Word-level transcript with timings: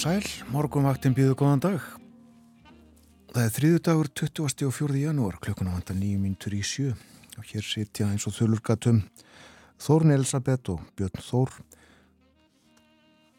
Og 0.00 0.04
sæl, 0.06 0.28
morgunvaktin 0.48 1.12
býðu 1.12 1.34
góðan 1.36 1.60
dag. 1.60 1.82
Það 3.34 3.42
er 3.42 3.50
þriðu 3.52 3.80
dagur 3.84 4.08
20. 4.16 4.40
og 4.64 4.72
4. 4.72 4.94
janúar, 4.96 5.36
klukkuna 5.44 5.74
vanda 5.74 5.92
nýju 5.92 6.22
mínutur 6.22 6.56
í 6.56 6.62
sjö 6.64 6.94
og 7.36 7.44
hér 7.50 7.66
sitja 7.68 8.08
eins 8.08 8.24
og 8.24 8.32
þulurgatum 8.32 9.02
Þórn 9.76 10.14
Elisabeth 10.16 10.72
og 10.72 10.88
Björn 10.96 11.20
Þór. 11.26 11.52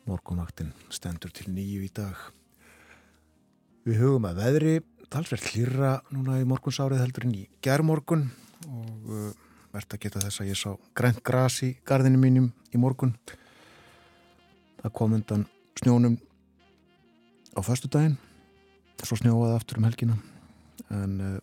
Morgunvaktin 0.06 0.70
stendur 0.94 1.34
til 1.34 1.50
nýju 1.50 1.82
í 1.82 1.92
dag. 1.98 2.30
Við 3.82 4.04
hugum 4.06 4.30
að 4.30 4.46
veðri, 4.46 4.78
talsverð 5.09 5.50
hlýra 5.56 5.98
núna 6.14 6.44
í 6.46 6.50
morgunsárið 6.54 7.08
heldur 7.08 7.26
en 7.26 7.38
í 7.42 7.46
gerðmorgun 7.66 8.28
og 8.70 9.09
uh, 9.09 9.30
verðt 9.73 9.98
að 9.98 10.06
geta 10.06 10.28
þess 10.30 10.46
að 10.46 10.54
ég 10.54 10.62
sá 10.62 10.76
grænt 10.94 11.26
gras 11.26 11.64
í 11.66 11.73
gardinu 11.82 12.22
mínum 12.22 12.54
í 12.70 12.78
morgun. 12.78 13.18
Það 14.84 15.00
kom 15.02 15.23
undan 15.23 15.50
snjónum 15.81 16.22
á 17.55 17.59
förstu 17.66 17.89
daginn 17.91 18.17
svo 19.02 19.17
snjóaði 19.17 19.55
aftur 19.57 19.80
um 19.81 19.88
helgina 19.88 20.17
en 20.94 21.13
uh, 21.21 21.38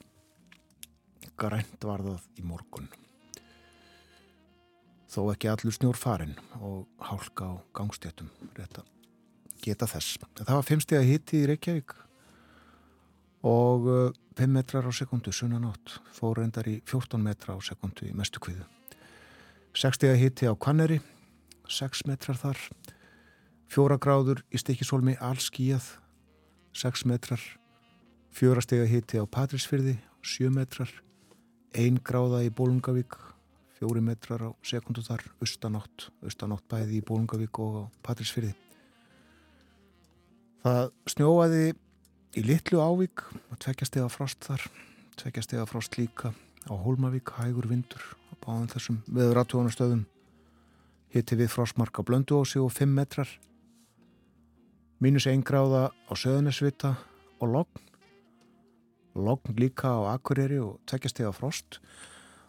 grænt 1.38 1.84
var 1.84 2.02
það 2.04 2.26
í 2.38 2.44
morgun. 2.46 2.88
Þó 5.08 5.30
ekki 5.32 5.50
allur 5.50 5.74
snjór 5.74 5.98
farin 5.98 6.36
og 6.60 6.86
hálka 7.02 7.48
á 7.48 7.54
gangstjötum 7.74 8.28
geta 9.64 9.88
þess. 9.90 10.18
Það 10.38 10.54
var 10.54 10.66
fimmstega 10.66 11.06
hitti 11.06 11.42
í 11.42 11.48
Reykjavík 11.50 11.96
og 13.48 13.88
uh, 13.88 14.10
5 14.38 14.54
metrar 14.54 14.86
á 14.86 14.92
sekundu 14.94 15.32
sunnanátt 15.34 15.98
fór 16.14 16.38
reyndar 16.38 16.66
í 16.70 16.78
14 16.86 17.22
metra 17.22 17.54
á 17.54 17.58
sekundu 17.62 18.06
í 18.06 18.14
mestu 18.14 18.42
kviðu 18.42 18.66
60 19.78 20.18
hitti 20.18 20.46
á 20.50 20.54
Kanneri 20.58 21.00
6 21.70 22.06
metrar 22.10 22.38
þar 22.38 22.58
fjóra 23.69 23.98
gráður 24.00 24.44
í 24.52 24.61
stikisólmi 24.61 25.16
allskíjað 25.20 25.94
6 26.77 27.06
metrar. 27.11 27.41
Fjórastega 28.34 28.86
hitti 28.88 29.20
á 29.20 29.25
Patrísfyrði 29.25 29.98
7 30.22 30.52
metrar. 30.55 30.91
1 31.77 32.00
gráða 32.05 32.44
í 32.47 32.52
Bólungavík 32.55 33.19
4 33.78 34.00
metrar 34.02 34.42
á 34.42 34.50
sekundu 34.64 35.05
þar 35.05 35.22
austanátt, 35.42 36.08
austanátt 36.25 36.64
bæði 36.70 36.98
í 36.98 37.05
Bólungavík 37.05 37.60
og 37.62 37.77
á 37.77 37.83
Patrísfyrði 38.02 38.55
það 40.64 40.91
snjóaði 41.12 41.64
í 42.38 42.44
Littlu 42.44 42.80
Ávík 42.82 43.25
og 43.30 43.58
tveggjastega 43.62 44.08
frost 44.12 44.48
þar 44.48 44.64
tveggjastega 45.19 45.66
frost 45.70 45.98
líka 45.98 46.32
á 46.66 46.72
Hólmavík 46.75 47.32
hægur 47.38 47.69
vindur 47.70 48.03
á 48.03 48.34
báðum 48.42 48.70
þessum 48.72 49.03
veður 49.06 49.42
aðtjóðanastöðum 49.42 50.06
hitti 51.14 51.38
við 51.38 51.53
frostmark 51.53 52.00
á 52.00 52.03
Blönduósi 52.05 52.60
og 52.60 52.72
5 52.75 52.97
metrar 52.97 53.30
mínus 54.98 55.28
1 55.30 55.44
gráða 55.46 55.91
á 55.94 56.12
Söðunisvita 56.18 56.96
og 57.38 57.53
Logn 57.54 57.84
Logn 59.14 59.54
líka 59.59 59.94
á 59.94 60.19
Akureyri 60.19 60.59
og 60.59 60.81
tveggjastega 60.91 61.31
frost 61.34 61.78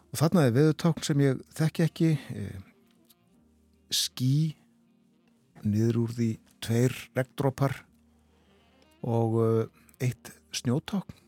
og 0.10 0.18
þarna 0.18 0.48
er 0.48 0.56
veðutákn 0.56 1.06
sem 1.06 1.22
ég 1.22 1.44
þekki 1.54 1.86
ekki 1.86 2.10
e, 2.18 2.46
skí 3.94 4.34
niður 5.62 6.04
úr 6.04 6.16
því 6.18 6.30
tveir 6.66 6.96
regndrópar 7.18 7.76
og 9.06 9.38
eitt 10.02 10.32
snjótákn 10.56 11.20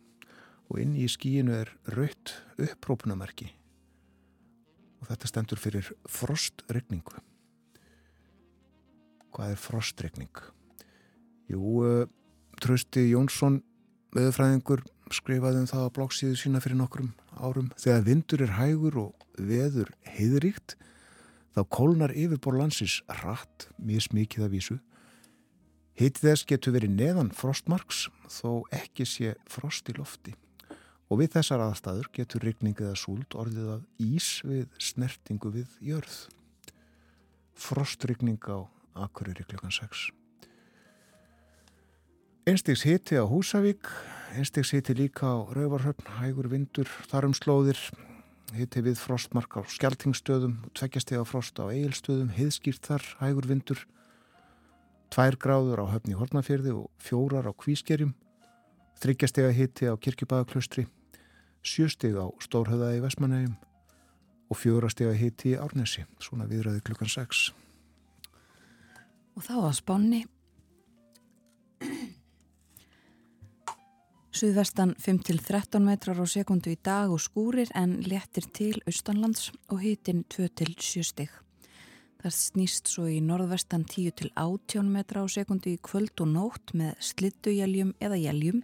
og 0.72 0.80
inn 0.82 0.96
í 0.98 1.06
skíinu 1.12 1.54
er 1.60 1.74
raut 1.94 2.34
upprópunamerki 2.58 3.52
og 5.02 5.10
þetta 5.10 5.30
stendur 5.30 5.62
fyrir 5.62 5.88
frostregningu. 6.10 7.22
Hvað 9.32 9.54
er 9.56 9.62
frostregning? 9.62 10.42
Jú, 11.52 12.08
Trösti 12.62 13.10
Jónsson, 13.10 13.60
veðurfræðingur, 14.16 14.84
skrifaði 15.12 15.64
um 15.64 15.68
það 15.68 15.88
á 15.88 15.96
bloggsíðu 15.98 16.38
sína 16.40 16.62
fyrir 16.64 16.78
nokkrum 16.80 17.10
árum. 17.36 17.72
Þegar 17.82 18.06
vindur 18.06 18.44
er 18.46 18.54
hægur 18.56 19.00
og 19.02 19.26
veður 19.36 19.90
heiðríkt, 20.08 20.78
þá 21.52 21.62
kólnar 21.74 22.14
yfirbor 22.16 22.56
landsins 22.60 23.02
rætt, 23.22 23.68
mjög 23.82 24.06
smikið 24.08 24.46
af 24.46 24.54
vísu. 24.54 24.78
Hitt 26.00 26.22
þess 26.22 26.48
getur 26.48 26.78
verið 26.78 26.96
neðan 26.96 27.34
frostmarks, 27.36 28.06
þó 28.32 28.64
ekki 28.72 29.08
sé 29.10 29.36
frost 29.52 29.92
í 29.92 29.98
lofti. 29.98 30.38
Og 31.12 31.20
við 31.20 31.34
þessar 31.36 31.66
aðstæður 31.66 32.08
getur 32.16 32.48
rygningið 32.48 32.94
að 32.94 33.02
súld 33.02 33.36
orðið 33.36 33.74
að 33.76 33.84
ís 34.06 34.30
við 34.48 34.70
snertingu 34.80 35.52
við 35.58 35.76
jörð. 35.84 36.16
Frostrygning 37.60 38.40
á 38.48 38.64
Akureyri 38.96 39.44
klukkan 39.44 39.76
6. 39.76 40.12
Einstegs 42.52 42.82
hiti 42.84 43.16
á 43.16 43.24
Húsavík, 43.24 43.88
einstegs 44.36 44.74
hiti 44.76 44.92
líka 44.92 45.24
á 45.24 45.40
Rauvarhöfn, 45.56 46.04
hægur 46.20 46.50
vindur, 46.52 46.90
þarum 47.08 47.32
slóðir, 47.32 47.80
hiti 48.52 48.82
við 48.84 48.98
frostmark 49.00 49.56
á 49.56 49.64
Skeltingstöðum, 49.64 50.58
tveggjastega 50.76 51.24
frost 51.24 51.62
á 51.64 51.72
Egilstöðum, 51.72 52.34
heiðskýrt 52.36 52.90
þar, 52.90 53.06
hægur 53.22 53.48
vindur, 53.48 53.86
tvær 55.16 55.38
gráður 55.40 55.86
á 55.88 55.92
höfni 55.94 56.18
Hortnafjörði 56.20 56.74
og 56.76 56.90
fjórar 57.00 57.48
á 57.48 57.56
Kvískerjum, 57.56 58.12
þryggjastega 59.00 59.56
hiti 59.56 59.88
á 59.88 59.96
Kirkjubæðaklaustri, 59.96 60.90
sjösteg 61.64 62.20
á 62.20 62.28
Stórhauða 62.44 62.92
í 62.98 63.00
Vestmanægjum 63.06 63.56
og 64.52 64.60
fjórastega 64.60 65.16
hiti 65.16 65.56
í 65.56 65.56
Árnesi, 65.56 66.04
svona 66.20 66.52
viðræði 66.52 66.84
klukkan 66.84 67.16
6. 67.16 67.48
Og 69.40 69.48
þá 69.48 69.56
að 69.62 69.74
spánni 69.80 70.24
Suðvestan 74.42 74.96
5-13 74.98 75.84
metrar 75.86 76.18
á 76.18 76.26
sekundu 76.26 76.72
í 76.74 76.78
dag 76.82 77.12
og 77.14 77.20
skúrir 77.22 77.70
en 77.78 78.00
léttir 78.02 78.48
til 78.50 78.80
austanlands 78.90 79.52
og 79.70 79.84
hitin 79.84 80.24
2-7 80.34 81.04
stig. 81.06 81.30
Það 82.24 82.34
snýst 82.34 82.90
svo 82.90 83.06
í 83.06 83.20
norðvestan 83.22 83.84
10-18 83.86 84.90
metra 84.90 85.22
á 85.22 85.30
sekundu 85.30 85.70
í 85.70 85.78
kvöld 85.78 86.24
og 86.26 86.32
nótt 86.34 86.74
með 86.74 86.98
slittujeljum 87.12 87.92
eða 88.02 88.18
jeljum, 88.18 88.64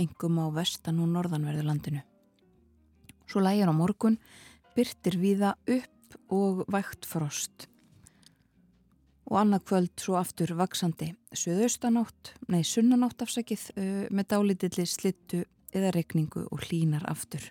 engum 0.00 0.40
á 0.40 0.48
vestan 0.56 1.02
og 1.04 1.12
norðanverðurlandinu. 1.12 2.00
Svo 3.28 3.44
lægir 3.44 3.68
á 3.68 3.76
morgun, 3.76 4.16
byrtir 4.72 5.20
viða 5.20 5.58
upp 5.68 6.16
og 6.32 6.64
vægt 6.72 7.04
frost 7.04 7.68
og 9.30 9.38
annað 9.38 9.64
kvöld 9.70 9.92
svo 10.02 10.16
aftur 10.18 10.54
vaksandi 10.58 11.12
söðaustanátt, 11.36 12.34
nei 12.50 12.62
sunnanátt 12.66 13.22
afsakið 13.22 13.68
með 14.10 14.28
dálítilli 14.34 14.86
slittu 14.88 15.44
eða 15.72 15.92
regningu 15.94 16.44
og 16.50 16.66
hlínar 16.66 17.06
aftur. 17.08 17.44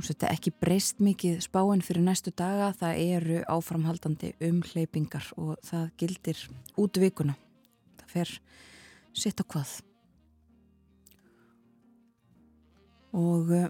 Nú 0.00 0.06
setja 0.06 0.30
ekki 0.32 0.52
breyst 0.56 1.00
mikið 1.04 1.42
spáinn 1.44 1.82
fyrir 1.84 2.00
næstu 2.06 2.32
daga, 2.32 2.70
það 2.72 3.00
eru 3.02 3.40
áframhaldandi 3.52 4.30
umhleypingar 4.46 5.26
og 5.36 5.58
það 5.66 5.90
gildir 6.00 6.40
út 6.80 7.00
vikuna. 7.02 7.34
Það 8.00 8.14
fer 8.14 8.32
sitt 9.12 9.42
á 9.42 9.44
hvað. 9.44 9.74
Og 13.20 13.52
uh, 13.58 13.68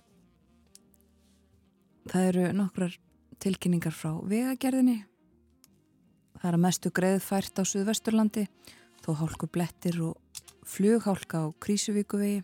það 2.12 2.28
eru 2.28 2.46
nokkrar 2.60 2.94
tilkynningar 3.42 3.96
frá 3.96 4.12
vegagerðinni 4.30 5.00
Það 6.40 6.48
er 6.48 6.56
að 6.56 6.62
mestu 6.64 6.90
greiðfært 6.96 7.60
á 7.60 7.62
Suðvesturlandi, 7.68 8.46
þó 9.04 9.10
hálku 9.20 9.44
blettir 9.52 9.98
og 10.00 10.40
flughálka 10.64 11.42
á 11.44 11.46
Krísuvíkuvegi, 11.60 12.40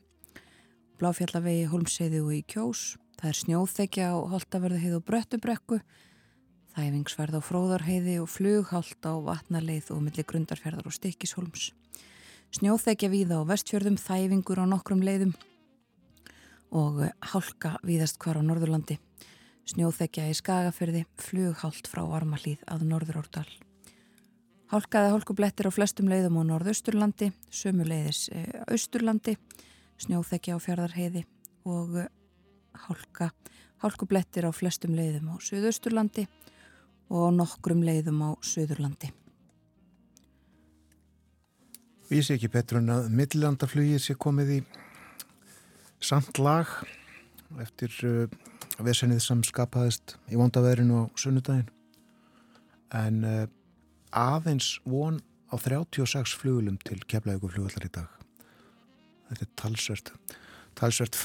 Bláfjallavegi, 1.00 1.64
Holmseiði 1.70 2.20
og 2.20 2.34
í 2.36 2.42
Kjós. 2.44 2.98
Það 3.16 3.30
er 3.30 3.38
snjóþekja 3.40 4.10
á 4.12 4.16
Holtaverðuheið 4.34 4.98
og 4.98 5.06
Bröttubrekku, 5.08 5.80
þæfingsverð 6.76 7.40
á 7.40 7.46
Fróðarheiði 7.48 8.20
og 8.20 8.28
flughált 8.28 9.08
á 9.08 9.16
Vatnarleið 9.16 9.88
og 9.96 10.02
milli 10.04 10.24
Grundarferðar 10.28 10.88
og 10.88 10.96
Stikkishólms. 10.96 11.70
Snjóþekja 12.52 13.08
víða 13.08 13.40
á 13.40 13.48
Vestfjörðum, 13.48 13.96
þæfingur 13.96 14.60
á 14.60 14.64
nokkrum 14.68 15.00
leiðum 15.00 15.32
og 16.76 17.06
hálka 17.32 17.78
víðast 17.80 18.20
hvar 18.20 18.36
á 18.36 18.42
Norðurlandi. 18.44 18.98
Snjóþekja 19.72 20.28
í 20.28 20.36
Skagafyrði, 20.36 21.06
flughált 21.16 21.88
frá 21.88 22.04
Varmalíð 22.04 22.60
að 22.68 22.84
Norðurórdal. 22.92 23.48
Hálkaði 24.66 25.12
hálkublettir 25.14 25.68
á 25.70 25.72
flestum 25.74 26.08
leiðum 26.10 26.40
á 26.42 26.48
norðausturlandi, 26.48 27.30
sömu 27.54 27.84
leiðis 27.86 28.26
e, 28.34 28.42
austurlandi, 28.66 29.36
snjóþekja 30.02 30.56
á 30.56 30.64
fjörðarheiði 30.64 31.22
og 31.70 32.00
e, 32.02 32.06
hálka, 32.86 33.30
hálkublettir 33.84 34.48
á 34.48 34.50
flestum 34.50 34.96
leiðum 34.98 35.30
á 35.30 35.34
söðausturlandi 35.38 36.26
og 37.14 37.30
nokkrum 37.36 37.84
leiðum 37.86 38.24
á 38.26 38.30
söðurlandi. 38.42 39.12
Vísi 42.10 42.36
ekki 42.36 42.50
betur 42.50 42.80
en 42.80 42.90
að 42.94 43.08
millandaflugið 43.18 44.02
sé 44.02 44.14
komið 44.18 44.52
í 44.56 44.60
samt 46.02 46.38
lag 46.38 46.70
eftir 47.62 47.94
uh, 48.06 48.26
vesenið 48.82 49.22
sem 49.24 49.42
skapaðist 49.46 50.14
í 50.30 50.38
vondaveðrinu 50.38 51.02
á 51.02 51.04
sunnudagin 51.18 51.66
en 52.94 53.24
uh, 53.26 53.46
aðeins 54.16 54.76
von 54.88 55.20
á 55.52 55.54
36 55.60 56.34
flugulum 56.40 56.78
til 56.86 56.98
keflaðugu 57.04 57.52
flugullar 57.52 57.86
í 57.86 57.92
dag. 57.92 58.08
Þetta 59.28 59.44
er 59.44 59.52
talsvert, 59.60 60.12
talsvert 60.78 61.18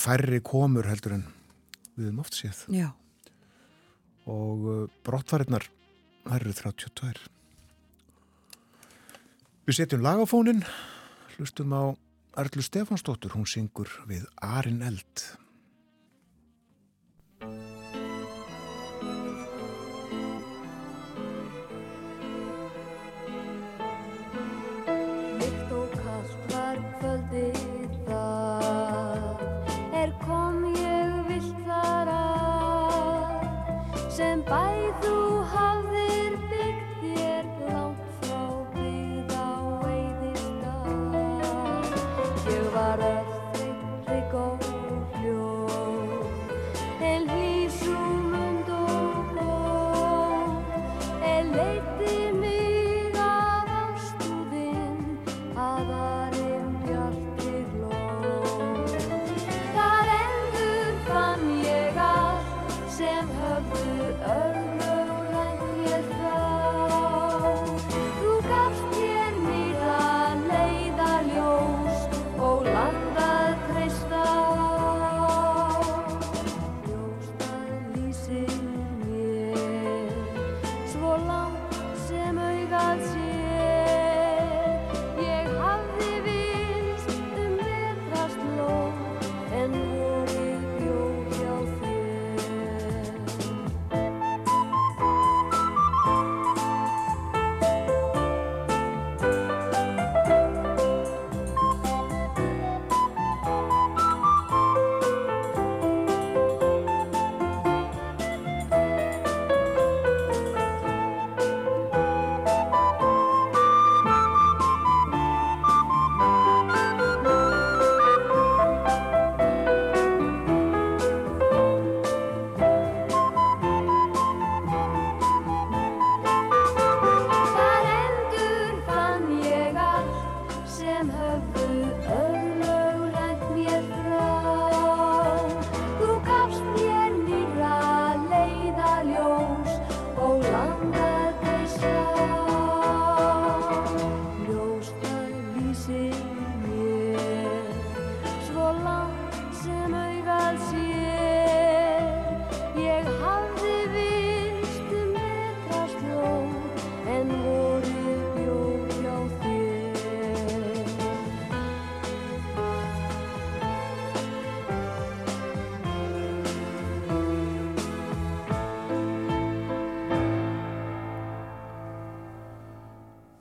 færri 0.00 0.40
komur 0.44 0.88
heldur 0.88 1.18
en 1.18 1.26
við 1.96 2.08
höfum 2.08 2.22
oft 2.24 2.38
séð. 2.38 2.64
Já. 2.72 2.90
Og 4.30 4.66
uh, 4.70 4.82
brottvarinnar 5.04 5.66
eru 6.30 6.54
32. 6.54 7.12
Við 9.66 9.78
setjum 9.78 10.02
lagafónin, 10.02 10.64
hlustum 11.36 11.74
á 11.74 11.94
Erlu 12.38 12.64
Stefansdóttur, 12.64 13.34
hún 13.36 13.46
syngur 13.46 13.90
við 14.08 14.24
Arin 14.40 14.82
Eld. 14.86 15.26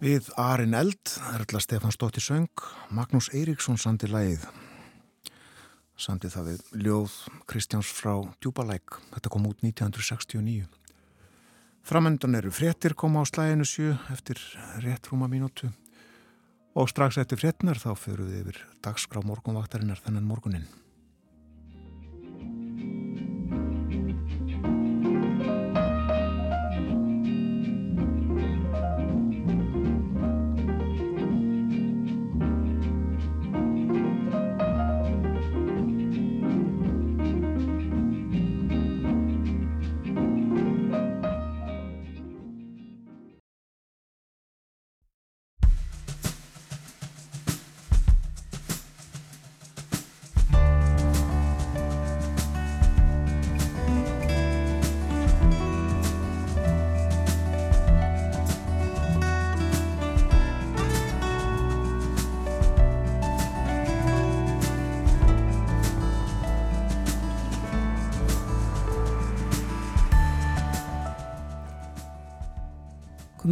Við 0.02 0.32
Arin 0.34 0.74
Eld, 0.74 1.12
Erla 1.30 1.60
Stefán 1.62 1.94
Stóttir 1.94 2.24
söng, 2.26 2.64
Magnús 2.90 3.28
Eiríksson 3.38 3.78
sandi 3.78 4.08
lægið. 4.10 4.48
Sandi 5.94 6.32
það 6.34 6.48
við 6.48 6.64
ljóð 6.88 7.18
Kristjáns 7.46 7.92
frá 7.94 8.16
Djúbalæk. 8.42 8.98
Þetta 9.12 9.30
kom 9.30 9.46
út 9.46 9.62
1969. 9.62 10.66
Framöndan 11.86 12.40
eru 12.42 12.50
fréttir 12.50 12.98
koma 12.98 13.22
á 13.22 13.30
slæginu 13.30 13.70
sjö 13.70 13.94
eftir 14.10 14.42
rétt 14.82 15.06
rúma 15.12 15.30
mínútu. 15.30 15.70
Og 16.74 16.90
strax 16.90 17.22
eftir 17.22 17.38
fréttinar 17.38 17.78
þá 17.78 17.94
fyrir 17.94 18.26
við 18.26 18.42
yfir 18.42 18.64
dagskrá 18.82 19.22
morgunvaktarinnar 19.22 20.02
þennan 20.02 20.26
morgunin. 20.26 20.66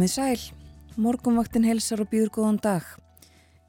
Komið 0.00 0.12
sæl, 0.16 0.44
morgunvaktin 0.96 1.66
helsar 1.68 2.00
og 2.00 2.06
býður 2.08 2.30
góðan 2.32 2.58
dag. 2.64 2.84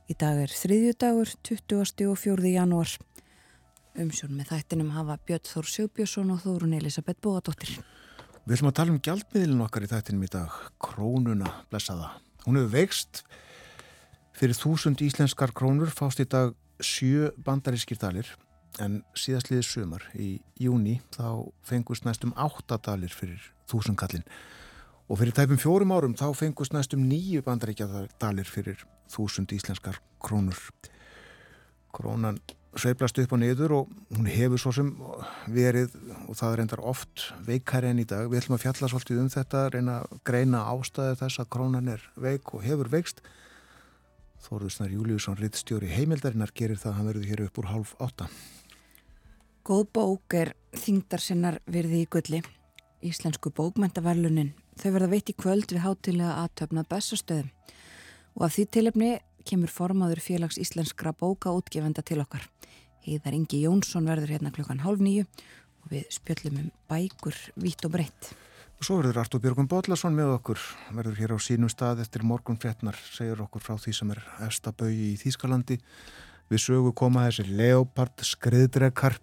Í 0.08 0.16
dag 0.16 0.38
er 0.40 0.54
þriðju 0.56 0.94
dagur, 1.04 1.32
20. 1.44 2.06
og 2.08 2.20
4. 2.22 2.52
janúar. 2.54 2.94
Umsjón 4.00 4.38
með 4.38 4.54
þættinum 4.54 4.94
hafa 4.96 5.18
Björn 5.28 5.50
Þór 5.50 5.68
Sjóbjörnsson 5.74 6.32
og 6.32 6.40
Þórun 6.46 6.78
Elisabeth 6.78 7.20
Bóadóttir. 7.20 7.74
Við 8.46 8.56
ætlum 8.56 8.70
að 8.72 8.78
tala 8.80 8.94
um 8.94 9.02
gjaldmiðlun 9.10 9.66
okkar 9.66 9.84
í 9.84 9.92
þættinum 9.92 10.24
í 10.24 10.32
dag, 10.38 10.56
krónuna, 10.88 11.52
blessaða. 11.68 12.14
Hún 12.46 12.62
hefur 12.62 12.72
veikst 12.78 13.26
fyrir 14.40 14.56
þúsund 14.56 15.04
íslenskar 15.04 15.52
krónur, 15.52 15.92
fást 15.92 16.24
í 16.24 16.30
dag 16.32 16.56
sjö 16.80 17.34
bandarískir 17.44 18.00
dalir, 18.00 18.32
en 18.80 19.02
síðastliðið 19.20 19.68
sumar 19.68 20.08
í 20.16 20.38
júni 20.56 21.02
þá 21.12 21.44
fengust 21.60 22.08
næstum 22.08 22.32
áttadalir 22.40 23.12
fyrir 23.12 23.52
þúsundkallin. 23.68 24.24
Og 25.12 25.20
fyrir 25.20 25.36
tæpum 25.36 25.60
fjórum 25.60 25.91
árum 25.91 26.13
þá 26.15 26.30
fengust 26.39 26.72
næstum 26.72 27.01
nýju 27.03 27.41
bandaríkjadalir 27.44 28.48
fyrir 28.48 28.80
þúsund 29.12 29.51
íslenskar 29.51 29.98
krónur. 30.24 30.56
Krónan 31.91 32.38
sveiplast 32.80 33.20
upp 33.20 33.34
og 33.36 33.41
niður 33.41 33.74
og 33.82 33.89
hún 34.15 34.30
hefur 34.32 34.62
svo 34.63 34.72
sem 34.75 34.94
verið 35.51 35.98
og 36.30 36.38
það 36.39 36.62
endar 36.63 36.84
oft 36.94 37.25
veikari 37.44 37.89
enn 37.91 38.00
í 38.00 38.08
dag. 38.08 38.30
Við 38.32 38.39
ætlum 38.39 38.56
að 38.56 38.63
fjalla 38.63 38.91
svolítið 38.94 39.20
um 39.25 39.27
þetta, 39.34 39.65
reyna 39.74 39.98
að 40.00 40.15
greina 40.32 40.63
ástæði 40.72 41.20
þess 41.25 41.44
að 41.44 41.51
krónan 41.58 41.91
er 41.91 42.08
veik 42.15 42.56
og 42.56 42.63
hefur 42.63 42.91
veikst. 42.96 43.20
Þóruðsnar 44.48 44.96
Júliusson, 44.96 45.38
rittstjóri 45.38 45.91
heimildarinnar, 45.91 46.56
gerir 46.56 46.80
það 46.80 46.94
að 46.94 46.98
hann 46.98 47.12
verður 47.12 47.30
hér 47.34 47.46
upp 47.50 47.60
úr 47.60 47.70
hálf 47.74 47.94
átta. 48.00 48.32
Góð 49.68 49.86
bók 49.91 50.39
er 50.39 50.56
þingdar 50.72 51.22
sinnar 51.22 51.60
virði 51.68 52.06
í 52.06 52.10
gulli. 52.10 52.41
Íslensku 53.06 53.51
bókmentaverlunin. 53.53 54.56
Þau 54.80 54.92
verða 54.96 55.12
veit 55.12 55.30
í 55.32 55.36
kvöld 55.36 55.74
við 55.74 55.84
hátilega 55.84 56.38
aðtöfnað 56.46 56.90
bestastöðum 56.92 57.50
og 58.38 58.46
af 58.48 58.56
því 58.56 58.66
tilefni 58.72 59.12
kemur 59.48 59.72
formaður 59.74 60.22
félags 60.24 60.60
íslenskra 60.62 61.12
bóka 61.18 61.51
útgefenda 61.51 62.04
til 62.06 62.22
okkar. 62.24 62.46
Heiðar 63.01 63.36
Ingi 63.36 63.63
Jónsson 63.66 64.08
verður 64.08 64.36
hérna 64.36 64.54
klukkan 64.54 64.84
hálf 64.86 65.01
nýju 65.01 65.25
og 65.25 65.92
við 65.92 66.08
spjöllum 66.13 66.60
um 66.62 66.72
bækur 66.90 67.38
vitt 67.60 67.86
og 67.88 67.96
breytt. 67.96 68.32
Og 68.82 68.88
svo 68.88 68.98
verður 68.98 69.20
Artur 69.22 69.42
Björgum 69.42 69.68
Bodlason 69.70 70.16
með 70.18 70.36
okkur, 70.40 70.62
verður 70.98 71.20
hér 71.20 71.34
á 71.36 71.40
sínum 71.42 71.70
stað 71.70 72.01
eftir 72.01 72.24
morgun 72.25 72.58
fréttnar, 72.58 72.98
segir 73.13 73.42
okkur 73.44 73.62
frá 73.62 73.75
því 73.78 73.94
sem 73.94 74.13
er 74.13 74.22
efstabauði 74.48 75.12
í 75.12 75.18
Þýskalandi. 75.22 75.78
Við 76.50 76.63
sögu 76.63 76.94
koma 76.98 77.28
þessi 77.28 77.46
leopard, 77.60 78.24
skriðdrekar 78.25 79.20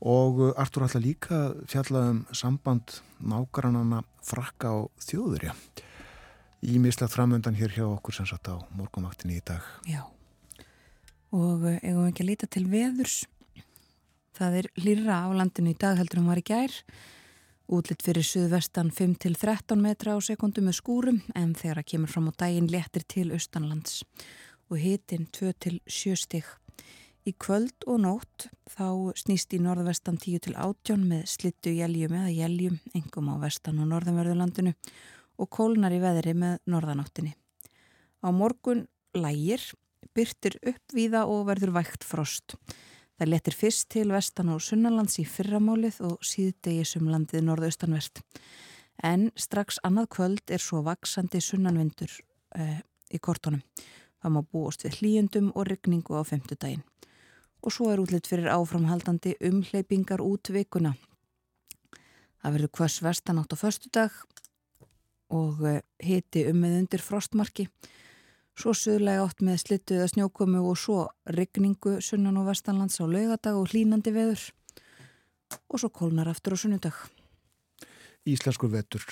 og 0.00 0.40
Artur 0.56 0.86
ætla 0.86 1.02
líka 1.04 1.40
fjallað 1.68 2.08
um 2.14 2.22
samband 2.36 2.98
nágrannana 3.20 4.00
frakka 4.26 4.74
á 4.74 4.76
þjóðurja 5.06 5.54
ímislegt 6.66 7.12
framöndan 7.12 7.56
hér 7.56 7.70
hjá 7.70 7.84
okkur 7.86 8.14
sem 8.14 8.26
satt 8.26 8.48
á 8.48 8.56
morgumaktinni 8.76 9.38
í 9.38 9.44
dag. 9.44 9.62
Já, 9.86 10.02
og 11.34 11.66
eh, 11.68 11.80
eigum 11.82 12.06
við 12.06 12.12
ekki 12.12 12.24
að 12.24 12.30
líta 12.30 12.48
til 12.50 12.64
veðurs. 12.70 13.18
Það 14.36 14.58
er 14.60 14.70
hlýra 14.76 15.20
á 15.24 15.28
landinu 15.32 15.72
í 15.72 15.78
dag 15.78 16.00
heldur 16.00 16.20
um 16.22 16.30
var 16.32 16.40
í 16.40 16.46
gær. 16.46 16.74
Útlitt 17.72 18.04
fyrir 18.06 18.26
suðvestan 18.26 18.92
5-13 18.94 19.80
metra 19.82 20.14
á 20.14 20.18
sekundu 20.22 20.62
með 20.62 20.78
skúrum 20.78 21.22
en 21.34 21.54
þegar 21.58 21.82
að 21.82 21.88
kemur 21.92 22.12
fram 22.12 22.28
á 22.30 22.32
daginn 22.44 22.70
léttir 22.70 23.06
til 23.08 23.32
austanlands 23.34 24.04
og 24.70 24.78
hitin 24.82 25.26
2-7 25.34 26.14
stig. 26.18 26.46
Í 27.26 27.32
kvöld 27.42 27.82
og 27.90 27.98
nótt 28.04 28.44
þá 28.70 29.10
snýst 29.18 29.54
í 29.56 29.58
norðvestan 29.58 30.14
10-18 30.22 31.08
með 31.10 31.24
slittu 31.26 31.72
jæljum 31.74 32.14
eða 32.14 32.30
jæljum 32.30 32.76
engum 32.94 33.32
á 33.34 33.42
vestan 33.42 33.80
og 33.82 33.90
norðanverðurlandinu 33.90 34.76
og 35.42 35.50
kólnar 35.50 35.96
í 35.96 35.98
veðri 36.04 36.36
með 36.38 36.60
norðanáttinni. 36.70 37.34
Á 38.22 38.30
morgun 38.30 38.86
lægir, 39.18 39.64
byrtir 40.14 40.60
uppvíða 40.62 41.26
og 41.26 41.48
verður 41.50 41.74
vægt 41.80 42.06
frost. 42.06 42.54
Það 43.18 43.32
letir 43.32 43.58
fyrst 43.58 43.88
til 43.90 44.06
vestan 44.14 44.54
og 44.54 44.62
sunnanlands 44.62 45.18
í 45.18 45.26
fyrramálið 45.26 46.02
og 46.06 46.22
síðdegis 46.22 46.94
um 47.00 47.10
landið 47.10 47.46
norðaustanvert. 47.48 48.22
En 49.02 49.32
strax 49.34 49.80
annað 49.82 50.12
kvöld 50.14 50.52
er 50.52 50.62
svo 50.62 50.84
vaksandi 50.86 51.42
sunnanvindur 51.42 52.12
eh, 52.54 52.84
í 53.10 53.18
kortónum. 53.18 53.64
Það 54.22 54.36
má 54.36 54.44
búast 54.46 54.86
við 54.86 55.00
hlýjendum 55.00 55.50
og 55.56 55.66
regningu 55.72 56.14
á 56.14 56.22
femtudaginn. 56.22 56.86
Og 57.66 57.74
svo 57.74 57.90
er 57.90 57.98
útlitt 57.98 58.28
fyrir 58.30 58.46
áframhaldandi 58.52 59.34
umhleypingar 59.42 60.22
út 60.22 60.52
vikuna. 60.54 60.94
Það 62.38 62.54
verður 62.54 62.74
hvers 62.78 62.98
vestanátt 63.02 63.54
á 63.54 63.56
förstudag 63.58 64.12
og 65.34 65.64
eh, 65.66 65.80
hiti 65.98 66.44
um 66.46 66.60
með 66.62 66.76
undir 66.82 67.02
frostmarki. 67.02 67.66
Svo 68.56 68.70
söðlega 68.72 69.24
átt 69.26 69.42
með 69.44 69.58
slittu 69.64 69.96
eða 69.98 70.12
snjókomu 70.12 70.62
og 70.62 70.78
svo 70.78 71.00
regningu 71.26 71.98
sunnan 72.00 72.38
og 72.40 72.46
vestanlands 72.52 73.02
á 73.02 73.04
laugadag 73.04 73.58
og 73.58 73.74
hlínandi 73.74 74.14
veður. 74.14 74.46
Og 75.66 75.82
svo 75.82 75.90
kólnar 75.90 76.30
aftur 76.30 76.54
á 76.54 76.58
sunnudag. 76.62 76.94
Íslenskur 78.26 78.70
vetur. 78.70 79.02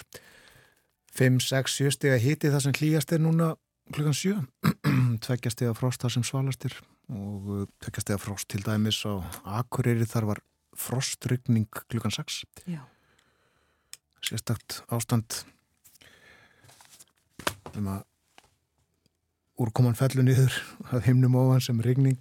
5-6 1.14 1.90
steg 1.94 2.14
að 2.14 2.24
hiti 2.24 2.54
það 2.54 2.64
sem 2.64 2.78
hlýjast 2.78 3.12
er 3.14 3.22
núna 3.22 3.52
klukkan 3.92 4.16
7 4.16 4.38
tveggja 5.24 5.52
steg 5.52 5.70
að 5.70 5.78
frost 5.80 6.04
það 6.04 6.14
sem 6.16 6.26
svalast 6.26 6.66
er 6.68 6.76
og 7.12 7.48
uh, 7.50 7.64
tveggja 7.82 8.04
steg 8.04 8.18
að 8.18 8.24
frost 8.24 8.48
til 8.52 8.62
dæmis 8.64 9.00
á 9.08 9.12
Akureyri 9.60 10.06
þar 10.08 10.28
var 10.32 10.42
frostrykning 10.78 11.68
klukkan 11.88 12.14
6 12.14 12.42
Já. 12.68 12.82
Sérstakt 14.24 14.82
ástand 14.92 15.44
um 17.74 17.90
að 17.92 18.04
úrkoman 19.60 19.96
fellu 19.98 20.24
niður 20.26 20.54
að 20.90 21.08
heimnum 21.08 21.36
ofan 21.38 21.62
sem 21.62 21.82
regning 21.84 22.20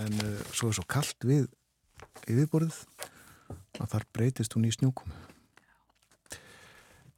en 0.00 0.20
uh, 0.22 0.40
svo 0.52 0.70
er 0.70 0.78
svo 0.78 0.86
kallt 0.88 1.26
við 1.26 1.48
yfirborðið 2.26 2.82
að 3.80 3.90
þar 3.92 4.06
breytist 4.16 4.56
hún 4.56 4.68
í 4.68 4.72
snjúkum 4.74 5.12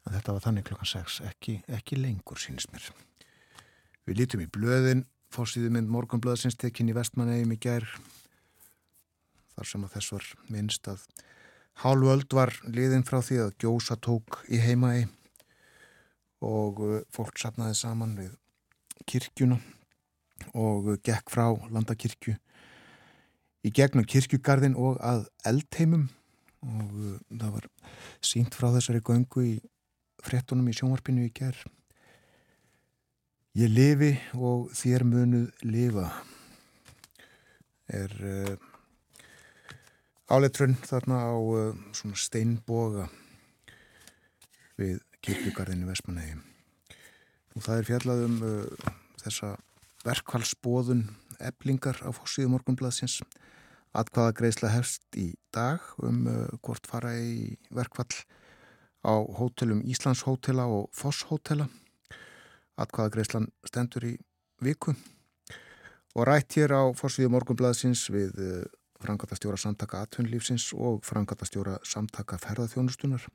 en 0.09 0.17
þetta 0.17 0.35
var 0.35 0.45
þannig 0.45 0.67
klokkan 0.69 0.91
6 0.97 1.21
ekki, 1.29 1.61
ekki 1.79 2.00
lengur 2.00 2.41
sínist 2.41 2.73
mér 2.73 2.88
við 4.09 4.23
lítum 4.23 4.43
í 4.45 4.49
blöðin 4.49 5.05
fórsýðu 5.35 5.71
mynd 5.75 5.91
morgunblöðsins 5.93 6.57
tekinn 6.57 6.88
í 6.88 6.97
vestmannegjum 6.97 7.53
í 7.53 7.61
gær 7.61 7.85
þar 9.53 9.69
sem 9.69 9.85
að 9.85 9.95
þess 9.97 10.15
var 10.15 10.29
minnst 10.55 10.88
að 10.88 11.05
hálföld 11.83 12.35
var 12.35 12.55
liðin 12.67 13.07
frá 13.07 13.21
því 13.21 13.41
að 13.45 13.57
gjósa 13.62 13.99
tók 14.00 14.41
í 14.49 14.61
heimaði 14.62 15.07
og 16.45 16.83
uh, 16.87 17.00
fólk 17.12 17.38
sapnaði 17.41 17.77
saman 17.77 18.17
við 18.19 18.35
kirkjuna 19.11 19.59
og 20.55 20.93
uh, 20.95 21.00
gekk 21.05 21.31
frá 21.35 21.50
landakirkju 21.69 22.37
í 23.67 23.73
gegnum 23.75 24.07
kirkjugarðin 24.09 24.79
og 24.79 25.03
að 25.05 25.27
eldheimum 25.50 26.09
og 26.65 26.95
uh, 26.95 27.17
það 27.35 27.59
var 27.59 27.73
sínt 28.25 28.57
frá 28.57 28.71
þessari 28.73 29.05
göngu 29.05 29.45
í 29.45 29.57
frettunum 30.25 30.71
í 30.71 30.79
sjónvarpinu 30.79 31.27
í 31.29 31.35
ger 31.35 31.59
Ég 33.59 33.73
lifi 33.75 34.12
og 34.38 34.69
þér 34.77 35.03
munuð 35.09 35.62
lifa 35.67 36.05
er 37.91 38.12
uh, 38.23 38.53
áleitrun 40.31 40.77
þarna 40.87 41.17
á 41.27 41.35
uh, 41.35 41.81
svona 41.91 42.21
steinboga 42.23 43.09
við 44.79 45.00
kirkjugarðinu 45.27 45.88
Vestmanægi 45.88 46.37
og 47.57 47.65
það 47.67 47.81
er 47.81 47.88
fjallað 47.88 48.23
um 48.29 48.38
uh, 48.47 48.93
þessa 49.25 49.50
verkvælsbóðun 50.07 51.03
eblingar 51.50 51.99
á 52.07 52.15
fórsíðu 52.15 52.53
morgunbladsins 52.55 53.19
að 53.91 54.15
hvaða 54.15 54.38
greiðsla 54.38 54.71
hefst 54.77 55.19
í 55.19 55.33
dag 55.50 55.83
um 55.99 56.23
hvort 56.62 56.87
fara 56.87 57.17
í 57.19 57.59
verkvall 57.75 58.23
á 59.03 59.19
hótelum 59.43 59.83
Íslands 59.83 60.23
hótela 60.31 60.71
og 60.71 60.93
Foss 60.95 61.27
hótela 61.27 61.67
að 62.79 62.93
hvaða 62.95 63.15
greiðslan 63.15 63.49
stendur 63.67 64.07
í 64.09 64.15
viku. 64.65 64.95
Og 66.17 66.27
rætt 66.27 66.57
hér 66.59 66.75
á 66.75 66.83
fórsíðu 66.99 67.31
morgunbladsins 67.35 68.07
við 68.11 68.39
uh, 68.43 68.63
frangatastjóra 69.03 69.59
samtaka 69.61 70.03
atvinnlífsins 70.07 70.71
og 70.75 71.03
frangatastjóra 71.07 71.77
samtaka 71.87 72.39
ferðarþjónustunar 72.43 73.29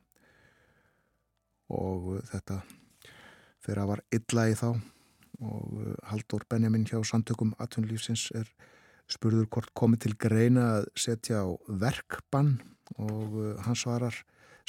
og 1.72 2.10
uh, 2.18 2.24
þetta 2.32 2.60
fyrir 3.64 3.84
að 3.84 3.92
var 3.94 4.04
illa 4.18 4.48
í 4.52 4.58
þá. 4.60 4.70
Og 5.44 5.80
uh, 5.80 5.96
Haldur 6.12 6.44
Benjamin 6.50 6.88
hjá 6.90 7.00
samtökum 7.08 7.56
atvinnulífsins 7.64 8.30
er 8.36 8.50
spurður 9.12 9.50
hvort 9.52 9.74
komið 9.78 10.06
til 10.06 10.14
greina 10.20 10.68
að 10.80 10.92
setja 11.00 11.44
á 11.44 11.48
verkbann. 11.68 12.58
Og 13.00 13.36
hans 13.64 13.86
svarar 13.86 14.16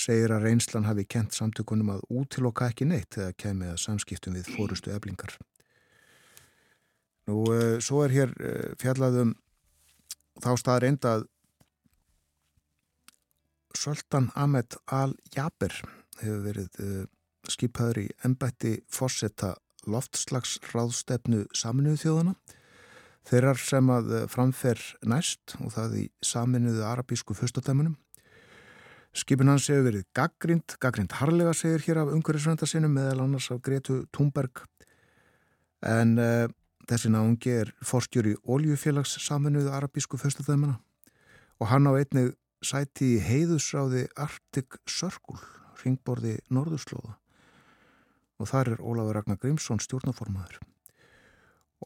segir 0.00 0.32
að 0.34 0.48
reynslan 0.48 0.88
hafi 0.88 1.04
kent 1.06 1.36
samtökunum 1.36 1.92
að 1.94 2.06
útiloka 2.10 2.68
ekki 2.70 2.88
neitt 2.88 3.18
eða 3.18 3.36
kemið 3.38 3.74
að 3.74 3.82
samskiptum 3.84 4.34
við 4.38 4.50
fórustu 4.56 4.94
eblingar. 4.94 5.36
Nú, 7.24 7.44
svo 7.80 8.02
er 8.04 8.12
hér 8.12 8.32
fjallaðum 8.82 9.32
þá 10.42 10.50
staðar 10.60 10.88
enda 10.90 11.14
að 11.18 11.28
Söldan 13.74 14.30
Ahmed 14.38 14.76
Al-Jaber 14.86 15.74
hefur 16.20 16.42
verið 16.44 16.80
uh, 16.80 17.06
skipaður 17.50 18.04
í 18.04 18.06
ennbætti 18.24 18.76
fórsetta 18.92 19.54
loftslagsráðstefnu 19.90 21.44
saminuðu 21.52 22.00
þjóðana. 22.04 22.36
Þeirrar 23.28 23.60
sem 23.60 23.90
að 23.92 24.14
framfer 24.32 24.80
næst 25.08 25.56
og 25.58 25.72
það 25.74 25.98
í 26.02 26.04
saminuðu 26.24 26.84
arabísku 26.86 27.36
fyrstadæmunum. 27.36 27.96
Skipin 29.14 29.46
hans 29.46 29.68
hefur 29.70 29.84
verið 29.86 30.06
gaggrind, 30.16 30.74
gaggrind 30.82 31.12
harlega 31.20 31.52
segir 31.54 31.84
hér 31.86 32.00
af 32.02 32.08
umhverjusvönda 32.16 32.66
sinum 32.66 32.96
meðal 32.96 33.22
annars 33.22 33.46
af 33.54 33.60
Gretu 33.62 34.00
Thunberg. 34.10 34.64
En 35.86 36.16
uh, 36.18 36.48
þessi 36.90 37.12
náungi 37.14 37.52
er 37.60 37.70
forstjóri 37.86 38.34
Óljufélags 38.42 39.14
saminuðu 39.22 39.70
arabísku 39.70 40.18
fyrstadæmuna 40.18 40.80
og 41.62 41.70
hann 41.70 41.86
á 41.86 41.94
einnig 41.94 42.32
sæti 42.64 43.14
í 43.14 43.22
heiðusráði 43.22 44.08
Arctic 44.18 44.80
Circle 44.90 45.38
ringborði 45.84 46.40
Norðurslóða. 46.50 47.14
Og 48.42 48.50
þar 48.50 48.72
er 48.72 48.82
Ólafur 48.82 49.20
Ragnar 49.20 49.38
Grímsson 49.38 49.78
stjórnaformaður 49.84 50.58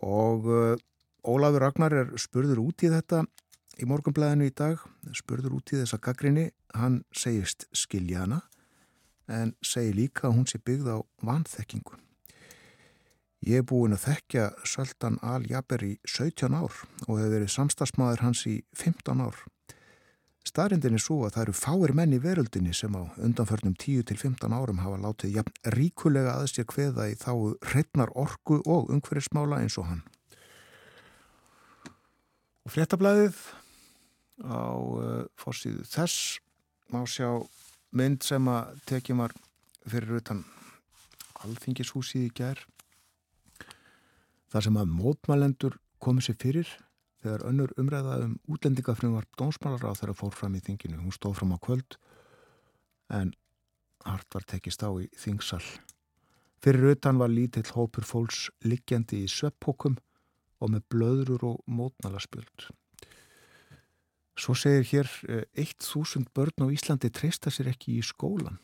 og 0.01 0.49
uh, 0.49 0.79
Ólafur 1.29 1.67
Ragnar 1.67 1.93
er 1.93 2.17
spurður 2.17 2.63
út 2.65 2.87
í 2.87 2.93
þetta 2.93 3.27
í 3.79 3.87
morgunblæðinu 3.87 4.49
í 4.49 4.55
dag, 4.59 4.83
spurður 5.15 5.59
út 5.61 5.73
í 5.73 5.79
þessa 5.81 6.01
gaggrinni, 6.03 6.49
hann 6.75 7.03
segist 7.15 7.69
skilja 7.77 8.25
hana 8.25 8.43
en 9.29 9.53
segir 9.63 9.97
líka 9.97 10.29
að 10.29 10.39
hún 10.39 10.47
sé 10.49 10.59
byggð 10.65 10.89
á 10.89 10.99
vanþekkingu. 11.29 11.99
Ég 13.47 13.63
er 13.63 13.69
búin 13.69 13.95
að 13.95 14.09
þekkja 14.09 14.49
Söldan 14.67 15.21
Al-Jaber 15.23 15.85
í 15.87 15.93
17 16.09 16.57
ár 16.59 16.75
og 17.07 17.13
hefur 17.21 17.35
verið 17.37 17.53
samstagsmaður 17.55 18.25
hans 18.25 18.43
í 18.51 18.57
15 18.75 19.23
ár. 19.23 19.39
Starindin 20.49 20.97
er 20.97 21.03
svo 21.03 21.21
að 21.27 21.37
það 21.37 21.45
eru 21.45 21.55
fáir 21.61 21.93
menn 21.95 22.17
í 22.17 22.21
veröldinni 22.25 22.73
sem 22.75 22.95
á 22.97 23.05
undanförnum 23.21 23.77
10-15 23.79 24.55
árum 24.57 24.81
hafa 24.83 24.99
látið 25.05 25.37
jafn 25.39 25.73
ríkulega 25.77 26.35
aðeins 26.35 26.57
ég 26.59 26.73
hveða 26.73 27.09
í 27.13 27.17
þá 27.21 27.33
hreitnar 27.69 28.15
orku 28.17 28.59
og 28.65 28.91
umhverfismála 28.95 29.61
eins 29.63 29.77
og 29.79 29.91
hann. 29.91 30.03
Og 32.65 32.75
fréttablaðið 32.75 33.37
á 34.45 34.71
uh, 34.75 35.25
fórsíðu 35.39 35.85
þess 35.89 36.39
má 36.93 37.03
sjá 37.09 37.29
mynd 37.97 38.23
sem 38.25 38.49
að 38.51 38.75
tekjum 38.89 39.23
var 39.25 39.35
fyrir 39.89 40.21
utan 40.21 40.45
alþingishúsið 41.45 42.29
í 42.29 42.35
gerð 42.35 42.67
þar 44.53 44.69
sem 44.69 44.79
að 44.81 44.93
mótmælendur 44.99 45.79
komið 46.03 46.29
sér 46.29 46.39
fyrir 46.43 46.71
þegar 47.23 47.45
önnur 47.51 47.75
umræða 47.81 48.17
um 48.25 48.35
útlendingafröðum 48.53 49.27
dónsmálar 49.39 49.91
á 49.91 49.99
þeirra 49.99 50.17
fór 50.17 50.35
fram 50.35 50.55
í 50.55 50.63
þinginu. 50.63 51.01
Hún 51.03 51.15
stóð 51.15 51.41
fram 51.41 51.55
á 51.55 51.59
kvöld 51.59 51.99
en 53.11 53.33
hart 54.07 54.35
var 54.35 54.47
tekist 54.47 54.85
á 54.87 54.91
í 54.95 55.09
þingsal. 55.19 55.65
Fyrir 56.63 56.95
utan 56.95 57.19
var 57.19 57.31
lítill 57.31 57.67
hópur 57.75 58.07
fólks 58.07 58.49
liggjandi 58.65 59.25
í 59.25 59.31
sveppókum 59.31 59.99
og 60.59 60.73
með 60.75 60.87
blöður 60.91 61.45
og 61.53 61.59
mótmælaspjöld. 61.71 62.71
Svo 64.39 64.55
segir 64.55 64.87
hér, 64.87 65.09
eitt 65.59 65.83
þúsund 65.83 66.31
börn 66.37 66.63
á 66.63 66.67
Íslandi 66.71 67.11
treysta 67.11 67.51
sér 67.51 67.73
ekki 67.73 67.97
í 67.99 68.03
skólan. 68.07 68.61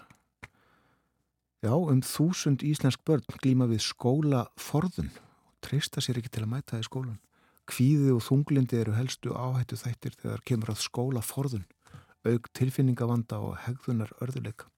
Já, 1.64 1.74
um 1.74 2.02
þúsund 2.04 2.62
íslensk 2.62 3.02
börn 3.08 3.24
glýma 3.40 3.66
við 3.66 3.82
skólaforðun 3.82 5.10
treysta 5.64 6.02
sér 6.04 6.20
ekki 6.20 6.30
til 6.30 6.44
að 6.44 6.52
mæta 6.52 6.78
í 6.78 6.86
skólan. 6.86 7.18
Kvíði 7.70 8.12
og 8.12 8.22
þunglindi 8.26 8.82
eru 8.82 8.94
helstu 8.94 9.32
áhættu 9.32 9.78
þættir 9.80 10.16
þegar 10.20 10.44
kemur 10.44 10.74
að 10.74 10.82
skóla 10.84 11.24
forðun, 11.24 11.64
auk 12.28 12.50
tilfinningavanda 12.56 13.40
og 13.40 13.56
hegðunar 13.64 14.12
örðuleika. 14.20 14.68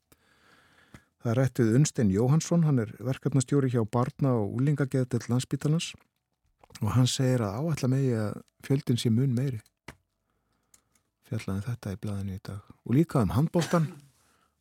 Það 1.21 1.33
er 1.33 1.41
rættið 1.41 1.77
Unstein 1.81 2.13
Jóhansson, 2.15 2.65
hann 2.69 2.85
er 2.85 2.93
verkefnastjóri 3.03 3.73
hjá 3.73 3.83
Barna 3.83 4.37
og 4.39 4.61
Úlingageðdell 4.61 5.27
landsbítalans 5.27 5.97
og 6.79 6.93
hann 6.95 7.11
segir 7.11 7.43
að 7.43 7.67
áætla 7.67 7.91
megi 7.91 8.13
að 8.21 8.37
fjöldin 8.63 9.01
sé 9.01 9.11
mun 9.11 9.35
meiri. 9.35 9.59
Fjallaði 11.27 11.59
um 11.59 11.67
þetta 11.67 11.93
í 11.93 12.01
blæðinu 12.03 12.37
í 12.37 12.43
dag. 12.47 12.75
Og 12.87 12.95
líka 12.95 13.23
um 13.25 13.35
handbóltan 13.35 13.91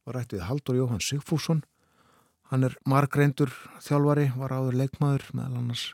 var 0.05 0.19
rættið 0.19 0.45
Haldur 0.47 0.77
Jóhann 0.79 1.03
Sigfússon, 1.03 1.63
hann 2.49 2.65
er 2.65 2.75
margreindur 2.89 3.53
þjálfari, 3.85 4.31
var 4.37 4.53
áður 4.53 4.79
leikmaður 4.81 5.27
meðal 5.33 5.61
annars 5.61 5.85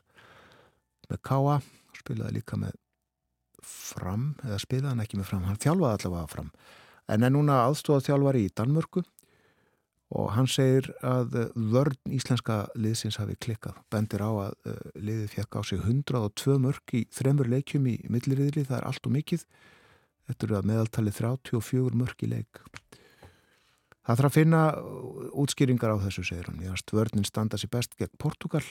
með 1.08 1.22
Káa 1.28 1.60
spilaði 1.96 2.38
líka 2.38 2.58
með 2.60 2.76
fram 3.62 4.32
eða 4.42 4.60
spilaði 4.62 4.90
hann 4.90 5.02
ekki 5.04 5.20
með 5.20 5.28
fram, 5.30 5.48
hann 5.48 5.60
þjálfaði 5.62 5.98
allavega 5.98 6.30
fram. 6.32 6.52
En 7.12 7.26
er 7.26 7.34
núna 7.34 7.64
aðstofað 7.66 8.08
þjálfari 8.08 8.46
í 8.46 8.54
Danmörku 8.56 9.02
og 10.12 10.32
hann 10.36 10.48
segir 10.50 10.90
að 11.06 11.38
vörn 11.56 11.96
íslenska 12.12 12.66
liðsins 12.76 13.16
hafi 13.20 13.36
klikkað, 13.40 13.78
bendir 13.92 14.24
á 14.24 14.28
að 14.28 14.56
uh, 14.68 14.80
liðið 14.96 15.36
fekk 15.36 15.56
á 15.56 15.60
sig 15.64 15.80
102 15.80 16.58
mörg 16.60 16.96
í 16.98 17.06
þremur 17.12 17.48
leikjum 17.48 17.88
í 17.88 17.96
milliriðli, 18.12 18.66
það 18.68 18.78
er 18.80 18.88
allt 18.90 19.08
og 19.08 19.14
mikið 19.16 19.46
þetta 20.28 20.48
eru 20.48 20.58
að 20.58 20.70
meðaltali 20.70 21.12
34 21.14 21.98
mörg 21.98 22.24
í 22.24 22.30
leik. 22.30 22.62
Það 24.02 24.18
þarf 24.18 24.28
að 24.28 24.36
finna 24.36 24.62
útskýringar 25.38 25.94
á 25.94 26.02
þessu 26.02 26.24
segir 26.26 26.48
hann, 26.50 26.62
ég 26.64 26.74
veist 26.74 26.90
vörnin 26.94 27.26
standa 27.26 27.60
sér 27.60 27.70
best 27.70 27.94
gegn 27.98 28.18
Portugal 28.18 28.64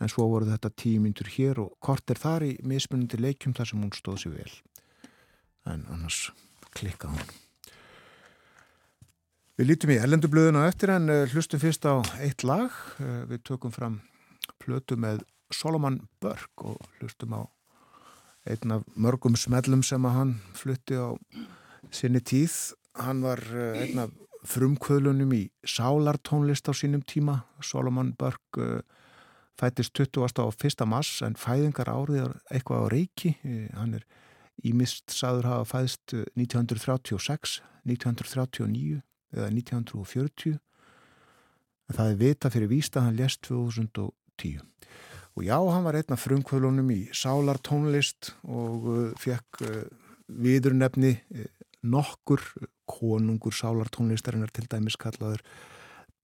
en 0.00 0.08
svo 0.08 0.26
voru 0.32 0.48
þetta 0.48 0.72
tíu 0.80 1.00
myndur 1.02 1.28
hér 1.34 1.60
og 1.60 1.74
kort 1.84 2.08
er 2.10 2.20
þar 2.20 2.46
í 2.46 2.54
mismunandi 2.64 3.20
leikjum 3.20 3.54
þar 3.56 3.68
sem 3.68 3.82
hún 3.84 3.92
stóð 3.92 4.22
sér 4.22 4.36
vel. 4.38 4.54
En 5.68 5.84
annars 5.92 6.30
klikka 6.72 7.10
hún. 7.12 7.32
Við 9.60 9.68
lítum 9.68 9.92
í 9.92 9.98
ellendublöðuna 10.00 10.64
eftir 10.70 10.94
en 10.94 11.12
uh, 11.12 11.26
hlustum 11.28 11.60
fyrst 11.60 11.84
á 11.84 12.00
eitt 12.24 12.46
lag. 12.48 12.72
Uh, 12.96 13.26
við 13.28 13.44
tökum 13.50 13.74
fram 13.74 14.00
plötu 14.62 14.96
með 14.96 15.20
Solomon 15.52 16.00
Burke 16.22 16.72
og 16.72 16.80
hlustum 16.96 17.36
á 17.36 17.44
einn 18.52 18.76
af 18.76 18.86
mörgum 18.96 19.36
smellum 19.38 19.84
sem 19.86 20.04
að 20.06 20.16
hann 20.16 20.34
flutti 20.58 20.98
á 20.98 21.14
sinni 21.94 22.22
tíð 22.22 22.56
hann 23.00 23.22
var 23.24 23.42
uh, 23.54 23.80
einn 23.80 24.04
af 24.06 24.16
frumkvöðlunum 24.48 25.34
í 25.36 25.42
sálartónlist 25.68 26.70
á 26.70 26.72
sínum 26.72 27.02
tíma 27.04 27.42
Solomon 27.60 28.14
Burke 28.16 28.82
fættist 29.60 29.92
20. 29.92 30.24
á 30.40 30.48
1. 30.48 30.86
mars 30.88 31.20
en 31.26 31.36
fæðingar 31.36 31.90
árið 31.92 32.30
eitthvað 32.48 32.86
á 32.88 32.92
reiki 32.94 33.34
hann 33.76 33.98
er 33.98 34.06
ímist 34.64 35.12
saður 35.12 35.50
hafa 35.50 35.68
fæðist 35.74 36.14
1936 36.38 37.60
1939 37.84 39.00
eða 39.36 39.50
1940 39.52 40.56
en 41.90 41.98
það 41.98 42.12
er 42.12 42.20
vita 42.20 42.52
fyrir 42.52 42.70
vísta 42.70 43.04
hann 43.04 43.18
lest 43.18 43.42
2010 43.48 44.60
og 45.36 45.46
já, 45.46 45.56
hann 45.56 45.84
var 45.86 45.96
einn 45.98 46.14
af 46.14 46.22
frumkvölunum 46.24 46.90
í 46.92 47.00
sálartónlist 47.14 48.32
og 48.44 48.86
uh, 48.90 49.00
fekk 49.20 49.62
uh, 49.64 49.84
viðurnefni 50.26 51.12
uh, 51.16 51.46
nokkur 51.86 52.42
konungur 52.90 53.54
sálartónlistarinnar 53.54 54.50
til 54.52 54.66
dæmis 54.70 54.98
kallaður 55.00 55.44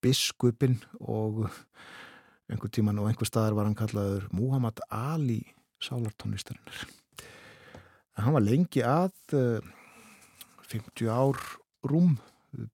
biskupin 0.03 0.81
og 1.01 1.47
einhver 2.51 2.71
tíman 2.71 2.99
og 3.01 3.09
einhver 3.11 3.29
staðar 3.29 3.57
var 3.57 3.69
hann 3.69 3.79
kallaður 3.79 4.27
Muhammad 4.35 4.83
Ali 4.91 5.43
sálartónlistarinnar. 5.83 6.87
Hann 8.17 8.35
var 8.35 8.45
lengi 8.45 8.83
að 8.85 9.13
50 10.67 11.11
ár 11.13 11.41
rúm 11.87 12.17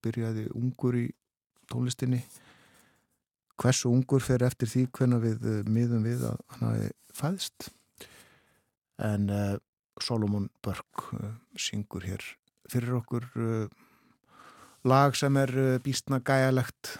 byrjaði 0.03 0.47
ungur 0.55 0.97
í 0.97 1.07
tónlistinni 1.71 2.21
hversu 3.61 3.91
ungur 3.91 4.23
fer 4.23 4.43
eftir 4.45 4.69
því 4.69 4.87
hvernig 4.97 5.23
við 5.23 5.69
miðum 5.69 6.07
við 6.07 6.25
að 6.29 6.39
hann 6.55 6.67
hafi 6.69 6.89
fæðst. 7.13 7.69
En 9.03 9.29
uh, 9.33 9.57
Solomon 10.01 10.49
Burke 10.63 11.17
uh, 11.17 11.35
syngur 11.57 12.05
hér 12.07 12.23
fyrir 12.71 12.97
okkur 13.01 13.27
uh, 13.37 13.67
lag 14.87 15.15
sem 15.17 15.37
er 15.37 15.53
býstna 15.83 16.21
gæjalegt. 16.23 16.97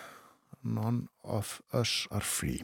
None 0.63 1.09
of 1.23 1.59
us 1.73 2.07
are 2.11 2.23
free 2.23 2.63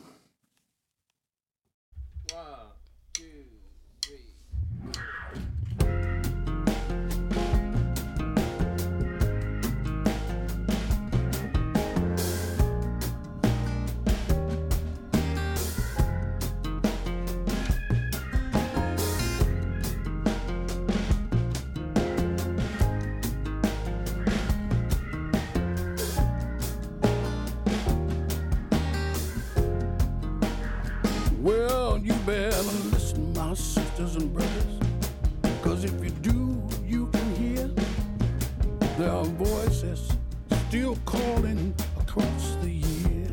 better 32.29 32.61
listen, 32.91 33.33
my 33.33 33.55
sisters 33.55 34.15
and 34.15 34.31
brothers. 34.31 34.75
Cause 35.63 35.83
if 35.83 35.93
you 36.03 36.11
do, 36.31 36.61
you 36.85 37.07
can 37.07 37.35
hear 37.35 37.67
there 38.99 39.11
are 39.11 39.25
voices 39.25 40.11
still 40.67 40.95
calling 41.05 41.73
across 41.99 42.55
the 42.61 42.69
years. 42.69 43.31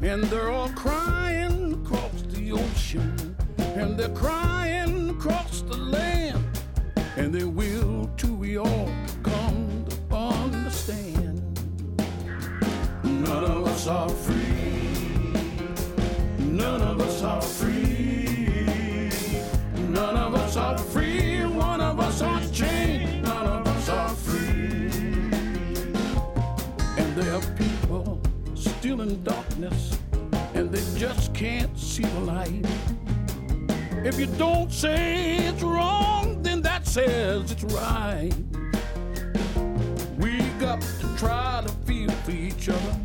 And 0.00 0.24
they're 0.24 0.50
all 0.50 0.70
crying 0.70 1.74
across 1.84 2.22
the 2.30 2.52
ocean. 2.52 3.36
And 3.58 3.98
they're 3.98 4.16
crying 4.24 5.10
across 5.10 5.60
the 5.60 5.76
land. 5.76 6.46
And 7.18 7.34
they 7.34 7.44
will 7.44 8.10
till 8.16 8.36
we 8.36 8.56
all 8.56 8.90
come 9.22 9.84
to 9.90 10.14
understand. 10.14 11.42
None 13.04 13.44
of 13.44 13.66
us 13.66 13.86
are 13.86 14.08
free. 14.08 14.75
None 16.66 16.82
of 16.82 17.00
us 17.00 17.22
are 17.22 17.40
free. 17.40 19.08
None 19.88 20.16
of 20.16 20.34
us 20.34 20.56
are 20.56 20.76
free. 20.76 21.44
One 21.44 21.80
of 21.80 22.00
us 22.00 22.20
are 22.22 22.40
chained. 22.52 23.22
None 23.22 23.46
of 23.46 23.66
us 23.68 23.88
are 23.88 24.08
free. 24.08 24.90
And 27.00 27.14
there 27.14 27.34
are 27.36 27.46
people 27.54 28.20
still 28.56 29.00
in 29.02 29.22
darkness, 29.22 29.96
and 30.54 30.68
they 30.72 30.82
just 30.98 31.32
can't 31.32 31.78
see 31.78 32.02
the 32.02 32.20
light. 32.20 32.66
If 34.04 34.18
you 34.18 34.26
don't 34.26 34.72
say 34.72 35.36
it's 35.36 35.62
wrong, 35.62 36.42
then 36.42 36.62
that 36.62 36.84
says 36.88 37.52
it's 37.52 37.62
right. 37.62 38.34
We 40.18 40.40
got 40.58 40.80
to 40.80 41.16
try 41.16 41.62
to 41.64 41.72
feel 41.86 42.10
for 42.10 42.32
each 42.32 42.68
other. 42.68 42.96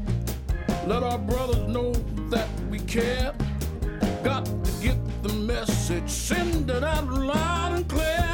Let 0.87 1.03
our 1.03 1.19
brothers 1.19 1.67
know 1.67 1.93
that 2.31 2.49
we 2.71 2.79
care. 2.79 3.30
Send 6.31 6.69
it 6.69 6.83
out 6.83 7.07
loud 7.09 7.71
and 7.73 7.87
clear. 7.89 8.27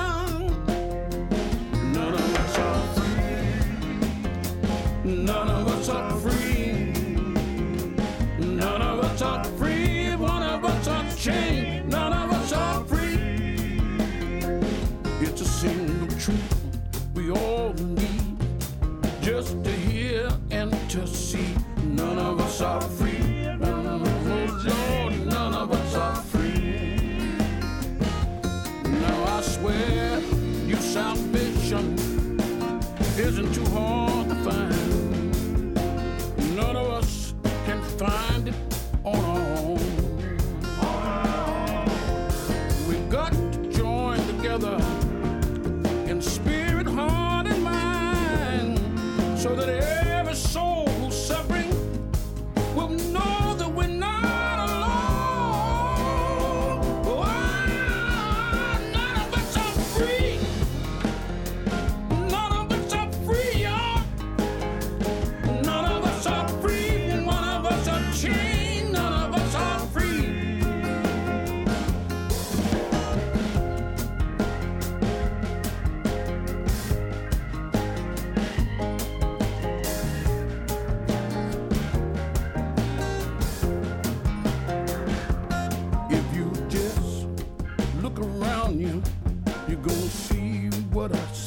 None 1.98 2.14
of 2.22 2.36
us 2.44 2.58
are 2.68 2.84
free. 2.96 3.50
None 5.30 5.50
of 5.58 5.68
us 5.76 5.90
are 5.90 6.12
free. 6.24 6.94
None 8.40 8.82
of 8.92 8.98
us 9.08 9.22
are 9.22 9.44
free. 9.60 10.16
One 10.16 10.44
of 10.44 10.64
us 10.64 10.88
are 10.88 11.08
chained. 11.16 11.90
None 11.90 12.14
of 12.22 12.28
us 12.40 12.54
are 12.54 12.84
free. 12.86 13.20
It's 15.26 15.42
a 15.42 15.50
single 15.62 16.16
truth 16.20 16.56
we 17.16 17.32
all 17.32 17.74
need 17.74 18.38
just 19.22 19.64
to 19.64 19.72
hear 19.72 20.30
and 20.52 20.72
to 20.92 21.08
see. 21.08 21.50
None 21.84 22.20
of 22.20 22.40
us 22.42 22.62
are 22.62 22.82
free. 23.00 23.17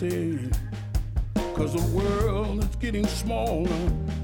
Say. 0.01 0.39
Cause 1.55 1.75
the 1.75 1.87
world 1.95 2.65
is 2.65 2.77
getting 2.77 3.07
smaller 3.07 3.69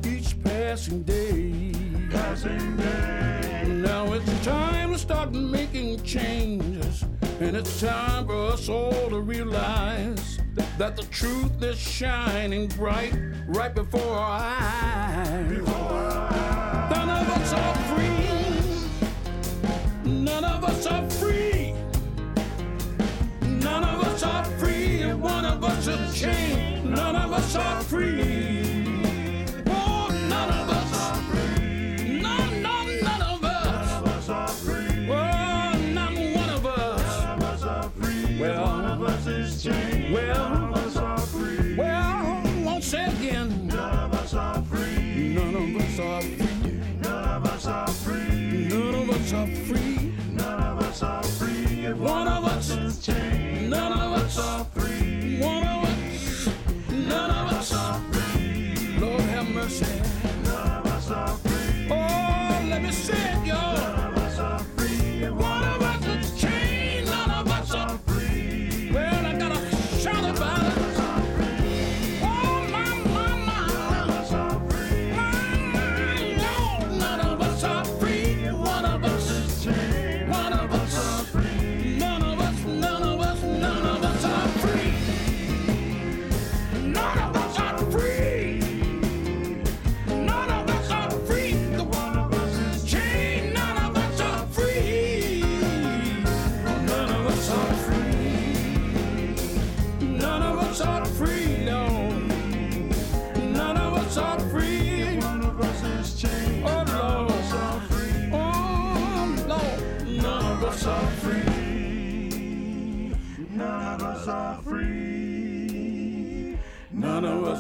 each 0.07 0.43
passing 0.43 1.03
day. 1.03 1.71
Passing 2.11 2.77
day. 2.79 3.65
Now 3.69 4.11
it's 4.15 4.45
time 4.47 4.93
to 4.93 4.99
start 4.99 5.33
making 5.33 6.03
changes. 6.03 7.05
And 7.41 7.55
it's 7.55 7.79
time 7.79 8.27
for 8.27 8.53
us 8.53 8.71
all 8.71 9.11
to 9.11 9.21
realize 9.21 10.39
that 10.79 10.97
the 10.97 11.05
truth 11.11 11.63
is 11.63 11.79
shining 11.79 12.69
bright 12.69 13.15
right 13.47 13.75
before 13.75 14.15
our 14.15 14.41
eyes. 14.59 15.67
None 16.89 17.11
of 17.11 17.29
us 17.37 17.53
are 17.53 17.75
free. 17.91 18.31
None 20.11 20.45
of 20.45 20.65
us 20.65 20.87
are 20.87 21.11
free. 21.11 21.75
None 23.43 23.85
of 23.85 24.05
us 24.05 24.23
are 24.23 24.45
free. 24.45 24.66
One 25.27 25.45
of 25.45 25.65
us 25.65 25.87
is 25.89 26.21
chained. 26.21 26.91
None 26.95 27.17
of 27.17 27.33
us 27.33 27.57
are 27.57 27.81
free. 27.83 28.23
Oh, 29.67 30.09
none 30.29 30.51
of 30.61 30.71
us 30.71 30.91
are 31.05 31.21
free. 31.31 32.21
None, 32.21 32.63
none, 32.63 33.01
none 33.03 33.23
of 33.23 33.45
us. 33.45 33.65
None 33.67 33.89
of 33.99 34.07
us 34.07 34.29
are 34.29 34.49
free. 34.49 35.09
Oh, 35.11 35.73
not 35.99 36.13
one 36.13 36.51
of 36.51 36.65
us. 36.67 37.23
None 37.25 37.39
of 37.39 37.43
us 37.43 37.63
are 37.65 37.89
free. 37.91 38.41
Well, 38.41 38.65
one 38.65 38.85
of 38.85 39.03
us 39.03 39.27
is 39.27 39.63
chained. 39.65 40.15
Well, 40.15 40.49
none 40.49 40.65
of 40.73 40.77
us 40.87 40.97
are 40.97 41.19
free. 41.19 41.75
Well, 41.77 42.43
won't 42.65 42.85
say 42.85 43.07
again. 43.07 43.46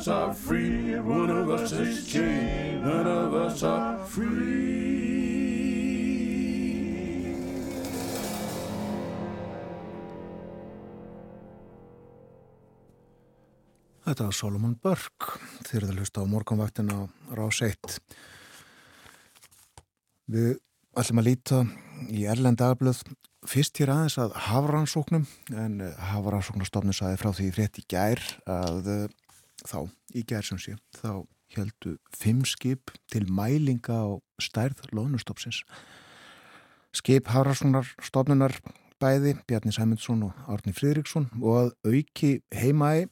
Us 0.06 0.12
are 0.12 0.34
free. 0.34 0.94
One 1.00 1.30
of 1.30 1.50
us 1.50 1.72
is 1.72 2.06
chained. 2.06 2.84
None 2.84 3.06
of 3.06 3.34
us 3.34 3.62
are 3.62 3.98
free. 4.06 4.84
Þetta 14.06 14.28
var 14.28 14.36
Solomon 14.38 14.76
Burke 14.78 15.40
að 15.74 15.96
hlusta 15.96 16.22
á 16.22 16.30
morgunvaktin 16.30 16.92
á 16.94 17.10
Rás 17.34 17.58
1 17.66 17.98
Við 20.30 20.52
ætlum 20.94 21.20
að 21.20 21.26
líta 21.26 21.58
í 22.14 22.22
Erlend 22.30 22.62
dagblöð 22.62 23.02
fyrst 23.50 23.82
hér 23.82 23.90
aðeins 23.96 24.20
að 24.22 24.38
hafrannsóknum 24.46 25.26
en 25.50 25.82
hafrannsóknastofnun 26.12 26.94
saði 26.94 27.18
frá 27.18 27.32
því 27.34 27.50
frétt 27.58 27.82
í 27.82 27.84
gær 27.90 28.22
að 28.46 28.92
eh, 28.94 29.25
þá, 29.68 29.80
í 30.14 30.24
sé 30.26 30.76
þá 30.96 31.26
heldu 31.54 31.96
fimm 32.14 32.44
skip 32.44 32.90
til 33.12 33.26
mælinga 33.30 33.94
á 33.94 34.08
stærð 34.42 34.88
lónustofsins 34.92 35.62
skip 36.96 37.28
hafrannsóknarstofnunar 37.30 38.56
bæði 39.02 39.36
Bjarni 39.46 39.74
Sæmundsson 39.74 40.24
og 40.26 40.38
Árni 40.48 40.74
Fridriksson 40.74 41.28
og 41.42 41.58
að 41.60 41.70
auki 41.92 42.30
heimaði 42.54 43.06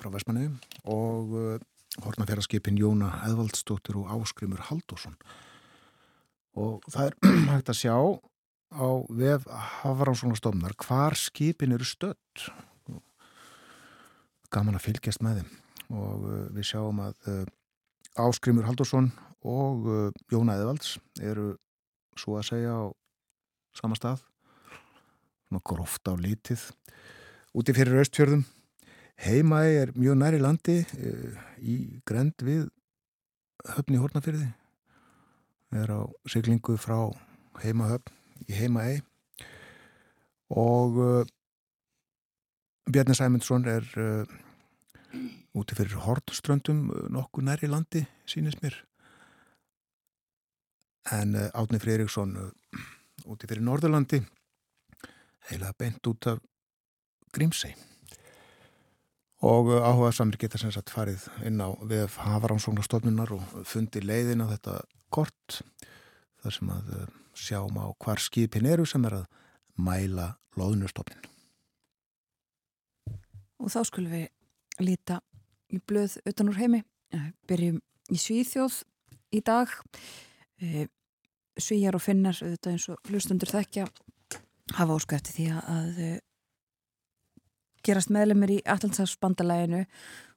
frá 0.00 0.10
Vestmanniðum 0.12 0.58
og 0.92 1.34
uh, 1.38 1.56
hornafjaraskipin 2.04 2.78
Jóna 2.78 3.10
Eðvaldstóttir 3.28 3.98
og 4.00 4.12
Áskrimur 4.12 4.62
Haldósson 4.68 5.16
og 6.60 6.84
það 6.92 7.10
er 7.10 7.18
hægt 7.54 7.72
að 7.72 7.80
sjá 7.80 7.96
á 8.74 8.88
vef 9.08 9.46
Hafranssonastofnar 9.80 10.74
hvar 10.82 11.14
skipin 11.18 11.74
eru 11.74 11.86
stödd. 11.86 12.48
Gaman 14.50 14.78
að 14.78 14.88
fylgjast 14.88 15.22
með 15.22 15.42
þeim 15.42 15.63
og 15.92 16.24
uh, 16.24 16.46
við 16.54 16.68
sjáum 16.70 17.00
að 17.04 17.28
uh, 17.30 17.44
Áskrimur 18.24 18.66
Haldósson 18.68 19.10
og 19.44 19.88
uh, 19.88 20.08
Jóna 20.32 20.56
Eðvalds 20.58 20.96
eru 21.20 21.54
svo 22.18 22.38
að 22.38 22.48
segja 22.52 22.72
á 22.72 22.84
sama 23.74 23.98
stað. 23.98 24.22
Gróft 25.64 26.08
á 26.10 26.14
litið. 26.18 26.62
Úti 27.54 27.74
fyrir 27.76 28.00
austfjörðum. 28.00 28.42
Heimaði 29.22 29.76
er 29.84 29.92
mjög 29.94 30.16
næri 30.18 30.40
landi 30.42 30.80
í 31.62 31.74
grend 32.02 32.42
við 32.42 32.64
höfni 33.76 34.00
hórnafyrði 34.02 34.48
er 35.78 35.92
á 35.94 36.02
siglingu 36.26 36.74
frá 36.82 36.98
heimahöfn 37.62 38.50
í 38.50 38.58
heimaði 38.58 38.98
og 40.50 40.98
Bjarni 42.90 43.14
Sæmundsson 43.14 43.70
er 43.70 43.86
úti 45.54 45.76
fyrir 45.78 46.02
Hortströndum 46.02 46.88
nokkuð 47.14 47.46
næri 47.46 47.70
landi, 47.70 48.04
sínist 48.26 48.62
mér 48.62 48.80
en 51.12 51.34
uh, 51.36 51.50
Átni 51.54 51.78
Freiriksson 51.78 52.36
uh, 52.40 52.84
úti 53.30 53.48
fyrir 53.48 53.64
Norðurlandi 53.64 54.22
heila 55.50 55.72
beint 55.78 56.06
út 56.08 56.30
af 56.32 56.40
Grímsei 57.34 57.74
og 59.44 59.68
áhuga 59.76 60.12
samir 60.16 60.40
geta 60.40 60.58
sem 60.60 60.72
sagt 60.72 60.92
farið 60.94 61.26
inn 61.44 61.60
á 61.60 61.68
við 61.84 62.16
Hafaransóknarstofnunar 62.24 63.34
og 63.36 63.58
fundi 63.68 64.00
leiðin 64.00 64.44
á 64.44 64.48
þetta 64.54 64.78
kort 65.12 65.60
þar 66.40 66.56
sem 66.56 66.72
að 66.72 66.94
sjáum 67.36 67.76
á 67.76 67.86
hvar 68.00 68.22
skipin 68.22 68.66
eru 68.66 68.86
sem 68.88 69.04
er 69.04 69.18
að 69.20 69.26
mæla 69.76 70.34
loðnustofnin. 70.56 71.20
Og 73.60 73.72
þá 73.72 73.80
skulum 73.88 74.14
við 74.14 74.84
líta 74.84 75.20
í 75.72 75.80
blöð 75.80 76.18
utan 76.28 76.50
úr 76.52 76.58
heimi. 76.60 76.82
Byrjum 77.48 77.80
í 78.12 78.18
Svíþjóð 78.20 78.82
í 79.34 79.40
dag. 79.44 79.70
Svíjar 81.54 81.94
og 81.94 82.02
finnar, 82.02 82.36
auðvitað 82.42 82.72
eins 82.72 82.88
og 82.90 83.10
hlustundur 83.10 83.50
þekkja, 83.52 83.86
hafa 84.74 84.96
óskæfti 84.98 85.34
því 85.36 85.48
að 85.54 85.98
gerast 87.84 88.10
meðlemið 88.14 88.56
í 88.56 88.62
Allandsafsbandalæginu 88.74 89.84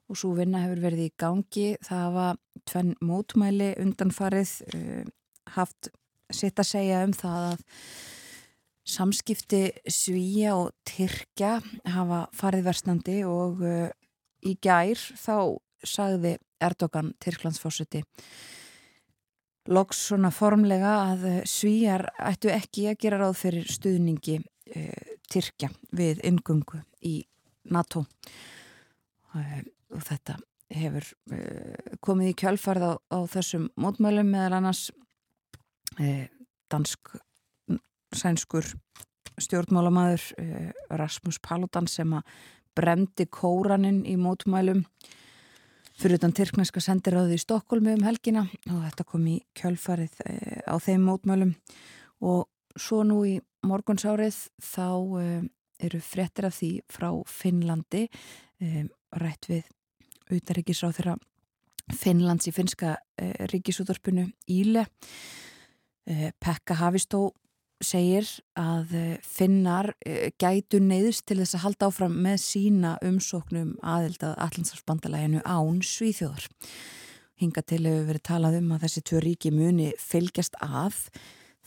og 0.08 0.20
svo 0.20 0.34
vinna 0.38 0.62
hefur 0.66 0.84
verið 0.84 1.08
í 1.08 1.14
gangi. 1.20 1.70
Það 1.84 2.04
hafa 2.04 2.28
tvenn 2.68 2.94
mótmæli 3.04 3.72
undanfarið 3.82 4.54
haft 5.56 5.90
sitt 6.34 6.60
að 6.60 6.70
segja 6.70 7.04
um 7.08 7.16
það 7.16 7.50
að 7.50 7.66
samskipti 8.88 9.62
Svíja 9.92 10.56
og 10.60 10.74
Tyrkja 10.88 11.58
hafa 11.92 12.26
farið 12.36 12.68
verstandi 12.70 13.18
og 13.28 13.64
í 14.48 14.56
gær 14.64 14.98
þá 14.98 15.58
sagði 15.86 16.38
Erdogan 16.64 17.14
Tyrklandsfórsiti 17.22 18.02
loks 19.68 20.00
svona 20.10 20.32
formlega 20.32 20.94
að 21.12 21.26
Svíjar 21.50 22.08
ættu 22.24 22.52
ekki 22.54 22.88
að 22.92 23.00
gera 23.04 23.22
ráð 23.22 23.36
fyrir 23.42 23.72
stuðningi 23.72 24.40
uh, 24.40 25.16
Tyrkja 25.28 25.70
við 25.92 26.22
ingungu 26.28 26.80
í 27.04 27.20
NATO. 27.68 28.06
Uh, 29.36 29.60
og 29.92 30.04
þetta 30.08 30.38
hefur 30.68 31.06
komið 32.04 32.34
í 32.34 32.38
kjálfarð 32.42 32.84
á, 32.84 32.94
á 33.00 33.20
þessum 33.32 33.70
mótmælum 33.80 34.28
meðal 34.28 34.58
annars 34.58 34.90
dansk 36.68 37.14
sænskur 38.12 38.68
stjórnmálamæður 39.40 40.26
Rasmus 41.00 41.40
Paludan 41.40 41.88
sem 41.88 42.12
að 42.20 42.36
bremdi 42.78 43.26
kóranin 43.34 44.04
í 44.06 44.16
mótmælum. 44.22 44.84
Fyrir 45.98 46.20
utan 46.20 46.36
Tyrkneska 46.38 46.82
sendiráði 46.84 47.40
í 47.40 47.42
Stokkólmi 47.42 47.96
um 47.98 48.06
helgina 48.06 48.44
og 48.70 48.84
þetta 48.84 49.06
kom 49.10 49.24
í 49.26 49.40
kjölfarið 49.58 50.20
á 50.70 50.76
þeim 50.78 51.08
mótmælum. 51.10 51.56
Og 52.22 52.46
svo 52.78 53.02
nú 53.08 53.24
í 53.26 53.40
morgunsárið 53.66 54.38
þá 54.62 54.86
eru 55.82 56.02
frettir 56.02 56.48
af 56.50 56.58
því 56.60 56.72
frá 56.90 57.10
Finnlandi 57.30 58.06
rætt 59.18 59.50
við 59.50 59.66
auðaríkisráð 60.30 61.00
þeirra 61.00 61.18
Finnlands 61.98 62.50
í 62.50 62.54
finska 62.54 62.98
ríkisúðarpunu 63.52 64.28
Íle. 64.52 64.86
Pekka 66.06 66.78
Havistó 66.82 67.32
segir 67.84 68.28
að 68.58 68.94
finnar 69.26 69.92
gætu 70.42 70.80
neyðist 70.82 71.28
til 71.30 71.40
þess 71.42 71.58
að 71.58 71.64
halda 71.66 71.90
áfram 71.92 72.16
með 72.26 72.38
sína 72.42 72.94
umsóknum 73.06 73.76
aðildað 73.86 74.38
Allandsafsbandalæginu 74.46 75.44
án 75.46 75.82
Svíþjóðar. 75.86 76.48
Hinga 77.38 77.62
til 77.62 77.84
hefur 77.86 78.08
verið 78.10 78.26
talað 78.26 78.60
um 78.62 78.72
að 78.74 78.88
þessi 78.88 79.04
tvö 79.06 79.22
ríki 79.26 79.52
muni 79.54 79.92
fylgjast 80.02 80.58
að 80.66 81.04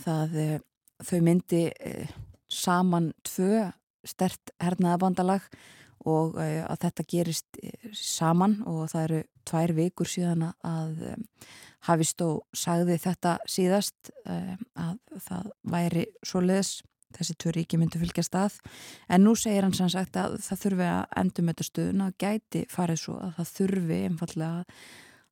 það 0.02 0.38
þau 1.06 1.20
myndi 1.24 1.62
saman 2.50 3.12
tvö 3.26 3.68
stert 4.06 4.52
hernaðabandalag 4.58 5.46
og 6.08 6.38
að 6.40 6.78
þetta 6.84 7.04
gerist 7.08 7.58
saman 7.92 8.60
og 8.68 8.86
það 8.92 9.02
eru 9.04 9.22
tvær 9.50 9.74
vikur 9.76 10.08
síðan 10.08 10.46
að 10.50 11.02
Havistó 11.88 12.42
sagði 12.52 12.98
þetta 13.00 13.38
síðast 13.48 14.10
að 14.28 14.96
það 15.24 15.50
væri 15.72 16.06
svo 16.20 16.42
leiðis 16.44 16.80
þessi 17.16 17.36
tvö 17.40 17.54
ríki 17.56 17.78
myndu 17.80 18.00
fylgjast 18.00 18.36
að 18.38 18.58
en 19.10 19.24
nú 19.24 19.34
segir 19.38 19.66
hann 19.66 19.76
sann 19.76 19.92
sagt 19.92 20.18
að 20.20 20.38
það 20.44 20.64
þurfi 20.64 20.88
að 20.88 21.14
endur 21.22 21.46
með 21.46 21.54
þetta 21.54 21.68
stöðun 21.68 22.04
að 22.06 22.16
gæti 22.24 22.64
farið 22.70 23.00
svo 23.04 23.16
að 23.18 23.32
það 23.38 23.54
þurfi 23.56 24.00
einfallega 24.08 24.50
að 24.60 24.84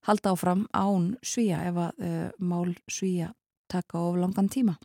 halda 0.09 0.33
áfram 0.35 0.65
án 0.73 1.09
svíja 1.27 1.63
ef 1.69 1.81
að 1.85 2.05
uh, 2.09 2.29
mál 2.39 2.75
svíja 2.91 3.33
taka 3.69 4.01
of 4.01 4.17
langan 4.17 4.49
tíma. 4.49 4.79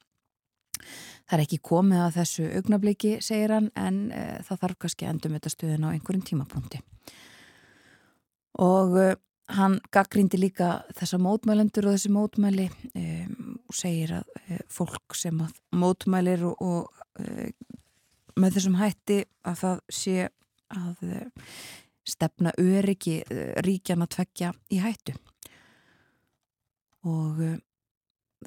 Það 1.23 1.37
er 1.37 1.43
ekki 1.45 1.59
komið 1.63 2.01
að 2.03 2.15
þessu 2.17 2.47
augnabliki, 2.59 3.11
segir 3.23 3.53
hann, 3.55 3.69
en 3.79 3.99
uh, 4.11 4.39
það 4.47 4.63
þarf 4.63 4.79
kannski 4.83 5.07
endur 5.07 5.31
með 5.31 5.41
þetta 5.41 5.53
stöðun 5.53 5.85
á 5.87 5.93
einhverjum 5.93 6.25
tímapunkti. 6.27 6.81
Og 8.63 8.97
uh, 8.99 9.13
hann 9.55 9.77
gaggrindi 9.93 10.39
líka 10.39 10.69
þessa 10.97 11.19
mótmælendur 11.23 11.87
og 11.87 11.97
þessi 11.97 12.11
mótmæli 12.13 12.67
um, 12.99 13.55
og 13.67 13.77
segir 13.77 14.17
að 14.19 14.61
fólk 14.71 15.17
sem 15.19 15.39
að 15.43 15.55
mótmælir 15.75 16.45
og, 16.47 16.61
og 16.63 18.39
með 18.39 18.55
þessum 18.57 18.77
hætti 18.79 19.19
að 19.45 19.59
það 19.59 19.81
sé 19.93 20.15
að 20.73 21.03
stefna 22.07 22.53
öryggi 22.59 23.19
ríkjan 23.63 24.03
að 24.05 24.13
tvekja 24.15 24.53
í 24.73 24.79
hættu 24.83 25.13
og 27.07 27.43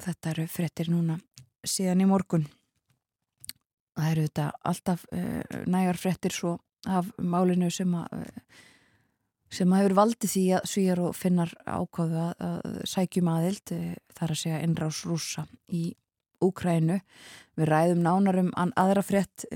þetta 0.01 0.33
eru 0.33 0.47
frettir 0.51 0.91
núna 0.93 1.17
síðan 1.65 2.03
í 2.03 2.09
morgun 2.09 2.45
það 3.97 4.13
eru 4.13 4.25
þetta 4.27 4.47
alltaf 4.71 5.05
nægar 5.67 5.99
frettir 5.99 6.35
svo 6.35 6.57
af 6.87 7.09
málinu 7.17 7.69
sem 7.73 7.93
að 7.97 8.25
sem 9.53 9.71
að 9.71 9.81
hefur 9.81 9.95
valdið 9.97 10.31
því 10.33 10.43
að 10.57 10.65
svíjar 10.67 11.01
og 11.07 11.15
finnar 11.15 11.53
ákváðu 11.63 12.23
að 12.43 12.79
sækjum 12.91 13.29
aðild 13.31 13.73
þar 14.17 14.33
að 14.33 14.41
segja 14.41 14.63
innrás 14.65 15.03
rúsa 15.07 15.45
í 15.71 15.85
Úkrænu. 16.43 16.99
Við 17.57 17.69
ræðum 17.71 18.03
nánarum 18.05 18.49
aðra 18.77 19.01
frétt 19.01 19.47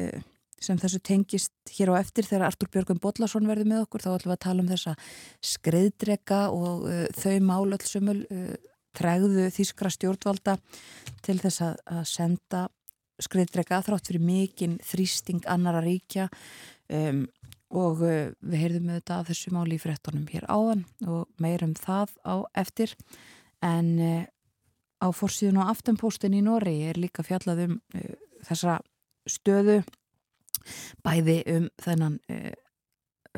sem 0.61 0.79
þessu 0.79 1.01
tengist 1.03 1.73
hér 1.73 1.93
á 1.93 2.01
eftir 2.01 2.27
þegar 2.27 2.51
Artur 2.51 2.69
Björgum 2.71 2.99
Bodlason 3.01 3.49
verði 3.49 3.67
með 3.69 3.85
okkur 3.85 4.03
þá 4.03 4.11
ætlum 4.13 4.31
við 4.31 4.35
að 4.35 4.43
tala 4.45 4.63
um 4.63 4.69
þessa 4.69 4.93
skreiðdrega 5.51 6.41
og 6.53 6.85
uh, 6.85 7.05
þau 7.17 7.37
málöldsumul 7.47 8.19
uh, 8.27 8.51
tregðu 8.97 9.47
þýskra 9.55 9.91
stjórnvalda 9.95 10.57
til 11.25 11.37
þess 11.41 11.63
að, 11.65 11.81
að 11.95 12.03
senda 12.11 12.65
skreiðdrega 13.23 13.81
þrátt 13.85 14.11
fyrir 14.11 14.25
mikinn 14.25 14.79
þrýsting 14.85 15.45
annara 15.49 15.83
ríkja. 15.85 16.29
Um 16.91 17.27
og 17.71 18.01
við 18.01 18.57
heyrðum 18.59 18.89
þetta 18.91 19.17
af 19.21 19.29
þessu 19.29 19.51
máli 19.55 19.77
í 19.77 19.79
frettunum 19.79 20.25
hér 20.27 20.43
áðan 20.51 20.81
og 21.07 21.29
meirum 21.39 21.71
það 21.79 22.11
á 22.27 22.35
eftir. 22.59 22.91
En 23.63 23.93
á 25.01 25.07
fórsíðun 25.09 25.61
og 25.61 25.71
aftenpóstin 25.73 26.37
í 26.37 26.43
Nóri 26.45 26.77
er 26.89 26.99
líka 27.01 27.25
fjallað 27.25 27.65
um 27.65 27.77
uh, 27.97 28.13
þessa 28.47 28.79
stöðu 29.29 29.81
bæði 31.05 31.39
um 31.55 31.67
þennan 31.81 32.19
uh, 32.31 32.53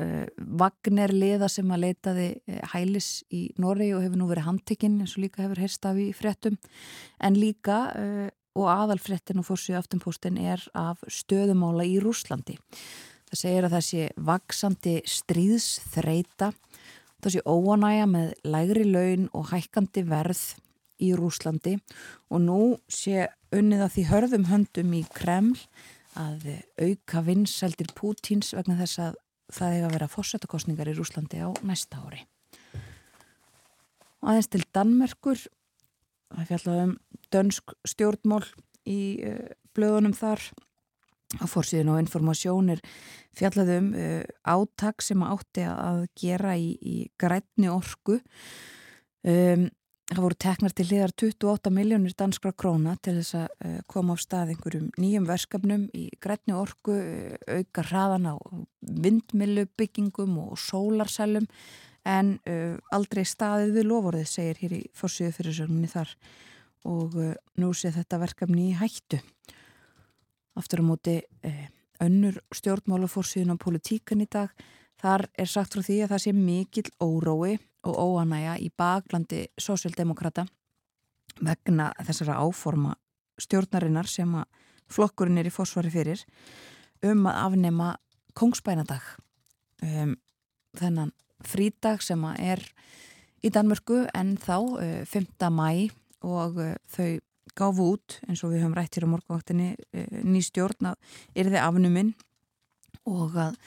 uh, 0.02 0.26
Vagnerliða 0.60 1.48
sem 1.52 1.72
að 1.72 1.86
leitaði 1.86 2.28
hælis 2.74 3.10
í 3.32 3.46
Nóri 3.60 3.92
og 3.96 4.04
hefur 4.04 4.20
nú 4.20 4.28
verið 4.30 4.48
handtekinn 4.50 5.00
eins 5.00 5.16
og 5.16 5.24
líka 5.24 5.44
hefur 5.44 5.62
heyrst 5.64 5.88
af 5.88 6.00
í 6.00 6.10
frettum 6.16 6.58
en 7.20 7.38
líka 7.40 7.78
og 8.54 8.68
aðalfrettin 8.70 9.40
og 9.42 9.48
fórsíðu 9.48 9.80
aftenpóstin 9.80 10.38
er 10.38 10.62
af 10.78 11.02
stöðumála 11.10 11.86
í 11.88 11.98
Rúslandi 12.02 12.58
Það 13.34 13.40
segir 13.40 13.66
að 13.66 13.72
það 13.72 13.80
sé 13.82 14.02
vaksandi 14.28 14.92
stríðsþreita, 15.10 16.52
það 17.18 17.32
sé 17.34 17.40
óanæja 17.42 18.04
með 18.06 18.28
lægri 18.46 18.84
laun 18.86 19.24
og 19.34 19.48
hækkandi 19.50 20.04
verð 20.06 20.42
í 21.02 21.08
Rúslandi 21.18 21.72
og 22.30 22.44
nú 22.44 22.58
sé 22.86 23.24
unnið 23.50 23.82
að 23.88 23.92
því 23.96 24.04
hörðum 24.12 24.46
höndum 24.52 24.94
í 24.94 25.02
Kreml 25.16 25.58
að 26.14 26.46
auka 26.78 27.24
vinsældir 27.26 27.90
Pútins 27.98 28.52
vegna 28.54 28.78
þess 28.78 29.02
að 29.02 29.18
það 29.58 29.78
er 29.80 29.88
að 29.88 29.96
vera 29.96 30.10
fórsetakostningar 30.14 30.92
í 30.92 30.94
Rúslandi 30.94 31.42
á 31.42 31.50
næsta 31.66 32.04
ári. 32.06 32.22
Aðeins 34.22 34.52
til 34.52 34.62
Danmerkur, 34.70 35.42
það 36.30 36.44
er 36.44 36.50
fjallað 36.52 36.84
um 36.84 36.94
dönsk 37.34 37.74
stjórnmól 37.88 38.44
í 38.86 39.00
uh, 39.26 39.42
blöðunum 39.74 40.14
þar. 40.16 40.42
Á 41.34 41.50
fórsíðun 41.50 41.90
og 41.90 42.02
informasjónir 42.04 42.82
fjallaðum 43.34 43.88
uh, 43.98 44.20
áttak 44.46 45.02
sem 45.02 45.22
átti 45.26 45.64
að 45.66 46.04
gera 46.20 46.54
í, 46.54 46.74
í 46.78 46.96
grætni 47.18 47.70
orku. 47.72 48.20
Um, 49.24 49.66
það 50.12 50.20
voru 50.20 50.38
teknar 50.44 50.74
til 50.76 50.86
hliðar 50.90 51.14
28 51.16 51.72
miljónir 51.74 52.14
danskra 52.18 52.52
króna 52.52 52.94
til 53.02 53.16
þess 53.18 53.38
að 53.40 53.48
uh, 53.66 53.80
koma 53.90 54.14
á 54.14 54.18
stað 54.20 54.52
einhverjum 54.54 54.90
nýjum 55.00 55.26
verskefnum 55.26 55.88
í 55.96 56.04
grætni 56.22 56.54
orku 56.54 56.98
auka 57.48 57.86
hraðan 57.88 58.30
á 58.30 58.34
vindmilubyggingum 58.84 60.38
og 60.44 60.60
sólarsælum. 60.60 61.48
En 62.04 62.36
uh, 62.44 62.76
aldrei 62.92 63.24
staðið 63.26 63.78
við 63.78 63.88
lofórið 63.90 64.28
segir 64.28 64.60
hér 64.60 64.76
í 64.76 64.82
fórsíðu 64.94 65.34
fyrir 65.38 65.62
sörmunni 65.62 65.90
þar 65.90 66.12
og 66.84 67.16
uh, 67.16 67.32
nú 67.60 67.72
sé 67.76 67.92
þetta 67.94 68.20
verkefni 68.22 68.70
í 68.70 68.78
hættu 68.78 69.20
aftur 70.54 70.82
á 70.82 70.84
móti 70.86 71.18
eh, 71.42 71.68
önnur 72.02 72.40
stjórnmálafórsíðun 72.54 73.54
á 73.54 73.62
politíkan 73.62 74.22
í 74.22 74.28
dag. 74.30 74.50
Þar 75.02 75.26
er 75.38 75.50
sagt 75.50 75.74
frá 75.74 75.82
því 75.82 75.96
að 76.04 76.12
það 76.14 76.22
sé 76.24 76.34
mikill 76.34 76.90
órói 77.02 77.56
og 77.84 77.94
óanæja 77.98 78.56
í 78.62 78.70
baklandi 78.70 79.44
sósildemokrata 79.60 80.46
vegna 81.42 81.90
þessara 82.06 82.38
áforma 82.40 82.94
stjórnarinnar 83.42 84.08
sem 84.08 84.30
að 84.38 84.46
flokkurinn 84.94 85.40
er 85.40 85.50
í 85.50 85.52
fósfari 85.52 85.90
fyrir 85.90 86.22
um 87.04 87.26
að 87.26 87.40
afnema 87.42 87.88
kongsbænadag 88.38 89.02
um, 89.82 90.14
þennan 90.78 91.12
frídag 91.44 92.02
sem 92.04 92.22
að 92.24 92.40
er 92.54 92.62
í 93.44 93.50
Danmörku 93.52 94.04
en 94.14 94.36
þá 94.40 94.56
uh, 94.62 95.02
5. 95.10 95.50
mæ 95.50 95.90
og 96.24 96.58
uh, 96.58 96.74
þau 96.90 97.12
gáfu 97.58 97.86
út 97.94 98.18
eins 98.28 98.42
og 98.44 98.52
við 98.52 98.64
höfum 98.64 98.76
rætt 98.76 98.96
hér 98.96 99.06
á 99.06 99.12
morgunvaktinni 99.14 99.68
eh, 99.94 100.20
ný 100.24 100.42
stjórn 100.42 100.90
að 100.90 101.18
erði 101.38 101.60
afnuminn 101.62 102.12
og 103.06 103.36
að 103.38 103.58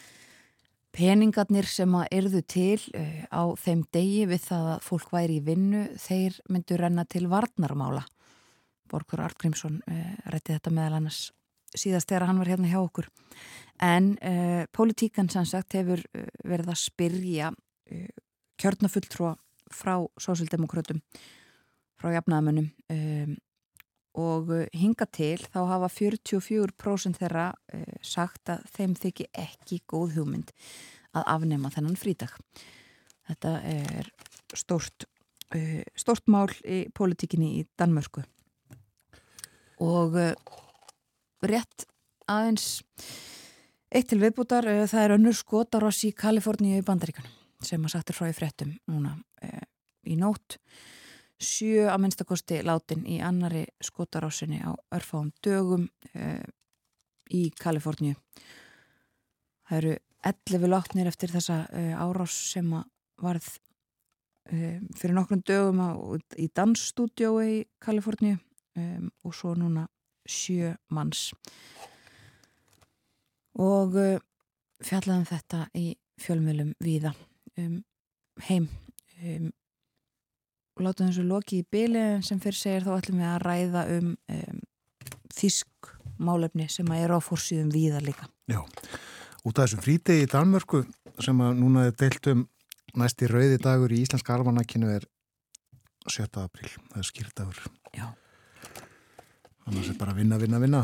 peningarnir 0.97 1.67
sem 1.69 1.93
að 1.95 2.11
erðu 2.19 2.41
til 2.49 2.81
eh, 2.97 3.23
á 3.29 3.43
þeim 3.59 3.85
degi 3.93 4.25
við 4.29 4.43
það 4.49 4.69
að 4.73 4.85
fólk 4.89 5.13
væri 5.13 5.39
í 5.39 5.45
vinnu 5.45 5.85
þeir 6.01 6.39
myndu 6.49 6.79
renna 6.79 7.05
til 7.05 7.27
varnarmála. 7.31 8.03
Borgur 8.87 9.23
Artgrímsson 9.23 9.81
eh, 9.87 10.15
rætti 10.31 10.55
þetta 10.55 10.73
meðal 10.73 10.99
annars 11.01 11.27
síðast 11.77 12.09
þegar 12.09 12.29
hann 12.29 12.41
var 12.41 12.51
hérna 12.51 12.71
hjá 12.71 12.79
okkur. 12.79 13.09
En 13.83 14.15
uh, 14.25 14.63
politíkan 14.73 15.27
sannsagt 15.29 15.75
hefur 15.77 15.99
verið 16.47 16.71
að 16.71 16.79
spyrja 16.81 17.51
uh, 17.51 18.07
kjörnafulltrú 18.57 19.35
frá 19.69 19.91
sósildemokrautum 20.17 21.03
frá 21.97 22.13
jafnaðamönnum 22.15 22.69
um, 22.93 23.35
og 24.17 24.53
uh, 24.53 24.63
hinga 24.73 25.07
til 25.13 25.39
þá 25.43 25.59
hafa 25.73 25.89
44% 25.93 27.19
þeirra 27.21 27.49
uh, 27.53 27.83
sagt 28.05 28.53
að 28.53 28.65
þeim 28.77 28.95
þykir 28.97 29.29
ekki 29.45 29.81
góð 29.89 30.17
hugmynd 30.17 30.53
að 31.17 31.29
afnema 31.33 31.71
þennan 31.73 31.99
frídag. 31.99 32.33
Þetta 33.27 33.53
er 33.67 34.09
stort, 34.55 35.07
uh, 35.55 35.83
stort 35.97 36.27
mál 36.31 36.49
í 36.63 36.85
politíkinni 36.95 37.57
í 37.59 37.65
Danmörku 37.79 38.25
og 39.83 40.17
uh, 40.17 40.33
rétt 41.45 41.85
aðeins 42.27 42.81
eitt 43.93 44.09
til 44.11 44.19
viðbútar, 44.21 44.65
uh, 44.67 44.85
það 44.89 45.03
er 45.03 45.15
önnur 45.17 45.37
skotaross 45.37 46.03
í 46.07 46.13
Kaliforníu 46.17 46.81
í 46.81 46.85
Bandaríkanum 46.85 47.33
sem 47.65 47.83
að 47.85 47.95
sagtur 47.95 48.17
frá 48.17 48.29
í 48.29 48.37
frettum 48.37 48.73
núna 48.89 49.15
uh, 49.17 49.65
í 50.07 50.17
nótt 50.19 50.59
sjö 51.41 51.85
að 51.91 52.01
minnstakosti 52.03 52.61
látin 52.65 53.05
í 53.05 53.19
annari 53.23 53.65
skotarásinni 53.83 54.59
á 54.65 54.73
örfáum 54.93 55.29
dögum 55.45 55.87
uh, 56.15 56.43
í 57.33 57.47
Kaliforníu. 57.59 58.17
Það 59.67 59.77
eru 59.77 59.95
11 60.27 60.71
látnir 60.71 61.09
eftir 61.09 61.33
þessa 61.33 61.63
uh, 61.67 61.93
árás 62.01 62.35
sem 62.53 62.71
varð 63.21 63.49
uh, 63.53 64.79
fyrir 64.97 65.15
nokkrum 65.17 65.43
dögum 65.45 65.83
á, 65.83 65.89
í 66.41 66.49
dansstúdjói 66.49 67.47
í 67.59 67.61
Kaliforníu 67.83 68.39
um, 68.77 69.11
og 69.23 69.37
svo 69.37 69.53
núna 69.57 69.85
sjö 70.27 70.73
manns. 70.89 71.29
Og 73.57 73.95
fjallaðum 74.85 75.25
þetta 75.25 75.63
í 75.77 75.91
fjölmjölum 76.21 76.73
víða 76.83 77.13
um 77.57 77.79
heim 78.49 78.67
um 79.21 79.47
og 80.77 80.85
láta 80.85 81.07
þessu 81.07 81.25
loki 81.25 81.61
í 81.63 81.67
byli 81.73 82.05
sem 82.25 82.39
fyrir 82.41 82.57
segir 82.59 82.85
þá 82.85 82.91
ætlum 82.99 83.21
við 83.21 83.29
að 83.31 83.45
ræða 83.47 83.85
um, 83.97 84.11
um 84.33 84.59
þísk 85.37 85.91
málefni 86.21 86.67
sem 86.69 86.87
að 86.93 87.03
er 87.03 87.13
á 87.13 87.19
fórsýðum 87.21 87.73
víða 87.73 88.01
líka. 88.05 88.29
Já, 88.49 88.61
út 89.43 89.57
af 89.57 89.65
þessum 89.65 89.83
frítegi 89.85 90.25
í 90.25 90.29
Danmörku 90.31 90.83
sem 91.23 91.41
að 91.41 91.57
núna 91.59 91.87
er 91.89 91.97
deilt 91.97 92.29
um 92.31 92.45
næsti 92.97 93.29
rauði 93.29 93.57
dagur 93.61 93.93
í 93.93 94.01
Íslenska 94.03 94.35
almanakinu 94.37 94.89
er 94.93 95.05
7. 96.07 96.29
april, 96.39 96.69
það 96.93 97.01
er 97.01 97.09
skýrdagur. 97.09 97.61
Já. 97.97 98.07
Þannig 99.65 99.91
að 99.91 99.99
bara 99.99 100.15
vinna, 100.15 100.39
vinna, 100.39 100.61
vinna. 100.63 100.83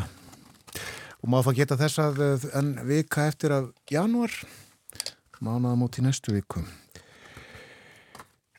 Og 1.24 1.30
má 1.32 1.38
það 1.46 1.62
geta 1.62 1.80
þess 1.80 2.02
að 2.04 2.48
en 2.60 2.74
vika 2.90 3.30
eftir 3.32 3.54
af 3.56 3.70
januar, 3.90 4.34
mánuða 5.40 5.78
móti 5.80 6.04
næstu 6.04 6.36
viku. 6.36 6.64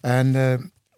En 0.04 0.32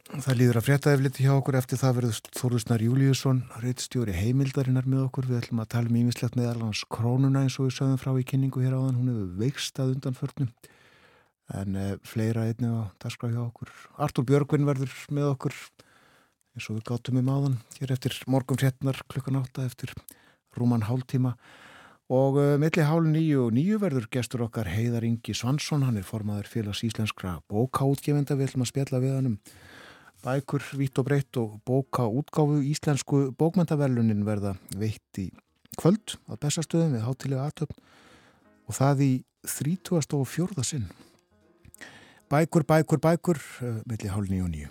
Það 0.06 0.36
líður 0.38 0.58
að 0.60 0.66
fréttaefliti 0.68 1.24
hjá 1.24 1.32
okkur 1.34 1.56
eftir 1.58 1.78
það 1.80 1.96
verður 1.96 2.18
Þorðusnar 2.36 2.82
Júliusson, 2.84 3.40
reittstjóri 3.58 4.12
heimildarinnar 4.14 4.86
með 4.86 5.00
okkur. 5.08 5.26
Við 5.26 5.40
ætlum 5.40 5.62
að 5.64 5.70
tala 5.72 5.90
um 5.90 5.96
ímislegt 5.98 6.36
með 6.38 6.50
alvans 6.52 6.82
krónuna 6.94 7.42
eins 7.42 7.56
og 7.58 7.66
við 7.66 7.74
sögum 7.74 7.98
frá 7.98 8.12
í 8.14 8.26
kynningu 8.30 8.62
hér 8.62 8.76
áðan. 8.76 9.00
Hún 9.00 9.08
hefur 9.10 9.32
veikst 9.40 9.80
að 9.82 9.96
undanförnum 9.96 10.52
en 11.58 11.78
eh, 11.80 11.96
fleira 12.06 12.46
einni 12.46 12.70
á 12.70 12.86
darskrá 13.02 13.32
hjá 13.32 13.40
okkur. 13.48 13.72
Artur 14.06 14.26
Björgvin 14.30 14.68
verður 14.68 14.94
með 15.10 15.32
okkur 15.32 15.56
eins 16.54 16.68
og 16.70 16.78
við 16.78 16.84
gáttum 16.86 17.18
um 17.18 17.30
áðan 17.34 17.56
hér 17.80 17.94
eftir 17.96 18.14
morgum 18.30 18.60
fréttnar 18.62 19.02
klukkan 19.10 19.40
átta 19.42 19.66
eftir 19.66 19.90
rúman 20.54 20.86
hálftíma 20.86 21.34
og 22.14 22.38
uh, 22.38 22.52
milli 22.62 22.86
hálf 22.86 23.10
nýju 23.10 23.48
og 23.48 23.56
nýju 23.58 23.80
verður 23.82 24.06
gestur 24.14 24.46
okkar 24.46 24.70
Heiðar 24.70 25.02
Ingi 25.02 25.34
Svansson. 25.34 25.82
Hann 25.82 25.98
er 25.98 26.06
formaður 26.06 26.46
félags 26.46 26.84
íslenskra 26.86 27.40
bókáutgefenda. 27.50 28.38
Við 28.38 28.52
ætlum 28.52 28.62
að 28.62 28.70
spjalla 28.70 29.02
við 29.02 29.18
hann 29.18 29.32
um 29.32 29.40
bækur 30.26 30.64
vitt 30.74 30.98
og 30.98 31.06
breytt 31.06 31.38
og 31.38 31.60
bóka 31.66 32.02
útgáfu 32.10 32.58
íslensku 32.66 33.30
bókmæntaverlunin 33.38 34.24
verða 34.26 34.56
veitt 34.74 35.20
í 35.22 35.30
kvöld 35.78 36.16
á 36.26 36.34
bestastöðum 36.34 36.96
við 36.96 37.06
hátilega 37.06 37.46
aðtöfn 37.46 37.78
og 38.66 38.74
það 38.74 39.04
í 39.06 39.12
30. 39.46 40.18
og 40.18 40.26
4. 40.26 40.64
sinn. 40.66 40.88
Bækur, 42.26 42.66
bækur, 42.66 42.98
bækur, 42.98 43.38
uh, 43.62 43.78
millir 43.86 44.10
hálf 44.10 44.32
nýju 44.32 44.44
og 44.48 44.50
nýju. 44.50 44.68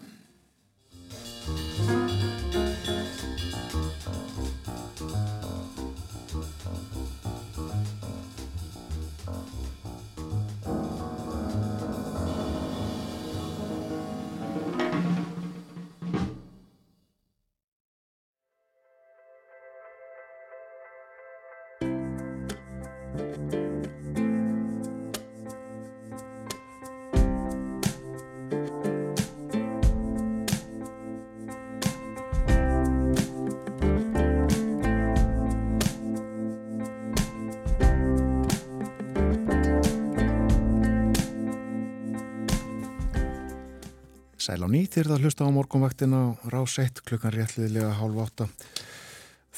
Á 44.66 44.68
nýtt 44.74 44.96
er 44.98 45.06
það 45.06 45.20
að 45.20 45.26
hlusta 45.28 45.46
á 45.46 45.54
morgunvaktina 45.54 46.20
rás 46.50 46.76
1 46.82 47.04
klukkan 47.06 47.34
réttliðilega 47.36 47.92
hálf 48.00 48.22
8 48.24 48.48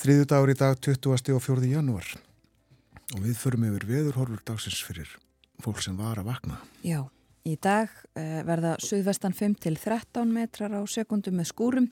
þriðu 0.02 0.26
dagur 0.28 0.52
í 0.52 0.56
dag 0.60 0.80
20. 0.84 1.32
og 1.32 1.44
4. 1.46 1.70
janúar 1.72 2.10
og 3.16 3.22
við 3.24 3.38
förum 3.40 3.64
yfir 3.70 3.86
veðurhorfur 3.88 4.42
dagsins 4.50 4.82
fyrir 4.84 5.14
fólk 5.64 5.80
sem 5.82 5.96
var 5.96 6.20
að 6.20 6.28
vakna. 6.28 6.60
Já, 6.84 7.08
í 7.48 7.56
dag 7.56 7.88
uh, 7.88 8.42
verða 8.50 8.76
suðvestan 8.84 9.38
5 9.38 9.56
til 9.64 9.78
13 9.80 10.34
metrar 10.34 10.76
á 10.76 10.84
sekundum 10.92 11.40
með 11.40 11.54
skúrum 11.54 11.88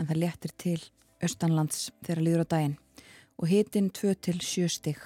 en 0.00 0.08
það 0.08 0.22
léttir 0.24 0.56
til 0.56 0.80
austanlands 1.20 1.90
þegar 2.06 2.24
líður 2.24 2.46
á 2.48 2.52
daginn 2.56 2.78
og 3.36 3.52
hitin 3.52 3.92
2 3.92 4.16
til 4.16 4.40
7 4.40 4.72
stygg. 4.78 5.04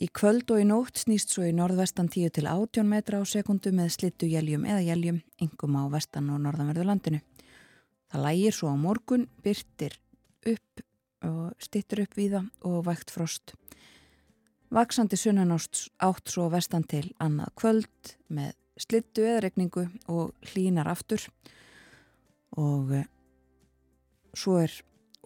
Í 0.00 0.08
kvöld 0.08 0.48
og 0.54 0.62
í 0.62 0.64
nótt 0.64 1.02
snýst 1.02 1.34
svo 1.34 1.44
í 1.44 1.52
norðvestan 1.52 2.08
10 2.08 2.32
til 2.38 2.46
18 2.48 2.88
metra 2.88 3.20
á 3.20 3.24
sekundu 3.28 3.74
með 3.76 3.90
slittu 3.98 4.28
jæljum 4.30 4.64
eða 4.64 4.80
jæljum, 4.86 5.18
engum 5.36 5.76
á 5.76 5.84
vestan 5.92 6.30
og 6.32 6.40
norðanverðu 6.40 6.86
landinu. 6.88 7.20
Það 8.08 8.24
lægir 8.24 8.56
svo 8.56 8.72
á 8.72 8.76
morgun, 8.80 9.28
byrtir 9.44 9.98
upp 10.48 10.84
og 11.28 11.52
stittur 11.60 12.02
upp 12.06 12.16
víða 12.16 12.40
og 12.64 12.86
vægt 12.88 13.12
frost. 13.12 13.52
Vaksandi 14.72 15.18
sunnanást 15.20 15.90
átt 16.00 16.32
svo 16.32 16.48
vestan 16.48 16.88
til 16.88 17.04
annað 17.20 17.52
kvöld 17.60 18.16
með 18.32 18.56
slittu 18.80 19.28
eða 19.28 19.44
regningu 19.44 19.86
og 20.08 20.32
hlínar 20.48 20.88
aftur 20.88 21.28
og 22.56 22.96
eh, 22.96 23.06
svo 24.32 24.56
er 24.64 24.72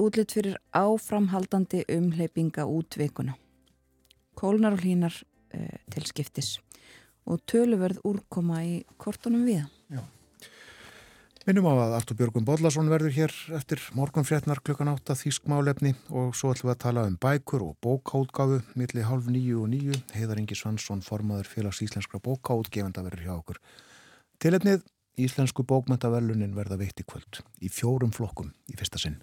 útlitt 0.03 0.35
fyrir 0.35 0.59
áframhaldandi 0.75 1.87
umleipinga 1.95 2.67
út 2.67 2.99
vikuna. 2.99 3.39
Kólnar 4.37 4.77
og 4.77 4.85
hlínar 4.85 5.17
uh, 5.17 5.79
til 5.93 6.07
skiptis 6.09 6.57
og 7.27 7.41
töluverð 7.51 8.05
úrkoma 8.07 8.61
í 8.63 8.77
kortunum 9.03 9.43
við. 9.49 9.65
Já. 9.91 10.05
Minnum 11.47 11.69
á 11.71 11.75
að 11.79 11.93
Artur 12.01 12.17
Björgum 12.19 12.47
Bodlason 12.47 12.89
verður 12.91 13.13
hér 13.15 13.33
eftir 13.55 13.79
morgunfrétnar 13.95 14.59
klukkan 14.67 14.91
8 14.91 15.15
þýsk 15.21 15.45
málefni 15.51 15.93
og 16.11 16.35
svo 16.35 16.51
ætlum 16.51 16.73
við 16.73 16.75
að 16.75 16.81
tala 16.83 17.05
um 17.07 17.19
bækur 17.23 17.63
og 17.63 17.77
bókáutgáfu 17.87 18.59
milli 18.75 19.05
halv 19.07 19.29
nýju 19.31 19.61
og 19.63 19.71
nýju. 19.71 20.01
Heiðar 20.15 20.41
Ingi 20.43 20.59
Svansson, 20.59 21.05
formaður 21.07 21.47
félags 21.47 21.85
íslenskra 21.87 22.19
bókáutgefenda 22.19 23.07
verður 23.07 23.29
hjá 23.29 23.35
okkur. 23.37 23.63
Tiletnið 24.43 24.83
Íslensku 25.17 25.65
bókmentaverlunin 25.65 26.53
verða 26.53 26.77
veitt 26.77 26.99
í 27.01 27.05
kvöld 27.09 27.39
í 27.65 27.71
fjórum 27.73 28.11
flokkum 28.13 28.51
í 28.69 28.75
fyrsta 28.77 29.01
sinn. 29.01 29.17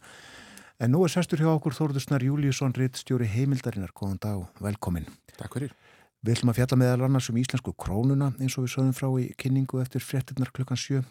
En 0.81 0.89
nú 0.89 1.03
er 1.05 1.11
sestur 1.13 1.41
hjá 1.41 1.51
okkur 1.51 1.75
Þórðusnar 1.77 2.23
Júliusson, 2.25 2.73
rittstjóri 2.73 3.27
heimildarinnar. 3.29 3.91
Góðan 3.93 4.17
dag, 4.23 4.45
velkomin. 4.63 5.05
Takk 5.37 5.59
fyrir. 5.59 5.75
Við 6.23 6.37
ætlum 6.37 6.53
að 6.53 6.57
fjalla 6.61 6.79
meðal 6.79 7.05
annars 7.05 7.29
um 7.29 7.37
íslensku 7.37 7.73
krónuna 7.77 8.31
eins 8.39 8.55
og 8.57 8.65
við 8.65 8.73
sögum 8.73 8.95
frá 8.95 9.09
í 9.19 9.27
kynningu 9.37 9.81
eftir 9.83 10.01
fréttinnar 10.01 10.53
klukkan 10.55 10.79
7 10.79 11.03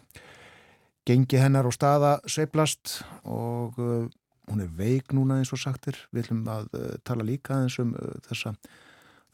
gengi 1.06 1.38
hennar 1.40 1.66
og 1.68 1.74
staða 1.76 2.14
sveiplast 2.30 3.02
og 3.28 3.78
uh, 3.82 4.06
hún 4.50 4.64
er 4.64 4.72
veik 4.78 5.14
núna 5.14 5.38
eins 5.38 5.52
og 5.54 5.60
sagtir. 5.62 5.98
Við 6.10 6.26
ætlum 6.26 6.42
að 6.50 6.68
uh, 6.78 6.90
tala 7.06 7.26
líka 7.26 7.60
eins 7.60 7.78
um 7.82 7.94
uh, 7.94 8.18
þessa, 8.28 8.54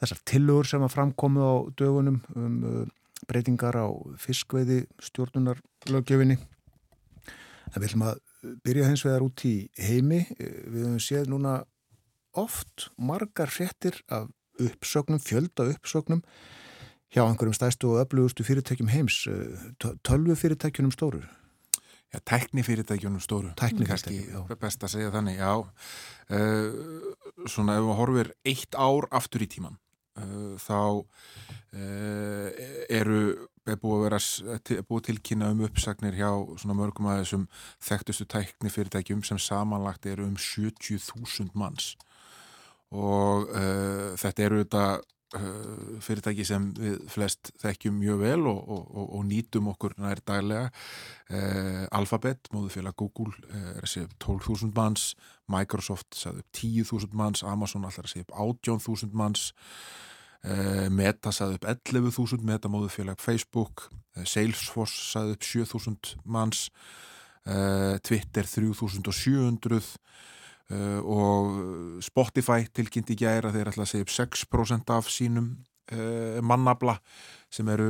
þessar 0.03 0.23
tillögur 0.29 0.69
sem 0.69 0.85
að 0.85 0.95
framkomu 0.97 1.45
á 1.47 1.55
dögunum 1.79 2.21
um 2.37 2.63
uh, 2.69 2.81
breytingar 3.29 3.81
á 3.81 3.87
fiskveiði 4.21 4.83
stjórnunarlögjöfinni. 5.09 6.39
En 6.39 7.79
við 7.79 7.91
ætlum 7.91 8.09
að 8.11 8.21
byrja 8.43 8.89
hins 8.91 9.05
vegar 9.07 9.25
út 9.27 9.45
í 9.49 9.57
heimi. 9.79 10.25
Við 10.39 10.85
höfum 10.85 11.03
séð 11.03 11.33
núna 11.33 11.59
oft 12.39 12.91
margar 12.97 13.51
fréttir 13.51 13.99
af 14.09 14.29
uppsögnum, 14.59 15.23
fjölda 15.23 15.69
uppsögnum 15.73 16.23
hjá 17.15 17.25
einhverjum 17.25 17.57
stæstu 17.57 17.95
og 17.95 18.03
öflugustu 18.03 18.45
fyrirtækjum 18.45 18.91
heims, 18.93 19.23
tölvu 20.05 20.37
fyrirtækjunum 20.37 20.93
stórur. 20.93 21.25
Já, 22.09 22.19
tæknifyrirtækjunum 22.25 23.21
stóru. 23.21 23.51
Tæknifyrirtækjunum, 23.57 24.47
já. 24.49 24.57
Best 24.57 24.85
að 24.85 24.95
segja 24.95 25.11
þannig, 25.13 25.37
já. 25.37 25.53
Uh, 26.33 27.11
svona 27.45 27.77
ef 27.77 27.85
við 27.85 27.99
horfum 27.99 28.31
eitt 28.49 28.79
ár 28.81 29.09
aftur 29.13 29.45
í 29.45 29.49
tíman, 29.53 29.77
uh, 30.17 30.55
þá 30.57 31.05
uh, 31.05 32.49
eru, 32.89 33.21
er 33.73 33.81
búið 33.83 33.99
að 33.99 34.05
vera, 34.07 34.21
er 34.79 34.87
búið 34.89 35.07
tilkynna 35.11 35.53
um 35.55 35.63
uppsagnir 35.67 36.17
hjá 36.19 36.31
svona 36.61 36.79
mörgum 36.79 37.11
að 37.11 37.23
þessum 37.23 37.47
þekktustu 37.91 38.29
tæknifyrirtækjum 38.35 39.23
sem 39.27 39.41
samanlagt 39.43 40.09
eru 40.09 40.27
um 40.29 40.37
70.000 40.37 41.55
manns. 41.59 41.95
Og 42.89 43.51
þetta 44.17 44.47
eru 44.47 44.63
þetta 44.63 44.85
Uh, 45.37 45.99
fyrirtæki 46.01 46.41
sem 46.49 46.71
við 46.73 47.03
flest 47.13 47.51
þekkjum 47.61 47.99
mjög 48.01 48.21
vel 48.23 48.47
og, 48.49 48.63
og, 48.73 49.11
og 49.19 49.27
nýtum 49.29 49.67
okkur 49.75 49.93
nær 50.01 50.23
daglega. 50.25 50.71
Uh, 51.29 51.85
Alphabet, 51.93 52.49
móðufélag 52.55 52.97
Google 52.97 53.35
uh, 53.51 53.75
er 53.75 53.85
að 53.85 53.91
segja 53.93 54.09
upp 54.09 54.15
12.000 54.25 54.73
manns. 54.79 55.11
Microsoft 55.53 56.17
sagði 56.17 56.47
upp 56.47 56.63
10.000 56.63 57.21
manns. 57.21 57.45
Amazon 57.45 57.85
allar 57.85 58.09
að 58.09 58.15
segja 58.15 58.25
upp 58.25 58.33
18.000 58.65 59.21
manns. 59.21 59.51
uh, 59.53 60.08
Meta 60.95 61.33
sagði 61.35 61.59
upp 61.59 61.67
11.000 61.67 62.45
Meta 62.47 62.71
móðufélag 62.71 63.19
Facebook 63.19 63.89
uh, 63.91 64.23
Salesforce 64.23 65.11
sagði 65.11 65.35
upp 65.35 65.47
7.000 65.49 66.13
manns 66.31 66.69
uh, 67.49 67.99
Twitter 68.07 68.47
3.700 68.47 69.97
Uh, 70.69 71.01
og 71.01 72.03
Spotify 72.05 72.67
tilkynnti 72.77 73.15
gæra 73.17 73.49
þeir 73.55 73.71
ætla 73.71 73.87
að 73.87 73.89
segja 73.89 74.05
upp 74.05 74.11
6% 74.13 74.91
af 74.93 75.07
sínum 75.09 75.47
mannabla 76.45 76.99
sem 77.49 77.71
eru 77.73 77.87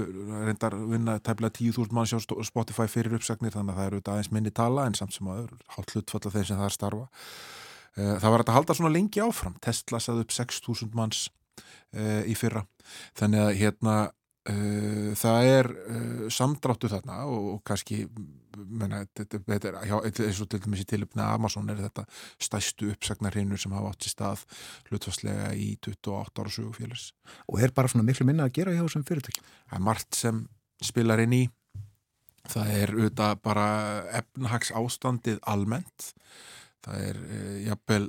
reyndar 0.46 0.76
vinna 0.86 1.16
tæmlega 1.18 1.56
10.000 1.58 1.90
mann 1.90 2.06
sjá 2.06 2.20
Spotify 2.22 2.86
fyrir 2.86 3.16
uppsagnir 3.18 3.50
þannig 3.50 3.74
að 3.74 3.80
það 3.80 3.88
eru 3.88 4.02
aðeins 4.04 4.30
minni 4.30 4.52
tala 4.54 4.84
en 4.86 4.94
samt 4.94 5.16
sem 5.16 5.26
aður 5.26 5.56
hálf 5.74 5.90
hlutfall 5.90 6.22
af 6.22 6.36
þeir 6.36 6.46
sem 6.52 6.60
það 6.60 6.68
er 6.68 6.76
starfa 6.76 7.08
það 8.22 8.30
var 8.36 8.44
að 8.44 8.54
halda 8.60 8.78
svona 8.78 8.94
lengi 8.94 9.24
áfram. 9.26 9.58
Tesla 9.58 9.98
saði 9.98 10.28
upp 10.28 10.36
6.000 10.38 10.94
manns 10.94 11.26
í 12.28 12.34
fyrra 12.36 12.60
þannig 13.16 13.40
að 13.46 13.58
hérna 13.62 13.94
Uh, 14.48 15.12
það 15.18 15.46
er 15.46 15.66
uh, 15.68 16.20
samdráttu 16.32 16.88
þarna 16.88 17.18
og, 17.28 17.48
og 17.52 17.58
kannski 17.68 18.06
menna, 18.56 19.02
þetta, 19.18 19.42
þetta 19.44 19.68
er 19.68 20.06
eins 20.08 20.40
og 20.40 20.48
til 20.48 20.60
dæmis 20.64 20.80
í 20.80 20.86
tilöfna 20.88 21.26
Amazon 21.34 21.68
er 21.68 21.82
þetta 21.82 22.06
stæstu 22.40 22.88
uppsagnarhinur 22.94 23.60
sem 23.60 23.74
hafa 23.76 23.90
átt 23.92 24.08
í 24.08 24.12
stað 24.12 24.46
hlutfastlega 24.88 25.50
í 25.52 25.68
28 25.84 26.40
ára 26.40 26.54
sögufélags. 26.54 27.10
Og 27.44 27.60
er 27.60 27.74
bara 27.76 27.92
svona 27.92 28.06
miklu 28.08 28.24
minna 28.24 28.46
að 28.48 28.56
gera 28.56 28.72
hjá 28.72 28.80
þessum 28.86 29.04
fyrirtækjum? 29.10 29.52
Það 29.68 29.78
er 29.80 29.86
margt 29.90 30.20
sem 30.22 30.40
spilar 30.88 31.24
inn 31.26 31.36
í 31.36 31.42
það 32.48 32.74
er 32.78 32.94
auðvitað 32.96 33.44
bara 33.50 33.68
efnahags 34.22 34.72
ástandið 34.80 35.42
almennt 35.44 36.12
það 36.86 37.04
er 37.10 37.20
uh, 37.26 37.56
jafnvel 37.66 38.06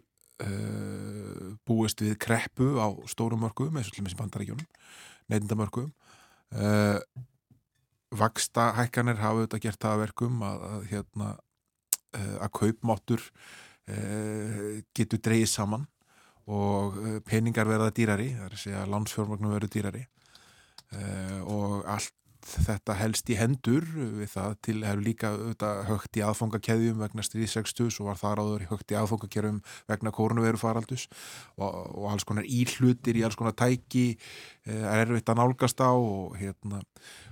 búist 1.67 1.99
við 1.99 2.13
kreppu 2.21 2.77
á 2.79 2.87
stórum 3.11 3.41
mörgum 3.43 3.75
eins 3.75 3.89
og 3.91 3.97
dæmis 3.97 4.15
í 4.15 4.19
bandaríkjónum 4.19 4.67
neyndamörgum 5.27 5.89
Uh, 6.49 6.97
vaksta 8.09 8.71
hækkanir 8.73 9.19
hafa 9.21 9.43
auðvitað 9.43 9.61
gert 9.67 9.83
það 9.83 9.91
að 9.91 9.99
verkum 10.01 10.39
að, 10.41 10.63
að, 10.65 10.85
hérna, 10.89 11.27
uh, 12.17 12.37
að 12.41 12.53
kaupmáttur 12.57 13.25
uh, 13.29 14.79
getur 14.97 15.21
dreyið 15.27 15.51
saman 15.51 15.85
og 16.49 16.97
peningar 17.29 17.69
verða 17.69 17.91
dýrari, 17.93 18.31
það 18.33 18.45
er 18.47 18.53
að 18.55 18.61
segja 18.63 18.79
að 18.81 18.93
landsfjórnmagnum 18.95 19.51
verður 19.53 19.69
dýrari. 19.75 19.99
Og 21.45 21.83
allt 21.85 22.15
þetta 22.49 22.95
helst 22.99 23.29
í 23.31 23.37
hendur 23.39 23.85
við 23.93 24.31
það. 24.33 24.55
Til 24.65 24.77
er 24.87 25.01
líka 25.03 25.31
högt 25.89 26.19
í 26.19 26.23
aðfóngakæðjum 26.25 27.01
vegna 27.03 27.25
stríðsextus 27.25 27.99
og 28.01 28.09
var 28.09 28.19
þar 28.21 28.43
áður 28.43 28.67
högt 28.71 28.93
í 28.93 28.99
aðfóngakæðjum 28.99 29.61
vegna 29.91 30.13
kórnuveru 30.15 30.61
faraldus 30.61 31.07
og, 31.57 31.69
og 31.69 32.09
alls 32.13 32.27
konar 32.27 32.47
íhlutir 32.47 33.19
í 33.19 33.25
alls 33.27 33.37
konar 33.39 33.57
tæki 33.57 34.07
eh, 34.65 34.83
er 34.83 35.05
erfitt 35.05 35.29
að 35.31 35.41
nálgast 35.43 35.83
á 35.83 35.91
og, 35.93 36.37
hérna, 36.39 36.81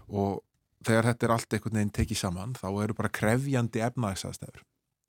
og 0.08 0.42
þegar 0.88 1.12
þetta 1.12 1.28
er 1.28 1.36
allt 1.36 1.54
einhvern 1.58 1.80
veginn 1.80 1.96
tekið 2.00 2.22
saman 2.22 2.58
þá 2.58 2.68
eru 2.72 2.98
bara 2.98 3.14
krefjandi 3.14 3.84
efnaðsastefur 3.88 4.66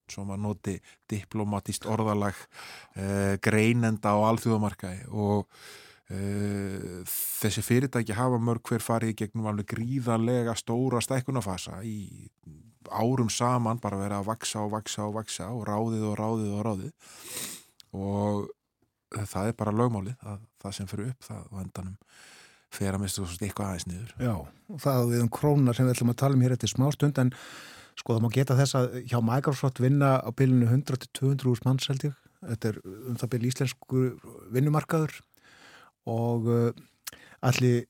svo 0.09 0.25
maður 0.25 0.45
noti 0.47 0.77
diplomatist 1.11 1.85
orðalag 1.89 2.39
eh, 2.97 3.37
greinenda 3.45 4.15
á 4.17 4.19
alþjóðamarkaði 4.31 5.05
og 5.13 5.45
þessi 6.09 7.63
fyrirtæki 7.65 8.17
hafa 8.17 8.39
mörg 8.41 8.65
hver 8.65 8.81
farið 8.81 9.17
gegnum 9.19 9.49
alveg 9.51 9.69
gríðarlega 9.75 10.55
stóra 10.57 11.03
stækkunafasa 11.05 11.83
í 11.85 12.31
árum 12.89 13.29
saman 13.29 13.81
bara 13.83 13.99
verið 14.01 14.23
að 14.23 14.29
vaksa 14.31 14.63
og 14.65 14.73
vaksa 14.73 15.05
og 15.05 15.19
vaksa 15.19 15.51
og 15.53 15.67
ráðið 15.69 16.07
og 16.09 16.15
ráðið 16.17 16.55
og 16.57 16.65
ráðið. 16.65 16.93
Og 17.99 18.49
það 19.29 19.51
er 19.51 19.59
bara 19.59 19.77
lögmálið 19.77 20.17
að 20.25 20.41
það 20.63 20.77
sem 20.79 20.91
fyrir 20.91 21.13
upp 21.13 21.29
það 21.29 21.43
og 21.51 21.63
endanum 21.65 21.97
fer 22.79 22.93
að 22.93 23.03
mista 23.05 23.25
eitthvað 23.25 23.69
aðeins 23.71 23.89
niður. 23.89 24.15
Já, 24.21 24.35
og 24.73 24.81
það 24.85 25.11
við 25.13 25.25
um 25.25 25.31
krónar 25.33 25.77
sem 25.77 25.89
við 25.89 25.95
ætlum 25.97 26.13
að 26.13 26.21
tala 26.23 26.37
um 26.37 26.45
hér 26.45 26.57
eftir 26.57 26.73
smá 26.73 26.89
stund 26.93 27.21
en 27.21 27.33
sko 27.99 28.15
það 28.17 28.25
má 28.25 28.33
geta 28.35 28.57
þess 28.59 28.77
að 28.79 28.99
hjá 29.09 29.19
Microsoft 29.25 29.81
vinna 29.81 30.11
á 30.21 30.29
bylunu 30.37 30.69
100-200 30.69 31.65
manns 31.65 31.89
held 31.89 32.05
ég, 32.11 32.19
þetta 32.45 32.73
er 32.73 32.81
um 32.85 33.17
það 33.19 33.33
byrj 33.35 33.49
íslensku 33.53 34.05
vinnumarkaður 34.55 35.17
og 36.09 36.51
allir 37.45 37.87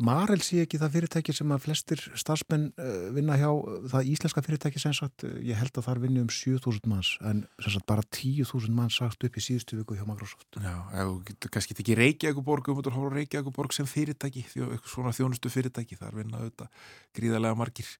Marel 0.00 0.40
sé 0.40 0.62
ekki 0.64 0.78
það 0.80 0.94
fyrirtæki 0.94 1.32
sem 1.36 1.50
að 1.52 1.64
flestir 1.66 2.02
starfsmenn 2.18 2.70
uh, 2.80 3.10
vinna 3.12 3.36
hjá 3.36 3.48
það 3.92 4.08
íslenska 4.14 4.42
fyrirtæki 4.46 4.80
sem 4.80 4.94
sagt, 4.96 5.26
ég 5.44 5.58
held 5.60 5.76
að 5.76 5.86
það 5.86 5.92
er 5.92 6.00
vinni 6.06 6.22
um 6.24 6.30
7.000 6.32 6.88
manns 6.88 7.10
en 7.26 7.42
sagt, 7.60 7.84
bara 7.88 8.04
10.000 8.06 8.72
manns 8.76 8.96
sagt 9.00 9.28
upp 9.28 9.36
í 9.36 9.44
síðustu 9.44 9.76
viku 9.80 9.98
hjá 9.98 10.06
Microsoft. 10.08 10.48
Já, 10.56 10.72
eða 11.02 11.50
kannski 11.52 11.76
ekki 11.76 11.98
Reykjavíkuborg 12.00 12.72
um 12.72 12.80
að 12.80 12.92
hóra 12.96 13.12
Reykjavíkuborg 13.18 13.76
sem 13.76 13.88
fyrirtæki 13.90 14.46
svona 14.88 15.12
þjónustu 15.16 15.52
fyrirtæki, 15.52 16.00
það 16.00 16.12
er 16.12 16.20
vinna 16.22 16.40
auðvitað 16.40 16.90
gríðarlega 17.20 17.60
margir 17.60 17.94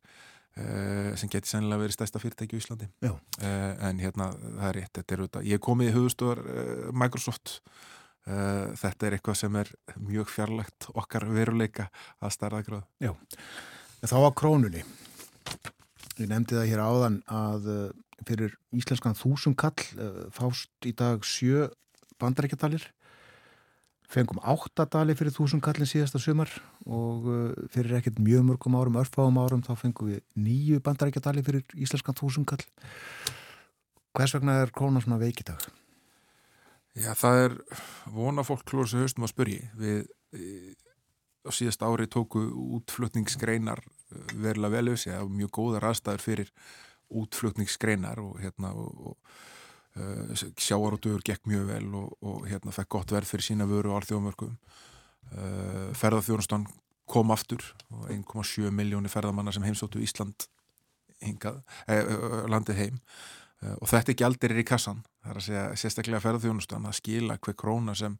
sem 1.17 1.31
geti 1.31 1.47
sennilega 1.47 1.85
verið 1.85 1.95
stærsta 1.95 2.21
fyrirtæki 2.21 2.57
í 2.57 2.61
Íslandi. 2.61 2.89
Uh, 3.07 3.13
en 3.87 4.01
hérna 4.03 4.33
það 4.35 4.65
er 4.67 4.77
rétt, 4.81 4.93
þetta 4.99 5.15
er 5.15 5.23
auðvitað 5.23 5.47
ég 5.53 5.63
kom 5.63 5.85
í 5.85 5.93
hugustöðar 5.95 6.41
uh, 6.43 6.89
Microsoft 6.91 7.61
Uh, 8.29 8.77
þetta 8.77 9.07
er 9.07 9.16
eitthvað 9.16 9.39
sem 9.41 9.55
er 9.57 9.71
mjög 9.97 10.29
fjarlægt 10.29 10.91
okkar 10.93 11.25
veruleika 11.33 11.89
að 12.21 12.35
starra 12.35 12.61
gráð. 12.66 12.85
Já, 13.01 13.14
þá 14.05 14.16
að 14.18 14.35
krónunni. 14.43 14.85
Ég 16.21 16.29
nefndi 16.29 16.59
það 16.59 16.68
hér 16.68 16.83
áðan 16.85 17.16
að 17.33 17.71
uh, 17.73 17.83
fyrir 18.29 18.59
íslenskan 18.77 19.16
þúsumkall 19.16 19.73
uh, 19.97 20.27
fást 20.37 20.89
í 20.89 20.93
dag 20.93 21.25
sjö 21.25 21.71
bandarækjatalir 22.21 22.85
fengum 24.11 24.43
áttadali 24.43 25.14
fyrir 25.16 25.33
þúsund 25.33 25.64
kallin 25.64 25.89
síðasta 25.89 26.18
sumar 26.21 26.51
og 26.83 27.29
fyrir 27.71 28.01
ekkert 28.01 28.18
mjög 28.18 28.43
mörgum 28.49 28.75
árum, 28.75 28.99
örfáum 28.99 29.39
árum 29.39 29.62
þá 29.62 29.77
fengum 29.79 30.11
við 30.11 30.25
nýju 30.35 30.81
bandarækjadali 30.83 31.45
fyrir 31.47 31.77
íslenskan 31.79 32.18
þúsund 32.18 32.51
kall 32.51 32.66
hvers 34.18 34.35
vegna 34.35 34.59
er 34.64 34.75
krónan 34.75 35.05
svona 35.05 35.21
veikidag? 35.23 35.62
Já, 36.99 37.12
það 37.14 37.45
er 37.45 37.57
vona 38.11 38.45
fólk 38.47 38.64
klóra 38.66 38.91
sem 38.91 39.05
höstum 39.05 39.26
að 39.26 39.32
spurji 39.34 39.61
við 39.78 40.01
e, 40.34 40.74
á 41.47 41.51
síðast 41.55 41.84
ári 41.86 42.09
tóku 42.11 42.43
útflutningsgreinar 42.78 43.82
eh, 43.84 44.34
verulega 44.34 44.74
vel 44.74 44.97
það 44.99 45.22
var 45.22 45.36
mjög 45.38 45.53
góða 45.59 45.84
raðstæður 45.86 46.24
fyrir 46.26 46.53
útflutningsgreinar 47.22 48.22
og 48.22 48.43
hérna 48.43 48.74
og, 48.74 49.09
og 49.12 49.41
Uh, 49.99 50.36
sjáarótuður 50.55 51.24
gekk 51.26 51.49
mjög 51.51 51.64
vel 51.66 51.86
og, 51.99 52.12
og 52.22 52.45
hérna 52.47 52.70
fekk 52.70 52.93
gott 52.95 53.11
verð 53.11 53.26
fyrir 53.26 53.43
sína 53.43 53.64
vöru 53.66 53.91
á 53.91 53.99
alþjóðamörkum 53.99 54.53
uh, 54.55 55.88
ferðarþjónustan 55.99 56.68
kom 57.11 57.32
aftur 57.34 57.64
og 57.91 58.07
1,7 58.14 58.70
miljónir 58.70 59.11
ferðamanna 59.11 59.51
sem 59.51 59.66
heimsóttu 59.66 59.99
Ísland 60.05 60.47
hingað, 61.24 61.61
eh, 61.91 62.07
landið 62.51 62.78
heim 62.78 63.01
og 63.61 63.89
þetta 63.91 64.15
ekki 64.15 64.25
aldrei 64.25 64.55
er 64.55 64.63
í 64.63 64.67
kassan 64.69 65.03
það 65.21 65.33
er 65.33 65.41
að 65.41 65.45
segja 65.47 65.65
sérstaklega 65.83 66.23
ferðarþjónustan 66.25 66.89
að 66.89 66.97
skila 66.97 67.37
hver 67.45 67.57
króna 67.61 67.95
sem 67.99 68.17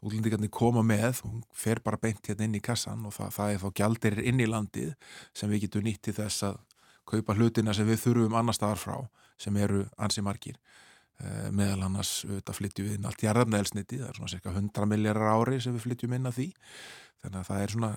útlendingarnir 0.00 0.52
koma 0.54 0.84
með, 0.86 1.20
hún 1.26 1.42
fer 1.52 1.82
bara 1.84 2.00
beint 2.00 2.24
hérna 2.24 2.48
inn 2.48 2.56
í 2.56 2.64
kassan 2.64 3.04
og 3.04 3.12
það, 3.16 3.34
það 3.36 3.52
er 3.52 3.62
þá 3.62 3.68
gjaldir 3.82 4.18
inn 4.24 4.40
í 4.40 4.48
landið 4.48 4.94
sem 5.36 5.52
við 5.52 5.66
getum 5.66 5.84
nýtt 5.84 6.02
til 6.08 6.16
þess 6.16 6.48
að 6.48 6.60
kaupa 7.08 7.36
hlutina 7.36 7.74
sem 7.76 7.88
við 7.88 8.02
þurfum 8.06 8.36
annar 8.40 8.56
staðar 8.56 8.80
frá 8.80 8.96
sem 9.38 9.56
eru 9.56 9.84
ansi 10.00 10.24
margir. 10.24 10.56
Eh, 10.56 10.87
meðal 11.50 11.82
annars 11.88 12.12
auðvitað 12.28 12.58
flyttjum 12.60 12.88
við 12.88 12.96
inn 12.98 13.06
allt 13.08 13.22
jarðarnaelsniti, 13.24 13.98
það 13.98 14.10
er 14.12 14.18
svona 14.20 14.32
cirka 14.32 14.52
100 14.54 14.88
miljardar 14.92 15.32
ári 15.34 15.60
sem 15.64 15.74
við 15.74 15.86
flyttjum 15.88 16.14
inn 16.14 16.30
að 16.30 16.36
því. 16.36 16.48
Þannig 17.18 17.40
að 17.40 17.48
það 17.48 17.62
er 17.62 17.72
svona 17.74 17.90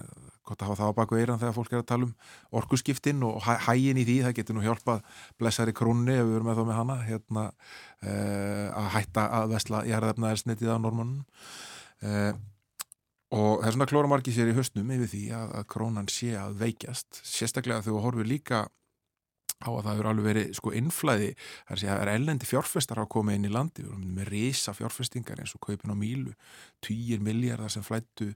gott 0.50 0.64
að 0.64 0.72
hafa 0.72 0.78
það 0.80 0.92
á 0.92 0.98
baku 0.98 1.18
eiran 1.20 1.42
þegar 1.42 1.54
fólk 1.54 1.74
er 1.76 1.82
að 1.84 1.90
tala 1.92 2.08
um 2.08 2.14
orkuskiptin 2.58 3.26
og 3.28 3.36
hægin 3.46 4.00
í 4.02 4.06
því, 4.08 4.16
það 4.26 4.38
getur 4.40 4.58
nú 4.58 4.64
hjálpað 4.66 5.04
blessari 5.38 5.76
krúnni 5.78 6.16
ef 6.16 6.26
við 6.26 6.38
erum 6.40 6.50
með 6.50 6.58
þá 6.58 6.64
með 6.66 6.80
hana 6.80 6.96
hérna, 7.06 7.44
uh, 8.02 8.66
að 8.82 8.90
hætta 8.96 9.28
að 9.38 9.54
vesla 9.54 9.84
jarðarnaelsnitið 9.92 10.74
á 10.74 10.78
normunum 10.82 11.22
uh, 11.22 12.34
og 13.32 13.62
það 13.62 13.70
er 13.70 13.78
svona 13.78 13.90
klóramarki 13.94 14.34
sér 14.36 14.50
í 14.52 14.58
höstnum 14.58 14.90
yfir 14.98 15.14
því 15.14 15.24
að, 15.38 15.56
að 15.62 15.68
krónan 15.76 16.10
sé 16.12 16.34
að 16.42 16.58
veikjast 16.66 17.22
sérstaklega 17.22 17.86
þegar 17.86 18.00
við 18.00 18.06
horfum 18.08 18.32
líka 18.34 18.66
á 19.62 19.70
að 19.70 19.84
það 19.86 19.92
hefur 19.94 20.10
alveg 20.12 20.28
verið 20.28 20.56
sko 20.58 20.74
innflæði. 20.78 21.30
Þar 21.70 21.82
sé 21.82 21.90
að 21.90 21.94
það 21.94 22.04
er 22.04 22.12
ellendi 22.16 22.50
fjárfestar 22.50 23.02
á 23.02 23.04
að 23.04 23.12
koma 23.16 23.36
inn 23.36 23.48
í 23.48 23.54
landi, 23.54 23.86
við 23.86 23.94
erum 23.94 24.18
með 24.18 24.32
reysa 24.34 24.74
fjárfestingar 24.78 25.44
eins 25.44 25.54
og 25.58 25.64
kaupin 25.66 25.94
á 25.94 25.98
mílu, 25.98 26.34
10 26.88 27.24
miljardar 27.26 27.74
sem 27.74 27.86
flættu 27.86 28.32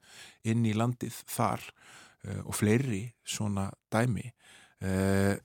inn 0.46 0.66
í 0.68 0.76
landið 0.78 1.18
þar 1.32 1.66
uh, 1.66 2.42
og 2.46 2.56
fleiri 2.58 3.04
svona 3.26 3.70
dæmi. 3.94 4.30
Uh, 4.84 5.36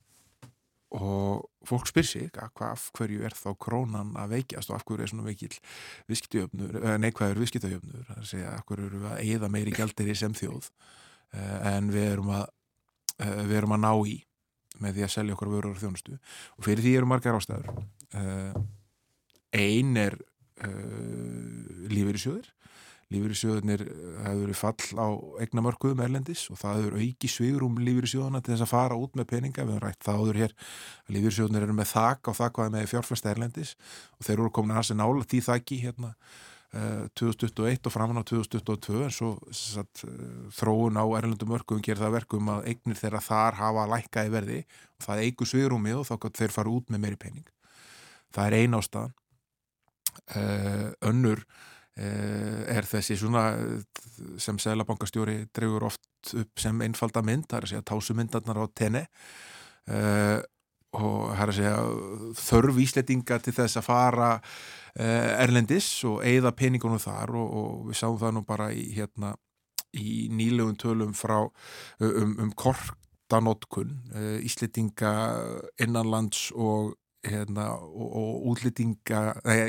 og 0.91 1.45
fólk 1.68 1.87
spyr 1.87 2.07
sig 2.07 2.31
að 2.35 2.51
hvað 2.59 2.72
af 2.74 2.87
hverju 2.99 3.20
er 3.22 3.35
þá 3.39 3.51
krónan 3.62 4.16
að 4.18 4.33
veikjast 4.35 4.72
og 4.72 4.81
af 4.81 4.87
hverju 4.89 5.05
er 5.05 5.12
svona 5.12 5.26
veikil 5.28 5.53
viðskiptajöfnur, 6.11 6.81
neikvæður 6.99 7.43
viðskiptajöfnur? 7.45 8.09
Það 8.09 8.33
er 8.41 8.49
að 8.49 8.57
af 8.57 8.64
hverju 8.66 8.89
eru 8.89 9.03
við 9.05 9.12
að 9.12 9.20
eigða 9.22 9.53
meiri 9.55 9.76
gældir 9.76 10.11
í 10.11 10.16
sem 10.18 10.35
þjóð 10.35 10.66
uh, 10.66 11.61
en 11.76 11.93
við 11.95 12.09
erum 12.16 12.35
að 12.41 12.49
við 13.20 13.59
erum 13.61 13.76
að 13.76 13.83
ná 13.85 13.93
í 14.09 14.16
með 14.81 14.99
því 14.99 15.07
að 15.07 15.14
selja 15.16 15.37
okkur 15.37 15.53
vörur 15.55 15.74
og 15.74 15.83
þjónustu. 15.83 16.16
Og 16.59 16.66
fyrir 16.66 16.85
því 16.85 16.95
eru 17.01 17.11
margar 17.11 17.39
ástæður. 17.39 17.70
Uh, 18.14 18.62
ein 19.57 19.97
er 20.01 20.16
uh, 20.64 21.87
lífeyrissjóður 21.91 22.51
lífeyrissjóðunir 23.11 23.83
hefur 24.22 24.43
verið 24.45 24.59
fall 24.59 25.03
á 25.03 25.09
eignamörkuðum 25.43 26.03
erlendis 26.05 26.45
og 26.53 26.61
það 26.61 26.76
hefur 26.78 26.99
auki 27.01 27.31
svigurum 27.31 27.81
lífeyrissjóðuna 27.83 28.43
til 28.45 28.55
þess 28.55 28.66
að 28.66 28.70
fara 28.70 28.99
út 28.99 29.18
með 29.18 29.28
peninga. 29.33 29.64
Við 29.66 29.74
hefum 29.74 29.83
rætt 29.83 30.07
það 30.07 30.20
áður 30.20 30.39
hér 30.45 30.55
að 30.55 31.16
lífeyrissjóðunir 31.16 31.66
eru 31.66 31.76
með 31.81 31.91
þak 31.91 32.31
á 32.31 32.33
þakkaði 32.39 32.74
með 32.76 32.87
fjárfæsta 32.93 33.33
erlendis 33.33 33.74
og 34.14 34.28
þeir 34.28 34.37
eru 34.37 34.53
komin 34.55 34.74
að 34.76 34.81
hansi 34.81 34.99
nála 35.01 35.26
því 35.26 35.43
þakki 35.49 35.81
hérna 35.83 36.12
2021 36.71 37.66
eh, 37.66 37.79
og 37.83 37.93
framann 37.93 38.23
á 38.23 38.25
2022 38.25 39.01
en 39.03 39.14
svo 39.14 39.31
satt, 39.51 40.05
eh, 40.07 40.51
þróun 40.55 41.01
á 41.03 41.05
erlendum 41.18 41.55
örkum 41.57 41.81
gerir 41.83 41.99
það 41.99 42.14
verkum 42.21 42.51
að 42.53 42.68
eignir 42.71 42.99
þeirra 42.99 43.23
þar 43.25 43.59
hafa 43.59 43.87
lækkaði 43.91 44.31
verði 44.31 44.59
og 44.62 45.07
það 45.07 45.23
eigur 45.25 45.51
svigrúmið 45.51 45.99
og 45.99 46.07
þá 46.07 46.14
kan 46.23 46.37
þeir 46.39 46.55
fara 46.55 46.71
út 46.71 46.87
með 46.91 47.03
meiri 47.03 47.18
pening. 47.18 47.49
Það 48.31 48.47
er 48.47 48.59
ein 48.61 48.79
ástæðan. 48.79 49.16
Uh, 50.31 50.91
önnur 51.07 51.45
er 52.01 52.87
þessi 52.87 53.16
svona 53.18 53.43
sem 54.41 54.59
selabankastjóri 54.59 55.49
drefur 55.55 55.85
oft 55.89 56.33
upp 56.39 56.62
sem 56.62 56.81
einfalda 56.87 57.23
mynd, 57.27 57.45
það 57.51 57.59
er 57.59 57.66
að 57.66 57.73
segja 57.73 57.87
tásumyndarnar 57.91 58.61
á 58.62 58.66
tenni 58.79 59.03
og 60.99 61.30
það 61.30 61.43
er 61.43 61.53
að 61.53 61.59
segja 61.59 61.74
þörf 62.41 62.80
íslettinga 62.84 63.38
til 63.45 63.55
þess 63.55 63.78
að 63.78 63.86
fara 63.86 64.30
uh, 64.36 65.30
erlendis 65.45 65.91
og 66.09 66.24
eigða 66.26 66.55
peningunum 66.59 67.03
þar 67.03 67.34
og, 67.38 67.53
og 67.61 67.84
við 67.91 68.01
sáum 68.01 68.18
það 68.20 68.34
nú 68.36 68.45
bara 68.49 68.70
í, 68.74 68.88
hérna, 68.97 69.34
í 69.95 70.26
nýlegum 70.34 70.78
tölum 70.80 71.14
frá 71.14 71.38
um, 71.45 72.34
um 72.43 72.51
kortanótkun 72.59 73.95
uh, 74.14 74.38
íslettinga 74.47 75.14
innanlands 75.82 76.51
og 76.57 76.97
Hérna, 77.20 77.66
og, 77.76 78.12
og 78.16 78.45
útlendinga 78.49 79.18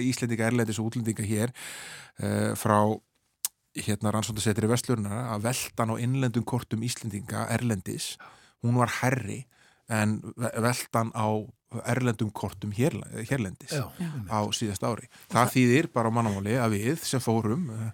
íslendinga 0.07 0.45
erlendis 0.47 0.77
og 0.79 0.85
útlendinga 0.87 1.25
hér 1.27 1.51
uh, 2.23 2.53
frá 2.55 2.77
hérna 3.75 4.13
rannsóndasetri 4.15 4.69
vestlurna 4.71 5.25
að 5.33 5.49
veldan 5.49 5.91
á 5.91 5.95
innlendum 5.99 6.45
kortum 6.47 6.83
íslendinga 6.87 7.49
erlendis, 7.51 8.13
hún 8.63 8.79
var 8.79 8.91
herri 9.01 9.41
en 9.89 10.19
veldan 10.35 11.11
á 11.15 11.27
erlendum 11.87 12.31
kortum 12.35 12.71
hér, 12.75 12.97
hérlendis 13.29 13.71
Já. 13.71 13.87
á 14.27 14.39
síðast 14.51 14.83
ári. 14.83 15.07
Það 15.31 15.53
þýðir 15.53 15.87
bara 15.93 16.11
á 16.11 16.15
mannamáli 16.15 16.57
að 16.59 16.75
við 16.75 17.05
sem 17.07 17.23
fórum 17.23 17.69
uh, 17.71 17.93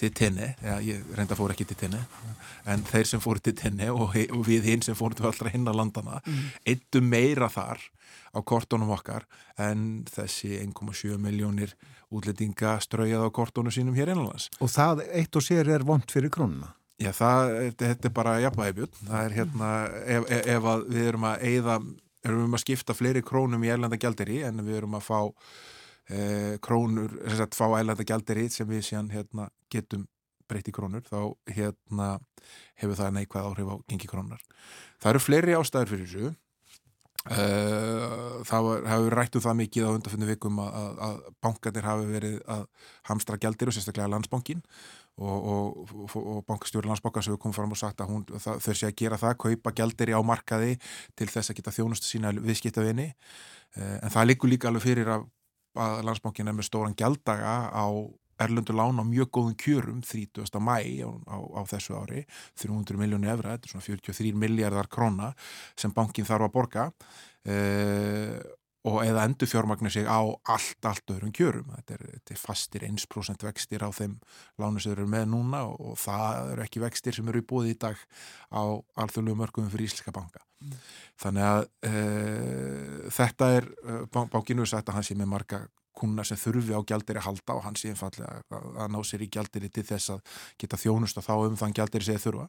til 0.00 0.08
tenni, 0.16 0.48
ja, 0.64 0.78
ég 0.80 1.04
reynda 1.16 1.36
fór 1.36 1.52
ekki 1.52 1.68
til 1.68 1.76
tenni, 1.82 2.00
en 2.64 2.84
þeir 2.88 3.10
sem 3.12 3.20
fóru 3.20 3.44
til 3.44 3.54
tenni 3.60 3.90
og, 3.92 4.16
og 4.16 4.44
við 4.48 4.70
hinn 4.72 4.84
sem 4.86 4.96
fórum 4.96 5.18
til 5.18 5.28
allra 5.28 5.52
hinn 5.52 5.68
að 5.68 5.80
landana, 5.82 6.22
mm. 6.24 6.50
eittum 6.72 7.12
meira 7.12 7.50
þar 7.52 7.84
á 8.32 8.38
kortunum 8.46 8.94
okkar 8.96 9.26
en 9.60 10.06
þessi 10.08 10.56
1,7 10.62 11.20
miljónir 11.20 11.76
útlendinga 12.10 12.78
ströyjað 12.82 13.26
á 13.26 13.30
kortunum 13.34 13.74
sínum 13.74 13.96
hér 13.98 14.14
einanlands. 14.14 14.48
Og 14.64 14.70
það 14.72 15.04
eitt 15.12 15.36
og 15.36 15.44
sér 15.44 15.68
er 15.76 15.84
vond 15.86 16.08
fyrir 16.10 16.32
krónuna? 16.32 16.72
Já, 17.00 17.10
það, 17.16 17.50
þetta 17.80 18.08
er 18.08 18.12
bara 18.12 18.36
jafnvægibjörn. 18.44 18.96
Það 19.08 19.24
er 19.24 19.34
hérna, 19.38 19.68
ef, 20.04 20.30
ef 20.36 20.66
við 20.90 21.06
erum 21.08 21.26
að 21.30 21.44
eigða, 21.48 21.76
erum 22.26 22.42
við 22.42 22.56
að 22.58 22.64
skipta 22.66 22.96
fleiri 22.96 23.22
krónum 23.24 23.64
í 23.64 23.70
ælanda 23.72 23.98
gjalderi 24.00 24.42
en 24.44 24.60
við 24.66 24.82
erum 24.82 24.98
að 24.98 25.06
fá 25.06 25.20
eh, 26.12 26.58
krónur, 26.60 27.14
þess 27.24 27.44
að 27.46 27.56
fá 27.56 27.66
ælanda 27.78 28.04
gjalderi 28.04 28.48
sem 28.52 28.68
við 28.68 28.84
síðan 28.90 29.08
hérna, 29.14 29.48
getum 29.72 30.04
breytti 30.50 30.74
krónur, 30.74 31.06
þá 31.06 31.32
hérna 31.54 32.10
hefur 32.82 32.98
það 32.98 33.16
neikvæð 33.16 33.48
áhrif 33.48 33.72
á 33.72 33.76
gengi 33.88 34.10
krónar. 34.10 34.44
Það 35.00 35.12
eru 35.14 35.24
fleiri 35.24 35.56
ástæður 35.56 35.92
fyrir 35.94 36.08
þessu. 36.10 36.32
Eh, 37.28 38.44
það 38.48 38.66
hefur 38.88 39.14
rættu 39.18 39.40
um 39.40 39.44
það 39.44 39.58
mikið 39.58 39.84
á 39.84 39.90
undarfunni 39.92 40.28
vikum 40.30 40.60
að, 40.64 41.00
að, 41.04 41.18
bankanir 41.44 41.84
hafi 41.84 42.06
verið 42.08 42.38
að 42.48 42.62
hamstra 43.10 43.36
gjaldir 43.42 43.68
og 43.68 43.76
sérstaklega 43.76 44.08
landsbankin 44.08 44.62
og, 45.20 45.50
og, 45.52 46.14
og 46.16 46.38
bankastjóri 46.48 46.88
landsbókar 46.88 47.26
sem 47.26 47.34
hefur 47.34 47.42
komið 47.42 47.58
fram 47.58 47.74
og 47.76 47.80
sagt 47.82 48.00
að 48.00 48.14
hún, 48.14 48.24
það, 48.30 48.62
þau 48.64 48.72
sé 48.72 48.88
að 48.88 48.96
gera 49.02 49.20
það, 49.20 49.36
kaupa 49.44 49.74
gældir 49.82 50.14
á 50.16 50.20
markaði 50.24 50.78
til 51.12 51.28
þess 51.28 51.52
að 51.52 51.60
geta 51.60 51.76
þjónustu 51.76 52.08
sína 52.08 52.32
viðskiptavinni 52.38 53.10
eh, 53.10 53.96
en 54.00 54.16
það 54.16 54.30
likur 54.32 54.54
líka 54.54 54.72
alveg 54.72 54.86
fyrir 54.88 55.12
að, 55.12 55.28
að 55.76 56.00
landsbókin 56.08 56.48
er 56.48 56.56
með 56.56 56.70
stóran 56.70 56.96
gældaga 56.96 57.58
á 57.68 57.84
Erlundur 58.40 58.78
lána 58.78 59.04
mjög 59.06 59.32
góðum 59.36 59.56
kjörum 59.60 60.00
30. 60.06 60.46
mæ 60.64 60.76
á, 61.04 61.10
á, 61.28 61.36
á 61.58 61.60
þessu 61.68 61.98
ári 61.98 62.24
300 62.60 63.00
miljónu 63.00 63.28
efra, 63.32 63.56
þetta 63.56 63.68
er 63.68 63.74
svona 63.74 63.88
43 63.88 64.32
miljardar 64.44 64.88
króna 64.92 65.34
sem 65.78 65.92
bankin 65.92 66.28
þarf 66.28 66.48
að 66.48 66.56
borga 66.56 66.86
uh, 66.90 68.40
og 68.88 69.02
eða 69.04 69.26
endur 69.28 69.48
fjármagnir 69.50 69.92
sig 69.92 70.06
á 70.08 70.20
allt, 70.24 70.78
allt 70.88 71.12
öðrum 71.12 71.32
kjörum. 71.36 71.68
Þetta 71.76 71.96
er, 71.96 72.04
þetta 72.14 72.34
er 72.34 72.40
fastir 72.40 72.86
1% 72.88 73.44
vextir 73.44 73.84
á 73.84 73.90
þeim 73.92 74.14
lánu 74.60 74.80
sem 74.80 74.94
eru 74.94 75.04
með 75.10 75.26
núna 75.34 75.66
og, 75.68 75.76
og 75.92 75.98
það 76.00 76.54
eru 76.54 76.64
ekki 76.64 76.82
vextir 76.86 77.16
sem 77.16 77.28
eru 77.28 77.42
í 77.42 77.46
bóði 77.52 77.74
í 77.74 77.80
dag 77.80 78.00
á 78.48 78.62
alþjóðlegu 79.04 79.40
mörgum 79.42 79.68
fyrir 79.72 79.90
Ísleika 79.90 80.14
banka. 80.16 80.40
Mm. 80.64 80.78
Þannig 81.20 81.50
að 81.50 81.60
e, 81.90 81.92
þetta 83.18 83.50
er, 83.58 83.68
bankinu 84.16 84.64
er 84.64 84.72
sagt 84.72 84.88
að 84.88 84.98
hann 84.98 85.08
sé 85.10 85.18
með 85.18 85.32
marga 85.34 85.60
kuna 85.96 86.24
sem 86.24 86.38
þurfi 86.38 86.74
á 86.76 86.80
að 86.80 87.22
halda 87.24 87.56
og 87.56 87.64
hann 87.66 87.78
sé 87.78 87.92
einfallega 87.92 88.42
að, 88.50 88.90
ná 88.92 88.98
sér 89.04 89.24
í 89.24 89.30
gjaldir 89.32 89.68
til 89.68 89.86
þess 89.86 90.14
að 90.14 90.20
geta 90.60 90.78
þjónust 90.80 91.18
og 91.18 91.26
þá 91.26 91.32
um 91.38 91.56
þann 91.60 91.76
gjaldir 91.76 92.06
segið 92.06 92.26
þurfa. 92.26 92.46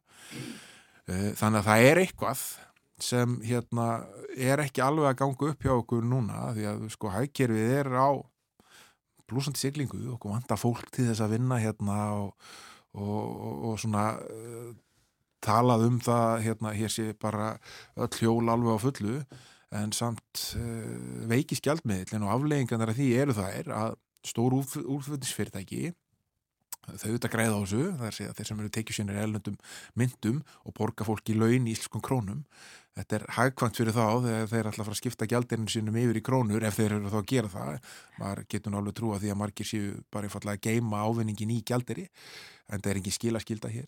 E, 1.07 1.15
þannig 1.39 1.61
að 1.61 1.69
það 1.69 1.85
er 1.89 2.01
eitthvað 2.03 2.43
sem 3.01 3.37
hérna 3.45 3.87
er 4.37 4.61
ekki 4.61 4.83
alveg 4.85 5.09
að 5.09 5.19
ganga 5.23 5.49
upp 5.51 5.65
hjá 5.65 5.73
okkur 5.73 6.05
núna 6.05 6.51
því 6.55 6.67
að 6.69 6.83
sko 6.93 7.13
hægkerfið 7.15 7.73
er 7.79 7.89
á 7.97 8.09
blúsandi 9.31 9.61
siglingu 9.61 10.03
og 10.13 10.27
vanda 10.27 10.57
fólk 10.59 10.91
til 10.93 11.07
þess 11.09 11.23
að 11.23 11.37
vinna 11.37 11.57
hérna 11.61 11.97
og, 12.19 12.51
og, 12.93 13.21
og, 13.25 13.55
og 13.71 13.79
svona 13.81 14.05
uh, 14.21 14.71
talað 15.41 15.87
um 15.87 15.97
það 16.03 16.43
hérna, 16.45 16.75
hér 16.77 16.93
sé 16.93 17.07
bara 17.17 17.55
öll 17.97 18.11
hjól 18.19 18.51
alveg 18.53 18.77
á 18.77 18.79
fullu 18.85 19.15
en 19.71 19.93
samt 19.95 20.45
uh, 20.59 21.25
veikist 21.31 21.63
gjaldmiðlinn 21.65 22.25
og 22.27 22.35
afleggingarnar 22.35 22.91
af 22.91 22.99
því 22.99 23.09
eru 23.23 23.35
er 23.47 23.71
að 23.71 23.97
stór 24.27 24.53
úrföldisfyrirtæki 24.59 25.91
þau 26.81 27.11
auðvitað 27.11 27.33
græða 27.35 27.57
á 27.57 27.61
þessu 27.61 27.81
það 27.99 28.05
er 28.07 28.15
að 28.25 28.37
þeir 28.37 28.47
sem 28.49 28.61
eru 28.61 28.71
tekið 28.75 28.97
sínir 28.97 29.19
elnöndum 29.21 29.57
myndum 29.99 30.39
og 30.65 30.75
borga 30.77 31.05
fólki 31.07 31.35
laun 31.37 31.67
í 31.67 31.75
íslenskum 31.75 32.03
krónum. 32.03 32.41
Þetta 32.97 33.17
er 33.17 33.25
hagkvæmt 33.37 33.77
fyrir 33.79 33.95
þá 33.95 34.05
þegar 34.25 34.49
þeir 34.51 34.69
ætla 34.71 34.83
að 34.83 34.87
fara 34.87 34.95
að 34.97 34.99
skipta 34.99 35.27
gældirinn 35.31 35.69
sínum 35.71 35.99
yfir 36.01 36.19
í 36.19 36.23
krónur 36.25 36.65
ef 36.67 36.79
þeir 36.79 36.97
eru 36.97 37.11
þá 37.13 37.19
að 37.21 37.29
gera 37.31 37.51
það. 37.53 37.91
Maður 38.17 38.41
getur 38.51 38.73
náttúrulega 38.73 38.97
trúa 38.99 39.19
því 39.21 39.31
að 39.31 39.39
margir 39.43 39.69
séu 39.69 39.93
bara 40.11 40.27
einfallega 40.27 40.57
að 40.57 40.65
geima 40.67 41.03
ávinningin 41.05 41.53
í 41.53 41.61
gældiri 41.69 42.07
en 42.67 42.81
það 42.81 42.91
er 42.91 43.01
ekki 43.01 43.15
skilaskilda 43.15 43.71
hér. 43.71 43.87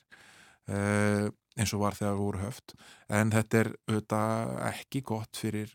Uh, 0.63 1.27
eins 1.60 1.74
og 1.76 1.84
var 1.84 1.97
þegar 1.97 2.20
voru 2.20 2.43
höft. 2.43 2.76
En 3.14 3.34
þetta 3.34 3.60
er 3.62 3.72
auðvitað 3.89 4.54
ekki 4.72 5.04
gott 5.06 5.39
fyrir 5.39 5.74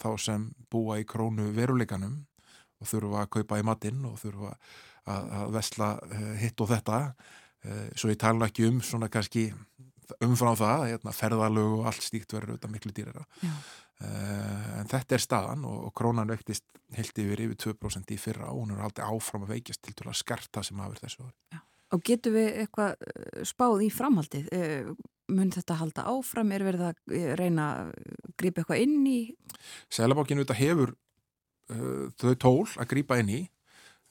þá 0.00 0.10
sem 0.20 0.50
búa 0.70 1.00
í 1.00 1.06
krónu 1.08 1.48
veruleikanum 1.56 2.20
og 2.80 2.90
þurfa 2.90 3.24
að 3.24 3.32
kaupa 3.38 3.60
í 3.60 3.64
matinn 3.66 4.04
og 4.08 4.18
þurfa 4.20 4.52
að, 4.52 5.32
að 5.40 5.56
vesla 5.56 5.90
uh, 6.02 6.30
hitt 6.40 6.62
og 6.62 6.70
þetta. 6.72 7.00
Uh, 7.64 7.86
svo 7.96 8.12
ég 8.12 8.20
tala 8.20 8.50
ekki 8.50 8.68
um 8.68 8.82
svona 8.84 9.10
kannski 9.12 9.48
umfram 10.22 10.54
það, 10.58 10.84
hérna, 10.92 11.14
ferðalög 11.16 11.80
og 11.80 11.88
allt 11.90 12.04
stíkt 12.04 12.36
verður 12.36 12.54
auðvitað 12.54 12.74
miklu 12.76 12.94
dýrara. 12.94 13.24
Uh, 13.42 14.80
en 14.82 14.90
þetta 14.92 15.16
er 15.16 15.24
staðan 15.24 15.64
og, 15.66 15.88
krónan 15.96 16.30
vektist 16.30 16.66
heilt 16.94 17.16
yfir 17.18 17.46
yfir 17.46 17.72
2% 17.72 18.12
í 18.14 18.18
fyrra 18.20 18.52
og 18.52 18.62
hún 18.62 18.76
er 18.76 18.84
aldrei 18.86 19.06
áfram 19.08 19.46
að 19.46 19.56
veikjast 19.56 19.88
til 19.88 20.06
að 20.06 20.20
skarta 20.20 20.62
sem 20.66 20.78
hafur 20.82 21.00
þessu 21.00 21.24
ári. 21.24 21.62
Og 21.94 22.02
getur 22.04 22.34
við 22.34 22.48
eitthvað 22.60 23.46
spáð 23.46 23.86
í 23.86 23.90
framhaldið? 23.94 24.48
Mun 25.32 25.50
þetta 25.54 25.80
halda 25.80 26.06
áfram? 26.12 26.52
Er 26.54 26.64
verið 26.66 26.86
að 26.90 27.16
reyna 27.40 27.66
að 27.80 27.92
grípa 28.38 28.62
eitthvað 28.62 28.84
inn 28.84 29.06
í? 29.10 29.20
Sælabákinu 29.90 30.44
þetta 30.44 30.58
hefur 30.60 30.94
uh, 31.74 32.08
þau 32.20 32.34
tól 32.34 32.66
að 32.76 32.90
grípa 32.94 33.20
inn 33.22 33.32
í 33.34 33.42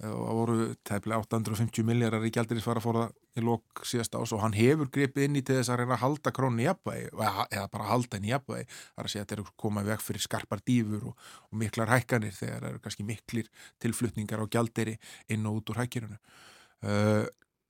og 0.04 0.26
það 0.28 0.36
voru 0.36 0.56
tæmlega 0.84 1.22
850 1.24 1.86
miljardar 1.88 2.26
í 2.28 2.32
gældirisfara 2.36 2.82
fóra 2.84 3.06
í 3.40 3.44
lok 3.44 3.86
síðast 3.88 4.18
ás 4.20 4.34
og 4.36 4.42
hann 4.44 4.56
hefur 4.58 4.90
gripið 4.92 5.30
inn 5.30 5.40
í 5.40 5.44
til 5.46 5.56
þess 5.62 5.72
að 5.72 5.80
reyna 5.82 5.96
að 5.96 6.02
halda 6.02 6.34
krónu 6.36 6.64
í 6.64 6.66
jafnvægi 6.66 7.06
eða 7.16 7.70
bara 7.72 7.88
halda 7.88 8.20
henni 8.20 8.28
í 8.28 8.34
jafnvægi 8.34 8.68
þar 8.68 9.06
að 9.06 9.14
segja 9.14 9.24
að 9.24 9.30
þetta 9.30 9.38
er 9.38 9.54
komað 9.64 9.88
veg 9.94 10.04
fyrir 10.04 10.26
skarpar 10.26 10.64
dýfur 10.68 11.08
og, 11.14 11.30
og 11.48 11.62
miklar 11.64 11.94
hækkanir 11.94 12.36
þegar 12.36 12.60
það 12.60 12.70
eru 12.74 12.84
kannski 12.84 13.08
miklir 13.08 13.50
tilflutningar 13.86 14.44
á 14.44 14.52
gældiri 14.58 14.98
inn 15.32 15.48
og 15.48 15.62
út 15.62 15.72
úr 15.72 15.80
hækirinu 15.86 16.20
uh, 16.20 17.24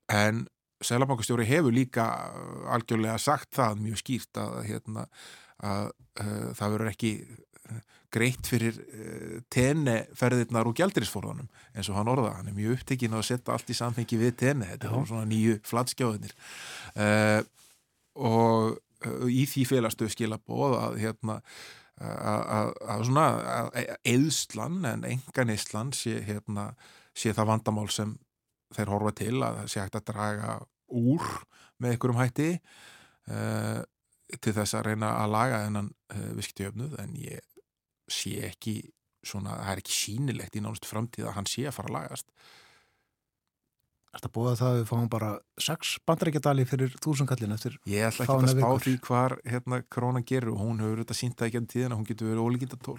en 0.10 0.48
Sælabankastjóri 0.86 1.48
hefur 1.50 1.74
líka 1.74 2.06
algjörlega 2.76 3.18
sagt 3.22 3.56
það 3.58 3.82
mjög 3.82 4.02
skýrt 4.04 4.42
að, 4.42 4.60
hérna, 4.70 5.08
að 5.66 5.90
uh, 5.90 6.48
það 6.58 6.76
verður 6.76 6.92
ekki 6.92 7.12
greitt 8.16 8.48
fyrir 8.48 8.78
uh, 8.80 9.38
tenneferðirnar 9.54 10.70
og 10.70 10.78
gældirisforðanum 10.80 11.50
eins 11.76 11.90
og 11.92 12.00
hann 12.00 12.12
orða, 12.12 12.36
hann 12.38 12.52
er 12.52 12.58
mjög 12.58 12.80
upptekinn 12.80 13.16
að 13.18 13.28
setja 13.32 13.56
allt 13.56 13.72
í 13.72 13.78
samfengi 13.78 14.20
við 14.22 14.36
tenne, 14.44 14.70
þetta 14.74 14.92
er 14.92 15.08
svona 15.10 15.30
nýju 15.30 15.58
flatskjáðinir 15.68 16.36
uh, 16.96 17.42
og 18.16 18.78
uh, 18.78 19.26
í 19.28 19.48
því 19.50 19.66
félagstöð 19.74 20.14
skila 20.16 20.40
bóð 20.42 20.78
að 20.82 21.02
hérna 21.04 21.40
að 21.96 23.06
svona 23.08 23.26
eðslan 24.04 24.82
en 24.84 25.06
engan 25.08 25.52
eðslan 25.54 25.94
sé, 25.96 26.18
hérna, 26.28 26.74
sé 27.16 27.32
það 27.32 27.54
vandamál 27.54 27.88
sem 27.88 28.18
þeir 28.76 28.92
horfa 28.92 29.14
til 29.16 29.36
að 29.40 29.62
það 29.62 29.70
sé 29.72 29.80
hægt 29.80 29.96
að 30.02 30.10
draga 30.10 30.58
úr 30.92 31.26
með 31.82 31.96
einhverjum 31.96 32.22
hætti 32.22 32.50
uh, 33.32 33.82
til 34.42 34.54
þess 34.56 34.78
að 34.78 34.90
reyna 34.90 35.14
að 35.22 35.34
laga 35.36 35.64
þennan 35.66 35.90
uh, 35.92 36.30
visktiöfnuð 36.38 37.00
en 37.04 37.16
ég 37.20 37.50
sé 38.12 38.38
ekki 38.50 38.78
svona, 39.26 39.58
það 39.58 39.72
er 39.72 39.82
ekki 39.82 39.96
sínilegt 39.98 40.56
í 40.58 40.62
nánustu 40.62 40.90
framtíð 40.90 41.30
að 41.30 41.38
hann 41.40 41.50
sé 41.50 41.66
að 41.66 41.78
fara 41.80 41.92
að 41.92 41.98
lagast 41.98 42.32
þetta 44.16 44.32
búið 44.36 44.50
að 44.52 44.60
það 44.62 44.78
við 44.78 44.86
fáum 44.90 45.08
bara 45.12 45.30
sex 45.62 45.96
bandarækjadali 46.08 46.66
fyrir 46.68 46.94
þúsunkallin 47.04 47.56
eftir 47.56 47.76
Ég 47.90 48.06
ætla 48.08 48.26
ekki 48.26 48.36
að 48.36 48.54
spá 48.54 48.86
því 48.86 48.94
hvar 49.04 49.36
hérna 49.44 49.80
korona 49.92 50.22
gerur. 50.24 50.54
Og 50.56 50.62
hún 50.64 50.80
hefur 50.84 51.02
auðvitað 51.02 51.20
sínt 51.20 51.36
það 51.40 51.50
ekki 51.50 51.60
enn 51.62 51.68
tíðan 51.74 51.96
að 51.96 52.00
hún 52.00 52.08
getur 52.10 52.30
verið 52.32 52.46
ólíkindatól. 52.46 52.98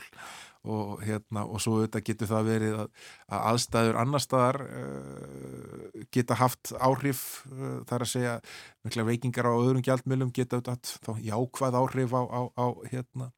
Og 0.76 0.92
hérna 1.06 1.44
og 1.46 1.62
svo 1.62 1.78
auðvitað 1.78 2.06
getur 2.10 2.30
það 2.32 2.50
verið 2.50 2.76
að, 2.82 2.92
að 3.30 3.48
aðstæður 3.52 4.00
annar 4.02 4.24
staðar 4.24 4.60
uh, 4.66 6.04
geta 6.12 6.38
haft 6.42 6.74
áhrif 6.76 7.24
uh, 7.52 7.80
þar 7.88 8.06
að 8.06 8.12
segja 8.12 8.36
mikla 8.86 9.08
veikingar 9.08 9.48
á 9.48 9.54
öðrum 9.54 9.84
gjaldmjölum 9.86 10.34
geta 10.36 10.60
auðvitað 10.60 11.22
jákvæð 11.24 11.80
áhrif 11.80 12.16
á, 12.18 12.22
á, 12.28 12.40
á 12.60 12.66
hérna 12.90 13.30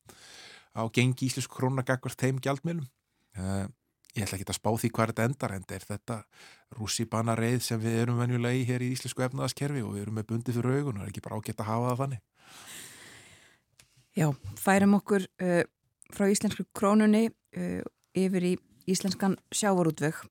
á 0.78 0.82
gengi 0.94 1.28
íslensku 1.28 1.58
krónagakvart 1.58 2.18
þeim 2.18 2.40
gjaldmjölum. 2.42 2.88
Uh, 3.38 3.68
ég 4.16 4.24
ætla 4.24 4.38
ekki 4.38 4.48
að 4.48 4.58
spá 4.58 4.70
því 4.72 4.90
hvað 4.94 5.10
þetta 5.12 5.26
endar 5.28 5.54
en 5.54 5.66
er 5.74 5.84
þetta 5.86 6.16
rússibana 6.78 7.36
reið 7.38 7.60
sem 7.66 7.82
við 7.82 7.98
erum 8.02 8.20
venjulega 8.22 8.60
í 8.60 8.64
hér 8.68 8.84
í 8.84 8.92
íslensku 8.94 9.24
efnaðaskerfi 9.26 9.84
og 9.84 9.94
við 9.94 10.06
erum 10.06 10.18
með 10.18 10.28
bundi 10.32 10.54
fyrir 10.56 10.78
augun 10.78 11.00
og 11.00 11.04
er 11.04 11.12
ekki 11.12 11.24
bara 11.24 11.38
ágætt 11.38 11.62
að 11.62 11.70
hafa 11.70 11.90
það 11.90 12.00
þannig. 12.02 12.22
Já, 14.18 14.26
færum 14.58 14.96
okkur 14.98 15.28
uh, 15.44 15.62
frá 16.16 16.26
íslensku 16.32 16.66
krónunni 16.74 17.28
uh, 17.28 17.84
yfir 18.18 18.48
í 18.48 18.56
íslenskan 18.88 19.36
sjávarútveg 19.52 20.24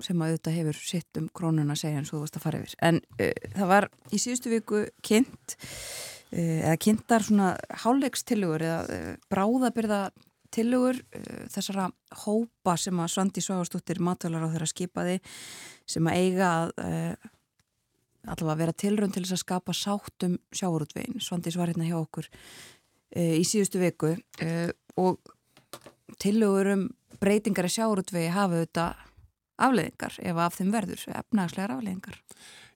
sem 0.00 0.20
að 0.22 0.30
auðvitað 0.30 0.54
hefur 0.54 0.76
sitt 0.78 1.18
um 1.18 1.24
krónuna 1.34 1.74
segja 1.76 1.98
eins 1.98 2.12
og 2.12 2.18
þú 2.18 2.20
varst 2.22 2.36
að 2.38 2.44
fara 2.44 2.58
yfir. 2.60 2.74
En 2.84 3.00
það 3.56 3.70
var 3.72 3.86
í 4.12 4.20
síðustu 4.20 4.52
viku 4.52 4.82
kynnt 5.04 5.56
Eh, 6.30 6.62
eða 6.62 6.76
kynntar 6.78 7.24
svona 7.26 7.46
háleikstillögur 7.82 8.62
eða 8.62 8.82
eh, 8.94 9.14
bráðabyrða 9.32 10.00
tillögur 10.54 11.00
eh, 11.16 11.42
þessara 11.52 11.88
hópa 12.24 12.76
sem 12.80 13.02
að 13.02 13.12
Svandi 13.14 13.44
Sváastóttir 13.44 14.02
matvælar 14.04 14.46
á 14.46 14.52
þeirra 14.52 14.70
skipaði 14.70 15.18
sem 15.88 16.10
að 16.10 16.22
eiga 16.24 16.50
að 16.60 17.28
allavega 18.28 18.60
vera 18.60 18.76
tilrönd 18.76 19.14
til 19.16 19.24
þess 19.24 19.38
að 19.38 19.44
skapa 19.44 19.74
sátum 19.74 20.36
sjáurútvegin. 20.52 21.22
Svandi 21.24 21.52
svar 21.54 21.70
hérna 21.72 21.88
hjá 21.88 21.96
okkur 21.96 22.28
í 23.16 23.42
síðustu 23.48 23.80
viku 23.80 24.12
og 25.00 25.32
tillögur 26.20 26.74
um 26.74 26.84
breytingar 27.20 27.68
í 27.68 27.72
sjáurútvegi 27.74 28.32
hafa 28.34 28.60
auðvitað 28.60 29.06
afleðingar 29.60 30.16
ef 30.24 30.40
af 30.40 30.56
þeim 30.56 30.72
verður, 30.74 31.02
efnagslegar 31.20 31.74
afleðingar. 31.76 32.20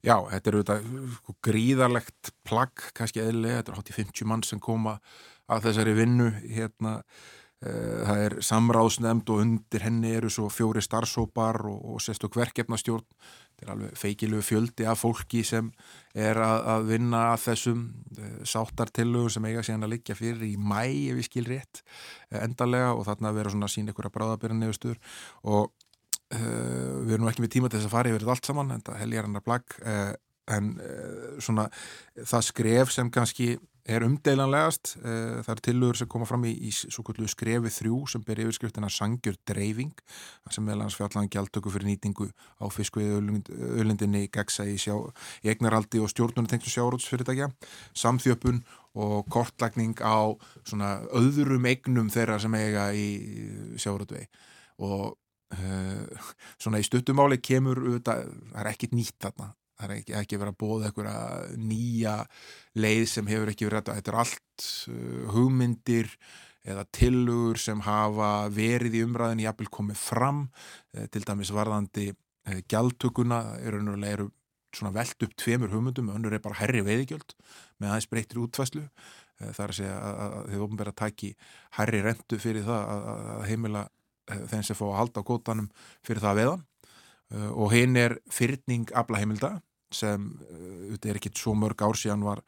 Já, 0.05 0.19
þetta 0.29 0.51
er 0.51 0.59
auðvitað 0.59 0.89
sko, 1.17 1.37
gríðarlegt 1.47 2.33
plagg, 2.45 2.89
kannski 2.97 3.23
eðlilega, 3.25 3.63
þetta 3.63 3.73
er 3.73 3.95
í 3.95 3.97
50 3.97 4.29
mann 4.29 4.45
sem 4.45 4.61
koma 4.61 4.99
að 5.49 5.69
þessari 5.69 5.95
vinnu 5.97 6.29
hérna, 6.43 6.99
það 7.65 8.21
er 8.27 8.35
samráðsnefnd 8.45 9.31
og 9.33 9.41
undir 9.41 9.85
henni 9.87 10.11
eru 10.19 10.29
svo 10.33 10.51
fjóri 10.53 10.83
starfsópar 10.85 11.63
og, 11.71 11.79
og 11.95 12.03
sérstök 12.05 12.37
verkefnastjórn, 12.37 13.07
þetta 13.55 13.65
er 13.65 13.73
alveg 13.75 13.95
feikilegu 13.99 14.45
fjöldi 14.45 14.89
af 14.91 15.01
fólki 15.01 15.41
sem 15.47 15.71
er 16.13 16.41
að, 16.45 16.59
að 16.75 16.89
vinna 16.91 17.23
að 17.31 17.47
þessum 17.47 17.87
e, 18.19 18.33
sáttartillögum 18.51 19.33
sem 19.33 19.49
eiga 19.49 19.65
síðan 19.65 19.89
að 19.89 19.95
liggja 19.95 20.19
fyrir 20.19 20.45
í 20.45 20.53
mæ 20.59 20.83
ef 20.83 21.23
ég 21.23 21.29
skil 21.31 21.47
rétt 21.49 21.81
e, 21.81 22.43
endarlega 22.43 22.93
og 22.93 23.07
þarna 23.09 23.33
vera 23.39 23.55
svona 23.55 23.71
sín 23.73 23.89
ykkur 23.93 24.11
að 24.11 24.17
bráðabera 24.19 24.59
nefustur 24.59 25.01
og 25.43 25.73
Uh, 26.33 27.05
við 27.05 27.19
erum 27.19 27.29
ekki 27.29 27.43
með 27.45 27.51
tíma 27.53 27.69
til 27.69 27.79
þess 27.79 27.87
að 27.91 27.93
fara 27.93 28.11
yfir 28.11 28.23
þetta 28.23 28.33
allt 28.33 28.49
saman 28.49 28.71
en 28.75 28.83
það 28.83 28.97
helgar 29.03 29.27
hann 29.27 29.39
að 29.39 29.45
plagg 29.45 29.75
uh, 29.85 30.15
en 30.53 30.75
uh, 30.77 31.39
svona 31.43 31.69
það 32.21 32.51
skref 32.51 32.93
sem 32.95 33.13
kannski 33.15 33.55
er 33.85 34.05
umdeilanlegast 34.07 34.95
það 35.05 35.51
er 35.53 35.61
tilugur 35.67 35.99
sem 35.99 36.09
koma 36.09 36.25
fram 36.29 36.47
í, 36.49 36.53
í 36.57 36.71
skrefi 36.73 37.73
þrjú 37.73 37.99
sem 38.09 38.23
ber 38.25 38.41
yfirskriftina 38.41 38.89
sangjur 38.89 39.37
dreifing 39.45 39.93
sem 40.49 40.65
meðal 40.65 40.87
hans 40.87 40.97
fjallan 40.97 41.29
gjaldtöku 41.29 41.73
fyrir 41.73 41.91
nýtingu 41.91 42.31
á 42.33 42.65
fiskvið 42.73 43.43
öllindinni 43.83 44.31
gegsa 44.33 44.65
í, 44.65 44.79
í 44.81 45.53
egnaraldi 45.53 46.01
og 46.01 46.09
stjórnuna 46.13 46.49
tengstu 46.49 46.73
sjárótsfyrirtækja 46.73 47.51
samþjöpun 47.93 48.63
og 48.95 49.29
kortlagning 49.29 50.01
á 50.01 50.33
svona 50.65 51.03
öðrum 51.13 51.69
egnum 51.69 52.09
þeirra 52.15 52.39
sem 52.41 52.57
eiga 52.57 52.87
í 52.97 53.09
sjárótvei 53.77 54.25
og 54.81 55.13
uh, 55.59 56.33
svona 56.57 56.81
í 56.81 56.89
stuttumáli 56.89 57.41
kemur 57.43 57.83
það 58.01 58.33
er 58.55 58.73
ekkit 58.73 58.97
nýtt 58.97 59.19
þarna 59.27 59.53
það 59.79 59.87
er 59.87 59.95
ekki, 59.99 60.15
ekki 60.21 60.39
verið 60.41 60.55
að 60.55 60.61
bóða 60.63 60.89
einhverja 60.89 61.61
nýja 61.61 62.15
leið 62.79 63.05
sem 63.11 63.31
hefur 63.31 63.53
ekki 63.53 63.69
verið 63.69 63.91
þetta 63.91 64.13
er 64.13 64.19
allt 64.23 64.67
uh, 64.93 65.33
hugmyndir 65.35 66.13
eða 66.65 66.87
tilugur 66.97 67.61
sem 67.61 67.83
hafa 67.85 68.31
verið 68.55 68.99
í 69.01 69.03
umræðinni 69.05 69.45
jafnvel 69.49 69.73
komið 69.79 70.01
fram 70.01 70.47
uh, 70.47 71.05
til 71.13 71.25
dæmis 71.27 71.53
varðandi 71.55 72.13
gjaldtökuna. 72.69 73.39
Eru, 73.65 73.79
eru 74.05 74.27
svona 74.77 74.93
veld 74.93 75.25
upp 75.25 75.31
tveimur 75.41 75.71
hugmyndum. 75.73 76.11
Önnur 76.13 76.35
er 76.37 76.43
bara 76.45 76.59
herri 76.59 76.83
veiðigjöld 76.85 77.33
með 77.81 77.89
aðeins 77.95 78.09
breytir 78.11 78.41
útfæslu 78.43 78.83
það 79.41 79.61
er 79.65 79.73
að 79.73 79.79
segja 79.79 79.95
að 79.99 80.35
þið 80.51 80.65
ofnbæra 80.67 80.93
tæki 80.95 81.31
herri 81.79 82.03
rentu 82.05 82.37
fyrir 82.39 82.67
það 82.67 82.91
að 82.93 83.47
heimila 83.49 83.83
Eh, 84.25 84.45
þeim 84.49 84.63
sem 84.65 84.77
fá 84.79 84.87
að 84.89 84.97
halda 84.97 85.21
á 85.21 85.29
kótanum 85.29 85.67
fyrir 86.05 86.23
það 86.25 86.39
veðan 86.39 86.63
uh, 86.63 86.69
og 87.35 87.73
hinn 87.75 87.97
er 87.99 88.19
fyrning 88.33 88.91
aflaheimilda 88.95 89.57
sem 89.95 90.33
þetta 90.91 91.11
er 91.11 91.19
ekki 91.21 91.31
svo 91.39 91.55
mörg 91.59 91.83
ár 91.87 91.99
síðan 91.99 92.25
var 92.27 92.43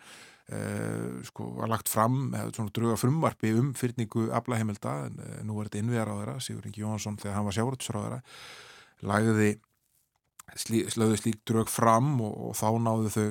Uh, 0.46 1.24
sko, 1.26 1.48
var 1.56 1.66
lagt 1.66 1.88
fram 1.90 2.28
eða 2.30 2.52
svona 2.54 2.70
druga 2.70 2.94
frumvarpi 2.94 3.48
um 3.58 3.72
fyrningu 3.74 4.28
aflaheimilda, 4.30 4.92
en 5.08 5.16
uh, 5.18 5.40
nú 5.42 5.56
er 5.58 5.66
þetta 5.66 5.80
innviðar 5.80 6.10
á 6.14 6.18
þeirra 6.20 6.34
Sigur 6.44 6.68
Ingi 6.68 6.84
Jónsson 6.84 7.16
þegar 7.18 7.34
hann 7.34 7.48
var 7.48 7.56
sjávarútsráðara 7.56 8.18
lagði 9.10 9.48
slí, 10.54 10.84
slík 10.86 11.40
drög 11.50 11.72
fram 11.72 12.12
og, 12.22 12.36
og 12.46 12.54
þá 12.54 12.68
náðu 12.84 13.10
þau 13.16 13.26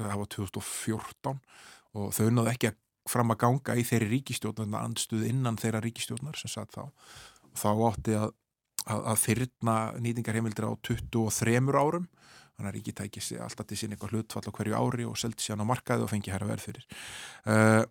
það 0.00 0.18
var 0.24 0.30
2014 0.34 1.38
og 1.96 2.10
þau 2.18 2.26
náðu 2.34 2.52
ekki 2.52 2.72
að 2.72 2.82
fram 3.06 3.30
að 3.30 3.40
ganga 3.44 3.76
í 3.78 3.86
þeirri 3.86 4.10
ríkistjórnar 4.16 4.82
andstuð 4.82 5.26
innan 5.28 5.58
þeirra 5.60 5.84
ríkistjórnar 5.84 6.38
sem 6.40 6.50
satt 6.50 6.74
þá. 6.74 6.88
Og 7.46 7.60
þá 7.62 7.68
átti 7.92 8.16
að, 8.18 8.32
að, 8.86 9.02
að 9.12 9.20
þyrna 9.24 9.76
nýtingarheimildir 10.04 10.68
á 10.68 10.72
23 10.86 11.58
árum. 11.74 12.08
Þannig 12.56 12.70
að 12.70 12.76
ríki 12.78 12.94
tækir 12.96 13.24
sig 13.24 13.40
alltaf 13.42 13.68
til 13.68 13.76
sín 13.76 13.92
eitthvað 13.92 14.14
hlutfall 14.16 14.48
á 14.48 14.56
hverju 14.56 14.78
ári 14.78 15.04
og 15.04 15.18
seldi 15.20 15.44
sér 15.44 15.60
á 15.60 15.68
markaði 15.68 16.06
og 16.06 16.12
fengi 16.12 16.32
hæra 16.32 16.48
verð 16.48 16.64
fyrir. 16.70 16.86
Uh, 17.44 17.84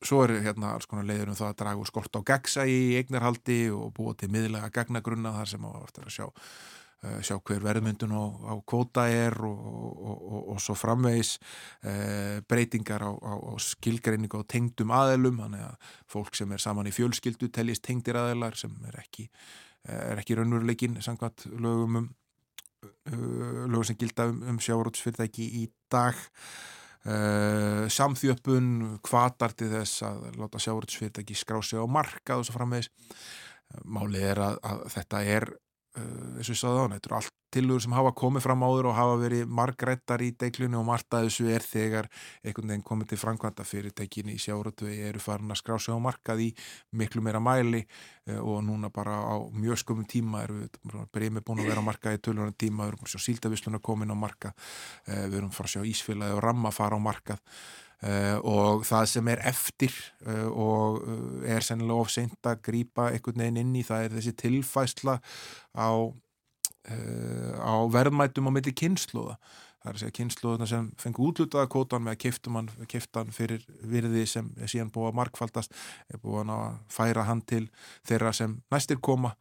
svo 0.00 0.22
er 0.24 0.38
hérna 0.46 0.72
alls 0.72 0.88
konar 0.88 1.04
leiður 1.04 1.34
um 1.34 1.36
það 1.36 1.50
að 1.52 1.58
draga 1.60 1.82
úr 1.82 1.90
skort 1.90 2.16
á 2.16 2.20
gegsa 2.32 2.64
í 2.64 2.96
eignarhaldi 2.96 3.62
og 3.76 3.92
búa 3.96 4.16
til 4.16 4.30
miðlega 4.32 4.72
gegnagrunna 4.72 5.34
þar 5.36 5.52
sem 5.52 5.66
á 5.68 5.72
eftir 5.82 6.08
að 6.08 6.14
sjá 6.16 6.26
uh, 6.30 7.20
sjá 7.20 7.36
hver 7.36 7.68
verðmyndun 7.68 8.16
á, 8.16 8.24
á 8.48 8.54
kvóta 8.64 9.04
er 9.12 9.36
og, 9.44 9.60
og, 9.60 10.16
og, 10.16 10.42
og 10.54 10.64
svo 10.64 10.80
framvegis. 10.80 11.36
Uh, 11.84 12.40
breytingar 12.48 13.04
á, 13.04 13.12
á, 13.12 13.32
á 13.44 13.52
skilgreiningu 13.60 14.40
og 14.40 14.48
tengdum 14.48 14.96
aðelum 14.96 15.44
þannig 15.44 15.68
að 15.68 15.96
fólk 16.16 16.32
sem 16.38 16.56
er 16.56 16.64
saman 16.64 16.88
í 16.88 16.96
fjölskyldu 16.96 17.52
teljist 17.52 17.84
tengdir 17.84 18.16
aðelar 18.24 18.56
sem 18.56 18.72
er 18.88 19.02
ekki 19.04 19.28
er 19.88 20.20
ekki 20.20 20.36
raunveruleikin 20.38 21.00
samkvæmt 21.04 21.48
lögum 21.56 22.02
um 22.02 22.10
Uh, 22.80 23.66
lögur 23.68 23.84
sem 23.84 23.96
gilda 24.00 24.24
um, 24.30 24.38
um 24.48 24.58
sjárótsfyrirtæki 24.60 25.44
í 25.60 25.66
dag. 25.92 26.16
Uh, 27.04 27.84
samþjöppun 27.92 29.00
kvatar 29.04 29.52
til 29.52 29.68
þess 29.72 30.04
að 30.08 30.22
láta 30.40 30.60
sjárótsfyrirtæki 30.64 31.36
skrá 31.36 31.58
sig 31.64 31.76
á 31.76 31.84
markað 31.84 32.40
og 32.40 32.48
svo 32.48 32.56
framvegis. 32.56 32.88
Málið 33.84 34.24
er 34.30 34.40
að, 34.46 34.56
að 34.64 34.80
þetta 34.96 35.20
er 35.36 35.48
Uh, 35.98 36.38
eins 36.38 36.46
og 36.46 36.54
ég 36.54 36.58
saði 36.60 36.82
á 36.86 36.92
þetta 36.92 37.08
eru 37.08 37.16
allt 37.18 37.32
tilugur 37.54 37.82
sem 37.84 37.94
hafa 37.96 38.12
komið 38.16 38.44
fram 38.46 38.62
áður 38.66 38.90
og 38.90 38.96
hafa 38.98 39.16
verið 39.20 39.50
margrættar 39.60 40.22
í 40.24 40.30
deiklunni 40.38 40.78
og 40.78 40.86
margt 40.88 41.16
að 41.16 41.26
þessu 41.28 41.48
er 41.50 41.66
þegar 41.66 42.08
einhvern 42.44 42.72
veginn 42.72 42.86
komið 42.86 43.10
til 43.12 43.20
framkvæmda 43.24 43.66
fyrirtækinni 43.66 44.36
í 44.36 44.42
sjáratögi 44.42 45.02
eru 45.08 45.22
farin 45.22 45.52
að 45.54 45.60
skrá 45.62 45.76
sig 45.78 45.94
á 45.94 45.98
markað 46.00 46.44
í 46.46 46.48
miklu 47.02 47.24
meira 47.26 47.42
mæli 47.42 47.82
uh, 47.82 48.40
og 48.40 48.64
núna 48.68 48.92
bara 48.94 49.18
á 49.18 49.34
mjög 49.50 49.82
skumum 49.84 50.08
tíma 50.08 50.44
eru 50.46 50.62
við 50.62 51.04
breymi 51.12 51.44
búin 51.44 51.64
að 51.64 51.72
vera 51.72 51.84
á 51.84 51.88
markað 51.90 52.18
í 52.18 52.24
tölunum 52.24 52.56
tíma, 52.56 52.86
við 52.86 52.94
erum 52.94 53.06
að 53.06 53.14
sjá 53.14 53.26
síldavisluna 53.26 53.82
komin 53.82 54.14
á 54.14 54.16
markað 54.16 54.56
uh, 54.56 55.26
við 55.28 55.38
erum 55.42 55.54
að 55.54 55.72
sjá 55.74 55.86
Ísfélagi 55.90 56.38
og 56.38 56.44
Ramma 56.44 56.74
fara 56.74 56.98
á 56.98 57.00
markað 57.02 57.40
Uh, 58.00 58.38
og 58.48 58.84
það 58.88 59.08
sem 59.12 59.26
er 59.28 59.42
eftir 59.44 59.92
uh, 60.24 60.46
og 60.48 61.02
uh, 61.04 61.42
er 61.44 61.60
sennilega 61.60 62.00
ofseint 62.00 62.48
að 62.48 62.62
grýpa 62.64 63.10
einhvern 63.10 63.42
veginn 63.42 63.58
inn 63.60 63.74
í 63.76 63.82
það 63.84 64.06
er 64.06 64.14
þessi 64.14 64.32
tilfæsla 64.40 65.18
á, 65.76 66.08
á 66.90 67.74
verðmætum 67.92 68.48
á 68.48 68.54
milli 68.54 68.74
kynsluða 68.76 69.36
það 69.80 69.90
er 69.90 69.96
að 69.96 70.02
segja 70.02 70.16
kynsluðuna 70.18 70.68
sem 70.68 70.88
fengi 71.00 71.24
útlutaða 71.24 71.70
kótan 71.72 72.04
með 72.04 72.16
að 72.16 72.88
kifta 72.92 73.22
hann 73.22 73.32
fyrir 73.32 73.64
virði 73.88 74.26
sem 74.28 74.50
er 74.60 74.68
síðan 74.68 74.92
búið 74.92 75.12
að 75.12 75.18
markfaldast 75.20 75.76
er 76.12 76.20
búið 76.20 76.52
að 76.52 76.80
færa 76.92 77.24
hann 77.28 77.40
til 77.48 77.66
þeirra 78.08 78.34
sem 78.36 78.58
næstir 78.72 79.00
koma 79.00 79.32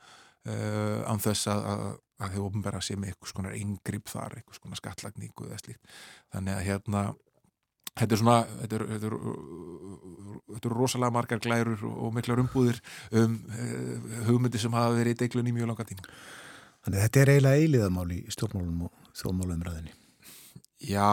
án 0.47 1.19
þess 1.19 1.49
að, 1.51 1.65
að, 1.67 1.81
að 2.23 2.35
þau 2.35 2.43
ofnbæra 2.47 2.79
sem 2.81 3.03
eitthvað 3.03 3.33
skonar 3.33 3.57
yngripp 3.59 4.07
þar, 4.07 4.37
eitthvað 4.37 4.61
skonar 4.61 4.79
skattlagningu 4.79 5.49
eða 5.49 5.59
slíkt 5.59 5.97
þannig 6.31 6.55
að 6.55 6.69
hérna 6.69 7.09
Þetta 7.99 8.15
er 8.15 8.19
svona, 8.21 8.35
þetta 8.61 8.77
eru 8.77 8.85
er, 8.95 9.05
er, 9.09 10.59
er 10.59 10.67
rosalega 10.71 11.11
margar 11.11 11.41
glærur 11.43 11.81
og 11.89 12.13
miklar 12.15 12.39
umbúðir 12.39 12.77
um 13.17 13.33
uh, 13.49 14.21
hugmyndi 14.29 14.61
sem 14.61 14.75
hafa 14.77 14.93
verið 14.95 15.17
í 15.17 15.19
deiklunni 15.23 15.51
mjög 15.55 15.71
langa 15.71 15.87
tíma. 15.89 16.05
Þannig 16.85 16.99
að 16.99 17.05
þetta 17.05 17.21
er 17.21 17.31
eiginlega 17.33 17.63
eiliðamál 17.63 18.11
í 18.15 18.19
stjórnmálunum 18.31 18.83
og 18.87 19.15
þjóðmálumræðinni. 19.19 19.95
Já, 20.89 21.11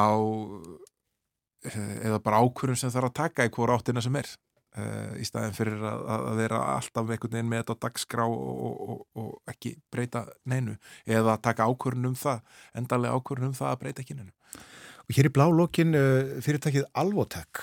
eða 2.07 2.21
bara 2.23 2.43
ákvörðum 2.45 2.79
sem 2.79 2.93
þarf 2.95 3.11
að 3.11 3.17
taka 3.19 3.47
í 3.47 3.53
hvora 3.57 3.79
áttina 3.79 4.03
sem 4.05 4.19
er. 4.21 4.29
Uh, 4.77 5.17
í 5.17 5.25
staðin 5.25 5.55
fyrir 5.57 5.81
að, 5.89 6.03
að 6.13 6.39
vera 6.43 6.59
alltaf 6.75 7.09
einhvern 7.09 7.33
veginn 7.33 7.49
með 7.49 7.63
þetta 7.63 7.77
dagskrá 7.87 8.27
og, 8.29 8.67
og, 8.93 8.99
og 9.17 9.31
ekki 9.49 9.73
breyta 9.91 10.27
neinu. 10.45 10.75
Eða 11.09 11.39
taka 11.43 11.65
ákvörðun 11.65 12.11
um 12.11 12.19
það, 12.21 12.43
endalega 12.77 13.17
ákvörðun 13.17 13.49
um 13.49 13.57
það 13.57 13.71
að 13.71 13.81
breyta 13.81 14.05
ekki 14.05 14.19
neinu. 14.19 14.61
Og 15.07 15.17
hér 15.17 15.31
í 15.31 15.33
blálokkin 15.33 15.97
uh, 15.97 16.37
fyrirtækið 16.45 16.87
Alvotek. 16.93 17.63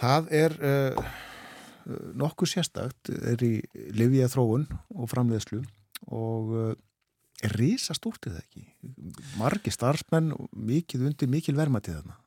Það 0.00 0.32
er 0.34 0.56
nokkuð 2.16 2.48
sérstakt, 2.48 3.10
er 3.12 3.42
í 3.44 3.52
livið 3.92 4.32
þróun 4.32 4.64
og 4.96 5.10
framleiðslu 5.12 5.60
og 6.08 6.56
uh, 6.56 6.72
er 7.42 7.54
risast 7.58 8.06
úr 8.06 8.18
til 8.22 8.34
það 8.34 8.42
ekki. 8.44 8.66
Margi 9.40 9.72
starfsmenn 9.74 10.34
mikið 10.52 11.08
undir 11.10 11.30
mikil 11.30 11.56
vermaðið 11.58 12.00
þarna. 12.00 12.18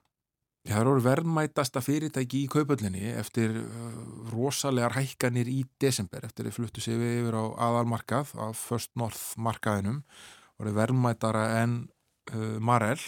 Það 0.65 0.79
eru 0.81 1.01
verðmætasta 1.05 1.81
fyrirtæki 1.85 2.39
í 2.41 2.47
kaupöllinni 2.49 3.11
eftir 3.19 3.51
rosalegar 4.31 4.95
hækkanir 4.95 5.45
í 5.51 5.59
desember 5.81 6.25
eftir 6.25 6.49
að 6.49 6.55
fluttu 6.55 6.81
sig 6.81 6.97
yfir 6.97 7.37
á 7.37 7.45
aðalmarkað 7.67 8.31
af 8.47 8.57
First 8.57 8.95
North 8.97 9.35
markaðinum 9.37 10.01
eru 10.57 10.73
verðmætara 10.73 11.45
en 11.61 11.77
uh, 12.33 12.57
Marell 12.57 13.03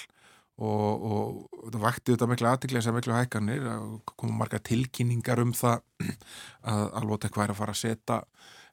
og, 0.58 1.08
og 1.08 1.72
það 1.72 1.82
vakti 1.84 2.14
þetta 2.14 2.30
miklu 2.32 2.50
aðtiklega 2.50 2.86
sem 2.86 2.96
miklu 2.98 3.16
hækkanir 3.16 3.66
komum 4.14 4.38
marga 4.42 4.62
tilkynningar 4.62 5.42
um 5.44 5.54
það 5.58 5.82
að 6.72 6.86
alveg 7.02 7.28
eitthvað 7.28 7.46
er 7.48 7.54
að 7.54 7.60
fara 7.62 7.76
að 7.76 7.82
setja 7.84 8.22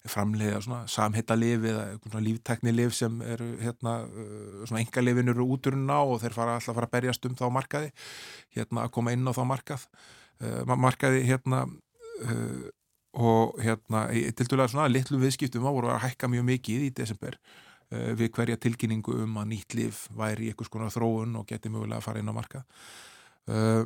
framleiða 0.08 0.82
samhitta 0.90 1.36
liv 1.38 1.64
eða 1.70 2.20
líftekni 2.20 2.74
liv 2.74 2.92
sem 2.96 3.16
eru 3.24 3.54
hérna, 3.62 3.96
uh, 4.04 4.62
svona 4.64 4.82
enga 4.84 5.04
livin 5.04 5.32
eru 5.32 5.48
úturinn 5.56 5.88
á 5.88 6.00
og 6.02 6.20
þeir 6.22 6.36
fara 6.36 6.58
alltaf 6.58 6.74
að 6.74 6.80
fara 6.80 6.90
að 6.90 6.96
berjast 6.98 7.28
um 7.28 7.36
þá 7.38 7.46
markaði 7.54 7.92
hérna 8.56 8.84
að 8.84 8.94
koma 8.96 9.16
inn 9.16 9.28
á 9.28 9.32
þá 9.32 9.44
markað 9.48 9.86
uh, 10.44 10.74
markaði 10.76 11.26
hérna 11.28 11.66
uh, 11.66 12.64
og 13.14 13.60
hérna 13.62 14.08
til 14.10 14.48
dæla 14.50 14.66
svona 14.68 14.90
litlu 14.90 15.20
viðskiptum 15.22 15.64
á 15.64 15.70
voru 15.70 15.92
að 15.94 16.02
hækka 16.08 16.28
mjög 16.32 16.48
mikið 16.50 16.88
í 16.88 16.96
desember 16.96 17.38
Eh, 17.94 18.12
við 18.16 18.32
hverja 18.34 18.60
tilkynningu 18.60 19.18
um 19.24 19.34
að 19.40 19.50
nýtt 19.52 19.74
líf 19.76 20.04
væri 20.16 20.48
í 20.48 20.52
einhvers 20.52 20.70
konar 20.72 20.92
þróun 20.94 21.36
og 21.40 21.46
geti 21.50 21.70
mögulega 21.72 22.00
að 22.00 22.06
fara 22.06 22.22
inn 22.22 22.32
á 22.32 22.34
marka 22.34 22.62
uh, 23.52 23.84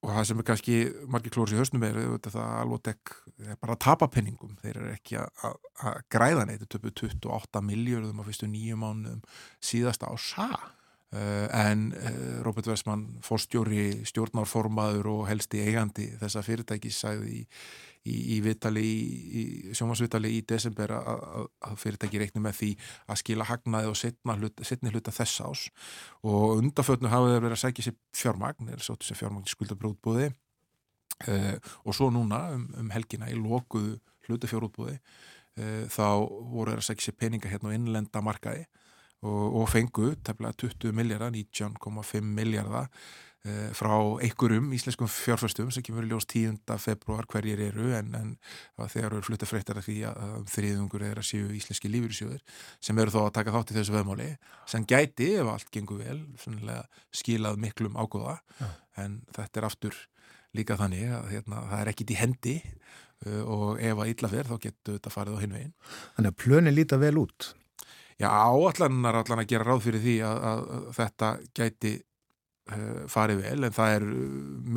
og 0.00 0.12
það 0.14 0.26
sem 0.30 0.40
er 0.40 0.46
kannski 0.48 0.76
margir 1.12 1.34
klóris 1.34 1.52
í 1.52 1.60
höstnum 1.60 1.84
er 1.84 1.98
það 2.24 2.40
að 2.40 2.58
Alvotek 2.62 3.14
er 3.44 3.58
bara 3.60 3.76
að 3.76 3.82
tapa 3.84 4.08
penningum 4.12 4.56
þeir 4.62 4.78
eru 4.78 4.92
ekki 4.94 5.18
að, 5.20 5.56
að 5.84 5.98
græða 6.12 6.46
neitt 6.48 6.64
töpu 6.72 6.92
28 7.02 7.64
miljóðum 7.68 8.22
á 8.22 8.26
fyrstu 8.28 8.48
nýju 8.48 8.78
mánuðum 8.80 9.20
síðasta 9.60 10.08
á 10.08 10.14
SA 10.16 10.48
uh, 10.56 11.46
en 11.66 11.90
uh, 11.92 12.40
Robert 12.46 12.70
Westman 12.72 13.04
fórstjóri, 13.26 14.00
stjórnárformaður 14.08 15.12
og 15.12 15.22
helsti 15.28 15.66
eigandi 15.66 16.10
þessa 16.22 16.44
fyrirtæki 16.48 16.92
sæði 16.94 17.42
í 17.42 17.44
í, 18.08 18.14
í 18.36 18.38
í, 18.40 19.44
sjómasviðtali 19.76 20.32
í 20.38 20.42
desember 20.48 20.94
að, 20.96 21.48
fyrirtæki 21.80 22.22
reikni 22.22 22.42
með 22.44 22.58
því 22.60 22.70
að 23.06 23.20
skila 23.22 23.48
hagnaði 23.48 23.90
og 23.90 23.98
setni 24.00 24.92
hluta 24.92 25.14
þess 25.14 25.42
ás 25.44 25.64
og 26.24 26.60
undanfötnu 26.60 27.12
hafið 27.12 27.34
þeir 27.34 27.44
verið 27.46 27.56
að 27.58 27.64
segja 27.64 27.88
sér 27.88 27.98
fjármagn, 28.16 28.70
eða 28.72 28.86
sóttu 28.86 29.08
sér 29.08 29.20
fjármagn 29.20 29.50
skuldabrótbúði 29.50 30.30
uh, 30.30 31.34
eh, 31.34 31.56
og 31.84 31.96
svo 31.96 32.10
núna 32.14 32.46
um, 32.56 32.68
um 32.80 32.92
helgina 32.94 33.30
í 33.30 33.38
lokuðu 33.38 33.98
hlutafjárútbúði 34.28 34.96
uh, 34.96 35.02
eh, 35.60 35.84
þá 35.92 36.06
voru 36.24 36.72
þeir 36.72 36.84
að 36.84 36.88
segja 36.88 37.08
sér 37.08 37.18
peninga 37.20 37.52
hérna 37.52 37.74
á 37.74 37.76
innlenda 37.76 38.24
markaði 38.24 38.64
og, 39.20 39.60
og 39.60 39.66
fengu 39.68 40.14
tefnilega 40.24 40.56
20 40.64 40.96
miljardar, 40.96 41.34
19,5 41.36 42.24
miljardar 42.24 42.88
frá 43.72 43.94
einhverjum 44.20 44.66
íslenskum 44.76 45.08
fjárfæstum 45.08 45.70
sem 45.72 45.84
kemur 45.86 46.04
í 46.04 46.10
ljós 46.10 46.26
10. 46.28 46.58
februar 46.76 47.24
hverjir 47.30 47.62
eru 47.70 47.86
en, 47.96 48.10
en 48.18 48.34
þegar 48.76 49.14
eru 49.14 49.24
flutta 49.24 49.48
fréttar 49.48 49.80
af 49.80 49.86
því 49.86 49.96
að 50.10 50.34
þriðungur 50.52 51.06
er 51.08 51.22
að 51.22 51.28
séu 51.30 51.46
íslenski 51.56 51.88
lífyrsjóður 51.88 52.42
sem 52.84 53.00
eru 53.00 53.14
þó 53.14 53.22
að 53.22 53.32
taka 53.38 53.54
þátt 53.54 53.72
í 53.72 53.78
þessu 53.78 53.96
veðmáli 53.96 54.28
sem 54.68 54.84
gæti 54.84 55.30
ef 55.40 55.48
allt 55.54 55.72
gengur 55.72 56.02
vel 56.04 56.20
skilað 57.16 57.56
miklum 57.64 57.96
ágóða 57.96 58.36
ja. 58.60 58.68
en 59.00 59.22
þetta 59.32 59.62
er 59.62 59.68
aftur 59.70 59.96
líka 60.56 60.76
þannig 60.78 61.08
að 61.14 61.30
hérna, 61.34 61.62
það 61.70 61.80
er 61.82 61.92
ekkit 61.92 62.12
í 62.12 62.18
hendi 62.18 62.56
uh, 62.60 63.42
og 63.46 63.80
ef 63.80 64.02
að 64.02 64.12
illa 64.12 64.30
fer 64.32 64.50
þá 64.50 64.54
getur 64.66 64.98
þetta 64.98 65.14
farið 65.14 65.40
á 65.40 65.42
hinvegin 65.44 65.74
Þannig 66.16 66.30
að 66.32 66.38
plönin 66.44 66.76
líta 66.76 67.00
vel 67.00 67.16
út 67.22 67.50
Já, 68.20 68.28
áallan 68.28 69.06
er 69.08 69.16
allan 69.22 69.40
að 69.40 69.48
gera 69.48 69.64
ráð 69.64 69.86
fyrir 69.86 70.02
því 70.04 70.14
að, 70.28 70.38
að, 70.50 70.64
að 70.76 70.88
þetta 70.98 71.28
gæti 71.56 71.92
farið 73.10 73.42
vel 73.44 73.66
en 73.66 73.74
það 73.74 73.94
er 73.96 74.06
uh, 74.06 74.18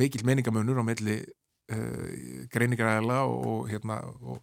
mikil 0.02 0.24
meningamönur 0.26 0.80
á 0.82 0.84
melli 0.86 1.20
uh, 1.22 2.48
greiningaræðala 2.52 3.20
og, 3.28 3.68
hérna, 3.70 4.00
og, 4.22 4.42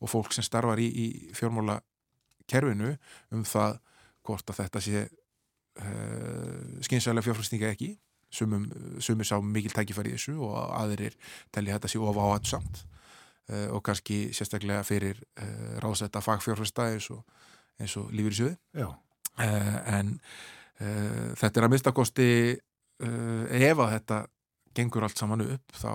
og 0.00 0.12
fólk 0.12 0.34
sem 0.36 0.44
starfar 0.46 0.80
í, 0.82 0.88
í 0.88 1.06
fjármála 1.36 1.80
kerfinu 2.50 2.92
um 3.34 3.46
það 3.46 3.78
hvort 4.26 4.52
að 4.52 4.62
þetta 4.64 4.84
sé 4.84 5.08
skynsælega 6.84 7.24
fjárfæstinga 7.24 7.68
ekki. 7.72 7.94
Sumum, 8.34 8.66
sumum 9.00 9.24
sá 9.24 9.38
mikil 9.40 9.72
tækifæri 9.72 10.12
í 10.12 10.16
þessu 10.18 10.34
og 10.44 10.52
aðrir 10.76 11.14
telli 11.54 11.72
þetta 11.72 11.88
sér 11.88 12.04
ofa 12.10 12.26
á 12.26 12.30
hættu 12.34 12.50
samt 12.52 12.82
uh, 13.50 13.68
og 13.74 13.80
kannski 13.86 14.18
sérstaklega 14.36 14.84
fyrir 14.86 15.22
uh, 15.40 15.78
ráðsetta 15.82 16.20
fagfjárfæsta 16.22 16.90
eins 16.92 17.08
og, 17.14 17.24
og 17.80 18.34
söðu 18.36 18.52
en 19.40 20.18
þetta 21.40 21.60
er 21.60 21.64
að 21.64 21.72
mistakosti 21.72 22.28
ef 23.00 23.80
að 23.80 23.92
þetta 23.96 24.20
gengur 24.76 25.06
allt 25.06 25.18
saman 25.18 25.44
upp 25.46 25.76
þá 25.76 25.92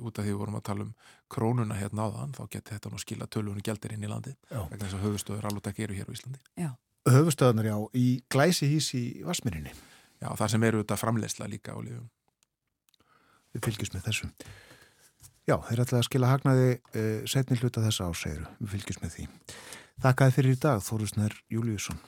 út 0.00 0.18
af 0.18 0.24
því 0.24 0.32
við 0.32 0.40
vorum 0.40 0.58
að 0.58 0.66
tala 0.68 0.86
um 0.86 0.92
krónuna 1.30 1.76
hérna 1.78 2.06
á 2.06 2.08
þann, 2.14 2.34
þá 2.36 2.42
getur 2.50 2.76
þetta 2.76 2.90
nú 2.92 3.00
skila 3.02 3.28
tölvunni 3.30 3.64
gældir 3.64 3.94
inn 3.94 4.06
í 4.06 4.10
landi, 4.10 4.34
vegna 4.50 4.82
þess 4.86 4.98
að 4.98 5.04
höfustöður 5.06 5.48
alveg 5.50 5.80
eru 5.86 5.98
hér 5.98 6.10
á 6.10 6.14
Íslandi. 6.14 6.40
Já. 6.58 6.70
Höfustöðunar 7.04 7.68
já, 7.68 7.76
í 8.00 8.06
glæsi 8.32 8.68
hís 8.70 8.90
í 8.96 9.04
Vasmirinni. 9.26 9.74
Já, 10.22 10.30
þar 10.40 10.54
sem 10.54 10.66
eru 10.66 10.82
þetta 10.82 10.96
framleysla 10.96 11.48
líka 11.52 11.76
á 11.76 11.78
lífum. 11.84 12.06
Við 13.54 13.66
fylgjum 13.68 13.98
með 13.98 14.06
þessu. 14.08 14.30
Já, 15.44 15.58
þeir 15.68 15.82
ætlaði 15.84 16.00
að 16.00 16.06
skila 16.08 16.30
hagnaði 16.32 16.68
uh, 16.72 17.24
setni 17.28 17.58
hluta 17.60 17.84
þessa 17.84 18.08
ásæru. 18.08 18.46
Við 18.62 18.70
fylgjum 18.72 19.02
með 19.04 19.16
því. 19.18 19.26
Þakkaði 20.04 20.36
fyrir 20.38 20.56
í 20.56 20.60
dag, 20.64 20.80
Þórusnær 20.82 21.36
Júliusson. 21.52 22.00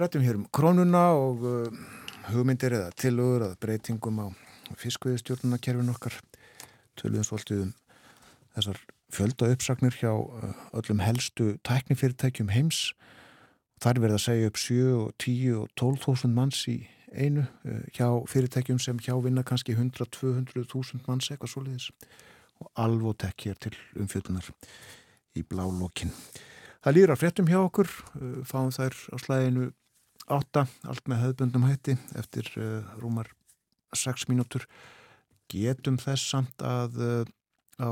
Rættum 0.00 0.24
hér 0.26 0.40
um 0.40 0.48
krónuna 0.50 1.04
og 1.14 1.46
uh, 1.46 1.84
hugmyndir 2.30 2.74
eða 2.76 2.94
tilögur 2.98 3.46
að 3.48 3.58
breytingum 3.62 4.20
á 4.22 4.26
fiskviðstjórnuna 4.78 5.58
okkar 5.92 6.18
töluðum 7.00 7.26
svolítið 7.26 7.62
um 7.66 7.72
þessar 8.54 8.80
fjölda 9.12 9.50
uppsagnir 9.52 9.96
hjá 9.96 10.12
uh, 10.12 10.52
öllum 10.76 11.02
helstu 11.04 11.56
tæknifyrirtækjum 11.66 12.52
heims. 12.52 12.92
Þar 13.82 14.00
verða 14.04 14.18
að 14.20 14.24
segja 14.26 14.50
upp 14.50 14.60
7, 14.60 14.84
10 15.24 15.56
og 15.58 15.68
12.000 15.80 16.36
manns 16.36 16.62
í 16.70 16.78
einu 17.12 17.44
uh, 17.44 17.82
hjá 17.92 18.08
fyrirtækjum 18.30 18.80
sem 18.80 19.00
hjá 19.02 19.14
vinna 19.24 19.44
kannski 19.44 19.76
100-200.000 19.76 21.02
manns 21.08 21.28
eitthvað 21.30 21.54
svoleiðis 21.54 21.90
og 22.62 22.70
alvotek 22.78 23.48
hér 23.48 23.60
til 23.60 23.74
umfjötunar 23.98 24.48
í 25.36 25.44
blálokkin. 25.44 26.12
Það 26.82 26.96
lýra 26.96 27.16
fréttum 27.18 27.48
hjá 27.50 27.60
okkur, 27.60 27.90
uh, 28.16 28.40
fáum 28.48 28.72
þær 28.74 28.96
á 29.12 29.16
slæðinu 29.20 29.70
8, 30.30 30.66
allt 30.88 31.08
með 31.10 31.24
höfbundum 31.26 31.66
hætti 31.66 31.96
eftir 32.18 32.48
rúmar 33.00 33.30
6 33.96 34.28
mínútur. 34.30 34.66
Getum 35.52 35.98
þess 36.00 36.32
samt 36.32 36.64
að 36.64 36.98
uh, 37.02 37.24
á 37.82 37.90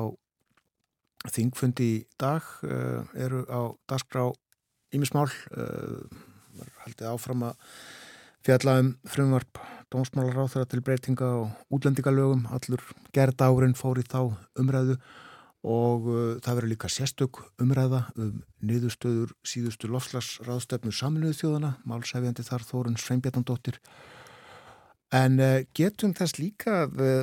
þingfundi 1.29 1.89
í 1.99 1.99
dag 2.21 2.47
uh, 2.65 3.05
eru 3.19 3.43
á 3.53 3.75
dagskrá 3.91 4.31
ímismál 4.97 5.29
uh, 5.29 6.01
haldið 6.85 7.11
áfram 7.11 7.45
að 7.51 7.59
fjalla 8.47 8.79
um 8.81 8.95
frumvarp 9.09 9.61
dómsmálar 9.93 10.47
á 10.47 10.51
þeirra 10.53 10.71
til 10.71 10.85
breytinga 10.87 11.29
og 11.43 11.75
útlendingalögum. 11.77 12.47
Allur 12.55 12.85
gerð 13.15 13.45
árin 13.45 13.77
fór 13.77 14.01
í 14.01 14.07
þá 14.07 14.31
umræðu 14.61 14.97
og 15.61 16.07
það 16.41 16.57
verður 16.57 16.71
líka 16.73 16.89
sérstök 16.89 17.43
umræða 17.61 18.07
um 18.17 18.39
niðurstöður 18.65 19.35
síðustu 19.45 19.91
lofslagsráðstöfnu 19.93 20.93
saminuðu 20.95 21.37
þjóðana 21.37 21.75
málsæfjandi 21.85 22.47
þar 22.47 22.65
Þórun 22.65 22.97
Sveinbjarnandóttir 23.01 23.77
En 25.11 25.41
uh, 25.43 25.63
getum 25.75 26.13
þess 26.15 26.39
líka 26.39 26.85
uh, 26.87 27.23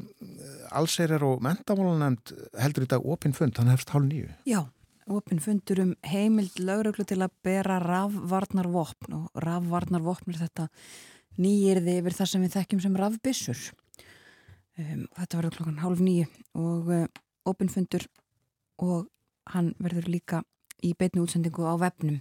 allseirar 0.76 1.24
og 1.24 1.44
mentamálanemnd 1.44 2.34
heldur 2.60 2.84
í 2.84 2.90
dag 2.92 3.06
opinfund, 3.08 3.56
hann 3.60 3.72
hefst 3.72 3.94
hálf 3.94 4.10
nýju. 4.10 4.28
Já, 4.48 4.66
opinfundur 5.08 5.80
um 5.86 5.94
heimild 6.04 6.60
lögröklu 6.60 7.08
til 7.08 7.22
að 7.24 7.38
bera 7.48 7.80
rafvarnarvopn 7.84 9.16
og 9.22 9.44
rafvarnarvopn 9.46 10.36
er 10.36 10.42
þetta 10.42 10.68
nýjirði 11.40 11.96
yfir 12.02 12.18
það 12.18 12.32
sem 12.34 12.44
við 12.44 12.58
þekkjum 12.58 12.84
sem 12.84 13.00
rafbissur. 13.00 13.66
Um, 14.78 15.08
þetta 15.22 15.40
verður 15.40 15.56
klokkan 15.56 15.82
hálf 15.86 16.04
nýju 16.04 16.28
og 16.60 16.92
uh, 16.92 17.06
opinfundur 17.48 18.04
og 18.84 19.08
hann 19.54 19.74
verður 19.82 20.10
líka 20.12 20.42
í 20.86 20.94
beitnu 20.98 21.24
útsendingu 21.26 21.66
á 21.66 21.74
vefnum 21.82 22.20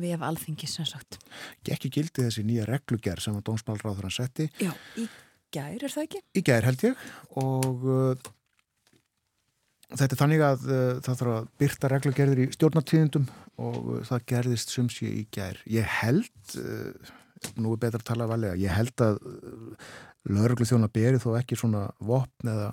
við 0.00 0.14
hef 0.14 0.24
alþingis 0.24 0.76
sem 0.78 0.86
sagt. 0.88 1.18
Gekki 1.66 1.90
gildi 1.92 2.24
þessi 2.24 2.44
nýja 2.46 2.66
reglugjær 2.68 3.20
sem 3.22 3.36
að 3.36 3.46
Dómsmálráður 3.48 4.08
hann 4.08 4.14
setti. 4.14 4.48
Já, 4.62 4.72
í 4.96 5.06
gær 5.52 5.80
er 5.82 5.92
það 5.92 6.06
ekki? 6.06 6.20
Í 6.38 6.44
gær 6.46 6.68
held 6.68 6.84
ég 6.86 7.06
og 7.42 7.84
uh, 7.84 8.28
þetta 9.98 10.14
er 10.14 10.20
þannig 10.22 10.44
að 10.46 10.68
uh, 10.68 10.92
það 11.04 11.22
þarf 11.22 11.32
að 11.34 11.48
byrta 11.62 11.92
reglugjærður 11.94 12.42
í 12.44 12.50
stjórnartíðundum 12.56 13.26
og 13.60 13.80
uh, 13.80 14.04
það 14.08 14.28
gerðist 14.34 14.74
sumsi 14.74 15.10
í 15.10 15.24
gær. 15.34 15.60
Ég 15.70 15.96
held, 16.00 16.32
uh, 16.60 17.12
nú 17.58 17.74
er 17.74 17.82
betra 17.82 18.02
að 18.02 18.08
tala 18.12 18.30
valega, 18.30 18.58
ég 18.60 18.74
held 18.74 19.04
að 19.04 19.20
uh, 19.26 19.92
lögreglu 20.30 20.68
þjóna 20.68 20.90
beri 20.92 21.20
þó 21.22 21.32
ekki 21.40 21.58
svona 21.58 21.88
vopn 22.04 22.52
eða 22.52 22.72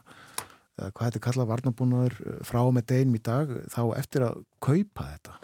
eða 0.78 0.94
hvað 0.94 1.12
þetta 1.12 1.26
kalla 1.28 1.50
varnabúnaður 1.52 2.18
uh, 2.24 2.40
frá 2.48 2.62
með 2.72 2.90
deginum 2.94 3.20
í 3.20 3.24
dag 3.26 3.54
þá 3.74 3.82
eftir 3.98 4.28
að 4.30 4.42
kaupa 4.64 5.12
þetta 5.12 5.38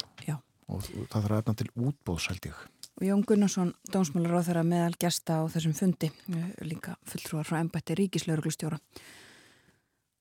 og 0.72 0.86
það 0.86 1.12
þarf 1.12 1.34
að 1.34 1.42
efna 1.42 1.56
til 1.60 1.70
útbóðs 1.88 2.30
held 2.32 2.48
ég. 2.50 2.62
Og 2.94 3.06
Jón 3.08 3.24
Gunnarsson, 3.28 3.74
dómsmálar 3.92 4.38
á 4.38 4.46
þeirra 4.46 4.64
meðal 4.68 4.98
gesta 5.02 5.42
á 5.42 5.44
þessum 5.50 5.76
fundi, 5.78 6.10
eh, 6.30 6.50
líka 6.62 6.96
fulltrúar 7.10 7.48
frá 7.48 7.60
ennbætti 7.60 7.98
ríkislauruglustjóra. 7.98 8.80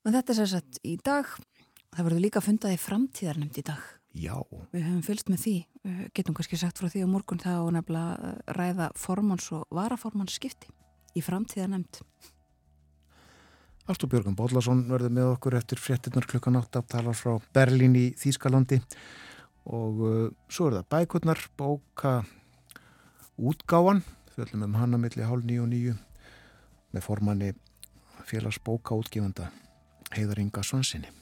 Og 0.03 0.13
þetta 0.13 0.33
er 0.33 0.39
sérsagt 0.41 0.81
í 0.83 0.97
dag, 1.05 1.27
það 1.93 2.07
verður 2.07 2.25
líka 2.25 2.41
fundaði 2.41 2.79
framtíðarnemnd 2.81 3.59
í 3.59 3.63
dag. 3.63 3.83
Já. 4.13 4.37
Við 4.73 4.83
höfum 4.89 5.05
fylst 5.05 5.29
með 5.29 5.39
því, 5.45 5.57
getum 6.15 6.35
kannski 6.35 6.59
sagt 6.59 6.79
frá 6.79 6.89
því 6.89 7.05
á 7.05 7.09
morgun 7.09 7.39
þá 7.39 7.71
nefnilega 7.73 8.33
eh, 8.33 8.53
ræða 8.57 8.91
formáns 8.97 9.53
og 9.53 9.67
varaformáns 9.71 10.37
skipti 10.41 10.69
í 11.15 11.21
framtíðarnemnd. 11.21 12.01
Alltaf 13.91 14.13
Björgum 14.13 14.37
Bóllarsson 14.39 14.85
verður 14.87 15.11
með 15.11 15.29
okkur 15.33 15.57
eftir 15.59 15.81
fréttinnar 15.83 16.27
klukkan 16.31 16.55
8 16.61 16.79
að 16.79 16.91
tala 16.93 17.15
frá 17.19 17.33
Berlín 17.57 17.97
í 17.99 18.05
Þýskalandi. 18.15 18.79
Og 19.75 20.03
uh, 20.07 20.29
svo 20.47 20.69
er 20.69 20.77
það 20.77 20.87
bækurnar 20.95 21.43
bóka 21.59 22.13
útgáan 23.43 24.05
fjöldum 24.37 24.69
um 24.69 24.79
hanna 24.79 25.01
milli 25.03 25.27
hálf 25.27 25.43
nýju 25.47 25.65
og 25.65 25.73
nýju 25.73 25.97
með 26.95 27.07
formanni 27.09 27.51
félags 28.29 28.63
bóka 28.63 28.95
útgifanda 28.95 29.51
Heiðar 30.15 30.41
Inga 30.45 30.63
Svansinni 30.63 31.22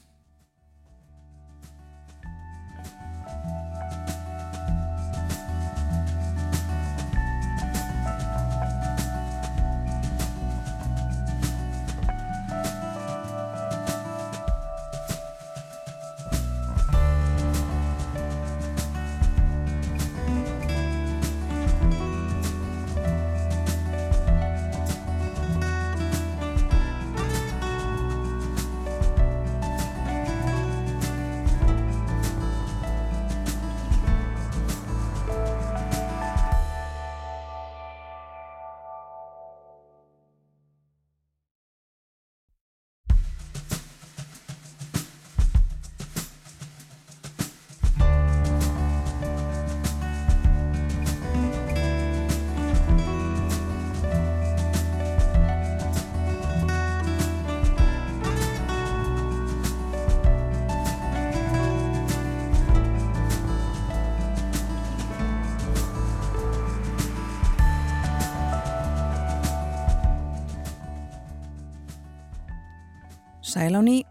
Sæl 73.51 73.75
á 73.75 73.83
ný, 73.83 74.05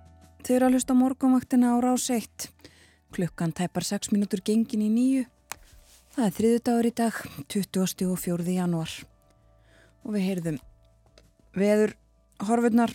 þau 0.45 0.53
eru 0.53 0.67
að 0.67 0.75
hlusta 0.75 0.93
morgunvaktina 0.93 1.71
á 1.73 1.81
rás 1.81 2.11
1. 2.13 2.51
Klukkan 3.09 3.55
tæpar 3.57 3.87
6 3.89 4.11
minútur 4.13 4.43
gengin 4.45 4.83
í 4.85 4.89
nýju. 4.93 5.23
Það 6.13 6.27
er 6.27 6.35
þriðu 6.37 6.59
dagur 6.67 6.89
í 6.89 6.93
dag, 6.99 7.21
20. 7.49 8.11
og 8.13 8.21
4. 8.21 8.45
januar. 8.59 8.93
Og 10.05 10.13
við 10.13 10.27
heyrðum 10.27 10.59
veður 11.57 11.97
horfurnar 12.51 12.93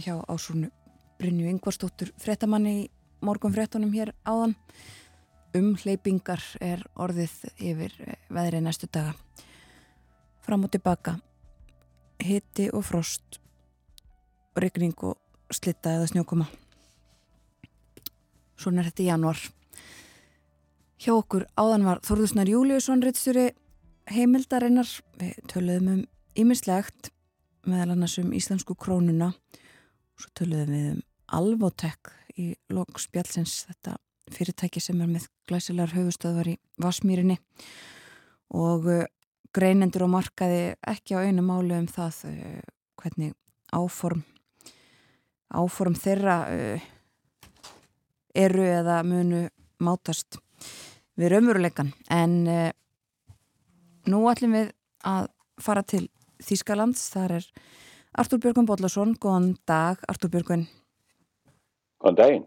hjá 0.00 0.14
ásúrnu 0.24 0.72
Brynju 1.20 1.52
Yngvarstóttur 1.52 2.14
frettamanni 2.16 2.74
í 2.86 2.88
morgunfrettunum 3.20 3.92
hér 3.92 4.14
áðan. 4.24 4.56
Umleipingar 5.52 6.40
er 6.64 6.88
orðið 6.96 7.44
yfir 7.60 7.92
veðri 8.32 8.64
næstu 8.64 8.88
daga. 8.88 9.12
fram 10.40 10.64
og 10.64 10.70
tilbaka 10.72 11.18
hitti 12.24 12.70
og 12.72 12.84
frost 12.84 13.42
regning 14.56 14.96
og 15.04 15.27
slitta 15.54 15.96
eða 15.96 16.08
snjókoma. 16.12 16.48
Svona 18.58 18.82
er 18.82 18.90
þetta 18.90 19.04
í 19.04 19.08
januar 19.08 19.42
hjá 20.98 21.12
okkur 21.14 21.46
áðan 21.58 21.86
var 21.86 22.00
Þorðusnar 22.06 22.50
Júliusson 22.50 23.02
Ritstjóri 23.04 23.52
heimildarinnar. 24.10 24.88
Við 25.20 25.38
töluðum 25.50 25.92
um 25.92 26.00
ýmislegt 26.38 27.12
meðal 27.68 27.94
annars 27.94 28.18
um 28.22 28.32
íslensku 28.34 28.76
krónuna. 28.78 29.32
Og 30.16 30.24
svo 30.24 30.34
töluðum 30.40 30.74
við 30.74 30.90
um 30.96 31.04
Alvotek 31.38 32.12
í 32.40 32.54
Lóksbjálsins 32.72 33.66
þetta 33.68 33.98
fyrirtæki 34.32 34.80
sem 34.80 35.00
er 35.04 35.10
með 35.10 35.28
glæsilegar 35.48 35.94
höfustöðvar 35.96 36.50
í 36.52 36.56
Vasmýrinni 36.80 37.38
og 38.56 38.88
uh, 38.88 39.04
greinendur 39.54 40.06
og 40.06 40.12
markaði 40.12 40.74
ekki 40.88 41.16
á 41.16 41.24
einu 41.28 41.44
málu 41.44 41.76
um 41.76 41.88
það 41.90 42.22
uh, 42.30 42.58
hvernig 43.00 43.36
áform 43.72 44.24
áform 45.54 45.96
þeirra 45.98 46.38
uh, 46.52 46.88
eru 48.34 48.66
eða 48.66 49.00
munu 49.06 49.46
mátast 49.82 50.40
við 51.18 51.32
raumuruleikan 51.32 51.92
en 52.14 52.34
nú 54.06 54.20
ætlum 54.30 54.54
við 54.54 54.72
að 55.06 55.28
fara 55.58 55.82
til 55.82 56.04
Þískalands, 56.42 57.02
þar 57.10 57.38
er 57.40 57.46
Artur 58.18 58.38
Björgun 58.42 58.66
Bóllarsson, 58.66 59.16
góðan 59.18 59.56
dag 59.66 60.02
Artur 60.10 60.30
Björgun 60.30 60.68
Góðan 61.98 62.18
daginn. 62.18 62.44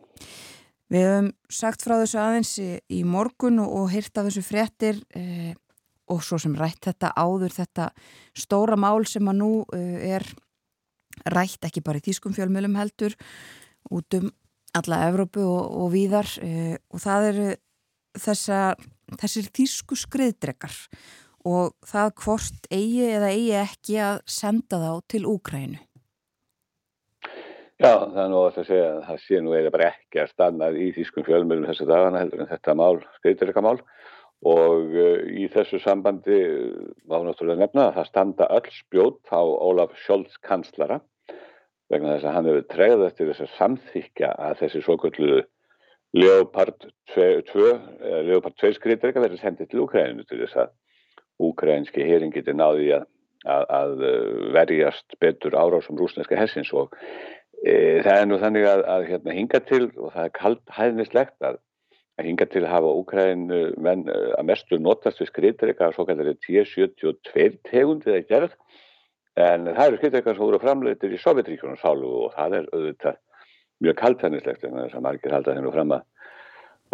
Við 0.92 1.06
hefum 1.08 1.28
sagt 1.52 1.84
frá 1.84 1.98
þessu 2.02 2.20
aðeins 2.20 2.52
í, 2.60 2.70
í 2.92 3.02
morgun 3.08 3.62
og, 3.64 3.72
og 3.82 3.92
hýrt 3.94 4.20
af 4.20 4.28
þessu 4.28 4.44
fréttir 4.44 5.00
eh, 5.16 5.52
og 6.12 6.24
svo 6.24 6.40
sem 6.42 6.56
rætt 6.60 6.90
þetta 6.90 7.14
áður 7.16 7.56
þetta 7.56 7.90
stóra 8.36 8.78
mál 8.80 9.06
sem 9.08 9.28
að 9.32 9.40
nú 9.40 9.52
eh, 9.76 10.16
er 10.18 10.28
rætt 11.30 11.68
ekki 11.68 11.84
bara 11.86 12.02
í 12.02 12.06
þýskum 12.06 12.36
fjölmjölum 12.38 12.78
heldur 12.80 13.18
út 13.92 14.18
um 14.20 14.32
alla 14.78 15.04
Evrópu 15.10 15.44
og, 15.44 15.64
og 15.84 15.92
víðar 15.94 16.30
eh, 16.44 16.78
og 16.94 17.04
það 17.04 17.28
eru 17.32 17.50
þessa, 18.20 18.60
þessir 19.20 19.50
þýsku 19.56 19.98
skriðdrekar 20.00 20.76
og 21.48 21.74
það 21.88 22.12
hvort 22.22 22.68
eigi 22.72 23.08
eða 23.08 23.32
eigi 23.34 23.56
ekki 23.62 23.98
að 24.04 24.20
senda 24.30 24.80
þá 24.82 24.92
til 25.10 25.24
Úkrænu. 25.30 25.80
Já, 27.82 27.96
það 27.98 28.20
er 28.22 28.28
nú 28.30 28.42
að 28.46 28.58
segja 28.62 28.90
að 28.92 29.06
það 29.08 29.22
sé 29.24 29.38
nú 29.42 29.54
eða 29.58 29.72
bara 29.74 29.88
ekki 29.90 30.20
að 30.22 30.34
stannað 30.36 30.76
í 30.78 30.90
þýskum 30.94 31.26
fjölmjölum 31.26 31.66
þessu 31.66 31.88
dagana 31.90 32.22
heldur 32.22 32.44
en 32.44 32.52
þetta 32.52 32.76
mál, 32.78 33.00
skriðdreikamál 33.18 33.80
og 34.52 34.94
uh, 34.94 35.24
í 35.26 35.48
þessu 35.54 35.80
sambandi 35.82 36.38
var 37.10 37.26
náttúrulega 37.26 37.64
nefna 37.64 37.88
að 37.88 37.98
það 37.98 38.10
standa 38.12 38.50
öll 38.54 38.70
spjót 38.76 39.34
á 39.34 39.42
Ólaf 39.42 39.98
Scholz 40.04 40.38
kanslara 40.46 41.00
vegna 41.92 42.16
þess 42.16 42.28
að 42.28 42.38
hann 42.38 42.50
hefur 42.50 42.68
tregðað 42.74 43.08
eftir 43.10 43.32
þess 43.32 43.46
að 43.46 43.56
samþykja 43.58 44.30
að 44.50 44.62
þessi 44.64 44.84
svo 44.86 44.98
kvöldu 45.02 45.42
Leopard 46.18 46.88
2 47.16 47.68
Leopard 48.28 48.58
2 48.60 48.74
skriðdreika 48.78 49.24
verður 49.24 49.44
sendið 49.44 49.72
til 49.72 49.84
Úkræninu 49.86 50.28
til 50.28 50.42
þess 50.44 50.64
að 50.66 50.74
úkrænski 51.42 52.04
hering 52.06 52.34
getur 52.36 52.58
náði 52.58 52.92
að, 52.98 53.06
að, 53.50 53.64
að 53.78 53.94
verjast 54.54 55.16
betur 55.24 55.56
árásum 55.58 55.98
rúsneska 55.98 56.38
hessins 56.38 56.70
og 56.78 56.92
E, 57.62 58.02
það 58.02 58.16
er 58.16 58.24
nú 58.26 58.38
þannig 58.42 58.64
að, 58.66 58.80
að 58.90 59.04
hérna, 59.12 59.34
hinga 59.38 59.60
til 59.70 59.84
og 59.92 60.14
það 60.16 60.24
er 60.24 60.32
kald 60.34 60.62
hæðnislegt 60.74 61.46
að, 61.46 61.60
hinga 62.22 62.48
til 62.50 62.64
að 62.64 62.72
hafa 62.74 62.94
Úkrænu 63.02 63.60
menn 63.86 64.08
e, 64.10 64.16
að 64.38 64.48
mestu 64.50 64.80
notast 64.82 65.22
við 65.22 65.30
skriðdreika 65.30 65.92
svo 65.94 66.08
kallar 66.10 66.32
þetta 66.32 66.48
1072 66.50 67.60
tegundið 67.70 68.18
að 68.18 68.26
gerð 68.32 68.56
en 69.40 69.68
það 69.70 69.84
eru 69.86 70.00
skriðdreika 70.00 70.34
sem 70.34 70.44
voru 70.44 70.60
framleitir 70.62 71.14
í 71.14 71.20
Sovjetríkunum 71.22 71.80
sálu 71.80 72.10
og 72.26 72.34
það 72.36 72.58
er 72.60 72.72
auðvitað 72.72 73.20
mjög 73.82 74.00
kald 74.02 74.26
hæðnislegt 74.26 74.66
en 74.68 74.80
þess 74.82 74.98
að 74.98 75.06
margir 75.08 75.36
halda 75.36 75.56
hennu 75.58 75.72
fram 75.74 75.96
að, 75.96 76.04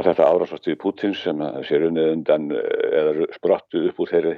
þetta 0.03 0.29
árásvastuði 0.29 0.79
Pútins 0.81 1.23
sem 1.25 1.41
sér 1.67 1.87
unnið 1.89 2.13
undan 2.13 2.51
e, 2.53 2.61
eða 3.01 3.27
sprottu 3.35 3.87
upp 3.89 3.99
úr 4.03 4.13
þeirri 4.13 4.35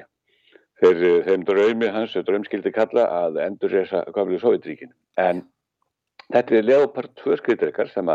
þeir, 0.80 1.06
þeim 1.28 1.46
draumi 1.46 1.92
hans, 1.92 2.16
draumskildi 2.16 2.72
kalla 2.72 3.10
að 3.26 3.42
endur 3.44 3.76
þessa 3.76 4.06
gamlu 4.16 4.40
Sovjetríkin 4.40 4.96
en 5.20 5.44
Þetta 6.30 6.60
er 6.60 6.68
Leopard 6.68 7.14
2 7.24 7.40
skriðdrekar 7.40 7.90
sem 7.90 8.10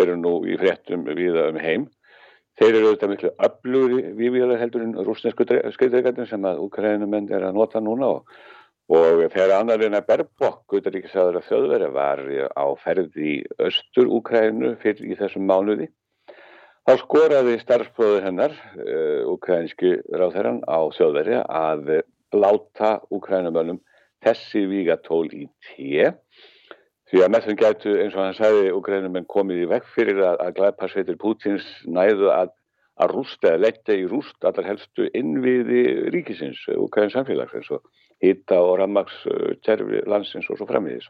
eru 0.00 0.14
nú 0.16 0.38
í 0.48 0.54
fréttum 0.60 1.04
viða 1.04 1.50
um 1.52 1.58
heim. 1.60 1.84
Þeir 2.56 2.78
eru 2.78 2.86
auðvitað 2.86 3.10
miklu 3.12 3.32
öflugri 3.46 4.12
viðvíðar 4.16 4.60
heldur 4.60 4.84
en 4.86 4.94
rúsnesku 5.04 5.44
skriðdrekarnir 5.76 6.28
sem 6.30 6.48
að 6.48 6.62
úkrænumenn 6.64 7.28
er 7.32 7.44
að 7.48 7.58
nota 7.58 7.80
núna 7.80 8.08
og, 8.16 8.32
og 8.92 9.22
þegar 9.32 9.54
annarinn 9.56 9.96
að 9.96 10.06
Berbok, 10.10 10.62
Guðaríkisaður 10.70 11.40
að 11.40 11.48
þjóðveri, 11.48 11.90
var 11.94 12.22
á 12.52 12.66
ferði 12.82 13.28
í 13.32 13.36
östur 13.64 14.10
Úkrænu 14.18 14.74
fyrir 14.82 15.14
í 15.14 15.18
þessum 15.20 15.46
mánuði. 15.48 15.88
Þá 16.82 16.92
skoraði 17.00 17.58
starfsbróður 17.62 18.26
hennar, 18.26 18.56
uh, 18.82 19.94
ráðherran 20.18 20.60
á 20.66 20.80
þjóðveri, 20.96 21.40
að 21.46 22.02
láta 22.32 22.96
úkrænumönnum 23.12 23.80
þessi 24.24 24.66
vígatól 24.70 25.26
í 25.32 25.46
tíu 25.68 26.12
Því 27.12 27.20
að 27.20 27.32
með 27.34 27.44
þeim 27.44 27.56
gætu, 27.60 27.90
eins 28.00 28.14
og 28.16 28.22
hann 28.22 28.36
sagði, 28.38 28.68
Ukrænumenn 28.72 29.26
komið 29.28 29.58
í 29.60 29.66
vekk 29.68 29.88
fyrir 29.92 30.20
að, 30.24 30.38
að 30.40 30.54
glæparsveitir 30.56 31.18
Pútins 31.20 31.66
næðu 31.84 32.30
að, 32.32 32.54
að 33.04 33.12
rústa 33.12 33.50
eða 33.50 33.60
letta 33.66 33.96
í 34.00 34.06
rúst 34.08 34.46
allar 34.48 34.70
helstu 34.70 35.10
innviði 35.20 35.82
ríkisins, 36.14 36.62
Ukræns 36.72 37.12
samfélags, 37.12 37.52
eins 37.58 37.68
og 37.76 37.84
hitta 38.22 38.60
og 38.62 38.76
rammagskerfi 38.80 40.02
landsins 40.10 40.48
og 40.50 40.58
svo 40.58 40.68
framviðis. 40.68 41.08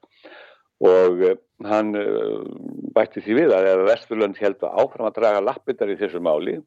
Og 0.83 1.23
uh, 1.23 1.35
hann 1.69 1.95
uh, 1.99 2.43
bætti 2.95 3.23
því 3.23 3.39
við 3.43 3.57
að 3.57 3.71
ef 3.73 3.83
Vesturlund 3.91 4.41
held 4.43 4.63
að 4.63 4.79
áfram 4.83 5.11
að 5.11 5.19
draga 5.21 5.45
lappindar 5.45 5.93
í 5.93 5.99
þessu 6.01 6.23
máli, 6.25 6.59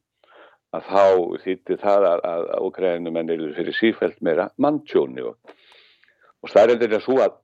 að 0.75 0.91
þá 0.91 1.03
þýtti 1.45 1.79
það 1.81 2.09
að, 2.11 2.27
að 2.33 2.67
Ukrænumenn 2.67 3.31
eru 3.31 3.51
fyrir 3.55 3.75
sífælt 3.77 4.21
meira 4.25 4.49
manntjóni 4.61 5.23
og, 5.23 5.55
og 6.43 6.51
staðrendir 6.51 6.97
er 6.97 7.03
svo 7.03 7.19
að 7.23 7.41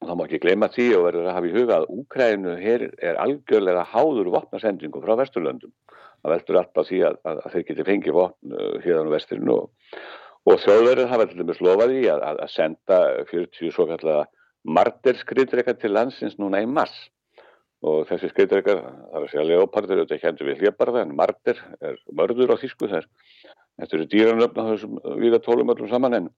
og 0.00 0.08
þá 0.08 0.14
má 0.16 0.22
ekki 0.24 0.38
gleyma 0.40 0.68
því 0.72 0.84
og 0.96 1.02
verður 1.04 1.26
að 1.28 1.34
hafa 1.36 1.48
í 1.48 1.54
huga 1.54 1.76
að 1.76 1.90
Úkrænu 1.92 2.52
hér 2.56 2.86
er 3.04 3.18
algjörlega 3.20 3.82
háður 3.92 4.30
vopnasendingu 4.32 5.02
frá 5.04 5.12
Vesturlöndum 5.20 5.72
það 6.20 6.34
veldur 6.34 6.58
alltaf 6.60 6.88
því 6.88 7.00
að, 7.08 7.18
að, 7.24 7.42
að 7.44 7.54
þeir 7.54 7.66
geti 7.68 7.86
fengið 7.88 8.16
vopn 8.16 8.56
uh, 8.56 8.74
hérna 8.84 9.04
á 9.08 9.14
vesturinu 9.14 9.56
og, 9.56 9.92
og 10.48 10.60
þjóðverður 10.64 11.10
hafa 11.10 11.28
til 11.30 11.40
dæmis 11.40 11.62
lofaði 11.64 12.02
að, 12.12 12.26
að 12.30 12.52
senda 12.52 13.00
40 13.30 13.72
svo 13.74 13.86
kallega 13.90 14.26
marder 14.64 15.16
skriðdreikar 15.20 15.78
til 15.80 15.92
landsins 15.94 16.38
núna 16.40 16.62
í 16.62 16.68
mars. 16.68 16.94
Og 17.80 18.04
þessi 18.10 18.28
skriðdreikar, 18.28 18.82
það 18.84 19.14
er 19.16 19.24
að 19.24 19.30
segja 19.32 19.46
leopardur 19.48 20.02
þetta 20.02 20.20
hendur 20.26 20.50
við 20.50 20.58
hliðbarða 20.60 21.04
en 21.06 21.16
marder 21.16 21.62
er 21.80 21.96
mörður 22.12 22.52
á 22.52 22.60
þýsku 22.60 22.90
þær. 22.90 23.06
Þetta 23.80 23.96
eru 23.96 24.08
dýranöfn 24.12 24.60
á 24.60 24.64
þessum 24.68 24.98
vigatólum 25.22 25.72
öllum 25.72 25.88
saman 25.88 26.18
en 26.18 26.30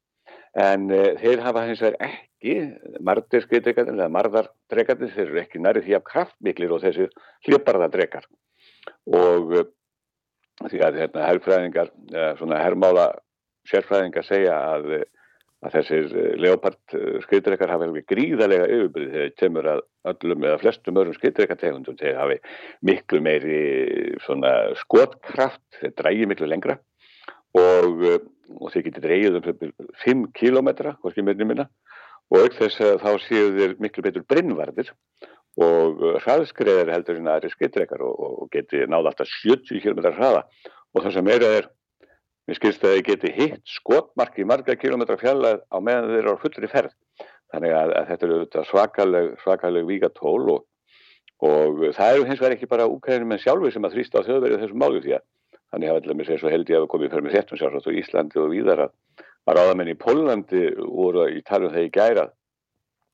en 0.58 0.90
uh, 0.92 1.12
þeir 1.20 1.42
hafa 1.44 1.64
hins 1.68 1.80
vegar 1.82 2.10
ekki 2.10 2.54
margdreiskriðdregarnir 3.08 3.96
eða 3.96 4.12
marðardregarnir 4.12 5.12
þeir 5.14 5.28
eru 5.28 5.40
ekki 5.42 5.62
nærið 5.62 5.86
því 5.86 5.96
af 5.96 6.06
kraftmiklir 6.10 6.74
og 6.74 6.82
þessir 6.82 7.12
hljöparðardregar 7.46 8.26
og 9.08 9.54
uh, 9.56 9.68
því 10.68 10.82
að 10.84 10.98
hérna 11.00 11.28
herrfræðingar, 11.30 11.92
uh, 12.12 12.32
svona 12.40 12.60
herrmála 12.60 13.06
sérfræðingar 13.70 14.26
segja 14.26 14.56
að, 14.74 14.88
að 15.62 15.76
þessir 15.76 16.14
leopard 16.42 16.96
skriðdregar 17.26 17.72
hafa 17.72 17.88
hefði 17.88 18.04
gríðarlega 18.14 18.68
yfirbyrði 18.76 19.12
þegar 19.12 19.28
þeir 19.28 19.38
temur 19.42 19.70
að 19.72 19.82
öllum 20.12 20.46
eða 20.48 20.60
flestum 20.62 21.02
öðrum 21.02 21.18
skriðdregategundum 21.18 21.98
þeir 22.00 22.20
hafi 22.20 22.38
miklu 22.82 23.22
meiri 23.22 23.62
skotkraft, 24.82 25.64
þeir 25.80 25.96
drægi 26.02 26.30
miklu 26.30 26.50
lengra 26.50 26.78
og 27.58 28.06
og 28.60 28.72
þeir 28.72 28.86
geti 28.88 29.02
dreyið 29.02 29.38
um 29.38 29.44
5 30.04 30.24
kilometra, 30.36 30.96
hvorki 31.02 31.24
meirinu 31.24 31.48
minna. 31.48 31.68
Og 32.32 32.46
auk 32.46 32.56
þess 32.56 32.80
að 32.84 32.98
þá 33.02 33.10
séu 33.26 33.52
þeir 33.56 33.76
miklu 33.82 34.04
betur 34.06 34.26
brinnvarðir 34.28 34.92
og 35.60 36.00
hraðskreðar 36.24 36.92
heldur 36.94 37.18
en 37.20 37.28
aðri 37.28 37.50
skeittrekar 37.52 38.00
og, 38.06 38.14
og 38.16 38.52
geti 38.54 38.86
náða 38.88 39.12
alltaf 39.12 39.28
70 39.42 39.82
km 39.84 40.06
hraða. 40.16 40.46
Og 40.92 41.04
það 41.04 41.18
sem 41.18 41.32
er 41.32 41.68
við 42.48 42.58
skilst 42.58 42.84
að 42.84 42.96
þeir 42.96 43.04
geti 43.10 43.32
hitt 43.36 43.74
skotmark 43.76 44.38
í 44.38 44.46
marga 44.48 44.76
kilometra 44.78 45.18
fjalla 45.20 45.56
á 45.62 45.76
meðan 45.78 46.10
þeir 46.10 46.20
eru 46.22 46.36
á 46.36 46.42
fullri 46.42 46.70
ferð. 46.72 46.96
Þannig 47.52 47.76
að, 47.76 47.94
að 47.98 48.08
þetta 48.10 48.28
eru 48.28 48.64
svakaleg, 48.70 49.32
svakaleg 49.42 49.86
vígatól 49.86 50.42
og, 50.56 50.64
og 51.44 51.84
það 51.98 52.16
eru 52.16 52.26
hins 52.30 52.40
vegar 52.40 52.56
ekki 52.56 52.70
bara 52.70 52.88
úkrænum 52.88 53.36
en 53.36 53.42
sjálfur 53.42 53.74
sem 53.74 53.86
að 53.86 53.98
þrýsta 53.98 54.24
á 54.24 54.26
þjóðverið 54.26 54.64
þessum 54.64 54.82
málu 54.82 55.02
því 55.04 55.18
að 55.18 55.26
Þannig 55.72 55.88
hafa 55.88 56.00
allir 56.02 56.16
með 56.18 56.26
sér 56.28 56.40
svo 56.42 56.50
held 56.52 56.68
ég 56.70 56.82
að 56.82 56.88
komið 56.92 57.12
fyrir 57.14 57.24
með 57.24 57.34
þettum 57.38 57.58
sjálfsagt 57.58 57.86
og 57.88 57.94
Íslandi 57.96 58.40
og 58.42 58.50
víðar 58.52 58.80
að, 58.84 58.90
að 59.48 59.56
ráðamenn 59.56 59.88
í 59.88 59.94
Pólandi 59.96 60.64
voru 60.76 61.22
í 61.32 61.38
talum 61.48 61.72
þegar 61.72 61.86
ég 61.86 61.94
gærað 61.94 62.34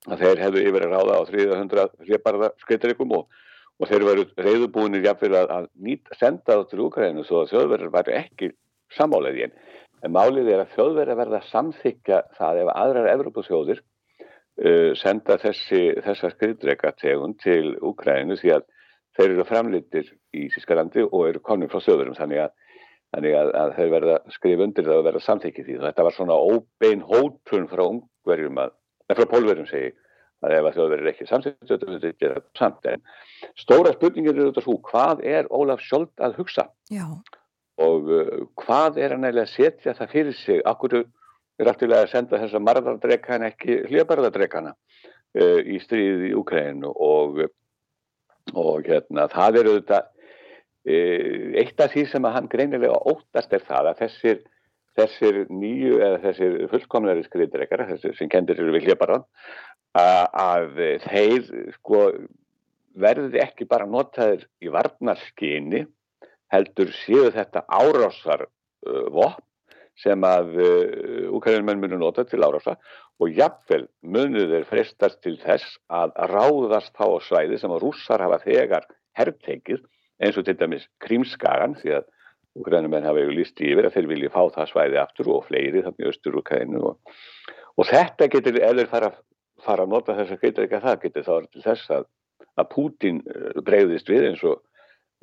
að 0.09 0.25
þeir 0.25 0.43
hefðu 0.43 0.65
yfir 0.67 0.87
að 0.87 0.95
ráða 0.97 1.19
á 1.19 1.23
300 1.29 1.85
hliparða 2.09 2.49
skreittarikum 2.65 3.15
og, 3.15 3.29
og 3.79 3.91
þeir 3.93 4.07
veru 4.09 4.25
reyðubúinir 4.43 5.07
jafnvel 5.07 5.37
að, 5.39 5.55
að 5.55 5.69
nýt, 5.87 6.11
senda 6.19 6.57
það 6.57 6.65
til 6.73 6.83
Úkræðinu 6.89 7.27
svo 7.29 7.45
að 7.45 7.53
þjóðverðar 7.53 7.95
væri 7.95 8.17
ekki 8.25 8.51
sammálaði 8.97 9.49
en 9.49 9.59
En 10.05 10.15
málið 10.15 10.53
er 10.53 10.63
að 10.63 10.75
þjóðverði 10.77 11.17
verða 11.19 11.41
að 11.41 11.49
samþykja 11.51 12.19
það 12.39 12.61
ef 12.63 12.73
aðrar 12.75 13.11
Evrópusjóðir 13.17 13.81
uh, 13.83 14.93
senda 14.99 15.39
þessi, 15.43 15.83
þessa 16.07 16.31
skriðdreikategun 16.37 17.35
til 17.43 17.75
Úkrænu 17.83 18.39
því 18.39 18.55
að 18.59 18.67
þeir 19.19 19.29
eru 19.33 19.47
framlýttir 19.49 20.13
í 20.39 20.47
Sískalandi 20.55 21.03
og 21.09 21.25
eru 21.27 21.43
konum 21.43 21.71
frá 21.73 21.83
þjóðverum 21.83 22.19
þannig 22.19 22.45
að, 22.45 22.53
þannig 23.17 23.39
að, 23.41 23.51
að 23.63 23.73
þeir 23.79 23.95
verða 23.97 24.19
skrif 24.37 24.63
undir 24.69 24.87
það 24.87 25.01
og 25.01 25.09
verða 25.09 25.25
samþykja 25.27 25.65
því. 25.67 25.79
Þetta 25.87 26.07
var 26.07 26.17
svona 26.19 26.37
óbein 26.39 27.03
hótun 27.09 27.67
frá 27.73 27.83
ungverjum 27.89 28.63
að, 28.63 28.77
frá 29.11 29.27
pólverjum 29.33 29.67
segi 29.71 29.91
að 30.47 30.55
ef 30.55 30.69
að 30.69 30.77
þjóðverðir 30.79 31.11
ekki 31.11 31.27
samþykja 31.27 31.69
þetta 31.73 31.93
þetta 31.97 32.15
gera 32.23 32.43
samt 32.55 32.85
en 32.87 33.01
stóra 33.59 33.91
spurningir 33.97 34.37
eru 34.37 34.53
þetta 34.53 34.63
svo 34.63 34.77
hvað 34.87 35.25
er 35.27 35.49
Ólaf 35.51 35.83
Sjóld 35.83 36.13
að 36.23 36.39
hugsa 36.39 36.69
Já, 36.95 37.09
og 37.79 38.11
uh, 38.11 38.35
hvað 38.59 38.99
er 39.03 39.15
hann 39.15 39.27
eiginlega 39.27 39.47
að 39.47 39.55
setja 39.55 39.95
það 39.99 40.13
fyrir 40.15 40.37
sig? 40.39 40.61
Akkur 40.67 40.99
er 40.99 41.71
afturlega 41.71 42.07
að 42.07 42.13
senda 42.13 42.43
þessa 42.43 42.61
marðardrekana 42.63 43.51
ekki 43.53 43.81
hljöbarðardrekana 43.89 44.75
uh, 44.75 45.61
í 45.63 45.81
stríðið 45.83 46.29
í 46.31 46.37
Ukraínu 46.39 46.93
og, 46.93 47.43
og 48.55 48.87
hérna 48.89 49.29
það 49.33 49.61
eru 49.63 49.75
þetta 49.79 50.03
uh, 50.05 51.59
eitt 51.63 51.83
af 51.85 51.95
því 51.95 52.07
sem 52.13 52.31
hann 52.37 52.51
greinilega 52.51 53.03
óttast 53.13 53.55
er 53.55 53.67
það 53.67 53.93
að 53.93 54.05
þessir 54.05 54.47
þessir 54.99 55.45
nýju 55.55 56.01
eða 56.03 56.19
þessir 56.25 56.55
fullkomnari 56.73 57.23
skriðdrekar 57.23 57.85
sem 58.03 58.31
kendir 58.33 58.59
eru 58.59 58.73
við 58.75 58.89
hljöbarðan 58.89 59.23
að 59.95 60.81
þeir 61.05 61.45
sko 61.77 62.01
verði 62.99 63.39
ekki 63.43 63.67
bara 63.71 63.87
notaður 63.87 64.43
í 64.63 64.73
varnarskyni 64.75 65.85
heldur 66.53 66.95
séu 67.05 67.29
þetta 67.35 67.65
árásar 67.69 68.47
uh, 68.47 69.07
vopn 69.13 69.45
sem 69.99 70.23
að 70.23 70.53
úkæðinmenn 71.35 71.81
munu 71.83 71.97
nota 71.99 72.23
til 72.23 72.39
árása 72.47 72.77
og 73.19 73.33
jafnvel 73.35 73.89
munu 74.07 74.45
þeir 74.47 74.67
frestast 74.69 75.19
til 75.25 75.35
þess 75.43 75.79
að 75.91 76.13
ráðast 76.31 76.93
þá 76.95 77.19
á 77.19 77.19
svæði 77.27 77.59
sem 77.59 77.75
að 77.75 77.83
rússar 77.83 78.23
hafa 78.23 78.39
þegar 78.45 78.87
herrtekið 79.19 79.83
eins 80.23 80.39
og 80.39 80.47
til 80.47 80.55
dæmis 80.59 80.87
krímskagan 81.03 81.75
því 81.81 81.97
að 81.99 82.07
úkæðinmenn 82.59 83.07
hafa 83.07 83.23
ju 83.23 83.35
líst 83.35 83.61
yfir 83.63 83.89
að 83.89 83.97
þeir 83.97 84.11
vilja 84.13 84.35
fá 84.35 84.41
það 84.55 84.71
svæði 84.73 85.01
aftur 85.03 85.33
og 85.35 85.45
fleiri 85.49 85.83
þannig 85.85 86.05
í 86.05 86.11
östur 86.13 86.39
úkæðinu 86.41 86.85
og, 86.91 87.19
og 87.79 87.91
þetta 87.91 88.31
getur 88.33 88.61
eða 88.71 88.87
fara, 88.91 89.11
fara 89.67 89.87
að 89.87 89.93
nota 89.95 90.17
þess 90.19 90.35
að 90.35 90.47
getur 90.47 90.67
ekki 90.67 90.79
að 90.79 90.89
það 90.89 91.05
getur 91.05 91.29
þá 91.29 91.35
til 91.53 91.67
þess 91.67 91.93
að, 91.99 92.09
að 92.59 92.71
Pútin 92.75 93.21
breyðist 93.67 94.11
við 94.11 94.31
eins 94.31 94.47
og 94.47 94.63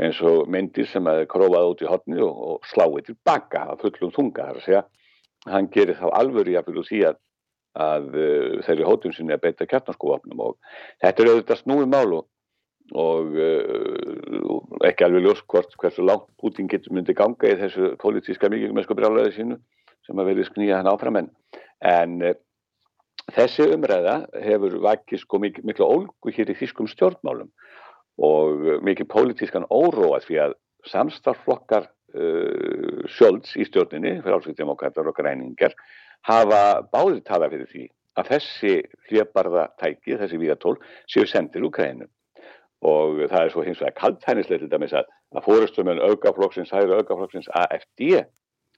eins 0.01 0.19
og 0.27 0.49
myndir 0.51 0.87
sem 0.91 1.07
að 1.07 1.23
krófaði 1.31 1.71
út 1.71 1.83
í 1.83 1.89
hotni 1.89 2.21
og, 2.23 2.39
og 2.49 2.69
sláði 2.71 3.05
tilbaka 3.09 3.63
af 3.71 3.83
fullum 3.83 4.13
þunga 4.15 4.49
þar 4.49 4.59
að 4.59 4.67
segja. 4.67 4.83
Hann 5.47 5.69
gerir 5.71 5.99
þá 5.99 6.07
alvöru 6.19 6.55
jafnvel 6.55 6.81
úr 6.81 6.87
því 6.89 7.01
að, 7.11 7.19
að 7.85 8.07
uh, 8.13 8.63
þeirri 8.67 8.87
hóttum 8.87 9.13
sinni 9.15 9.35
að 9.35 9.43
beita 9.45 9.67
kjarnaskóvapnum 9.71 10.41
og 10.47 10.57
þetta 11.03 11.23
er 11.23 11.31
auðvitað 11.31 11.61
snúið 11.61 11.91
mál 11.93 12.17
og, 12.19 12.27
og 13.05 13.37
uh, 13.39 14.57
ekki 14.89 15.07
alveg 15.07 15.27
ljós 15.27 15.43
hvort 15.47 15.77
hversu 15.79 16.05
langt 16.05 16.27
Putin 16.41 16.71
getur 16.71 16.95
myndi 16.95 17.15
ganga 17.15 17.51
í 17.51 17.59
þessu 17.61 17.93
politíska 18.01 18.51
mikilmennsku 18.51 18.97
brjálaði 18.97 19.35
sínu 19.37 19.59
sem 20.05 20.19
að 20.19 20.31
verði 20.31 20.49
sknýja 20.49 20.81
hann 20.81 20.91
áfram 20.91 21.21
en, 21.21 21.31
en 21.85 22.19
uh, 22.25 22.35
þessi 23.33 23.69
umræða 23.73 24.17
hefur 24.43 24.79
vakið 24.83 25.23
sko 25.23 25.39
mik 25.41 25.63
miklu 25.65 25.87
ólgu 25.87 26.33
hér 26.35 26.51
í 26.51 26.57
þýskum 26.59 26.89
stjórnmálum 26.91 27.53
og 28.21 28.81
mikið 28.85 29.09
pólitískan 29.11 29.67
óróa 29.69 30.21
því 30.23 30.39
að 30.45 30.55
samstarflokkar 30.87 31.87
uh, 31.87 33.03
sjölds 33.11 33.55
í 33.59 33.65
stjórninni, 33.67 34.19
frálsvíkdemokrater 34.25 35.07
og 35.07 35.17
græningar, 35.17 35.75
hafa 36.25 36.85
báðið 36.93 37.23
tala 37.27 37.49
fyrir 37.51 37.69
því 37.71 37.85
að 38.15 38.29
þessi 38.31 38.75
hliðbarða 39.09 39.65
tæki, 39.81 40.15
þessi 40.19 40.39
vígatól, 40.39 40.77
séu 41.11 41.27
sendir 41.27 41.65
úr 41.67 41.73
grænu. 41.75 42.07
Og 42.85 43.25
það 43.31 43.39
er 43.41 43.51
svo 43.51 43.63
hins 43.65 43.81
vegar 43.81 43.95
kaltænislega 43.99 44.63
til 44.63 44.71
dæmis 44.71 44.93
að, 44.95 45.09
að 45.35 45.47
fórustum 45.47 45.89
en 45.91 46.03
augaflokksins, 46.05 46.71
hægri 46.71 46.95
augaflokksins 46.95 47.49
AFD, 47.59 48.21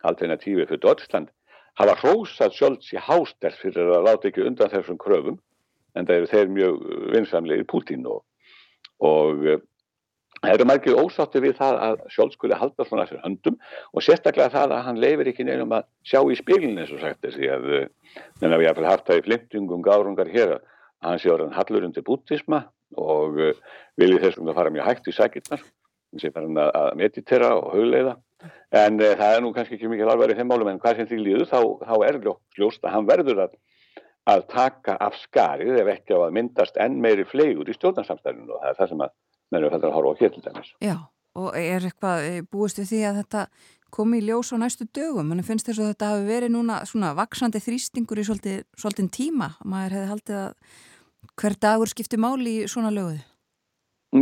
alternatífi 0.07 0.65
fyrir 0.65 0.81
Deutschland, 0.81 1.29
hafa 1.77 1.97
hrósað 2.01 2.55
sjölds 2.55 2.93
í 2.95 3.01
hásters 3.01 3.59
fyrir 3.61 3.91
að 3.93 4.07
láta 4.07 4.29
ekki 4.31 4.45
undan 4.47 4.71
þessum 4.71 4.97
kröfum, 5.01 5.37
en 5.93 6.07
það 6.07 6.21
eru 6.21 6.31
þeir 6.31 6.51
mjög 6.55 6.81
vinsamlegir 7.13 7.69
Putin 7.69 8.07
og 8.09 8.23
og 9.03 9.43
það 10.37 10.53
eru 10.53 10.67
margir 10.69 10.99
ósátti 11.01 11.41
við 11.43 11.57
það 11.59 11.79
að 11.87 12.01
sjálf 12.13 12.37
skuli 12.37 12.57
halda 12.57 12.85
svona 12.85 13.05
þessar 13.07 13.25
höndum 13.25 13.57
og 13.93 14.05
sérstaklega 14.05 14.53
það 14.53 14.75
að 14.77 14.85
hann 14.87 15.01
leifir 15.03 15.31
ekki 15.31 15.47
nefnum 15.47 15.77
að 15.77 15.87
sjá 16.05 16.21
í 16.21 16.37
spilin 16.39 16.77
eins 16.77 16.93
og 16.93 17.01
sagt 17.03 17.23
þessi 17.25 17.49
að 17.53 17.69
menna 18.41 18.61
við 18.61 18.71
hafum 18.71 18.89
haft 18.89 19.07
það 19.09 19.21
í 19.21 19.25
flimtingum 19.29 19.85
gárungar 19.85 20.29
hér 20.33 20.57
að 20.57 20.67
hann 21.05 21.21
sé 21.21 21.33
orðan 21.33 21.57
hallur 21.57 21.89
undir 21.89 22.05
bútisma 22.05 22.65
og 22.97 23.41
vilji 23.99 24.21
þessum 24.23 24.49
að 24.49 24.61
fara 24.61 24.73
mjög 24.73 24.89
hægt 24.89 25.09
í 25.09 25.17
sækirnar 25.17 25.65
hann 26.11 26.21
sé 26.21 26.31
bara 26.33 26.67
að 26.71 26.97
meditera 26.99 27.53
og 27.57 27.73
hugleiða. 27.75 28.17
En 28.75 28.99
uh, 29.01 29.13
það 29.17 29.33
er 29.35 29.41
nú 29.43 29.53
kannski 29.55 29.77
ekki 29.77 29.89
mikið 29.91 30.11
alvar 30.13 30.31
í 30.31 30.37
þeim 30.37 30.51
málum 30.51 30.69
en 30.71 30.79
hvað 30.81 30.99
sem 30.99 31.09
því 31.09 31.17
líður 31.23 31.49
þá, 31.49 31.59
þá 31.87 31.95
er 32.07 32.19
ljóst 32.59 32.83
að 32.85 32.93
hann 32.93 33.09
verður 33.09 33.43
að 33.47 33.55
að 34.27 34.43
taka 34.51 34.97
af 34.99 35.15
skarið 35.21 35.79
ef 35.81 35.91
ekki 35.93 36.17
á 36.17 36.19
að 36.25 36.35
myndast 36.35 36.79
enn 36.83 36.99
meiri 37.03 37.25
fleigur 37.27 37.69
í 37.69 37.75
stjórnarsamstæðinu 37.77 38.55
og 38.55 38.63
það 38.63 38.71
er 38.71 38.79
það 38.81 38.91
sem 38.91 39.05
að 39.05 39.13
mennum 39.53 39.73
fættar 39.73 39.89
að 39.89 39.97
horfa 39.97 40.11
á 40.11 40.19
hér 40.21 40.33
til 40.33 40.43
dæmis. 40.43 40.73
Já, 40.83 40.95
og 41.39 41.49
er 41.55 41.87
eitthvað 41.87 42.27
búist 42.51 42.81
við 42.81 42.91
því 42.91 43.01
að 43.07 43.19
þetta 43.21 43.45
komi 43.93 44.19
í 44.19 44.25
ljós 44.27 44.51
á 44.51 44.57
næstu 44.59 44.87
dögum, 44.91 45.31
en 45.31 45.45
finnst 45.47 45.69
þess 45.69 45.79
að 45.79 45.93
þetta 45.93 46.11
hafi 46.11 46.27
verið 46.27 46.53
núna 46.57 46.81
svona 46.89 47.13
vaksandi 47.15 47.61
þrýstingur 47.63 48.19
í 48.19 48.25
svolítið, 48.27 48.59
svolítið 48.75 49.09
tíma, 49.15 49.53
maður 49.63 49.95
hefði 49.95 50.11
haldið 50.11 50.39
að 50.41 50.51
hver 51.39 51.55
dagur 51.63 51.91
skipti 51.91 52.19
máli 52.19 52.57
í 52.63 52.67
svona 52.67 52.91
löguðu? 52.91 53.23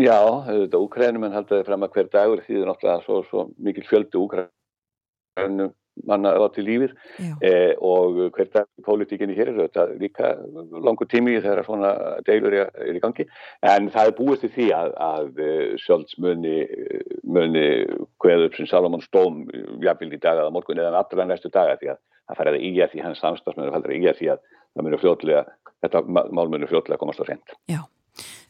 Já, 0.02 0.20
þetta 0.46 0.82
úkrænum 0.82 1.26
en 1.28 1.36
haldiði 1.36 1.66
fram 1.66 1.86
að 1.86 1.98
hver 1.98 2.12
dagur 2.14 2.44
þýðir 2.46 2.70
náttúrulega 2.70 3.04
svo, 3.06 3.20
svo 3.30 3.48
mikil 3.62 3.86
fjöldu 3.90 4.22
úkrænum 4.26 5.74
manna 6.08 6.34
láti 6.40 6.64
lífið. 6.66 6.96
Eh, 7.46 7.74
og 7.80 8.20
hver 8.36 8.50
dag 8.54 8.68
í 8.80 8.86
pólitíkinni 8.86 9.38
hér 9.38 9.54
er 9.54 9.60
þetta 9.64 9.86
líka 10.00 10.34
langur 10.86 11.10
tími 11.12 11.38
þegar 11.40 11.64
svona 11.68 11.94
deilur 12.28 12.58
er, 12.62 12.74
í 12.92 13.02
gangi. 13.04 13.28
En 13.66 13.90
það 13.94 14.12
er 14.12 14.18
búið 14.20 14.44
til 14.44 14.52
því 14.58 14.68
að, 14.80 14.92
að 15.10 15.44
eh, 15.46 15.78
sjálfs 15.86 16.20
muni, 16.22 16.58
muni 17.24 17.66
hverðu 18.24 18.50
upp 18.50 18.60
sem 18.60 18.70
Salomón 18.70 19.06
stóm 19.06 19.46
jafnvel 19.84 20.14
í 20.14 20.22
dag 20.22 20.44
að 20.44 20.54
morgun 20.56 20.84
eða 20.84 21.04
allra 21.04 21.30
næstu 21.30 21.54
daga 21.54 21.80
því 21.80 21.94
að 21.96 22.02
það 22.26 22.40
færði 22.42 22.62
í 22.66 22.72
að 22.82 22.94
því 22.94 23.04
hans 23.06 23.22
samstagsmennur 23.24 23.76
færði 23.76 24.00
í 24.00 24.08
að 24.10 24.22
því 24.22 24.32
að 24.34 24.46
það 24.76 24.88
muni 24.88 25.02
fljóðlega 25.02 25.44
þetta 25.86 26.02
mál 26.10 26.48
muni 26.50 26.70
fljóðlega 26.70 27.02
komast 27.02 27.22
á 27.22 27.26
sent 27.30 27.54
Já, 27.70 27.82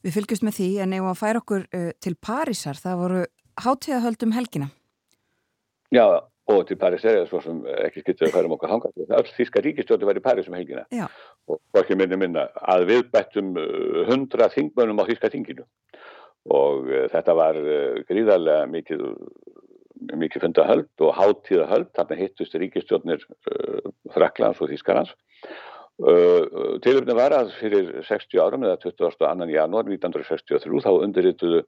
við 0.06 0.16
fylgjumst 0.20 0.46
með 0.48 0.58
því 0.60 0.70
en 0.86 0.96
ef 0.98 1.10
að 1.10 1.20
færa 1.22 1.42
okkur 1.42 1.66
uh, 1.66 1.90
til 2.04 2.16
Parísar. 2.28 2.80
Það 2.80 3.02
voru 3.02 3.26
hátíðahöldum 3.66 4.36
helgina. 4.36 4.70
Já, 5.94 6.06
og 6.54 6.66
til 6.70 6.78
Paris 6.78 7.06
er 7.06 7.22
það 7.22 7.30
svo 7.30 7.42
sem 7.42 7.62
ekki 7.88 8.04
skiltuði 8.04 8.30
að 8.30 8.36
færum 8.38 8.54
okkar 8.54 8.74
hanga. 8.76 8.92
Öll 9.18 9.32
þíska 9.34 9.64
ríkistjóti 9.66 10.06
var 10.06 10.20
í 10.20 10.24
Paris 10.26 10.50
um 10.50 10.58
helgina 10.58 10.84
Já. 10.94 11.08
og 11.50 11.62
hvorki 11.74 11.98
minni 11.98 12.20
minna 12.22 12.50
að 12.62 12.86
við 12.92 13.08
bettum 13.16 13.56
hundra 14.10 14.52
þingmönum 14.54 15.02
á 15.02 15.10
þíska 15.10 15.32
þinginu 15.34 15.66
og 16.54 16.90
uh, 16.90 17.06
þetta 17.12 17.36
var 17.38 17.60
uh, 17.60 18.02
gríðarlega 18.10 18.66
mikið, 18.70 19.06
mikið 20.14 20.46
fundahöld 20.46 21.06
og 21.06 21.16
hátíðahöld, 21.18 21.92
þarna 21.98 22.20
hittust 22.20 22.58
ríkistjótnir 22.62 23.24
uh, 23.26 23.94
Fraklands 24.14 24.62
og 24.62 24.72
Þískarlands. 24.74 25.16
Tilöfni 26.84 27.14
var 27.16 27.32
að 27.32 27.54
fyrir 27.56 27.86
60 28.04 28.42
árum 28.44 28.66
eða 28.68 28.82
22. 28.82 29.46
janúar 29.54 29.88
1963 29.88 30.82
þá 30.84 30.90
undirrituðu 30.92 31.62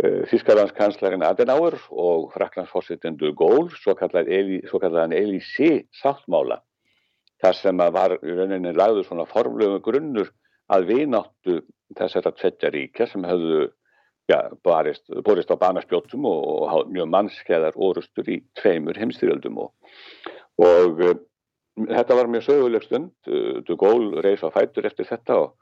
Þískalandskanslarinn 0.00 1.24
Adenauer 1.26 1.76
og 1.90 2.30
Fraklandsforsittin 2.32 3.18
de 3.20 3.32
Gaulle 3.36 3.74
svo 3.76 3.94
kallaðan 3.98 5.12
Elysée 5.16 5.84
sáttmála 6.00 6.60
þar 7.42 7.56
sem 7.56 7.82
var 7.96 8.16
í 8.20 8.36
rauninni 8.36 8.72
lagður 8.76 9.08
svona 9.08 9.26
formlegu 9.28 9.80
grunnur 9.84 10.30
að 10.72 10.86
vináttu 10.92 11.60
þessara 11.98 12.32
tvettja 12.36 12.70
ríkja 12.72 13.08
sem 13.10 13.24
höfðu 13.26 13.70
ja, 14.30 14.40
barist, 14.64 15.04
borist 15.26 15.50
á 15.50 15.56
banaspjóttum 15.60 16.28
og, 16.28 16.44
og 16.62 16.92
mjög 16.92 17.10
mannskeðar 17.14 17.76
orustur 17.76 18.28
í 18.30 18.40
tveimur 18.60 18.98
heimstyrjöldum 19.00 19.58
og, 19.64 19.72
og 20.62 21.02
uh, 21.02 21.16
þetta 21.80 22.18
var 22.18 22.30
mjög 22.30 22.46
söguleg 22.46 22.86
stund. 22.86 23.10
De 23.26 23.76
Gaulle 23.80 24.22
reys 24.24 24.44
á 24.46 24.48
fætur 24.54 24.88
eftir 24.88 25.08
þetta 25.08 25.40
og, 25.46 25.52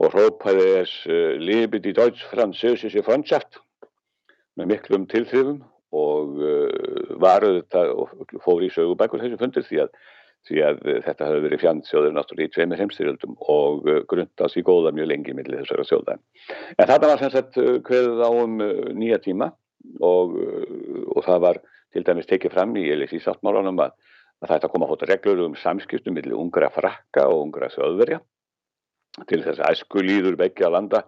og 0.00 0.14
hrópaði 0.14 0.66
þess 0.72 1.06
uh, 1.10 1.36
Liebe 1.42 1.82
die 1.84 1.94
Deutsch-Französische 1.96 3.04
Freundschaft 3.06 3.60
með 4.56 4.70
miklum 4.72 5.06
tilþrifum 5.10 5.62
og 5.96 6.42
uh, 6.42 7.16
varuð 7.22 7.62
þetta 7.62 7.82
og 7.94 8.36
fór 8.44 8.64
í 8.66 8.70
sögubækur 8.74 9.22
þessu 9.22 9.40
fundir 9.40 9.66
því 9.66 9.82
að, 9.84 9.92
því 10.48 10.62
að 10.66 10.80
þetta 11.06 11.28
hefði 11.28 11.44
verið 11.46 11.62
fjandsjóður 11.64 12.16
náttúrulega 12.16 12.50
í 12.50 12.54
tveimir 12.56 12.82
heimstyrjöldum 12.82 13.38
og 13.52 13.86
uh, 13.86 14.00
grundast 14.10 14.58
í 14.58 14.64
góða 14.66 14.94
mjög 14.96 15.10
lengi 15.12 15.36
millir 15.36 15.62
þessara 15.62 15.86
sjóða. 15.88 16.18
En 16.76 16.90
þetta 16.90 17.12
var 17.12 17.22
sem 17.22 17.32
sagt 17.34 17.56
hverðið 17.56 18.26
á 18.26 18.30
um 18.30 18.60
nýja 18.98 19.20
tíma 19.24 19.52
og, 20.02 20.36
og 21.14 21.24
það 21.24 21.42
var 21.46 21.62
til 21.94 22.04
dæmis 22.04 22.28
tekið 22.28 22.52
fram 22.52 22.76
í 22.76 22.86
LSI 22.92 23.20
sáttmálanum 23.24 23.78
að, 23.84 23.94
að 24.44 24.54
þetta 24.54 24.70
koma 24.72 24.86
að 24.86 24.94
hóta 24.94 25.10
reglur 25.10 25.44
um 25.46 25.58
samskiptum 25.60 26.16
millir 26.16 26.36
ungra 26.36 26.68
frakka 26.74 27.28
og 27.30 27.46
ungra 27.46 27.70
þjóðverja 27.72 28.20
til 29.30 29.40
þess 29.44 29.62
að 29.62 29.70
æsku 29.72 30.02
líður 30.04 30.36
begja 30.40 30.68
landa 30.72 31.06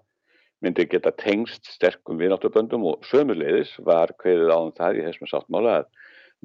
myndi 0.65 0.87
geta 0.91 1.13
tengst 1.15 1.69
sterkum 1.75 2.19
vináttuböndum 2.19 2.87
og 2.91 3.05
sömuleiðis 3.07 3.77
var 3.87 4.13
hverðið 4.23 4.55
áðan 4.55 4.77
það 4.79 4.99
í 4.99 5.05
þessum 5.07 5.31
sáttmála 5.31 5.75
að 5.81 5.91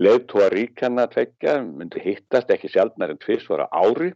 leiðtóa 0.04 0.50
ríkjana 0.54 1.08
tveggja 1.10 1.56
myndi 1.64 2.02
hittast 2.04 2.52
ekki 2.54 2.72
sjálfnar 2.74 3.14
en 3.14 3.22
tvist 3.22 3.50
vara 3.50 3.70
ári. 3.72 4.12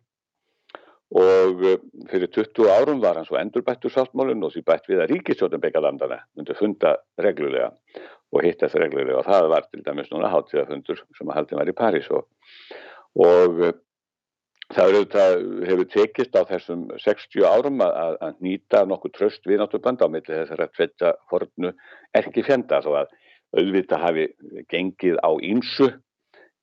Og 1.17 1.61
eh, 1.63 1.77
fyrir 2.11 2.27
20 2.35 2.67
árum 2.67 2.99
var 2.99 3.15
hann 3.15 3.27
svo 3.27 3.37
endurbættur 3.39 3.93
sáttmálun 3.93 4.43
og 4.43 4.51
því 4.51 4.63
bætt 4.67 4.89
við 4.91 5.05
að 5.05 5.13
ríkistjóðan 5.13 5.63
begja 5.63 5.81
landana 5.85 6.17
myndi 6.35 6.55
funda 6.57 6.97
reglulega 7.23 7.69
og 8.35 8.43
hittast 8.43 8.75
reglulega. 8.75 9.21
Og 9.21 9.29
það 9.29 9.49
var 9.53 9.69
til 9.69 9.85
dæmis 9.85 10.11
núna 10.11 10.33
hátíðafundur 10.33 10.99
sem 11.15 11.31
að 11.31 11.37
haldið 11.39 11.61
var 11.61 11.71
í 11.71 11.77
París 11.77 12.09
og, 12.11 12.27
og 13.23 13.63
Það 14.67 14.89
auðvitað, 14.91 15.43
hefur 15.69 15.87
tekist 15.93 16.33
á 16.35 16.43
þessum 16.49 16.81
60 16.99 17.45
árum 17.47 17.83
að, 17.85 18.17
að 18.19 18.41
nýta 18.43 18.81
nokkuð 18.83 19.13
tröst 19.15 19.47
við 19.47 19.61
náttúrband 19.61 20.03
á 20.03 20.07
milli 20.11 20.27
þessar 20.27 20.65
að 20.65 20.73
tvetta 20.75 21.13
fornu 21.31 21.71
erki 22.19 22.43
fjenda 22.43 22.81
þó 22.83 22.89
að 23.03 23.13
auðvitað 23.55 24.03
hafi 24.03 24.25
gengið 24.73 25.21
á 25.23 25.31
ímsu 25.39 25.87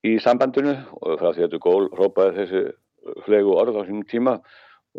í 0.05 0.19
sambandinu 0.21 0.75
og 1.01 1.17
frá 1.17 1.31
því 1.31 1.47
að 1.47 1.47
þetta 1.47 1.63
gól 1.65 1.89
hrópaði 1.97 2.37
þessi 2.43 2.63
flegu 3.25 3.57
orð 3.57 3.81
á 3.81 3.83
sínum 3.89 4.05
tíma 4.11 4.37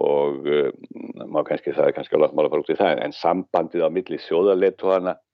og 0.02 0.50
uh, 0.50 1.44
kannski 1.46 1.76
það 1.76 1.92
er 1.92 1.96
kannski 1.96 2.18
alveg 2.18 2.34
mála 2.36 2.52
bara 2.52 2.66
út 2.66 2.74
í 2.74 2.80
það 2.80 3.04
en 3.06 3.16
sambandið 3.16 3.86
á 3.86 3.90
milli 3.94 4.20
sjóðarleituhana 4.26 5.14
uh, 5.14 5.25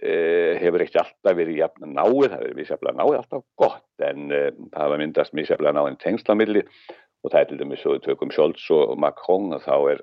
hefur 0.00 0.84
ekki 0.84 1.00
alltaf 1.00 1.36
verið 1.36 1.60
jafn 1.60 1.92
náið, 1.92 2.30
það 2.30 2.36
hefur 2.38 2.58
misjaflega 2.58 2.96
náið 2.98 3.16
alltaf 3.18 3.42
gott 3.60 4.06
en 4.06 4.30
uh, 4.32 4.46
það 4.72 4.92
var 4.94 5.02
myndast 5.02 5.36
misjaflega 5.36 5.76
náið 5.76 5.98
tengslamilli 6.04 6.62
og 7.20 7.32
það 7.32 7.40
er 7.40 7.50
til 7.50 7.58
dæmis 7.60 7.82
svo 7.82 7.96
við 7.96 8.06
tökum 8.06 8.32
Scholz 8.32 8.64
og 8.72 8.94
Macron 9.00 9.52
og 9.56 9.64
þá 9.66 9.76
er 9.92 10.00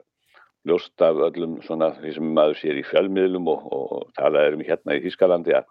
ljóst 0.67 1.01
af 1.01 1.17
öllum 1.29 1.57
svona 1.65 1.93
því 1.97 2.13
sem 2.17 2.29
maður 2.35 2.59
sér 2.59 2.79
í 2.79 2.85
fjölmiðlum 2.85 3.49
og, 3.49 3.65
og 3.73 4.07
talað 4.19 4.57
um 4.57 4.63
hérna 4.67 4.97
í 4.97 5.03
Þískalandi 5.05 5.55
að, 5.57 5.67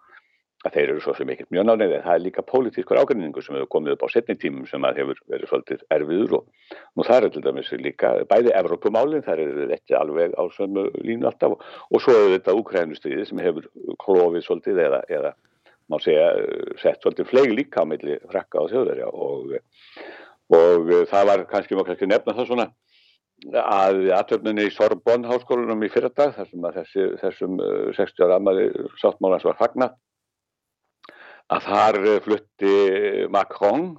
að 0.67 0.75
þeir 0.77 0.91
eru 0.91 1.03
svo 1.03 1.15
sem 1.17 1.31
ekkert 1.33 1.49
mjög 1.55 1.65
nálega 1.67 1.97
en 1.97 2.05
það 2.05 2.17
er 2.17 2.23
líka 2.25 2.43
pólitískur 2.51 2.99
ágrinningu 3.01 3.43
sem 3.43 3.57
hefur 3.57 3.71
komið 3.75 3.95
upp 3.95 4.05
á 4.05 4.13
setni 4.13 4.35
tímum 4.39 4.67
sem 4.69 4.87
að 4.87 5.01
hefur 5.01 5.21
verið 5.33 5.51
svolítið 5.51 5.83
erfiður 5.97 6.35
og 6.39 6.45
nú 6.93 7.07
það 7.07 7.27
er 7.27 7.33
til 7.35 7.43
dæmis 7.47 7.71
líka 7.81 8.13
bæði 8.29 8.53
Evrópumálinn, 8.61 9.25
það 9.25 9.43
er 9.43 9.75
ekki 9.77 9.97
alveg 9.97 10.37
á 10.37 10.43
sömu 10.55 10.87
línu 11.01 11.29
alltaf 11.31 11.57
og, 11.57 11.67
og 11.91 12.03
svo 12.03 12.15
er 12.15 12.35
þetta 12.37 12.57
Ukrænustriði 12.59 13.27
sem 13.29 13.43
hefur 13.43 13.69
klófið 14.03 14.47
svolítið 14.47 14.83
eða, 14.87 15.03
eða 15.09 15.33
má 15.87 15.99
segja 16.03 16.29
sett 16.81 17.01
svolítið 17.01 17.31
fleig 17.31 17.53
líka 17.55 17.83
á 17.83 17.89
milli 17.89 18.19
frakka 18.27 18.65
og 18.65 18.73
þjóðverja 18.73 19.11
og 19.11 19.55
og 20.47 20.91
það 21.11 21.25
var 21.27 21.47
kannski 21.51 21.75
maður 21.75 21.91
kannski 21.91 22.07
nefna 22.07 22.35
það 22.35 22.51
svona 22.51 22.67
að 23.61 24.07
aðtöfninni 24.15 24.65
í 24.65 24.73
Sorbonn 24.73 25.27
háskólanum 25.27 25.83
í 25.85 25.91
að 25.93 26.79
þessi, 26.79 27.03
þessum 27.21 27.59
uh, 27.61 27.93
60 27.93 28.25
ára 28.25 28.39
aðmæli 28.39 28.69
sáttmálans 28.97 29.45
var 29.45 29.57
fagna 29.59 29.91
að 31.53 31.69
þar 31.69 32.01
uh, 32.03 32.19
flutti 32.25 32.75
Macron 33.33 33.89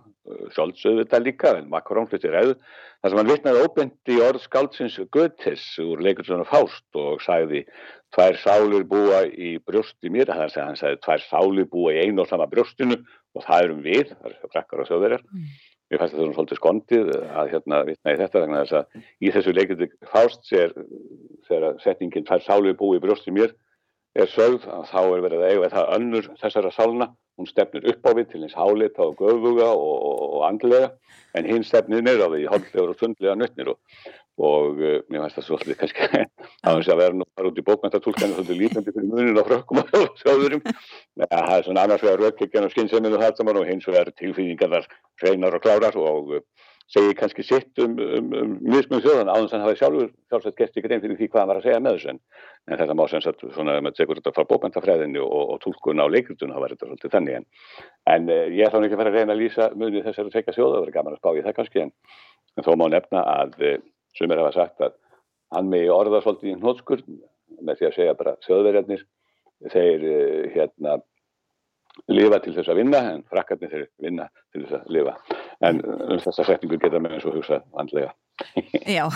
sjálfsögðu 0.52 1.04
þetta 1.04 1.20
líka 1.24 1.54
en 1.56 1.70
Macron 1.72 2.08
flutti 2.08 2.30
ræðu 2.32 2.56
þar 2.58 3.12
sem 3.12 3.20
hann 3.20 3.30
vittnaði 3.30 3.62
óbendi 3.64 4.16
í 4.16 4.24
orð 4.24 4.42
skáldsins 4.42 4.98
Goethes 5.14 5.64
úr 5.82 6.02
leikursunum 6.04 6.48
Fást 6.48 6.98
og 6.98 7.22
sagði 7.24 7.62
tvær 8.14 8.38
sálir 8.42 8.84
búa 8.88 9.22
í 9.28 9.54
brjósti 9.64 10.12
mér 10.12 10.30
þannig 10.30 10.58
að 10.58 10.66
hann 10.66 10.80
sagði 10.80 11.00
tvær 11.04 11.24
sálir 11.28 11.68
búa 11.70 11.94
í 11.94 12.04
einu 12.04 12.24
og 12.24 12.30
sama 12.30 12.48
brjóstinu 12.50 12.98
og 13.36 13.44
það 13.44 13.64
erum 13.64 13.82
við, 13.84 14.12
það 14.16 14.30
er 14.30 14.52
frakkar 14.52 14.82
og 14.82 14.88
þjóðverjar. 14.88 15.24
Mm. 15.28 15.48
Mér 15.88 16.00
fannst 16.02 16.14
þetta 16.14 16.24
svona 16.24 16.36
svolítið 16.36 16.60
skondið 16.60 17.10
að 17.16 17.50
hérna 17.54 17.80
vitna 17.88 18.12
í 18.12 18.18
þetta 18.18 18.42
þannig 18.42 18.72
að 18.78 19.04
í 19.24 19.32
þessu 19.36 19.54
leikandi 19.56 19.90
fást 20.10 20.50
þegar 20.50 21.78
setningin 21.84 22.28
fær 22.28 22.44
sálu 22.44 22.74
búi 22.76 22.98
í 22.98 23.04
brjósti 23.04 23.32
mér 23.32 23.54
er 24.22 24.30
sögð 24.32 24.68
að 24.72 24.84
þá 24.90 25.00
er 25.02 25.24
verið 25.24 25.42
að 25.42 25.50
eiga 25.52 25.72
það 25.74 25.90
önnur 25.96 26.30
þessara 26.40 26.70
sáluna 26.74 27.08
hún 27.38 27.46
stefnir 27.46 27.86
upp 27.92 28.06
á 28.08 28.10
við 28.18 28.30
til 28.32 28.42
eins 28.42 28.56
hálita 28.58 29.04
og 29.06 29.18
göfuga 29.20 29.68
og, 29.70 29.98
og, 30.10 30.22
og 30.38 30.46
andlega 30.48 30.90
en 31.38 31.46
hinn 31.46 31.66
stefnir 31.66 32.02
neyra 32.02 32.26
á 32.26 32.32
því 32.32 32.46
hálflegur 32.50 32.94
og 32.94 32.98
sundlega 32.98 33.36
nöttnir 33.38 33.70
og, 33.72 33.78
og 34.42 34.80
uh, 34.82 34.96
mér 35.06 35.24
finnst 35.24 35.38
það 35.38 35.46
svolítið 35.48 35.78
kannski 35.82 36.08
að 36.66 36.80
þess 36.80 36.92
að 36.94 37.02
vera 37.02 37.18
nú 37.18 37.26
bara 37.38 37.52
út 37.52 37.60
í 37.60 37.66
bókmæntatúlkanu 37.68 38.34
svolítið 38.34 38.62
lítandi 38.62 38.94
fyrir 38.96 39.12
munin 39.12 39.38
á 39.38 39.44
frökkum 39.46 39.82
og 39.82 39.92
sjóðurum. 40.22 40.64
Það 41.22 41.52
er 41.54 41.68
svona 41.68 41.86
annars 41.86 42.06
vegar 42.06 42.24
rökkekjan 42.24 42.66
og 42.66 42.74
skynnseminu 42.74 43.22
það 43.22 43.38
saman 43.38 43.60
og 43.62 43.70
hins 43.70 43.86
vegar 43.86 44.10
tilfýðingarnar 44.18 44.90
hreinar 45.22 45.58
og 45.58 45.64
klárar 45.66 45.98
og 46.00 46.34
uh, 46.40 46.46
segir 46.88 47.16
kannski 47.18 47.44
sitt 47.44 47.82
um, 47.84 47.98
um, 48.00 48.30
um 48.32 48.52
mismum 48.64 49.02
þjóðan 49.04 49.28
áðans 49.28 49.52
hann 49.52 49.64
hafi 49.66 49.78
sjálfur 49.82 50.08
sjálfsagt 50.30 50.56
gert 50.56 50.78
ykkur 50.80 50.94
einn 50.94 51.02
fyrir 51.04 51.18
því 51.18 51.28
hvað 51.28 51.42
hann 51.42 51.50
var 51.52 51.60
að 51.60 51.66
segja 51.68 51.82
með 51.84 51.98
þessu. 51.98 52.14
En, 52.14 52.20
en 52.68 52.78
þetta 52.78 52.96
má 52.98 53.04
sem 53.10 53.22
sagt 53.24 53.44
svona 53.54 53.78
með 53.84 53.96
tegur 53.98 54.20
þetta 54.20 54.34
frá 54.36 54.46
bókmyndafræðinu 54.52 55.24
og, 55.24 55.54
og 55.54 55.60
tólkun 55.64 56.04
á 56.04 56.06
leikritun 56.12 56.52
þá 56.54 56.60
var 56.62 56.74
þetta 56.74 56.88
svolítið 56.90 57.14
þannig 57.16 57.38
en, 57.40 57.46
en 58.14 58.32
eh, 58.34 58.46
ég 58.58 58.68
ætla 58.68 58.84
ekki 58.86 58.98
að 58.98 59.02
fara 59.02 59.12
að 59.14 59.20
reyna 59.20 59.36
að 59.36 59.42
lýsa 59.42 59.70
munið 59.74 60.08
þessari 60.08 60.34
tvekja 60.34 60.56
þjóða, 60.56 60.74
það 60.74 60.82
verður 60.84 60.96
gaman 60.98 61.16
að 61.16 61.22
spá 61.22 61.30
í 61.32 61.44
það 61.46 61.56
kannski 61.58 61.84
en, 61.86 61.92
en 62.56 62.66
þó 62.66 62.72
má 62.76 62.86
nefna 62.92 63.24
að 63.34 63.58
eh, 63.64 63.78
sumir 64.18 64.42
hafa 64.42 64.54
sagt 64.56 64.84
að 64.84 64.96
hann 65.54 65.70
með 65.72 65.92
orða 65.94 66.22
svolítið 66.24 66.52
í 66.52 66.56
hnótskurð 66.58 67.12
með 67.64 67.80
því 67.80 67.88
að 67.88 67.94
segja 67.96 68.16
bara 68.18 68.34
þjóðverjarnir. 68.46 69.04
Þeir 69.72 70.04
eh, 70.06 70.50
hérna 70.54 70.98
lifa 72.14 72.38
til 72.44 72.54
þess 72.54 72.70
að 72.70 72.80
vinna 72.82 73.00
en 73.14 73.24
frakkarnir 73.26 73.72
þeir 73.72 73.86
vinna 74.04 74.28
til 74.52 74.64
þess 74.64 74.78
að 74.78 74.92
lifa. 74.94 75.16
En 75.66 75.82
um 75.82 76.22
þessa 76.22 76.46
setningu 76.46 76.78
geta 76.78 77.00
með 77.02 77.16
eins 77.16 77.26
og 77.26 77.38
hugsa 77.38 77.62
vandlega. 77.74 78.12
Já, 78.98 79.08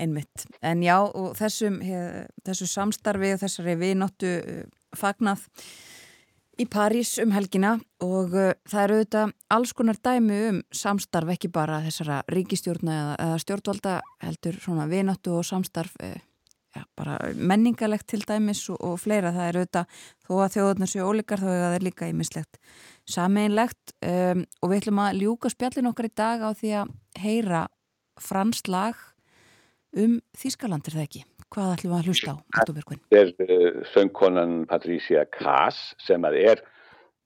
einmitt. 0.00 0.46
En 0.62 0.82
já, 0.84 0.96
og 1.00 1.36
þessum 1.38 1.80
hef, 1.84 2.28
þessu 2.46 2.68
samstarfi 2.70 3.34
og 3.34 3.42
þessari 3.42 3.76
viðnottu 3.80 4.34
uh, 4.40 4.62
fagnað 4.96 5.46
í 6.60 6.66
París 6.68 7.14
um 7.22 7.32
helgina 7.32 7.76
og 8.04 8.34
uh, 8.36 8.54
það 8.68 8.82
eru 8.84 8.98
auðvitað 8.98 9.36
alls 9.56 9.74
konar 9.76 10.00
dæmi 10.00 10.40
um 10.48 10.64
samstarf 10.74 11.36
ekki 11.36 11.52
bara 11.52 11.82
þessara 11.86 12.22
ríkistjórna 12.32 12.96
eða, 12.96 13.14
eða 13.26 13.44
stjórnvalda 13.44 14.00
heldur 14.24 14.58
svona 14.64 14.88
viðnottu 14.90 15.36
og 15.38 15.46
samstarf 15.48 15.96
uh, 16.04 16.16
ja, 16.76 16.84
bara 16.98 17.18
menningalegt 17.34 18.08
til 18.10 18.22
dæmis 18.26 18.62
og, 18.72 18.80
og 18.84 19.00
fleira. 19.02 19.34
Það 19.34 19.48
er 19.48 19.60
auðvitað 19.60 20.00
þó 20.26 20.32
að 20.38 20.56
þjóðurnar 20.56 20.92
séu 20.92 21.08
ólíkar 21.08 21.42
þá 21.42 21.50
er 21.52 21.62
það 21.66 21.86
líka 21.88 22.10
ímislegt 22.10 22.60
sameinlegt 23.10 23.94
um, 24.06 24.44
og 24.60 24.70
við 24.70 24.82
ætlum 24.82 25.02
að 25.02 25.22
ljúka 25.24 25.52
spjallin 25.52 25.90
okkar 25.90 26.10
í 26.10 26.16
dag 26.20 26.44
á 26.46 26.50
því 26.54 26.74
að 26.82 26.92
heyra 27.20 27.62
fransk 28.20 28.70
lag 28.70 28.98
um 29.96 30.18
Þískalandir 30.38 30.96
það 30.96 31.06
ekki? 31.06 31.22
Hvað 31.50 31.72
ætlum 31.74 31.92
við 31.92 31.98
að 31.98 32.10
hlusta 32.10 32.34
á? 32.34 32.36
Þetta 32.54 33.16
er 33.18 33.32
uh, 33.46 33.80
söngkonan 33.94 34.60
Patricia 34.70 35.24
Kaas 35.34 35.80
sem 36.02 36.22
að 36.28 36.38
er 36.44 36.62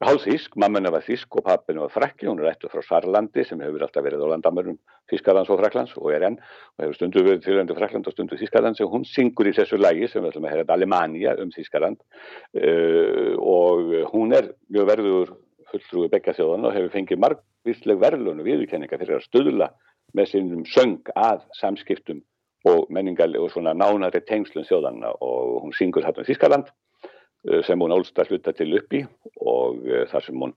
hálf 0.05 0.25
þísk, 0.27 0.57
mamman 0.61 0.89
var 0.93 1.05
þísk 1.05 1.39
og 1.39 1.45
pappin 1.47 1.79
var 1.81 1.93
frekki, 1.93 2.27
hún 2.29 2.41
er 2.43 2.51
ættu 2.51 2.69
frá 2.73 2.83
Sarlandi 2.85 3.45
sem 3.47 3.61
hefur 3.63 3.85
alltaf 3.87 4.05
verið 4.05 4.25
á 4.27 4.33
landamörum 4.33 4.77
Þískalands 5.13 5.53
og 5.53 5.61
Freklands 5.61 5.95
og 6.01 6.11
er 6.13 6.27
enn 6.29 6.37
og 6.41 6.85
hefur 6.85 6.99
stundu 6.99 7.23
verið 7.25 7.45
tilhöndu 7.47 7.77
Frekland 7.79 8.09
og 8.11 8.17
stundu 8.17 8.39
Þískalands 8.41 8.83
og 8.85 8.93
hún 8.93 9.07
syngur 9.09 9.49
í 9.49 9.55
þessu 9.57 9.79
lægi 9.81 10.11
sem 10.11 10.25
við 10.25 10.33
ætlum 10.33 10.49
að 10.49 10.57
hefða 10.57 10.77
Alemania 10.77 11.37
um 11.41 11.53
Þískaland 11.55 12.03
uh, 12.03 13.33
og 13.39 13.97
hún 14.13 14.37
er 14.37 14.53
mjög 14.73 14.91
verður 14.93 15.35
fulltrúi 15.71 16.11
begja 16.13 16.37
þjóðan 16.37 16.69
og 16.69 16.77
hefur 16.77 16.95
fengið 16.99 17.25
margvísleg 17.25 18.05
verðlun 18.05 18.43
og 18.43 18.49
viðurkenninga 18.49 19.01
fyrir 19.01 19.21
að 19.21 19.27
stöðla 19.29 19.73
með 20.15 20.31
sínum 20.35 20.69
söng 20.69 21.01
að 21.17 21.47
samskiptum 21.59 22.23
og 22.65 22.87
menningali 22.89 23.39
og 23.39 23.51
svona 23.53 23.75
nánari 23.77 24.23
tengslun 24.25 24.65
þjóðanna 24.65 25.13
og 25.21 25.65
hún 25.65 25.77
syngur 25.77 26.07
þarna 26.07 26.25
um 26.25 26.29
Þískaland 26.29 26.73
Eh, 27.45 27.61
sem 27.67 27.81
hún 27.81 27.93
ólst 27.93 28.17
að 28.17 28.33
hluta 28.33 28.55
til 28.57 28.71
uppi 28.79 29.03
og 29.45 29.83
eh, 29.85 30.07
þar 30.09 30.25
sem 30.25 30.41
hún 30.41 30.55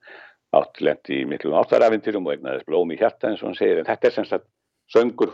átt 0.56 0.80
lendi 0.80 1.18
í 1.20 1.26
miklum 1.28 1.58
áttarafintyrum 1.60 2.30
og 2.30 2.38
egnaðist 2.38 2.68
blóm 2.70 2.94
í 2.96 3.00
hjarta 3.00 3.28
eins 3.28 3.44
og 3.44 3.50
hún 3.50 3.58
segir 3.60 3.82
en 3.82 3.90
þetta 3.90 4.08
er 4.08 4.16
sem 4.16 4.28
sagt 4.30 4.48
söngur 4.96 5.34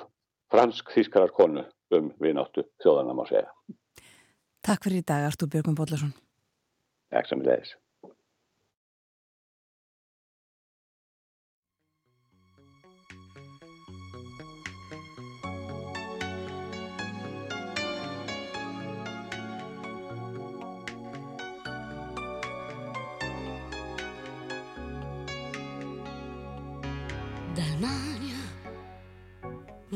fransk-þískarar 0.53 1.33
konu 1.37 1.61
um 1.93 2.09
vináttu 2.21 2.65
þjóðanam 2.81 3.21
á 3.21 3.25
segja. 3.29 3.53
Takk 4.65 4.87
fyrir 4.87 5.03
í 5.03 5.07
dag 5.13 5.27
Artur 5.29 5.51
Björgum 5.53 5.77
Bóllarsson. 5.77 6.15
Takk 7.13 7.29
sem 7.29 7.45
leðis. 7.45 7.75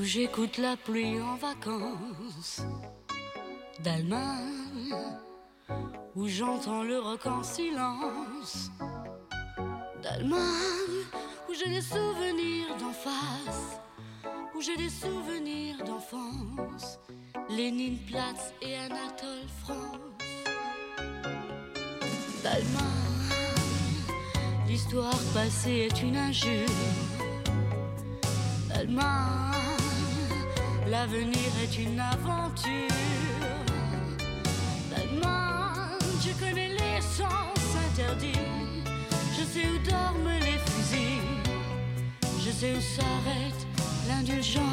J'écoute 0.08 0.58
la 0.58 0.78
pluie 0.78 1.20
en 1.20 1.36
vacances, 1.36 2.62
d'Allemagne, 3.84 4.96
où 6.16 6.30
j'entends 6.30 6.84
le 6.84 6.98
rock 6.98 7.26
en 7.26 7.44
silence, 7.44 8.72
d'Allemagne, 10.02 11.04
où 11.50 11.54
j'ai 11.54 11.70
des 11.70 11.82
souvenirs 11.82 12.78
d'en 12.80 12.94
face, 12.94 13.82
où 14.56 14.62
j'ai 14.62 14.78
des 14.78 14.90
souvenirs 14.90 15.84
d'enfance, 15.84 17.00
Lénine-Platz 17.50 18.54
et 18.62 18.78
Anatole 18.78 19.48
France. 19.62 20.00
D'Allemagne, 22.44 23.34
l'histoire 24.68 25.20
passée 25.34 25.90
est 25.90 26.02
une 26.02 26.16
injure. 26.16 26.70
D'Allemagne, 28.70 29.67
l'avenir 30.90 31.52
est 31.64 31.78
une 31.78 32.00
aventure. 32.00 32.88
D'Allemagne, 34.90 35.98
je 36.22 36.32
connais 36.44 36.70
les 36.70 37.02
sens 37.02 37.60
interdits. 37.92 38.40
Je 39.38 39.44
sais 39.44 39.68
où 39.68 39.78
dorment 39.90 40.40
les 40.40 40.58
fusils. 40.66 41.22
Je 42.44 42.52
sais 42.52 42.74
où 42.76 42.82
s'arrête 42.82 43.68
l'indulgence. 44.08 44.64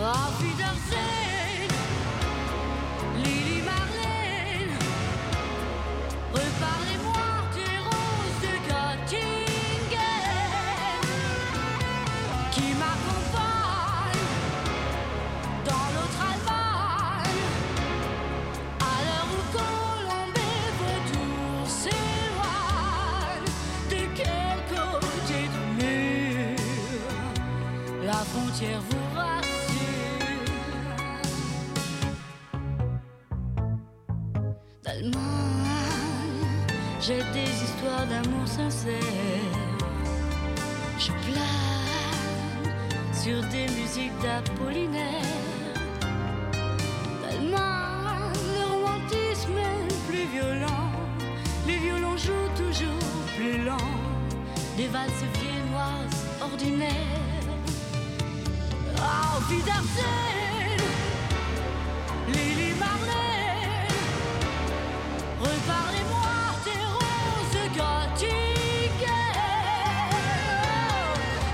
Auf 0.00 0.42
Wiedersehen, 0.42 1.11
frontière 28.62 28.80
vous 28.90 29.16
rassure? 29.16 29.42
D'Allemagne, 34.84 35.20
j'ai 37.00 37.22
des 37.32 37.50
histoires 37.64 38.06
d'amour 38.06 38.46
sincère. 38.46 38.92
Je 40.98 41.12
plane 41.24 42.74
sur 43.12 43.40
des 43.50 43.66
musiques 43.80 44.18
d'Apollinaire. 44.22 45.02
D'Allemagne, 47.22 48.38
le 48.58 48.64
romantisme 48.72 49.58
est 49.58 49.94
plus 50.08 50.26
violent. 50.32 50.92
Les 51.66 51.78
violons 51.78 52.16
jouent 52.16 52.52
toujours 52.56 53.08
plus 53.36 53.64
lent. 53.64 53.90
Des 54.76 54.86
valses 54.88 55.24
viennoises 55.40 56.26
ordinaires. 56.40 57.11
Wiedersehen, 59.50 60.78
Lily 62.28 62.74
Marlène. 62.78 63.88
Reparlez-moi 65.40 66.32
des 66.64 66.84
roses 66.98 67.66
gothiques 67.76 69.08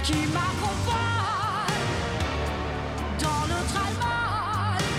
qui 0.04 0.20
m'accompagnent 0.34 1.78
dans 3.18 3.44
notre 3.52 3.76
Allemagne. 3.86 4.92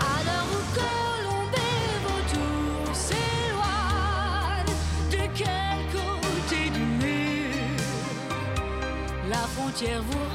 À 0.00 0.16
l'heure 0.24 0.50
où 0.52 0.60
Colombe 0.74 1.54
et 1.54 1.96
Vautour 2.04 2.94
s'éloignent, 2.94 4.74
de 5.10 5.22
quel 5.34 5.78
côté 5.92 6.70
du 6.70 6.80
mur 6.80 7.14
la 9.30 9.46
frontière 9.56 10.02
vous 10.02 10.33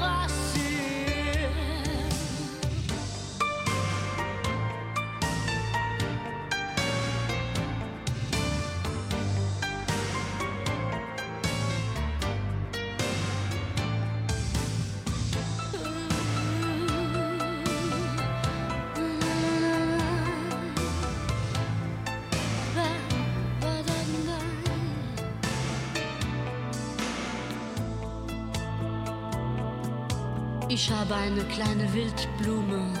habe 31.10 31.22
eine 31.22 31.42
kleine 31.44 31.92
Wildblume, 31.92 32.92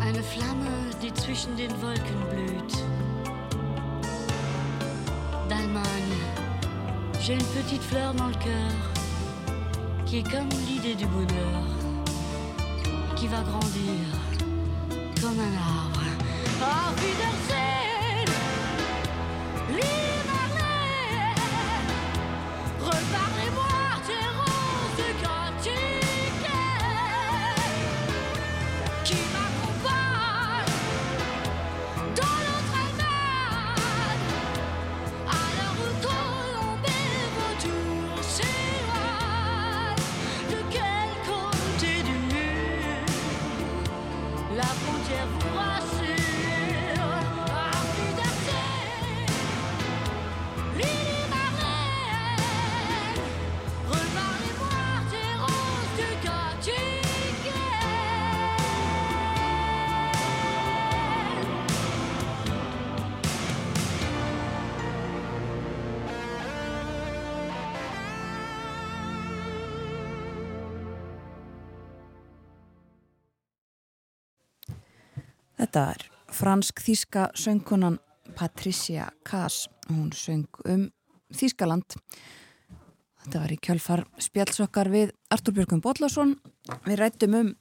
eine 0.00 0.22
Flamme, 0.22 0.90
die 1.02 1.12
zwischen 1.14 1.56
den 1.56 1.70
Wolken 1.80 2.20
blüht. 2.30 2.74
D'Allemagne, 5.48 6.18
j'ai 7.20 7.34
une 7.34 7.62
petite 7.62 7.82
fleur 7.82 8.12
dans 8.14 8.28
le 8.28 8.34
cœur, 8.34 10.04
qui 10.06 10.18
est 10.18 10.30
comme 10.30 10.48
l'idée 10.68 10.94
du 10.94 11.06
bonheur, 11.06 11.62
qui 13.16 13.28
va 13.28 13.40
grandir 13.42 14.15
Er 75.76 76.06
fransk-þíska 76.32 77.30
söngkonan 77.36 77.98
Patricia 78.34 79.10
Kaas. 79.28 79.68
Hún 79.90 80.08
söng 80.16 80.48
um 80.64 80.86
Þískaland. 81.36 81.98
Þetta 83.20 83.42
var 83.42 83.52
í 83.52 83.58
kjölfar 83.60 84.04
spjallsokkar 84.16 84.88
við 84.88 85.12
Artur 85.28 85.52
Björgum 85.52 85.82
Bollason. 85.84 86.38
Við 86.86 86.96
rættum 87.02 87.36
um 87.36 87.52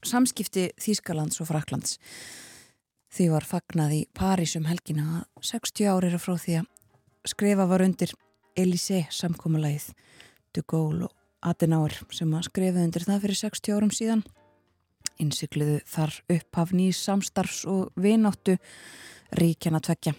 samskipti 0.00 0.70
Þískalands 0.80 1.42
og 1.44 1.50
Fraklands. 1.50 1.98
Því 3.12 3.28
var 3.34 3.44
fagnað 3.44 3.96
í 3.98 4.02
París 4.16 4.56
um 4.56 4.70
helgina 4.70 5.20
að 5.20 5.50
60 5.52 5.92
ári 5.92 6.08
eru 6.08 6.22
frá 6.22 6.38
því 6.40 6.60
að 6.62 6.70
skrifa 7.36 7.68
var 7.68 7.84
undir 7.84 8.16
Elysée 8.56 9.04
samkómulægið 9.12 9.92
de 10.56 10.64
Gaulle 10.64 11.10
og 11.10 11.18
Adenauer 11.44 12.00
sem 12.14 12.32
að 12.32 12.48
skrifa 12.48 12.80
undir 12.80 13.04
það 13.04 13.26
fyrir 13.26 13.44
60 13.44 13.76
árum 13.76 13.92
síðan 13.92 14.24
innsikluðu 15.20 15.80
þar 15.88 16.14
upphaf 16.32 16.72
nýs 16.76 17.00
samstarfs 17.04 17.64
og 17.70 17.90
vináttu 18.00 18.56
ríkjana 19.38 19.80
tvekja. 19.82 20.14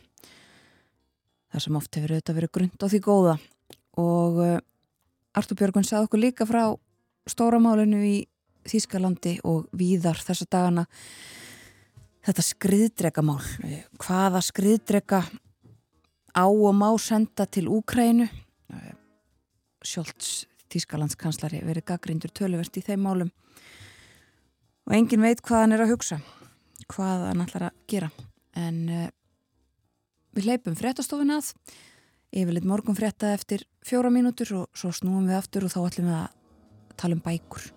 Það 1.53 1.65
sem 1.65 1.77
oft 1.77 1.97
hefur 1.97 2.15
auðvitað 2.15 2.37
verið 2.39 2.53
grund 2.57 2.85
á 2.85 2.87
því 2.89 3.01
góða 3.05 3.37
og 4.01 4.39
uh, 4.41 4.59
Artur 5.37 5.57
Björgun 5.57 5.85
sagði 5.85 6.07
okkur 6.07 6.21
líka 6.21 6.47
frá 6.49 6.63
stóramálinu 7.29 8.01
í 8.05 8.15
Þískalandi 8.69 9.39
og 9.43 9.65
víðar 9.75 10.21
þessa 10.23 10.47
dagana 10.47 10.85
þetta 12.23 12.45
skriðdregamál. 12.47 13.41
Hvaða 13.99 14.39
skriðdrega 14.45 15.19
á 16.33 16.45
og 16.47 16.73
má 16.77 16.87
senda 17.01 17.45
til 17.45 17.67
Úkrænu? 17.67 18.29
Sjólds 19.83 20.45
Þískalandskanslari 20.71 21.59
verið 21.67 21.85
gaggrindur 21.91 22.31
töluvert 22.33 22.79
í 22.79 22.85
þeim 22.85 23.03
málum 23.05 23.33
og 24.87 24.95
engin 24.97 25.23
veit 25.23 25.41
hvað 25.41 25.65
hann 25.65 25.75
er 25.77 25.85
að 25.85 25.93
hugsa 25.95 26.19
hvað 26.91 27.27
hann 27.29 27.43
ætlar 27.45 27.69
að 27.69 27.81
gera 27.89 28.09
en 28.59 28.79
uh, 28.89 29.09
við 30.33 30.49
leipum 30.49 30.77
fréttastofun 30.77 31.33
að 31.33 31.53
yfirleitt 32.33 32.65
morgun 32.67 32.97
frétta 32.97 33.33
eftir 33.35 33.65
fjóra 33.85 34.09
mínútur 34.13 34.49
og 34.57 34.77
svo 34.77 34.91
snúum 34.95 35.27
við 35.29 35.37
aftur 35.37 35.67
og 35.67 35.73
þá 35.73 35.79
ætlum 35.85 36.09
við 36.09 36.17
að 36.17 36.29
tala 36.97 37.17
um 37.17 37.23
bækur. 37.23 37.67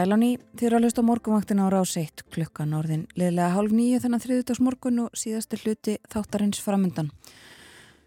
Sæláni, 0.00 0.38
þið 0.56 0.64
eru 0.64 0.76
að 0.78 0.84
hlusta 0.86 1.02
morgunvaktina 1.04 1.64
á 1.68 1.72
rás 1.74 1.90
1 2.00 2.22
klukkan 2.32 2.70
orðin 2.72 3.02
liðlega 3.20 3.50
hálf 3.52 3.72
nýju 3.76 3.98
þennan 4.00 4.22
þriðutags 4.22 4.60
morgun 4.64 5.00
og 5.02 5.18
síðastu 5.18 5.58
hluti 5.60 5.96
þáttarins 6.08 6.60
framöndan. 6.64 7.10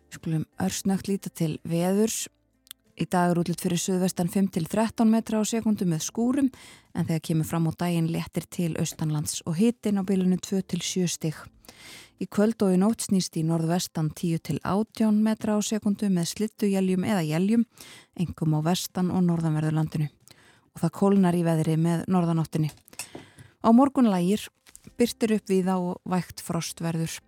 Skulum 0.10 0.48
örsnögt 0.57 1.06
líta 1.11 1.30
til 1.30 1.60
veðurs. 1.61 2.24
Í 2.98 3.06
dag 3.06 3.30
er 3.36 3.41
útlitt 3.44 3.61
fyrir 3.61 3.78
suðvestan 3.78 4.32
5-13 4.34 5.06
metra 5.11 5.38
á 5.38 5.45
sekundu 5.45 5.86
með 5.86 6.07
skúrum 6.07 6.49
en 6.98 7.06
þegar 7.06 7.22
kemur 7.30 7.49
fram 7.52 7.70
á 7.70 7.72
daginn 7.86 8.10
letir 8.15 8.49
til 8.49 8.72
austanlands 8.82 9.44
og 9.45 9.60
hitin 9.61 10.02
á 10.02 10.03
bylunu 10.07 10.40
2-7 10.41 11.06
stig. 11.14 11.38
Í 12.18 12.26
kvöld 12.26 12.57
og 12.65 12.74
í 12.74 12.82
nótt 12.82 13.06
snýst 13.06 13.38
í 13.38 13.45
norðvestan 13.45 14.10
10-18 14.18 15.22
metra 15.22 15.53
á 15.53 15.61
sekundu 15.61 16.10
með 16.10 16.32
slittujeljum 16.34 17.06
eða 17.06 17.22
jeljum, 17.36 17.70
engum 18.18 18.57
á 18.57 18.65
vestan 18.65 19.14
og 19.14 19.28
norðanverðurlandinu 19.30 20.10
og 20.74 20.84
það 20.84 20.95
kólnar 20.98 21.38
í 21.38 21.44
veðri 21.45 21.78
með 21.80 22.06
norðanáttinni. 22.12 22.72
Á 23.64 23.70
morgunlægir 23.72 24.48
byrtir 24.98 25.38
upp 25.38 25.50
við 25.50 25.70
á 25.72 25.78
vægt 26.10 26.44
frostverður. 26.44 27.20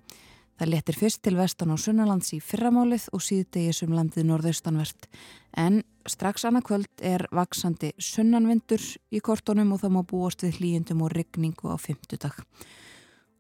Það 0.56 0.72
letir 0.72 0.96
fyrst 0.96 1.22
til 1.24 1.36
vestan 1.36 1.74
á 1.74 1.78
sunnalands 1.80 2.32
í 2.36 2.40
fyrramálið 2.40 3.10
og 3.16 3.24
síðdegis 3.24 3.82
um 3.84 3.96
landið 3.96 4.30
norðaustanvert. 4.30 5.10
En 5.52 5.82
strax 6.08 6.46
annað 6.48 6.68
kvöld 6.70 7.04
er 7.04 7.26
vaksandi 7.36 7.92
sunnanvindur 8.00 8.84
í 9.12 9.20
kortonum 9.24 9.74
og 9.76 9.84
það 9.84 9.96
má 9.98 10.02
búast 10.08 10.46
við 10.46 10.62
hlýjendum 10.62 11.04
og 11.04 11.12
regningu 11.12 11.72
á 11.72 11.76
fymtudag. 11.76 12.40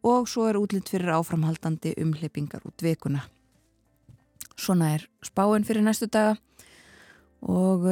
Og 0.03 0.27
svo 0.29 0.49
er 0.49 0.59
útlitt 0.59 0.91
fyrir 0.91 1.15
áframhaldandi 1.15 1.95
umhleipingar 2.03 2.67
út 2.67 2.83
vikuna. 2.83 3.23
Svona 4.55 4.93
er 4.97 5.07
spáinn 5.23 5.65
fyrir 5.67 5.87
næstu 5.87 6.11
daga 6.11 6.35
og 7.41 7.87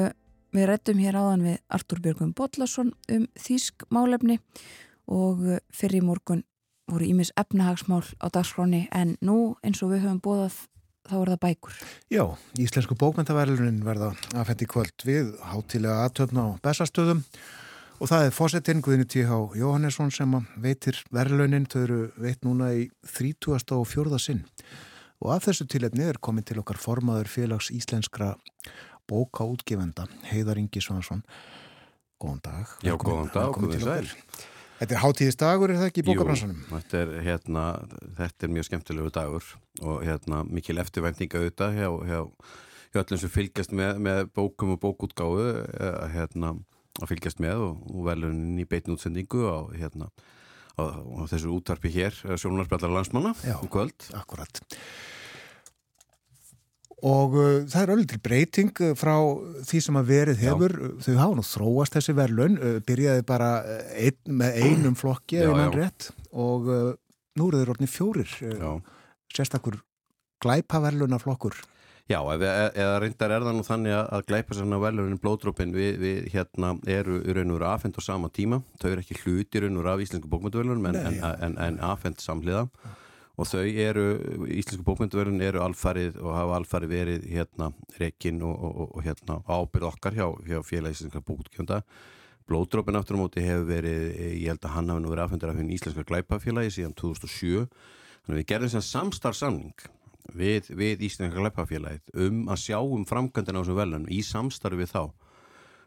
Við 0.53 0.67
rættum 0.69 0.99
hér 1.01 1.15
áðan 1.17 1.45
við 1.47 1.55
Artur 1.73 2.01
Björgum 2.03 2.33
Bodlasson 2.37 2.91
um 3.09 3.23
þýsk 3.41 3.87
málefni 3.89 4.35
og 5.09 5.41
fyrir 5.73 5.97
í 5.97 6.05
morgun 6.05 6.43
voru 6.91 7.07
ímis 7.09 7.31
efnahagsmál 7.39 8.03
á 8.21 8.29
dagskráni 8.29 8.83
en 8.93 9.15
nú 9.23 9.55
eins 9.65 9.81
og 9.81 9.95
við 9.95 10.05
höfum 10.05 10.21
bóðað 10.21 10.59
þá 11.09 11.15
er 11.17 11.31
það 11.33 11.41
bækur. 11.47 11.81
Já, 12.13 12.23
Íslensku 12.61 12.97
bókmyndavælunin 13.01 13.81
verða 13.87 14.13
aðfendi 14.35 14.69
kvöld 14.69 15.07
við 15.07 15.33
hátilega 15.41 16.05
aðtöfna 16.05 16.45
á 16.45 16.49
bestastöðum 16.63 17.25
og 17.97 18.13
það 18.13 18.29
er 18.29 18.37
fósettinn 18.37 18.85
Guðinu 18.85 19.09
T.H. 19.09 19.41
Jóhannesson 19.57 20.13
sem 20.13 20.37
veitir 20.61 21.01
verðlunin, 21.09 21.65
þau 21.65 21.81
eru 21.81 22.01
veit 22.21 22.45
núna 22.45 22.75
í 22.77 22.89
30. 23.09 23.73
og 23.73 23.87
4. 23.89 24.21
sinn 24.21 24.45
og 25.23 25.31
af 25.33 25.45
þessu 25.47 25.65
tilefni 25.71 26.05
er 26.05 26.19
komin 26.21 26.45
til 26.45 26.59
okkar 26.59 26.77
formaður 26.77 27.31
félags 27.31 27.71
íslenskra 27.71 28.33
bókaútgefenda 29.09 30.07
Heiðar 30.29 30.61
Ingi 30.61 30.81
Svansson. 30.83 31.23
Góðan 32.21 32.41
dag. 32.45 32.73
Já, 32.85 32.95
góðan 32.99 33.31
dag, 33.33 33.53
góðan 33.55 33.83
sæl. 33.83 34.43
Þetta 34.79 34.95
er 34.97 35.01
hátíðisdagur, 35.03 35.71
er 35.71 35.79
það 35.79 35.89
ekki 35.91 36.01
í 36.01 36.05
bókabransanum? 36.09 36.59
Jú, 36.59 36.69
þetta 36.73 36.99
er, 36.99 37.11
hérna, 37.23 37.63
þetta 38.17 38.45
er 38.45 38.53
mjög 38.55 38.67
skemmtilegu 38.67 39.11
dagur 39.15 39.49
og 39.83 40.03
hérna, 40.03 40.41
mikil 40.49 40.79
eftirvæntinga 40.81 41.39
auðvitað 41.39 41.77
hjá, 41.77 41.87
hjá, 42.09 42.19
hjá 42.91 43.01
öllum 43.03 43.21
sem 43.21 43.31
fylgjast 43.31 43.75
með, 43.79 44.01
með 44.07 44.23
bókum 44.35 44.73
og 44.75 44.81
bókútgáðu 44.83 45.45
eh, 45.61 45.99
hérna, 46.17 46.55
að 46.99 47.13
fylgjast 47.13 47.39
með 47.43 47.63
og, 47.69 47.85
og 47.93 48.07
velunin 48.09 48.59
í 48.59 48.67
beitn 48.69 48.95
útsendingu 48.95 49.45
á, 49.47 49.57
hérna, 49.77 50.09
á, 50.75 50.83
á 50.89 51.21
þessu 51.31 51.53
útvarpi 51.53 51.93
hér 51.93 52.19
Sjónarspjallar 52.33 52.97
landsmanna 52.97 53.35
Já, 53.45 53.55
um 53.61 53.71
kvöld. 53.71 54.09
Akkurat 54.17 54.63
og 57.03 57.37
uh, 57.37 57.45
það 57.67 57.81
er 57.81 57.93
alveg 57.93 58.09
til 58.13 58.21
breyting 58.23 58.83
uh, 58.85 58.93
frá 58.95 59.13
því 59.67 59.83
sem 59.85 59.99
að 59.99 60.11
verið 60.13 60.43
hefur. 60.45 60.75
Já. 60.79 60.91
þau 61.05 61.15
hafa 61.19 61.37
nú 61.39 61.45
þróast 61.47 61.97
þessi 61.97 62.17
verðlun 62.17 62.59
uh, 62.59 62.77
byrjaði 62.87 63.25
bara 63.27 63.53
uh, 63.61 63.81
ein, 63.99 64.19
með 64.41 64.59
einum 64.63 64.95
flokki 64.99 65.41
eða 65.43 65.57
mann 65.59 65.75
rétt. 65.75 66.11
Og 66.31 66.69
uh, 66.71 66.93
nú 67.39 67.49
eru 67.49 67.61
þeir 67.61 67.73
orðin 67.75 67.91
fjórir 67.91 68.33
uh, 68.49 68.79
sérstakur 69.33 69.81
glæpaverðluna 70.43 71.21
flokkur 71.21 71.57
Já, 72.11 72.17
eða, 72.33 72.49
eða 72.75 72.95
reyndar 72.99 73.31
er 73.31 73.45
það 73.45 73.55
nú 73.55 73.63
þannig 73.63 73.93
að 73.95 74.25
glæpa 74.27 74.55
svona 74.57 74.79
verðlunin 74.83 75.19
blóðdrópin 75.23 75.71
við, 75.71 75.93
við 76.01 76.25
hérna 76.33 76.73
eru 76.91 77.21
í 77.23 77.35
raun 77.37 77.53
og 77.53 77.61
veru 77.61 77.69
afhengt 77.69 77.95
á 77.95 78.03
sama 78.03 78.27
tíma, 78.33 78.59
þau 78.81 78.89
eru 78.89 79.03
ekki 79.05 79.21
hluti 79.21 79.59
í 79.59 79.63
raun 79.63 79.77
og 79.77 79.85
veru 79.85 79.93
af 79.93 80.03
íslensku 80.03 80.31
bókmynduverðlunum 80.33 80.89
en, 80.91 80.99
en, 80.99 81.21
en, 81.47 81.55
en 81.63 81.79
afhengt 81.87 82.19
samliða 82.19 82.65
og 83.33 83.49
þau 83.49 83.63
eru, 83.65 84.07
íslensku 84.53 84.85
bókmynduverðin 84.85 85.41
eru 85.41 85.63
alfarið 85.65 86.19
og 86.21 86.35
hafa 86.35 86.57
alfarið 86.59 86.91
verið 86.93 87.23
hérna 87.31 87.71
rekin 87.97 88.43
og, 88.45 88.53
og, 88.53 88.83
og 88.93 89.05
hérna 89.05 89.39
ábyrð 89.47 89.89
okkar 89.89 90.17
hjá, 90.19 90.27
hjá 90.45 90.59
félagislenska 90.67 91.23
bókmynda 91.25 91.81
Blóðdrópin 92.43 92.97
aftur 92.99 93.15
á 93.15 93.23
móti 93.23 93.39
hefur 93.39 93.69
verið, 93.69 94.01
ég 94.35 94.49
held 94.51 94.65
að 94.67 94.73
hann 94.75 94.89
hafi 94.91 95.01
nú 95.05 95.11
verið 95.13 95.25
afhendur 95.25 95.51
af 95.53 95.59
henni 95.61 95.77
íslenska 95.77 96.03
glæpafélagi 96.09 96.73
síðan 96.75 96.95
2007 96.99 97.63
þannig 97.63 98.33
að 98.33 98.39
við 98.41 98.47
gerðum 98.51 98.73
sem 98.73 98.85
samstarfsamning 98.89 99.85
við, 100.35 100.69
við 100.75 101.05
íslenska 101.07 101.39
glæpafélagið 101.39 102.25
um 102.27 102.43
að 102.51 102.61
sjá 102.65 102.77
um 102.83 103.05
framkvæmdina 103.07 103.57
á 103.57 103.61
þessum 103.63 103.79
velunum 103.79 104.11
í 104.11 104.19
samstarfi 104.27 104.89
þá 104.91 105.01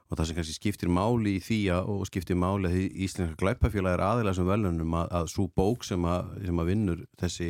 og 0.07 0.19
það 0.19 0.28
sem 0.28 0.39
kannski 0.39 0.57
skiptir 0.57 0.91
máli 0.93 1.37
í 1.37 1.43
því 1.43 1.61
og 1.81 2.05
skiptir 2.07 2.39
máli 2.39 2.70
að 2.70 2.77
Íslenska 3.07 3.39
glæpafélag 3.41 3.97
er 3.97 4.05
aðeins 4.07 4.39
sem 4.39 4.47
velunum 4.47 4.99
að, 5.01 5.09
að 5.19 5.31
svo 5.33 5.47
bók 5.51 5.87
sem 5.87 6.05
að, 6.07 6.28
sem 6.47 6.62
að 6.62 6.70
vinnur 6.70 7.03
þessi, 7.19 7.49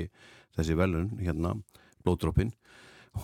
þessi 0.57 0.79
velun, 0.79 1.11
hérna, 1.21 1.53
blóðdrópin, 2.07 2.55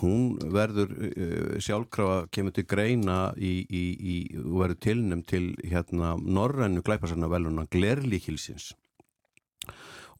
hún 0.01 0.37
verður 0.53 0.93
uh, 0.93 1.57
sjálfkrafa 1.61 2.27
kemur 2.33 2.53
til 2.53 2.65
greina 2.69 3.17
í, 3.37 3.55
í, 3.65 3.83
í, 3.97 4.15
og 4.43 4.63
verður 4.63 4.79
tilnum 4.87 5.25
til 5.25 5.43
hérna 5.61 6.15
norrennu 6.21 6.85
glæpasarna 6.85 7.29
veluna 7.31 7.67
Glerlíkilsins. 7.73 8.73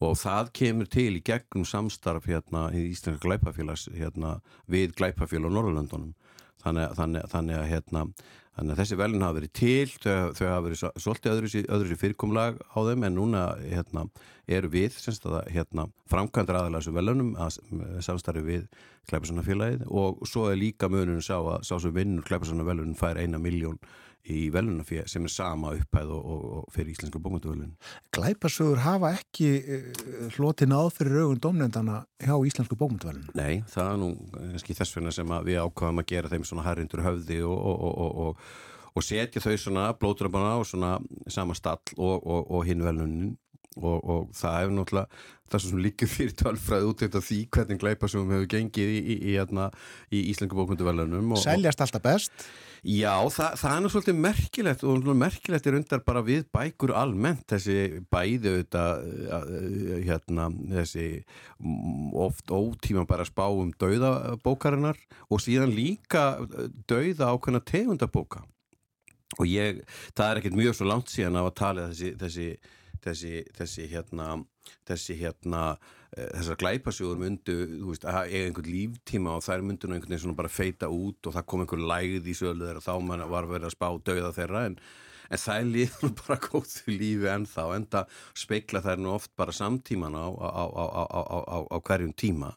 Og 0.02 0.16
það 0.18 0.50
kemur 0.58 0.88
til 0.90 1.20
í 1.20 1.22
gegnum 1.24 1.66
samstarf 1.66 2.26
hérna 2.26 2.66
í 2.74 2.88
Íslenska 2.90 3.22
glæpafélags 3.22 3.88
hérna 3.94 4.38
við 4.70 4.94
glæpafélag 4.98 5.50
á 5.50 5.54
Norrlandunum 5.54 6.14
þannig, 6.64 6.96
þannig, 6.98 7.28
þannig 7.30 7.60
að 7.60 7.70
hérna 7.70 8.06
Þannig 8.54 8.74
að 8.74 8.80
þessi 8.80 8.96
velin 9.00 9.24
hafa 9.24 9.34
verið 9.40 9.52
til, 9.58 9.88
þau, 9.98 10.30
þau 10.38 10.44
hafa 10.46 10.64
verið 10.68 10.82
svolítið 11.02 11.32
öðru, 11.32 11.62
öðru 11.74 11.96
fyrirkomlag 11.98 12.60
á 12.62 12.78
þeim 12.86 13.06
en 13.08 13.16
núna 13.18 13.42
hérna, 13.58 14.04
eru 14.46 14.70
við 14.70 14.98
að, 15.10 15.40
hérna, 15.50 15.88
framkvæmdra 16.12 16.60
aðalega 16.60 16.84
þessu 16.84 16.94
velunum 16.94 17.32
að 17.40 17.58
samstarfi 18.06 18.44
við 18.46 18.68
Kleiparsannafélagið 19.10 19.82
og 19.90 20.22
svo 20.28 20.46
er 20.52 20.60
líka 20.60 20.88
munum 20.88 21.18
sá 21.24 21.36
að 21.40 21.66
sá 21.66 21.74
sem 21.82 21.94
vinnur 21.96 22.24
Kleiparsannafélagin 22.28 22.94
fær 23.00 23.18
eina 23.18 23.42
miljón 23.42 23.80
í 24.24 24.48
velunafér 24.52 25.08
sem 25.10 25.26
er 25.26 25.32
sama 25.32 25.74
upphæð 25.76 26.12
og, 26.16 26.28
og, 26.34 26.44
og 26.58 26.68
fyrir 26.72 26.94
íslensku 26.94 27.20
bókmyndavölun 27.20 27.74
Glæpasögur 28.16 28.80
hafa 28.84 29.12
ekki 29.18 29.48
uh, 29.60 29.88
hloti 30.36 30.68
náð 30.70 30.90
fyrir 30.96 31.24
augun 31.24 31.42
domnendana 31.44 32.02
hjá 32.22 32.34
íslensku 32.48 32.78
bókmyndavölun 32.80 33.28
Nei, 33.36 33.62
það 33.68 33.90
er 33.90 34.00
nú 34.00 34.10
kannski 34.32 34.78
þess 34.78 34.96
vegna 34.96 35.14
sem 35.14 35.34
við 35.48 35.60
ákvaðum 35.64 36.04
að 36.04 36.10
gera 36.14 36.32
þeim 36.32 36.48
svona 36.48 36.66
herrindur 36.68 37.04
höfði 37.04 37.40
og, 37.44 38.42
og 38.94 39.04
setja 39.04 39.42
þau 39.44 39.56
svona 39.60 39.88
blóturabana 39.98 40.56
á 40.56 40.60
svona 40.64 40.96
sama 41.28 41.56
stall 41.58 41.82
og 41.98 42.60
hinn 42.68 42.84
velunin 42.84 43.34
og, 43.80 43.98
og 44.04 44.28
það 44.36 44.60
hefur 44.60 44.76
náttúrulega 44.78 45.24
það 45.50 45.64
sem 45.64 45.80
líka 45.82 46.08
fyrir 46.08 46.36
tölfræði 46.38 46.90
út 46.90 47.02
þetta 47.04 47.22
því 47.24 47.38
hvernig 47.56 47.80
glæpasögum 47.82 48.32
hefur 48.34 48.50
gengið 48.54 48.92
í, 48.92 49.00
í, 49.00 49.16
í, 49.16 49.34
hérna, 49.36 49.70
í 50.14 50.22
Íslengu 50.32 50.58
bókunduvelunum 50.58 51.34
Sæljast 51.42 51.82
alltaf 51.84 52.04
best? 52.04 52.46
Já, 52.84 53.14
það, 53.32 53.54
það 53.62 53.74
er 53.74 53.80
nú 53.80 53.90
svolítið 53.92 54.16
merkilegt 54.20 54.82
og 54.84 55.06
merkilegt 55.16 55.68
er 55.70 55.76
undar 55.78 56.02
bara 56.04 56.20
við 56.24 56.42
bækur 56.52 56.92
almennt 57.00 57.46
þessi 57.48 58.02
bæði 58.12 58.52
auðvitað 58.52 59.06
hérna, 60.04 60.50
þessi 60.74 61.06
oft 62.26 62.52
ótíma 62.52 63.06
bara 63.08 63.24
spá 63.24 63.46
um 63.48 63.72
dauðabókarinnar 63.80 65.00
og 65.32 65.40
síðan 65.40 65.72
líka 65.72 66.26
dauða 66.84 67.32
ákveðna 67.32 67.64
tegundabóka. 67.64 68.44
Og 69.40 69.48
ég, 69.48 69.80
það 70.12 70.28
er 70.28 70.42
ekkert 70.42 70.60
mjög 70.60 70.76
svo 70.76 70.90
langt 70.92 71.10
síðan 71.10 71.40
að 71.40 71.54
tala 71.58 71.88
þessi, 71.88 72.12
þessi 72.20 72.48
þessi, 73.04 73.44
þessi 73.56 73.88
hérna 73.90 74.28
þessi 74.88 75.16
hérna 75.18 75.64
þessar 76.14 76.58
glæpasjóður 76.60 77.22
myndu 77.22 77.54
að 78.06 78.28
eiga 78.30 78.44
einhvern 78.48 78.70
líftíma 78.70 79.32
og 79.34 79.42
þær 79.46 79.64
myndu 79.66 79.88
einhvern 79.90 80.14
veginn 80.14 80.36
bara 80.38 80.52
feita 80.52 80.90
út 80.92 81.26
og 81.26 81.34
það 81.34 81.46
kom 81.50 81.64
einhvern 81.64 81.88
lægð 81.90 82.28
í 82.30 82.36
sölu 82.38 82.68
þeirra 82.68 82.84
þá 82.84 82.94
mann 83.02 83.24
var 83.32 83.48
verið 83.50 83.70
að 83.70 83.74
spá 83.74 83.88
dauða 84.06 84.30
þeirra 84.36 84.62
en, 84.68 84.76
en 85.26 85.42
það 85.44 85.72
líður 85.74 86.14
bara 86.20 86.38
góðu 86.44 86.94
lífi 86.94 87.30
ennþá 87.34 87.66
en 87.74 87.88
það 87.96 88.22
speikla 88.44 88.84
þær 88.84 89.02
nú 89.02 89.14
oft 89.16 89.32
bara 89.40 89.56
samtíman 89.56 90.14
á, 90.14 90.26
á, 90.30 90.64
á, 90.70 91.58
á 91.66 91.78
hverjum 91.82 92.14
tíma. 92.14 92.54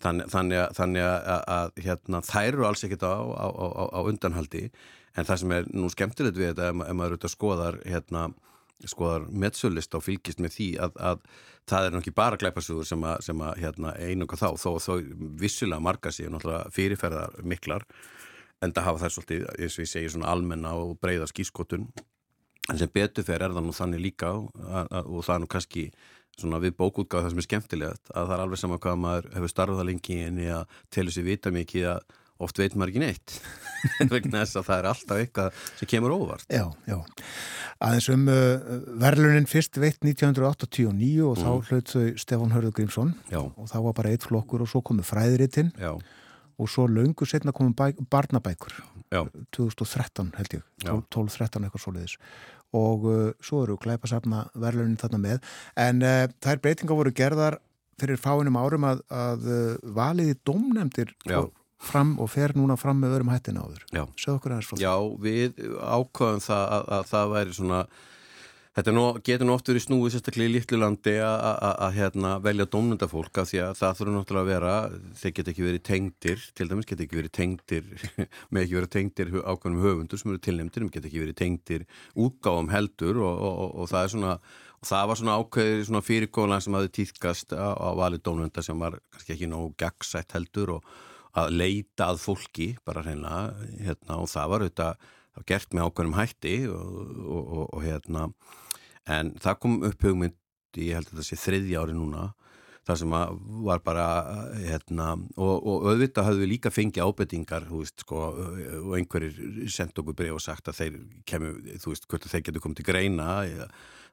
Þannig, 0.00 0.28
þannig, 0.28 0.60
að, 0.60 0.72
þannig 0.76 1.06
að, 1.08 1.44
að 1.56 1.78
hérna, 1.86 2.18
þær 2.24 2.50
eru 2.50 2.66
alls 2.68 2.84
ekkert 2.84 3.04
á 3.08 4.00
undanhaldi 4.04 4.66
en 5.16 5.24
það 5.24 5.38
sem 5.40 5.54
er 5.56 5.70
nú 5.72 5.88
skemmtilegt 5.92 6.36
við 6.36 6.50
þetta 6.52 6.68
ef 6.68 6.76
maður 6.76 7.16
auðvitað 7.16 7.32
skoðar 7.32 7.78
hérna 7.88 8.26
skoðar 8.84 9.24
meðsöllist 9.32 9.96
á 9.96 9.98
fylgist 10.04 10.42
með 10.42 10.56
því 10.56 10.66
að, 10.84 10.98
að 11.00 11.22
það 11.66 11.86
er 11.86 11.94
náttúrulega 11.94 12.16
bara 12.20 12.40
glæpasugur 12.40 12.86
sem 12.86 13.06
að, 13.06 13.16
sem 13.26 13.40
að 13.42 13.62
hérna, 13.62 13.94
einunga 13.98 14.38
þá 14.38 14.48
þó 14.60 14.70
þó 14.82 14.92
vissulega 15.40 15.82
marga 15.82 16.12
sig 16.14 16.30
náttúrulega 16.30 16.74
fyrirferðar 16.74 17.40
miklar 17.42 17.86
en 18.64 18.72
það 18.72 18.86
hafa 18.88 19.02
það 19.02 19.14
svolítið, 19.16 19.48
eins 19.58 19.78
og 19.78 19.84
ég 19.84 19.90
segi, 19.90 20.12
svona 20.12 20.30
almenna 20.32 20.74
og 20.78 20.94
breyða 21.02 21.26
skískotun 21.30 21.88
en 22.70 22.78
sem 22.80 22.90
betur 22.92 23.26
fer 23.26 23.42
er 23.42 23.54
það 23.54 23.66
nú 23.66 23.74
þannig 23.76 24.02
líka 24.02 24.30
að, 24.32 24.94
og 25.04 25.26
það 25.26 25.34
er 25.34 25.42
nú 25.42 25.50
kannski 25.54 25.88
svona 26.36 26.60
við 26.62 26.76
bókútgáð 26.78 27.26
það 27.26 27.32
sem 27.32 27.42
er 27.42 27.46
skemmtilegt 27.48 28.12
að 28.12 28.28
það 28.28 28.36
er 28.36 28.44
alveg 28.44 28.60
sama 28.60 28.78
hvað 28.82 29.02
maður 29.02 29.28
hefur 29.36 29.52
starfað 29.52 29.88
lengi 29.88 30.18
en 30.26 30.40
ég 30.42 30.56
að 30.58 30.80
telur 30.92 31.14
sér 31.14 31.28
vita 31.28 31.52
mikið 31.54 31.90
að 31.94 32.16
oft 32.42 32.58
veit 32.60 32.74
maður 32.76 32.92
ekki 32.92 33.02
neitt. 33.04 33.36
Vegna 34.12 34.42
þess 34.42 34.58
að 34.60 34.66
það 34.68 34.78
er 34.78 34.88
alltaf 34.90 35.22
eitthvað 35.22 35.62
sem 35.78 35.90
kemur 35.92 36.14
óvart. 36.16 36.46
Já, 36.52 36.64
já. 36.88 36.98
Aðeins 37.86 38.08
um 38.12 38.26
uh, 38.32 38.76
verðlunin 39.02 39.48
fyrst 39.50 39.78
veitt 39.80 40.00
1989 40.04 41.10
og 41.28 41.36
mm. 41.36 41.42
þá 41.44 41.70
hlaut 41.70 41.94
þau 41.94 42.04
Stefán 42.22 42.54
Hörður 42.56 42.76
Grímsson. 42.78 43.14
Já. 43.32 43.40
og 43.44 43.70
þá 43.72 43.78
var 43.88 43.96
bara 44.00 44.12
eitt 44.14 44.26
flokkur 44.26 44.64
og 44.64 44.70
svo 44.72 44.82
komið 44.86 45.10
fræðritinn 45.12 45.72
og 46.56 46.70
svo 46.72 46.86
laungu 46.88 47.28
setna 47.28 47.54
komið 47.56 48.02
barnabækur. 48.10 48.78
Já. 49.12 49.22
2013 49.54 50.34
held 50.38 50.58
ég. 50.58 50.68
12-13 50.84 51.66
eitthvað 51.68 51.84
svo 51.84 51.96
leiðis 51.96 52.18
og 52.76 53.06
uh, 53.08 53.28
svo 53.44 53.62
eru 53.64 53.76
glæpasafna 53.80 54.46
verðlunin 54.58 54.98
þarna 55.00 55.20
með. 55.22 55.52
En 55.80 56.02
uh, 56.04 56.24
þær 56.42 56.62
breytinga 56.64 56.98
voru 56.98 57.12
gerðar 57.16 57.60
fyrir 58.00 58.20
fáinum 58.20 58.58
árum 58.60 58.88
að, 58.88 59.04
að 59.12 59.46
uh, 59.48 59.92
valiði 59.96 60.36
domnemdir 60.46 61.14
fram 61.82 62.16
og 62.22 62.30
fer 62.32 62.56
núna 62.56 62.78
fram 62.80 63.00
með 63.02 63.16
öðrum 63.16 63.32
hættin 63.34 63.60
áður. 63.60 63.86
Segð 64.16 64.36
okkur 64.38 64.56
aðeins 64.56 64.68
frá 64.70 64.76
það 64.76 64.84
Já, 64.86 64.94
við 65.26 65.64
ákvaðum 65.80 66.44
það 66.46 66.68
að, 66.76 66.86
að 66.96 67.08
það 67.12 67.34
væri 67.36 67.58
svona 67.60 67.80
Þetta 68.76 68.92
nú, 68.92 69.02
getur 69.24 69.50
oft 69.54 69.70
verið 69.70 69.82
snúið 69.86 70.10
sérstaklega 70.12 70.50
í 70.50 70.52
litlu 70.52 70.78
landi 70.82 71.12
að 71.24 71.94
hérna, 71.96 72.34
velja 72.44 72.66
domnundafólk 72.68 73.38
af 73.40 73.48
því 73.48 73.62
að 73.64 73.78
það 73.78 73.94
þurfa 74.00 74.12
náttúrulega 74.12 74.42
að 74.44 74.50
vera, 74.50 74.74
þeir 75.16 75.32
geta 75.38 75.52
ekki 75.52 75.64
verið 75.64 75.84
tengdir, 75.88 76.42
til 76.52 76.66
dæmis 76.68 76.88
geta 76.90 77.06
ekki 77.06 77.18
verið 77.22 77.32
tengdir, 77.38 77.88
með 78.52 78.66
ekki 78.66 78.76
verið 78.76 78.92
tengdir 78.98 79.32
ákveðnum 79.38 79.86
höfundur 79.86 80.20
sem 80.20 80.34
eru 80.34 80.42
tilnæmdir, 80.44 80.84
þeir 80.84 80.92
geta 80.98 81.08
ekki 81.08 81.24
verið 81.24 81.38
tengdir 81.40 81.88
útgáðum 82.26 82.68
heldur 82.74 83.22
og, 83.24 83.40
og, 83.48 83.56
og, 83.64 83.72
og 83.80 83.90
það 83.94 84.02
er 84.02 84.14
svona, 84.18 84.36
það 84.92 85.08
var 85.08 85.22
svona 85.22 85.40
ákveðið 85.40 85.84
svona 85.88 86.06
fyrirkólan 86.10 86.66
sem 86.66 86.76
hafi 86.76 86.94
týðkast 87.00 87.56
á, 87.56 87.72
á 87.80 87.88
valið 87.96 88.26
domnunda 88.28 88.66
sem 88.66 88.84
var 88.84 89.00
kannski 89.08 89.38
ekki 89.38 89.48
nógu 89.56 89.72
gegnsætt 89.80 90.36
heldur 90.36 90.76
og 90.76 90.96
að 91.36 91.52
leita 91.52 92.10
að 92.10 92.22
fólki 92.22 92.70
bara 92.86 93.04
hreinlega 93.04 93.68
hérna, 93.84 94.18
og 94.20 94.30
það 94.32 94.50
var 94.52 94.64
auðvitað 94.64 95.12
gert 95.46 95.76
með 95.76 95.90
ákveðnum 95.90 96.16
hætti 96.16 96.56
og, 96.72 96.96
og, 97.26 97.44
og, 97.44 97.64
og 97.76 97.84
hérna 97.84 98.26
en 99.16 99.34
það 99.42 99.60
kom 99.62 99.78
upp 99.86 100.06
hugmynd 100.08 100.80
ég 100.80 100.98
held 100.98 101.12
að 101.12 101.20
það 101.20 101.28
sé 101.28 101.40
þriðja 101.40 101.82
ári 101.84 101.96
núna 101.96 102.30
það 102.86 103.00
sem 103.00 103.14
var 103.66 103.80
bara 103.82 104.04
hérna, 104.60 105.06
og 105.42 105.64
auðvitað 105.90 106.28
hafðu 106.28 106.42
við 106.44 106.50
líka 106.52 106.70
fengið 106.70 107.08
ábyrtingar 107.08 107.64
sko, 107.90 108.20
og 108.84 108.92
einhverjir 108.94 109.72
sendt 109.74 109.98
okkur 109.98 110.14
bregð 110.14 110.36
og 110.36 110.44
sagt 110.44 110.70
að 110.70 110.78
þeir 110.80 111.00
kemur, 111.26 111.56
þú 111.82 111.90
veist, 111.90 112.06
hvort 112.06 112.28
þeir 112.30 112.44
getur 112.46 112.62
komið 112.62 112.80
til 112.80 112.86
greina 112.86 113.26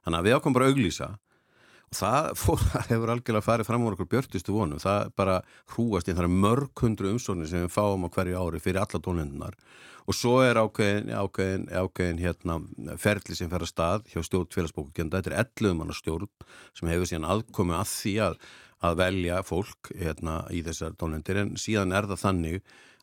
þannig 0.02 0.18
að 0.18 0.26
við 0.26 0.36
ákomum 0.36 0.58
bara 0.58 0.72
auglýsa. 0.72 1.12
og 1.14 1.33
það 1.96 2.28
fór, 2.38 2.62
hefur 2.90 3.12
algjörlega 3.14 3.46
farið 3.46 3.68
fram 3.68 3.86
á 3.86 3.88
okkur 3.92 4.10
björnustu 4.12 4.54
vonum, 4.54 4.82
það 4.82 5.10
bara 5.18 5.40
hrúast 5.74 6.10
í 6.10 6.16
þar 6.16 6.30
mörg 6.32 6.84
hundru 6.84 7.14
umsóknir 7.14 7.50
sem 7.50 7.66
við 7.66 7.74
fáum 7.74 8.06
á 8.06 8.08
hverju 8.14 8.40
ári 8.40 8.62
fyrir 8.62 8.82
alla 8.82 9.02
tónlendunar 9.02 9.58
og 10.04 10.16
svo 10.16 10.34
er 10.44 10.58
ákveðin, 10.60 11.12
ákveðin, 11.16 11.68
ákveðin 11.72 12.20
hérna, 12.20 12.58
ferli 13.00 13.36
sem 13.38 13.48
fer 13.48 13.64
að 13.64 13.70
stað 13.70 14.08
hjá 14.12 14.20
stjórn 14.26 14.50
félagsbókugenda, 14.52 15.20
þetta 15.22 15.32
er 15.32 15.46
11 15.46 15.78
manna 15.78 15.96
stjórn 15.96 16.28
sem 16.76 16.90
hefur 16.92 17.08
síðan 17.08 17.30
aðkomið 17.32 17.78
að 17.78 17.92
því 17.92 18.14
að, 18.26 18.36
að 18.84 18.98
velja 19.00 19.38
fólk 19.48 19.92
hérna, 19.96 20.42
í 20.52 20.60
þessar 20.66 20.98
tónlendir 21.00 21.40
en 21.40 21.54
síðan 21.60 21.96
er 21.96 22.10
það 22.10 22.20
þannig 22.26 22.58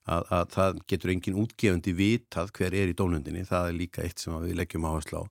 að, 0.06 0.28
að 0.30 0.46
það 0.56 0.84
getur 0.94 1.14
engin 1.16 1.40
útgefandi 1.42 1.96
vitað 1.98 2.54
hver 2.58 2.78
er 2.78 2.92
í 2.92 2.98
tónlendinni, 2.98 3.48
það 3.50 3.72
er 3.72 3.80
líka 3.80 4.06
eitt 4.06 4.22
sem 4.22 4.38
við 4.46 4.60
leggjum 4.62 4.86
áherslu 4.90 5.26
á 5.26 5.30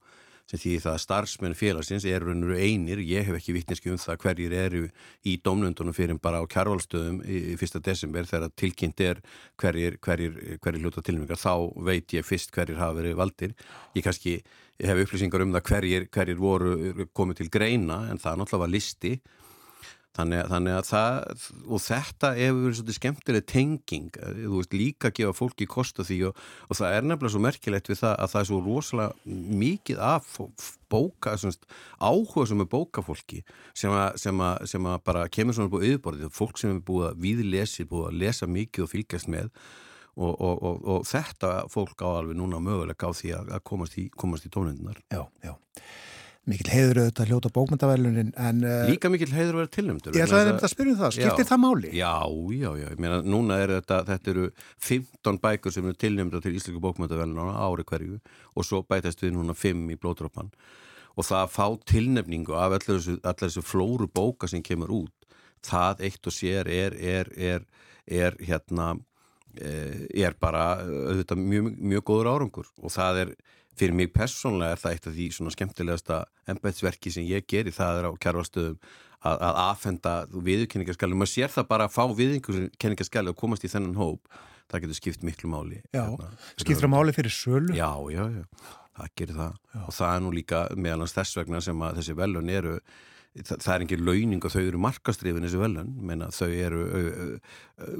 sem 0.50 0.58
því 0.58 0.76
það 0.82 0.96
að 0.96 1.02
starfsmenn 1.04 1.56
félagsins 1.58 2.06
eru 2.10 2.34
einir, 2.56 3.02
ég 3.06 3.28
hef 3.28 3.38
ekki 3.38 3.54
vittneski 3.54 3.92
um 3.92 4.00
það 4.00 4.22
hverjir 4.24 4.54
eru 4.58 4.82
í 5.22 5.36
domnundunum 5.44 5.94
fyrir 5.94 6.18
bara 6.22 6.42
á 6.42 6.44
kjærvalstöðum 6.50 7.20
í 7.22 7.56
fyrsta 7.60 7.82
desember 7.86 8.26
þegar 8.26 8.54
tilkynnt 8.58 9.04
er 9.06 9.20
hverjir, 9.60 9.98
hverjir, 10.02 10.40
hverjir 10.58 10.82
hluta 10.82 11.04
tilmyngar, 11.06 11.38
þá 11.38 11.70
veit 11.86 12.16
ég 12.16 12.26
fyrst 12.26 12.50
hverjir 12.54 12.80
hafa 12.80 12.98
verið 12.98 13.20
valdir. 13.20 13.54
Ég 13.94 14.06
kannski 14.06 14.40
hef 14.80 15.04
upplýsingar 15.04 15.44
um 15.44 15.54
það 15.54 15.68
hverjir, 15.70 16.08
hverjir 16.10 16.40
voru 16.40 17.06
komið 17.14 17.42
til 17.42 17.52
greina 17.52 18.02
en 18.10 18.18
það 18.18 18.42
náttúrulega 18.42 18.64
var 18.64 18.74
listi 18.74 19.14
Þannig, 20.18 20.40
þannig 20.50 20.74
að 20.74 20.86
það, 20.88 21.44
og 21.70 21.80
þetta 21.84 22.28
hefur 22.34 22.64
verið 22.64 22.76
svolítið 22.80 22.96
skemmtileg 22.96 23.44
tenging, 23.46 24.16
þú 24.18 24.56
veist, 24.56 24.72
líka 24.74 25.06
að 25.06 25.14
gefa 25.20 25.36
fólki 25.38 25.68
kosta 25.70 26.06
því 26.06 26.18
og, 26.26 26.40
og 26.66 26.78
það 26.80 26.96
er 26.96 27.06
nefnilega 27.06 27.34
svo 27.36 27.42
merkilegt 27.44 27.90
við 27.92 28.00
það 28.00 28.16
að 28.16 28.32
það 28.32 28.40
er 28.40 28.48
svo 28.48 28.58
rosalega 28.64 29.36
mikið 29.62 30.02
af 30.08 30.32
bóka, 30.90 31.36
áhuga 32.02 32.48
sem 32.50 32.64
er 32.64 32.70
bókafólki 32.74 33.44
sem 33.70 33.94
að, 33.94 34.18
sem 34.24 34.44
að, 34.48 34.66
sem 34.74 34.90
að 34.90 34.98
bara 35.06 35.24
kemur 35.38 35.58
svona 35.60 35.74
búið 35.76 35.88
yfirborðið, 35.92 36.34
fólk 36.40 36.58
sem 36.58 36.74
er 36.74 36.84
búið 36.90 37.08
að 37.12 37.24
viðlesi, 37.28 37.86
búið 37.94 38.10
að 38.10 38.20
lesa 38.24 38.50
mikið 38.50 38.86
og 38.88 38.94
fylgjast 38.96 39.30
með. 39.30 39.54
Og, 40.20 40.34
og, 40.42 40.80
og 40.90 41.04
þetta 41.06 41.68
fólk 41.70 42.02
á 42.02 42.18
alveg 42.18 42.34
núna 42.36 42.58
mögulega 42.60 43.08
á 43.08 43.14
því 43.14 43.30
að 43.38 43.60
komast 43.64 43.94
í, 43.94 44.10
í 44.10 44.50
tónundunar. 44.50 44.98
Já, 45.14 45.22
já 45.46 45.54
mikil 46.50 46.68
heiður 46.70 47.00
auðvitað 47.04 47.24
að 47.24 47.30
hljóta 47.30 47.52
bókmyndavælunin 47.56 48.34
en... 48.34 48.60
Uh, 48.66 48.82
Líka 48.90 49.10
mikil 49.12 49.30
heiður 49.32 49.54
að 49.54 49.62
vera 49.62 49.72
tilnæmdur. 49.76 50.18
Ég 50.18 50.26
ætlaði 50.26 50.52
að, 50.56 50.66
spyrja 50.74 50.94
um 50.94 51.00
það, 51.00 51.14
skiptir 51.16 51.46
já, 51.46 51.50
það 51.50 51.62
máli? 51.64 51.94
Já, 51.96 52.12
já, 52.56 52.68
já, 52.82 52.86
ég 52.90 53.00
meina, 53.02 53.22
núna 53.24 53.58
er 53.62 53.74
þetta, 53.78 54.02
þetta 54.10 54.34
eru 54.34 54.50
15 54.90 55.40
bækur 55.46 55.76
sem 55.76 55.88
eru 55.90 56.00
tilnæmdur 56.04 56.44
til 56.44 56.54
Ísleiku 56.58 56.82
bókmyndavælunin 56.84 57.54
á 57.54 57.64
ári 57.66 57.86
hverju 57.88 58.20
og 58.54 58.66
svo 58.66 58.82
bætast 58.86 59.24
við 59.24 59.36
núna 59.38 59.56
5 59.56 59.88
í 59.94 59.98
blóðdrópan 60.00 60.52
og 61.16 61.26
það 61.26 61.44
að 61.44 61.54
fá 61.54 61.66
tilnæmningu 61.90 62.56
af 62.56 62.74
allar 62.76 62.82
þessu, 62.86 63.16
allar 63.20 63.44
þessu 63.44 63.64
flóru 63.66 64.08
bóka 64.08 64.48
sem 64.50 64.62
kemur 64.64 64.92
út, 65.02 65.30
það 65.66 66.04
eitt 66.08 66.28
og 66.28 66.34
sér 66.34 66.70
er, 66.70 66.96
er, 66.96 67.30
er, 67.36 67.64
er 68.06 68.36
hérna, 68.46 68.92
eh, 69.58 70.06
er 70.24 70.36
bara 70.40 70.80
auðvitað 70.84 71.42
mjög, 71.42 71.72
mjög 71.92 72.06
góður 72.10 72.30
árangur. 72.34 72.70
Og 72.80 72.94
það 72.94 73.24
er 73.24 73.34
fyrir 73.80 73.96
mig 73.96 74.10
persónlega 74.12 74.76
er 74.76 74.82
það 74.82 74.96
eitt 74.96 75.08
af 75.08 75.14
því 75.16 75.28
svona 75.36 75.54
skemmtilegasta 75.54 76.18
ennbætsverki 76.52 77.12
sem 77.14 77.28
ég 77.28 77.46
geri 77.48 77.72
það 77.74 78.02
er 78.02 78.08
á 78.08 78.12
kjærvalstöðum 78.20 78.76
að, 79.20 79.36
að 79.36 79.58
aðfenda 79.64 80.14
viðurkenningarskali, 80.32 81.18
maður 81.18 81.32
sér 81.34 81.52
það 81.52 81.68
bara 81.72 81.88
að 81.88 81.96
fá 81.96 82.02
viðurkenningarskali 82.20 83.32
og 83.32 83.38
komast 83.40 83.66
í 83.66 83.72
þennan 83.72 83.98
hóp. 84.00 84.40
Það 84.70 84.84
getur 84.84 84.98
skipt 85.00 85.24
miklu 85.26 85.48
máli 85.50 85.80
Já, 85.90 86.04
hérna, 86.04 86.28
fyrir 86.30 86.62
skiptir 86.62 86.86
að 86.86 86.92
máli 86.92 87.14
fyrir 87.16 87.32
sölu? 87.34 87.72
Já, 87.74 87.90
já, 88.14 88.20
já, 88.30 88.44
það 89.00 89.14
gerir 89.18 89.38
það. 89.40 89.56
Og 89.80 89.94
það 89.96 90.12
er 90.12 90.20
nú 90.22 90.34
líka 90.36 90.60
meðalans 90.78 91.14
þess 91.16 91.38
vegna 91.40 91.62
sem 91.64 91.82
að 91.82 91.98
þessi 91.98 92.14
velun 92.20 92.52
eru 92.54 92.76
það, 92.78 93.56
það 93.56 93.72
er 93.74 93.84
engin 93.86 94.06
launing 94.06 94.46
og 94.46 94.54
þau 94.54 94.60
eru 94.62 94.82
markastrifin 94.84 95.48
þessi 95.48 95.62
velun, 95.64 95.90
menna 96.06 96.30
þau 96.34 96.48
eru 96.54 96.84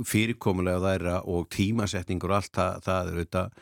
fyrirkomulega 0.07 0.85
þæra 0.87 1.19
og 1.35 1.51
tímasetningur 1.57 2.31
og 2.31 2.39
allt 2.39 2.55
það, 2.61 2.81
það 2.87 3.01
er 3.01 3.19
auðvitað 3.19 3.61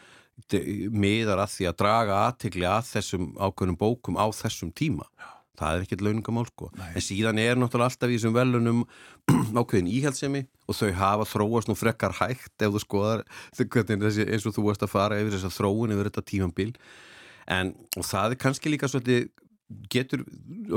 miðar 0.94 1.42
að 1.42 1.54
því 1.56 1.66
að 1.68 1.78
draga 1.82 2.20
aðtikli 2.28 2.68
að 2.68 2.92
þessum 2.92 3.32
ákveðnum 3.36 3.78
bókum 3.80 4.18
á 4.20 4.26
þessum 4.32 4.70
tíma. 4.72 5.08
Það 5.58 5.74
er 5.74 5.84
ekkert 5.84 6.04
launingamál 6.06 6.46
sko. 6.46 6.68
Nei. 6.78 6.92
en 6.94 7.02
síðan 7.02 7.40
er 7.42 7.58
náttúrulega 7.58 7.90
alltaf 7.90 8.12
í 8.12 8.18
þessum 8.18 8.36
velunum 8.36 8.84
ákveðin 9.58 9.90
íhaldsemi 9.90 10.44
og 10.68 10.78
þau 10.78 10.92
hafa 11.00 11.26
þróast 11.26 11.70
nú 11.70 11.74
frekkar 11.78 12.14
hægt 12.20 12.62
ef 12.62 12.76
þú 12.76 12.82
skoðar 12.84 13.24
þessi, 13.56 14.28
eins 14.28 14.46
og 14.46 14.54
þú 14.54 14.68
varst 14.68 14.86
að 14.86 14.92
fara 14.94 15.18
yfir 15.18 15.34
þessa 15.34 15.50
þróun 15.56 15.96
yfir 15.96 16.10
þetta 16.10 16.26
tímambil 16.30 16.70
en 17.50 17.74
það 17.96 18.36
er 18.36 18.40
kannski 18.44 18.70
líka 18.70 18.90
svolítið 18.90 19.30
getur 19.90 20.22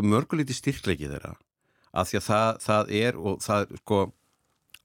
mörgulíti 0.01 0.55
styrkleikið 0.57 1.13
þeirra. 1.13 1.35
Að 1.91 2.09
því 2.09 2.17
að 2.17 2.25
það, 2.25 2.49
það 2.65 2.91
er 3.01 3.19
og 3.19 3.37
það 3.43 3.75
sko, 3.83 3.99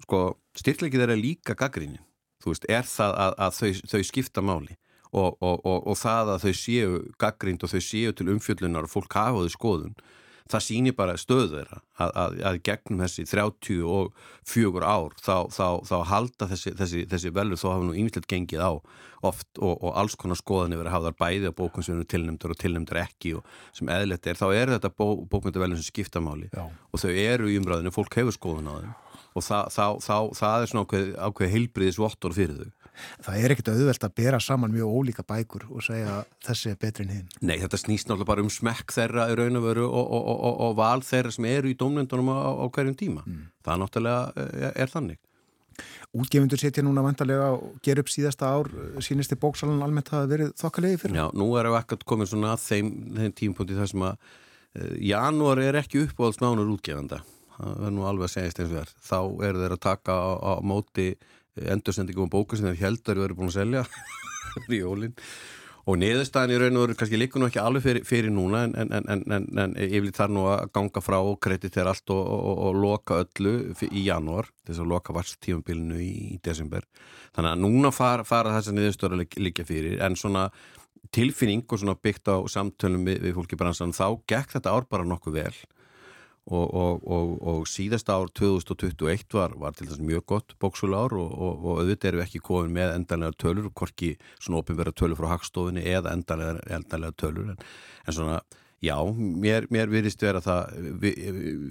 sko 0.04 0.20
styrkleikið 0.60 1.02
þeirra 1.02 1.18
líka 1.22 1.56
gaggrínin 1.56 2.04
veist, 2.52 2.68
er 2.68 2.84
það 2.88 3.16
að, 3.24 3.38
að 3.46 3.56
þau, 3.60 3.70
þau 3.92 4.02
skipta 4.10 4.44
máli? 4.44 4.76
Og, 5.16 5.36
og, 5.40 5.60
og, 5.64 5.86
og 5.86 5.96
það 5.96 6.34
að 6.34 6.44
þau 6.44 6.54
séu 6.58 6.96
gaggrind 7.22 7.62
og 7.64 7.72
þau 7.72 7.80
séu 7.80 8.12
til 8.12 8.26
umfjöllunar 8.34 8.88
og 8.88 8.92
fólk 8.92 9.16
hafa 9.16 9.44
þau 9.46 9.54
skoðun 9.54 9.94
það 10.50 10.62
sýnir 10.62 10.94
bara 10.96 11.16
stöðu 11.18 11.48
þeirra. 11.56 11.80
Að, 11.96 12.10
að, 12.20 12.36
að 12.50 12.58
gegnum 12.68 13.02
þessi 13.02 13.24
34 13.30 14.86
ár 14.86 15.14
þá, 15.16 15.36
þá, 15.54 15.66
þá 15.88 15.96
halda 16.10 16.48
þessi, 16.50 16.72
þessi, 16.76 17.04
þessi 17.10 17.32
velur 17.34 17.60
þó 17.60 17.66
hafa 17.70 17.86
nú 17.86 17.96
ynglegt 17.96 18.28
gengið 18.30 18.62
á 18.62 18.72
oft 19.26 19.58
og 19.64 19.88
alls 19.96 20.14
konar 20.20 20.38
skoðanir 20.38 20.78
verið 20.78 20.90
að 20.92 20.96
hafa 20.98 21.08
þar 21.08 21.16
bæði 21.22 21.50
á 21.50 21.58
bókum 21.58 21.86
sem 21.86 21.96
eru 21.96 22.06
tilnæmdur 22.12 22.52
og 22.52 22.60
tilnæmdur 22.60 23.00
ekki 23.00 23.32
og 23.38 23.48
sem 23.74 23.90
eðlert 23.90 24.28
er, 24.28 24.38
þá 24.38 24.46
er 24.52 24.74
þetta 24.76 24.92
bó, 24.92 25.06
bókmyndavelun 25.24 25.80
sem 25.80 25.88
skiptamáli 25.88 26.50
Já. 26.52 26.66
og 26.68 27.02
þau 27.02 27.10
eru 27.10 27.48
í 27.50 27.56
umræðinu, 27.58 27.94
fólk 27.96 28.20
hefur 28.20 28.36
skoðun 28.36 28.70
á 28.70 28.74
þeim 28.76 28.92
og 29.36 29.44
það, 29.44 29.68
þá, 29.76 29.86
þá, 30.06 30.16
það 30.40 30.64
er 30.64 30.72
svona 30.72 30.86
ákveð, 30.86 31.12
ákveð 31.28 31.54
heilbriðis 31.54 32.00
vottor 32.00 32.36
fyrir 32.36 32.60
þau. 32.62 32.72
Það 33.26 33.42
er 33.44 33.52
ekkert 33.52 33.70
auðvelt 33.74 34.06
að 34.06 34.14
bera 34.16 34.38
saman 34.40 34.72
mjög 34.72 34.94
ólíka 34.96 35.24
bækur 35.26 35.66
og 35.68 35.84
segja 35.84 36.22
þessi 36.46 36.72
er 36.72 36.78
betri 36.80 37.04
en 37.04 37.12
hinn. 37.12 37.28
Nei, 37.44 37.58
þetta 37.60 37.80
snýst 37.80 38.08
náttúrulega 38.08 38.30
bara 38.30 38.44
um 38.46 38.52
smekk 38.52 38.94
þeirra 38.96 39.28
í 39.32 39.36
raun 39.36 39.60
og 39.60 39.66
veru 39.66 39.84
og, 39.86 40.06
og, 40.16 40.30
og, 40.32 40.56
og 40.66 40.78
val 40.78 41.04
þeirra 41.04 41.34
sem 41.36 41.48
eru 41.50 41.72
í 41.72 41.76
domnendunum 41.78 42.32
á, 42.32 42.56
á 42.56 42.66
hverjum 42.72 42.96
tíma. 42.96 43.26
Mm. 43.26 43.46
Það 43.66 43.82
náttúrulega 43.82 44.46
er, 44.46 44.72
er 44.72 44.92
þannig. 44.92 45.20
Útgefundur 46.16 46.60
setja 46.60 46.84
núna 46.84 47.04
vantarlega 47.04 47.50
og 47.58 47.76
ger 47.84 48.00
upp 48.00 48.08
síðasta 48.08 48.48
ár 48.48 48.70
sínist 49.04 49.34
í 49.34 49.40
bóksalan 49.40 49.82
almennt 49.84 50.08
hafa 50.14 50.30
verið 50.30 50.54
þokkalegi 50.56 51.02
fyrir? 51.02 51.18
Já, 51.18 51.26
nú 51.36 51.50
erum 51.60 51.74
við 51.74 51.82
ekkert 51.82 52.06
komið 52.08 52.32
svona 52.32 52.54
að 52.54 52.62
þeim, 52.64 52.92
þeim 53.18 53.34
tímpunkti 53.42 53.76
þar 53.76 53.90
sem 53.92 54.04
að 54.06 54.14
uh, 54.16 54.94
janúar 55.10 55.60
er 55.60 55.80
ekki 55.82 56.06
uppáhaldsmánur 56.06 56.72
útgefanda 56.72 57.20
það 57.58 57.88
er 57.88 57.96
nú 57.96 58.06
alveg 58.08 58.28
að 58.28 58.34
segjast 58.34 58.62
eins 58.62 58.70
og 58.70 58.78
þér 58.78 58.94
þá 59.08 59.20
eru 59.48 59.62
þeir 59.64 59.76
að 59.76 59.84
taka 59.86 60.16
á, 60.16 60.30
á 60.36 60.52
móti 60.64 61.10
endursendingum 61.56 62.28
og 62.28 62.32
bóka 62.32 62.58
sem 62.58 62.68
þeir 62.70 62.82
heldur 62.84 63.22
eru 63.24 63.36
búin 63.36 63.52
að 63.52 63.60
selja 63.60 63.84
í 64.72 64.80
jólinn 64.82 65.16
og 65.86 66.00
niðurstaðin 66.02 66.56
í 66.56 66.58
raun 66.60 66.78
og 66.78 66.82
veru 66.82 66.96
kannski 66.98 67.18
líka 67.18 67.38
nú 67.38 67.46
ekki 67.46 67.60
alveg 67.62 67.84
fyrir, 67.84 68.06
fyrir 68.06 68.32
núna 68.34 68.64
en, 68.66 68.74
en, 68.82 69.10
en, 69.30 69.44
en 69.62 69.76
yfirleitt 69.78 70.18
þarf 70.18 70.34
nú 70.34 70.46
að 70.50 70.64
ganga 70.74 71.02
frá 71.04 71.16
og 71.20 71.38
kreditera 71.42 71.92
allt 71.94 72.10
og, 72.14 72.22
og, 72.26 72.62
og 72.66 72.80
loka 72.82 73.20
öllu 73.22 73.52
í 73.86 74.02
janúar 74.08 74.50
þess 74.66 74.82
að 74.82 74.90
loka 74.90 75.14
varst 75.14 75.38
tífumbilinu 75.46 76.00
í, 76.02 76.10
í 76.34 76.40
desember. 76.42 76.82
Þannig 77.38 77.52
að 77.52 77.62
núna 77.62 77.94
fara, 77.94 78.26
fara 78.26 78.56
þess 78.56 78.72
að 78.72 78.80
niðurstöður 78.80 79.22
líka 79.46 79.66
fyrir 79.68 80.02
en 80.02 80.18
svona 80.18 80.48
tilfinning 81.14 81.62
og 81.70 81.78
svona 81.78 81.94
byggt 82.02 82.34
á 82.34 82.36
samtölum 82.50 83.06
við, 83.06 83.22
við 83.22 83.38
fólki 83.38 83.58
bransan 83.60 83.94
þá 83.94 84.18
gekk 84.26 84.56
þetta 84.56 84.74
ár 84.74 84.90
bara 84.90 85.06
nokkuð 85.06 85.38
vel 85.38 85.54
og, 86.46 87.00
og, 87.02 87.30
og, 87.42 87.64
síðasta 87.66 88.14
ár 88.14 88.28
2021 88.30 89.34
var, 89.34 89.56
var 89.58 89.74
til 89.74 89.88
þess 89.88 90.02
mjög 90.02 90.26
gott 90.30 90.54
bóksúlár 90.62 91.16
og 91.18 91.64
auðvitað 91.72 92.12
eru 92.12 92.22
ekki 92.22 92.42
komin 92.44 92.76
með 92.76 92.94
endanlega 93.00 93.34
tölur, 93.42 93.72
hvorki 93.74 94.12
svona 94.38 94.60
ofinverða 94.62 94.94
tölur 94.94 95.18
frá 95.18 95.32
hagstofinni 95.34 95.82
eða 95.90 96.14
endanlega, 96.14 96.62
endanlega 96.78 97.18
tölur 97.18 97.50
en, 97.54 97.66
en 98.06 98.18
svona 98.18 98.38
Já, 98.84 98.96
mér, 99.16 99.64
mér 99.72 99.88
virðist 99.88 100.20
vera 100.20 100.42
það, 100.44 100.74
vi, 101.00 101.10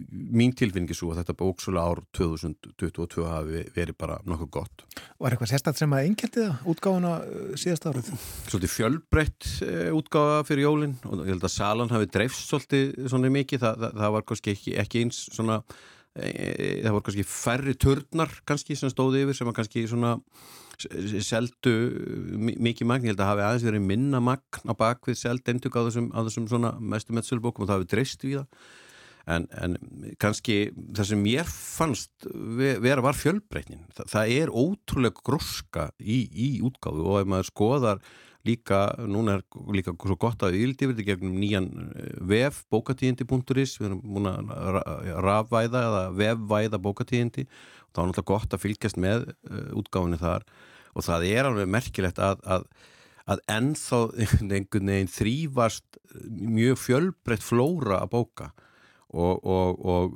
mín 0.09 0.55
tilfinningi 0.57 0.95
svo 0.97 1.11
að 1.13 1.19
þetta 1.19 1.35
bóksula 1.37 1.83
ár 1.85 2.01
2022 2.17 3.27
hafi 3.29 3.61
verið 3.75 3.97
bara 4.01 4.15
nokkuð 4.25 4.49
gott. 4.55 4.85
Var 5.21 5.35
eitthvað 5.35 5.51
sérstaklega 5.51 5.83
sem 5.83 5.93
að 5.93 6.07
engjöldi 6.09 6.41
það, 6.41 6.63
útgáðuna 6.73 7.11
uh, 7.21 7.51
síðast 7.61 7.85
árið? 7.91 8.09
Svolítið 8.49 8.73
fjölbreytt 8.73 9.51
uh, 9.67 9.91
útgáða 9.99 10.41
fyrir 10.49 10.65
jólinn 10.65 10.97
og 11.05 11.21
ég 11.21 11.35
held 11.35 11.45
að 11.45 11.55
Salan 11.59 11.93
hafi 11.93 12.09
dreifst 12.17 12.49
svolítið 12.49 12.97
svona 13.13 13.33
mikið, 13.37 13.63
það, 13.67 13.85
það, 13.85 14.01
það 14.01 14.17
var 14.17 14.27
kannski 14.31 14.55
ekki, 14.55 14.75
ekki 14.81 15.05
eins 15.05 15.23
svona, 15.29 15.61
e, 16.17 16.29
það 16.81 16.97
var 16.97 17.05
kannski 17.05 17.29
færri 17.35 17.77
törnar 17.85 18.37
kannski 18.49 18.81
sem 18.81 18.89
stóði 18.89 19.27
yfir 19.27 19.37
sem 19.37 19.51
var 19.51 19.59
kannski 19.61 19.85
svona 19.93 20.17
seldu 21.25 21.75
mikið 22.35 22.89
magn, 22.89 23.07
ég 23.07 23.13
held 23.13 23.21
að 23.23 23.31
hafi 23.33 23.45
aðeins 23.45 23.67
verið 23.67 23.85
minna 23.91 24.23
magn 24.23 24.71
á 24.71 24.73
bakvið 24.77 25.19
seld 25.19 25.53
endug 25.53 25.77
á 25.77 25.85
þessum, 25.87 26.09
á 26.11 26.19
þessum 26.27 26.49
svona 26.51 26.73
mestu 26.79 27.15
metsulbókum 27.15 27.65
og 27.65 27.71
það 27.71 27.79
hafi 27.79 27.91
dreist 27.93 28.25
við 28.25 28.41
það 28.41 28.49
en, 29.31 29.47
en 29.57 29.77
kannski 30.21 30.59
það 30.95 31.09
sem 31.11 31.25
ég 31.31 31.49
fannst 31.49 32.27
vera 32.83 33.03
var 33.05 33.17
fjölbreytnin. 33.17 33.85
Þa, 33.95 34.07
það 34.11 34.35
er 34.35 34.53
ótrúlega 34.53 35.25
gróska 35.25 35.89
í, 35.99 36.21
í 36.29 36.49
útgáðu 36.65 37.07
og 37.09 37.21
ef 37.23 37.31
maður 37.31 37.49
skoðar 37.49 38.03
líka, 38.45 38.81
núna 39.09 39.39
er 39.39 39.45
líka 39.73 39.95
svo 39.97 40.17
gott 40.21 40.43
að 40.45 40.59
yldi 40.59 40.91
verði 40.91 41.07
gegnum 41.07 41.39
nýjan 41.41 41.71
eh, 41.95 42.11
vef 42.29 42.61
bókatíðindi.is 42.73 43.79
við 43.79 43.89
erum 43.89 44.03
múin 44.05 44.29
að 44.29 44.83
rafvæða 45.25 45.81
eða 45.89 46.03
vefvæða 46.19 46.81
bókatíðindi 46.83 47.47
þá 47.95 48.01
er 48.01 48.09
náttúrulega 48.09 48.31
gott 48.33 48.55
að 48.55 48.63
fylgjast 48.65 48.99
með 48.99 49.29
uh, 49.31 49.71
útgáfinni 49.79 50.19
þar. 50.19 50.45
Og 50.95 51.05
það 51.05 51.25
er 51.29 51.49
alveg 51.49 51.71
merkilegt 51.71 52.19
að, 52.23 52.43
að, 52.43 52.67
að 53.31 53.41
ennþá 53.55 54.01
einhvern 54.23 54.93
veginn 54.93 55.11
þrývast 55.15 55.99
mjög 56.25 56.79
fjölbreytt 56.83 57.45
flóra 57.45 58.01
að 58.03 58.13
bóka. 58.15 58.51
Og, 59.15 59.45
og, 59.47 59.77
og 59.87 60.15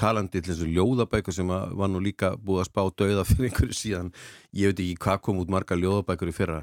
talandi 0.00 0.40
til 0.40 0.54
þessu 0.54 0.68
ljóðabækur 0.70 1.34
sem 1.36 1.50
var 1.50 1.90
nú 1.92 2.00
líka 2.00 2.32
búið 2.40 2.62
að 2.62 2.68
spá 2.70 2.80
döða 3.02 3.24
fyrir 3.28 3.50
einhverju 3.50 3.76
síðan. 3.76 4.14
Ég 4.56 4.72
veit 4.72 4.80
ekki 4.80 5.02
hvað 5.04 5.20
kom 5.26 5.42
út 5.42 5.52
marga 5.52 5.76
ljóðabækur 5.76 6.32
í 6.32 6.36
fyrra. 6.36 6.62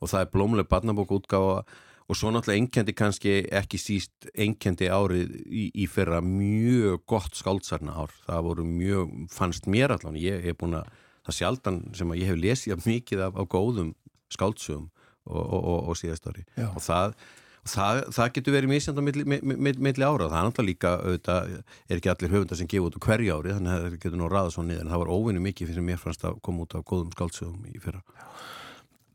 Og 0.00 0.08
það 0.08 0.24
er 0.24 0.32
blómuleg 0.32 0.70
barnabóku 0.70 1.18
útgáfa 1.18 1.66
og 2.08 2.16
svo 2.16 2.32
náttúrulega 2.32 2.62
enkendi 2.62 2.94
kannski 2.96 3.34
ekki 3.60 3.80
síst 3.80 4.28
enkendi 4.32 4.88
árið 4.88 5.34
í, 5.44 5.64
í 5.76 5.88
fyrra 5.90 6.22
mjög 6.24 7.04
gott 7.10 7.36
skáldsarna 7.36 7.96
ár 8.00 8.14
það 8.24 8.46
voru 8.46 8.68
mjög, 8.68 9.16
fannst 9.32 9.68
mér 9.68 9.96
allan 9.96 10.16
ég 10.20 10.46
hef 10.46 10.60
búin 10.60 10.78
að, 10.80 10.88
það 11.28 11.40
sjaldan 11.40 11.82
sem 11.98 12.14
að 12.14 12.22
ég 12.22 12.32
hef 12.32 12.40
lesið 12.44 12.86
mikið 12.86 13.26
af, 13.26 13.36
af 13.36 13.50
góðum 13.52 13.92
skáldsögum 14.32 14.88
og, 15.28 15.42
og, 15.42 15.60
og, 15.60 15.82
og 15.92 16.00
síðast 16.00 16.30
ári. 16.30 16.46
Já. 16.56 16.70
og 16.72 16.82
það 16.84 17.20
Það, 17.68 17.98
það 18.16 18.28
getur 18.32 18.54
verið 18.54 18.70
mísjönd 18.70 18.96
á 18.96 19.02
milli, 19.04 19.24
milli, 19.28 19.72
milli 19.84 20.04
ára. 20.06 20.28
Það 20.30 20.38
er 20.38 20.46
náttúrulega 20.46 20.68
líka, 20.70 20.92
auðvitað, 21.02 21.50
er 21.84 21.98
ekki 21.98 22.10
allir 22.12 22.32
höfundar 22.32 22.56
sem 22.56 22.70
gefa 22.70 22.88
út 22.88 22.96
á 22.96 23.00
hverju 23.04 23.34
ári 23.34 23.56
þannig 23.56 23.74
að 23.74 23.82
það 23.82 23.96
getur 24.04 24.20
nú 24.20 24.30
ræða 24.32 24.52
svo 24.54 24.64
niður. 24.64 24.84
En 24.86 24.92
það 24.94 25.02
var 25.02 25.10
óvinni 25.12 25.42
mikið 25.44 25.72
fyrir 25.72 25.84
mér 25.84 26.00
fannst 26.00 26.24
að 26.24 26.38
koma 26.48 26.64
út 26.64 26.76
á 26.78 26.80
góðum 26.80 27.10
skáldsögum 27.12 27.66
í 27.68 27.82
fyrra. 27.82 28.00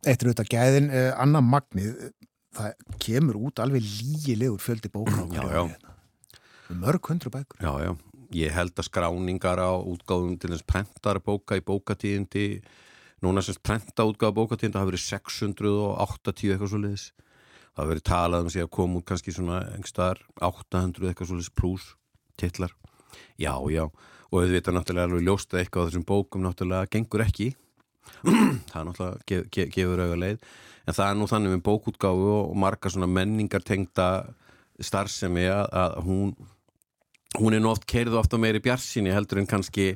Eitt 0.04 0.22
er 0.22 0.30
auðvitað 0.30 0.52
gæðin, 0.54 0.92
eh, 0.94 1.10
Anna 1.24 1.42
Magnið 1.42 1.98
það 2.54 2.98
kemur 3.02 3.40
út 3.48 3.62
alveg 3.64 3.84
lígilegur 3.84 4.62
fjöldi 4.62 4.92
bókar 4.94 5.26
hérna. 5.32 5.68
mörg 6.70 7.10
hundru 7.10 7.32
bækur. 7.34 7.60
Já, 7.62 7.72
já, 7.84 7.92
ég 8.34 8.54
held 8.56 8.78
að 8.78 8.88
skráningar 8.88 9.62
á 9.62 9.72
útgáðum 9.78 10.38
til 10.42 10.54
þess 10.54 10.66
prentara 10.70 11.22
bóka 11.22 11.58
í 11.60 11.66
bókatíðindi 11.66 12.48
núna 13.24 13.44
semst 13.44 13.64
prenta 13.64 14.06
útgáða 14.08 14.38
bókatíðindi 14.40 14.80
hafa 14.80 14.92
verið 14.92 15.06
680 15.08 16.54
eitthvað 16.54 16.72
svo 16.72 16.82
leiðis 16.82 17.10
það 17.74 17.82
hafa 17.82 17.90
verið 17.92 18.08
talað 18.10 18.46
um 18.46 18.54
sig 18.54 18.66
að 18.66 18.74
koma 18.78 19.00
út 19.00 19.08
kannski 19.10 19.34
svona 19.34 19.60
einhverstaðar 19.74 20.24
800 20.50 21.10
eitthvað 21.10 21.30
svo 21.30 21.38
leiðis 21.40 21.54
pluss 21.58 21.94
titlar. 22.40 22.74
Já, 23.38 23.54
já, 23.70 23.86
og 24.30 24.40
auðvitað 24.42 24.78
náttúrulega 24.78 25.10
alveg 25.10 25.28
ljósta 25.28 25.60
eitthvað 25.62 25.86
á 25.86 25.88
þessum 25.90 26.08
bókum 26.10 26.44
náttúrulega 26.46 26.90
gengur 26.94 27.24
ekki 27.26 27.52
það 28.72 28.88
náttúrulega 28.90 29.28
gef, 29.30 29.50
gef, 29.50 29.74
gefur 29.74 30.04
auðvitað 30.04 30.24
leið. 30.24 30.48
En 30.84 30.98
það 30.98 31.10
er 31.10 31.20
nú 31.20 31.28
þannig 31.32 31.54
með 31.54 31.64
bókútgáfu 31.68 32.32
og 32.38 32.58
marga 32.60 32.92
svona 32.92 33.10
menningar 33.12 33.64
tengda 33.64 34.10
starfsemi 34.84 35.46
að, 35.52 35.66
að 35.72 35.98
hún 36.08 36.34
hún 37.40 37.56
er 37.56 37.64
nú 37.64 37.72
oft 37.72 37.88
keirðu 37.90 38.20
ofta 38.20 38.38
meiri 38.38 38.62
bjarsinni 38.62 39.14
heldur 39.14 39.40
en 39.42 39.50
kannski 39.50 39.94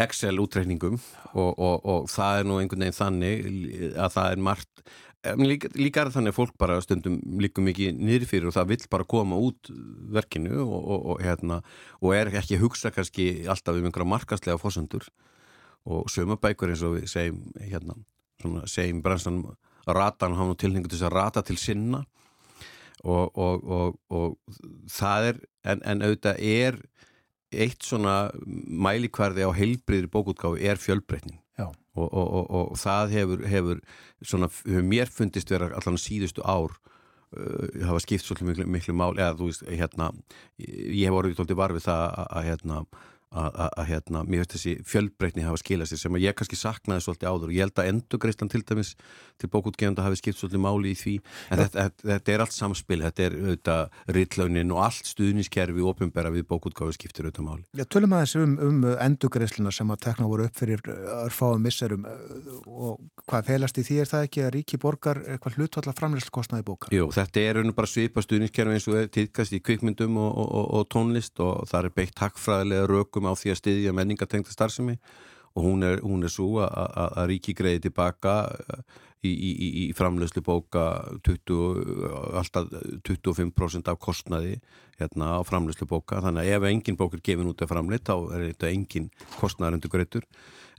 Excel 0.00 0.40
útreikningum. 0.42 0.98
Og, 1.32 1.52
og, 1.54 1.76
og 1.80 2.08
það 2.12 2.40
er 2.40 2.48
nú 2.48 2.58
einhvern 2.60 2.84
veginn 2.84 2.98
þannig 2.98 3.46
að 3.94 4.16
það 4.18 4.30
er 4.32 4.42
margt 4.48 4.84
líka, 5.40 5.70
líka 5.78 6.02
er 6.02 6.12
þannig 6.12 6.34
að 6.34 6.38
fólk 6.38 6.56
bara 6.60 6.80
stundum 6.84 7.18
líkum 7.40 7.64
mikið 7.68 7.96
niður 7.96 8.28
fyrir 8.28 8.48
og 8.50 8.56
það 8.56 8.72
vill 8.74 8.88
bara 8.92 9.08
koma 9.08 9.38
út 9.40 9.70
verkinu 10.14 10.60
og, 10.64 11.06
og 11.14 11.22
hérna 11.24 11.60
og 12.00 12.16
er 12.16 12.32
ekki 12.34 12.58
að 12.58 12.66
hugsa 12.66 12.92
kannski 12.94 13.28
alltaf 13.48 13.78
um 13.78 13.88
einhverja 13.88 14.10
markastlega 14.10 14.60
fósendur 14.60 15.08
og 15.84 16.08
sömabækur 16.12 16.72
eins 16.72 16.82
og 16.86 16.98
við 16.98 17.06
segjum 17.12 17.40
hérna 17.60 17.96
svona, 18.40 18.64
segjum 18.70 19.02
bransan 19.04 19.42
ratan, 19.84 20.36
hann 20.38 20.56
tilhengur 20.56 20.88
til 20.88 20.98
þess 20.98 21.10
að 21.10 21.16
rata 21.18 21.44
til 21.44 21.58
sinna. 21.60 22.04
Og, 23.04 23.36
og, 23.36 23.64
og, 23.68 23.96
og 24.08 24.54
það 24.88 25.26
er 25.28 25.40
en, 25.68 25.82
en 25.84 26.04
auðvitað 26.06 26.38
er 26.40 26.78
eitt 27.52 27.84
svona 27.84 28.30
mælikvarði 28.44 29.44
á 29.44 29.52
heilbriðri 29.52 30.08
bókútgáfi 30.08 30.64
er 30.64 30.80
fjölbreytning 30.80 31.36
og 31.94 32.74
það 32.78 33.12
hefur, 33.14 33.44
hefur 33.46 33.80
svona, 34.24 34.48
hefur 34.66 34.86
mér 34.86 35.10
fundist 35.12 35.50
vera 35.52 35.70
allan 35.78 36.00
síðustu 36.00 36.42
ár 36.42 36.74
uh, 36.74 37.84
hafa 37.86 38.02
skipt 38.02 38.26
svolítið 38.26 38.50
miklu, 38.50 38.66
miklu 38.74 38.94
mál 38.98 39.12
eða 39.14 39.36
þú 39.38 39.50
veist, 39.50 39.66
hérna 39.68 40.10
ég 40.58 41.06
hef 41.06 41.18
orðið 41.18 41.38
tóltið 41.38 41.60
varfið 41.60 41.86
það 41.86 42.04
að, 42.08 42.30
að 42.30 42.48
hérna 42.50 42.80
að 43.34 43.88
hérna, 43.88 44.22
mér 44.28 44.42
veist 44.42 44.54
þessi 44.54 44.74
fjölbreytni 44.88 45.44
hafa 45.44 45.60
skilað 45.60 45.90
sér 45.90 46.00
sem 46.04 46.16
að 46.16 46.24
ég 46.24 46.36
kannski 46.38 46.58
saknaði 46.58 47.04
svolítið 47.04 47.30
áður 47.30 47.50
og 47.50 47.54
ég 47.54 47.66
held 47.66 47.80
að 47.82 47.88
endugreislan 47.90 48.50
til 48.52 48.62
dæmis 48.62 48.92
til 49.40 49.50
bókútgefanda 49.50 50.04
hafi 50.04 50.20
skipt 50.20 50.38
svolítið 50.38 50.62
máli 50.62 50.92
í 50.92 50.98
því 50.98 51.14
en 51.18 51.62
ja. 51.62 51.66
þetta, 51.66 51.86
þetta 52.12 52.34
er 52.34 52.44
allt 52.44 52.54
samspil 52.54 53.00
þetta 53.02 53.26
er 53.26 53.36
auðvitað 53.40 54.14
rittlaunin 54.18 54.74
og 54.74 54.82
allt 54.84 55.10
stuðniskerfi 55.10 55.86
ofinbæra 55.90 56.32
við 56.34 56.46
bókútgáfi 56.52 56.96
skiptir 56.98 57.28
auðvitað 57.28 57.48
máli. 57.48 57.66
Já, 57.74 57.84
tölum 57.90 58.14
aðeins 58.14 58.36
um, 58.38 58.54
um 58.62 58.86
endugreisluna 58.92 59.74
sem 59.74 59.90
að 59.90 60.02
tekna 60.06 60.30
voru 60.30 60.46
upp 60.46 60.58
fyrir 60.58 60.84
örfáum 61.24 61.64
misserum 61.64 62.06
og 62.06 63.02
hvað 63.26 63.50
felast 63.50 63.82
í 63.82 63.86
því 63.88 64.00
er 64.04 64.10
það 64.12 64.28
ekki 64.28 64.44
að 64.44 64.52
ríki 64.58 64.80
borgar 64.80 65.22
eitthvað 65.24 65.58
hlutvalla 65.58 65.96
framleyslkostnaði 65.98 66.66
bókar? 66.68 66.94
Jú, 66.94 67.10
þetta 67.14 67.42
er 67.42 67.62
bara 67.74 67.90
svipa 67.90 68.22
stuðniskerfi 68.22 68.78
eins 68.78 68.88
og 68.90 69.10
tíðkast 69.14 69.56
í 69.56 69.62
kvikmyndum 69.64 70.18
og, 70.20 70.38
og, 70.44 70.64
og 70.78 70.88
tónlist 70.92 71.40
og 71.42 71.66
það 71.70 71.88
er 71.88 71.94
beitt 71.98 72.14
takkfræðilega 72.18 72.88
rökum 72.90 73.23
á 73.28 73.34
því 73.38 73.54
að 73.54 73.60
styðja 73.60 73.96
menningatengta 73.96 74.54
starfsemi 74.54 74.98
og 75.54 75.62
hún 75.62 75.86
er, 75.86 76.00
hún 76.02 76.26
er 76.26 76.32
svo 76.32 76.64
að 76.64 77.28
ríki 77.30 77.54
greiði 77.54 77.86
tilbaka 77.86 78.34
uh, 78.50 78.80
í, 79.24 79.30
í, 79.30 79.68
í 79.84 79.84
framlegslu 79.96 80.42
bóka 80.44 80.86
20, 81.26 82.34
alltaf 82.40 82.72
25% 83.06 83.90
af 83.92 84.00
kostnaði 84.02 84.58
hérna 84.98 85.38
á 85.38 85.40
framlegslu 85.46 85.86
bóka. 85.90 86.20
Þannig 86.24 86.44
að 86.44 86.56
ef 86.56 86.66
engin 86.70 86.98
bók 86.98 87.16
er 87.16 87.22
gefin 87.24 87.50
út 87.50 87.62
af 87.64 87.70
framleitt 87.70 88.06
þá 88.10 88.16
er 88.34 88.48
þetta 88.50 88.72
engin 88.72 89.08
kostnaðar 89.38 89.78
undir 89.78 89.94
greitur 89.94 90.26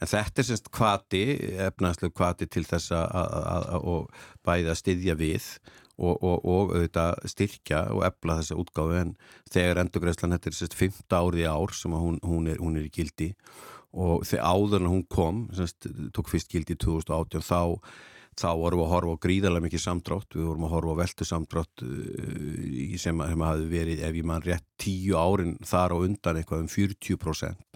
en 0.01 0.11
þetta 0.11 0.41
er 0.41 0.49
semst 0.49 0.69
kvati 0.75 1.23
efnaðslega 1.69 2.15
kvati 2.15 2.49
til 2.51 2.65
þess 2.67 2.91
að 2.95 4.05
bæða 4.45 4.75
styðja 4.75 5.15
við 5.19 5.49
og, 5.95 6.15
og, 6.15 6.41
og 6.43 6.73
auðvitað 6.75 7.29
styrkja 7.31 7.85
og 7.95 8.03
ebla 8.07 8.39
þessa 8.41 8.57
útgáfi 8.61 8.99
en 9.01 9.13
þegar 9.51 9.83
endurgræslan 9.83 10.35
þetta 10.35 10.51
er 10.51 10.57
sérst 10.59 10.77
5. 10.79 10.99
árið 11.15 11.47
ár 11.51 11.75
sem 11.75 11.95
hún, 11.95 12.19
hún, 12.25 12.49
er, 12.51 12.59
hún 12.63 12.79
er 12.79 12.89
í 12.89 12.93
gildi 12.93 13.31
og 13.95 14.25
þegar 14.27 14.51
áður 14.51 14.83
en 14.83 14.91
hún 14.91 15.05
kom 15.07 15.45
sérst, 15.55 15.87
tók 16.15 16.31
fyrst 16.31 16.51
gildi 16.51 16.75
í 16.75 16.81
2018 16.83 17.45
þá 17.45 17.79
þá 18.35 18.49
vorum 18.59 18.81
við 18.81 18.85
að 18.85 18.91
horfa 18.91 19.13
á 19.15 19.23
gríðarlega 19.23 19.63
mikið 19.63 19.81
samdrátt, 19.85 20.35
við 20.35 20.47
vorum 20.49 20.65
að 20.67 20.73
horfa 20.75 20.95
á 20.95 21.01
veldu 21.01 21.27
samdrátt 21.29 21.83
uh, 21.85 22.97
sem 22.99 23.21
að 23.23 23.37
hafi 23.45 23.69
verið 23.71 24.03
ef 24.03 24.17
ég 24.19 24.27
mann 24.27 24.43
rétt 24.43 24.65
tíu 24.81 25.15
árin 25.15 25.55
þar 25.63 25.95
og 25.95 26.09
undan 26.09 26.41
eitthvað 26.41 26.65
um 26.65 26.71
40% 26.71 27.74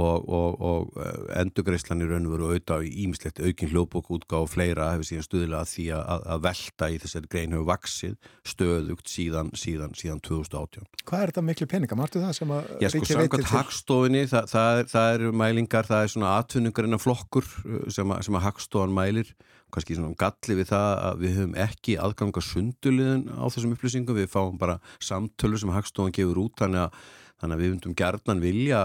og, 0.00 0.28
og, 0.28 0.62
og 0.70 1.00
eh, 1.02 1.18
endugreislan 1.42 2.04
í 2.04 2.08
raun 2.08 2.28
og 2.28 2.34
veru 2.34 2.48
auðvitað 2.50 2.86
í 2.88 2.92
ímislegt 3.04 3.42
aukinn 3.42 3.72
hljóðbók 3.72 4.10
útgáð 4.16 4.46
og 4.46 4.50
fleira 4.52 4.88
hefur 4.94 5.08
síðan 5.08 5.26
stuðilega 5.26 5.68
því 5.70 5.86
að, 5.96 6.24
að 6.34 6.42
velta 6.46 6.88
í 6.90 6.98
þessari 7.04 7.30
grein 7.34 7.56
hefur 7.56 7.68
vaksið 7.70 8.16
stöðugt 8.54 9.12
síðan, 9.12 9.52
síðan, 9.58 9.94
síðan 9.98 10.24
2018. 10.26 10.88
Hvað 11.04 11.24
er 11.24 11.32
þetta 11.32 11.46
miklu 11.50 11.70
peninga? 11.70 12.00
Martu 12.00 12.24
það 12.24 12.34
sem 12.40 12.56
að 12.56 12.72
Já 12.80 12.90
sko, 12.94 13.04
samkvæmt 13.10 13.52
hagstofinni, 13.54 14.24
það, 14.30 14.50
það, 14.54 14.80
er, 14.80 14.90
það 14.94 15.14
eru 15.18 15.32
mælingar, 15.44 15.88
það 15.90 16.04
er 16.06 16.12
svona 16.16 16.34
atvinningarinn 16.40 16.98
af 16.98 17.06
flokkur 17.06 17.46
uh, 17.46 17.86
sem 17.92 18.16
að, 18.16 18.28
að 18.30 18.44
hagstofan 18.48 18.94
mælir 18.96 19.32
kannski 19.70 19.96
svona 19.96 20.16
galli 20.18 20.56
við 20.58 20.70
það 20.72 20.88
að 21.06 21.20
við 21.22 21.36
höfum 21.38 21.56
ekki 21.64 21.96
aðganga 22.02 22.42
sunduliðin 22.42 23.24
á 23.30 23.44
þessum 23.46 23.74
upplýsingum, 23.76 24.18
við 24.18 24.30
fáum 24.32 24.58
bara 24.60 24.80
samtölu 24.98 25.60
sem 25.60 25.70
hagstofan 25.74 26.14
gefur 26.16 26.42
út, 26.46 26.56
þannig 26.58 26.88
að 26.88 26.96
Þannig 27.40 27.56
að 27.56 27.62
við 27.62 27.70
vundum 27.72 27.96
gerðnan 27.96 28.42
vilja 28.42 28.80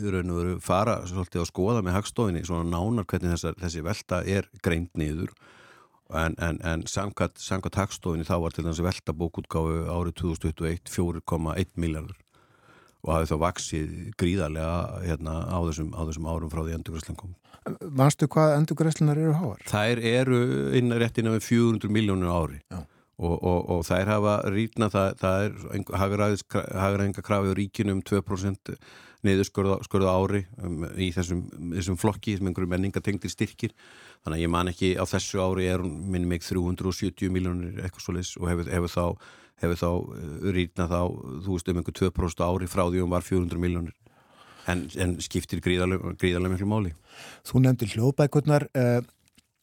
veru 0.00 0.54
fara 0.64 1.00
svolítið 1.08 1.42
að 1.42 1.50
skoða 1.50 1.82
með 1.84 1.98
hagstofinni 1.98 2.44
svona 2.48 2.64
nánar 2.70 3.04
hvernig 3.10 3.34
þessar, 3.34 3.58
þessi 3.60 3.84
velta 3.84 4.20
er 4.24 4.48
greint 4.64 4.92
niður 4.96 5.34
en, 6.08 6.36
en, 6.38 6.60
en 6.64 6.84
samkvæmt, 6.88 7.36
samkvæmt 7.44 7.80
hagstofinni 7.82 8.28
þá 8.28 8.38
var 8.40 8.56
til 8.56 8.64
þessi 8.64 8.86
velta 8.86 9.16
bókútgáfu 9.20 9.82
árið 9.92 10.16
2021 10.22 10.92
4,1 10.94 11.76
miljardur 11.84 12.20
og 13.04 13.12
hafið 13.12 13.34
þá 13.34 13.36
vaksið 13.42 13.94
gríðarlega 14.16 14.76
hérna, 15.04 15.36
á, 15.44 15.58
þessum, 15.68 15.92
á 15.92 16.00
þessum 16.08 16.28
árum 16.32 16.52
frá 16.52 16.62
því 16.64 16.78
endurgræslan 16.78 17.18
kom. 17.20 17.34
Vanstu 18.00 18.28
hvað 18.32 18.54
endurgræslunar 18.62 19.20
eru 19.20 19.36
háar? 19.36 19.60
Það 19.68 20.00
eru 20.08 20.40
innan 20.80 21.00
rétt 21.02 21.20
innan 21.20 21.36
við 21.36 21.50
400 21.50 21.92
miljónur 21.92 22.32
ári. 22.32 22.62
Já 22.72 22.80
og, 23.18 23.34
og, 23.34 23.58
og 23.70 23.82
þær 23.86 24.10
hafa 24.10 24.36
rýtna 24.50 24.90
það, 24.92 25.18
það 25.20 25.46
er 25.46 26.78
hagræðinga 26.84 27.24
krafið 27.24 27.56
ríkinu 27.60 27.94
um 27.94 28.02
2% 28.02 28.74
niðurskurða 29.24 30.12
ári 30.12 30.42
um, 30.60 30.84
í 31.00 31.10
þessum, 31.14 31.44
þessum 31.72 31.96
flokki 32.00 32.36
sem 32.36 32.50
einhverju 32.50 32.70
menningatengtir 32.74 33.32
styrkir. 33.32 33.72
Þannig 34.24 34.38
að 34.38 34.44
ég 34.44 34.52
man 34.52 34.72
ekki 34.72 34.92
á 35.00 35.04
þessu 35.08 35.40
ári 35.44 35.70
er 35.72 35.84
minni 35.84 36.28
mig 36.28 36.44
370 36.44 37.32
miljónir 37.32 37.80
eitthvað 37.84 38.04
svo 38.04 38.16
leys 38.16 38.34
og 38.40 38.48
hefur, 38.50 38.68
hefur 38.72 38.92
þá, 38.92 39.32
hefur 39.64 39.80
þá 39.80 39.88
uh, 39.90 40.48
rýtna 40.56 40.88
þá, 40.90 41.00
þú 41.46 41.56
veist 41.56 41.70
um 41.72 41.80
einhver 41.80 41.98
2% 42.02 42.46
ári 42.48 42.70
frá 42.70 42.84
því 42.88 43.04
um 43.04 43.14
var 43.14 43.24
400 43.24 43.62
miljónir 43.64 43.96
en, 44.70 44.86
en 45.00 45.16
skiptir 45.24 45.60
gríðarlega, 45.64 46.48
miklu 46.48 46.68
máli. 46.68 46.94
Þú 47.46 47.64
nefndir 47.64 47.94
hljóðbækurnar 47.96 48.68
uh, 48.72 49.00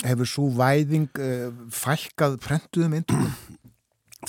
hefur 0.06 0.30
svo 0.30 0.48
væðing 0.58 1.10
uh, 1.22 1.50
fælkað 1.74 2.40
prentuðum 2.44 3.00
eintökum? 3.00 3.34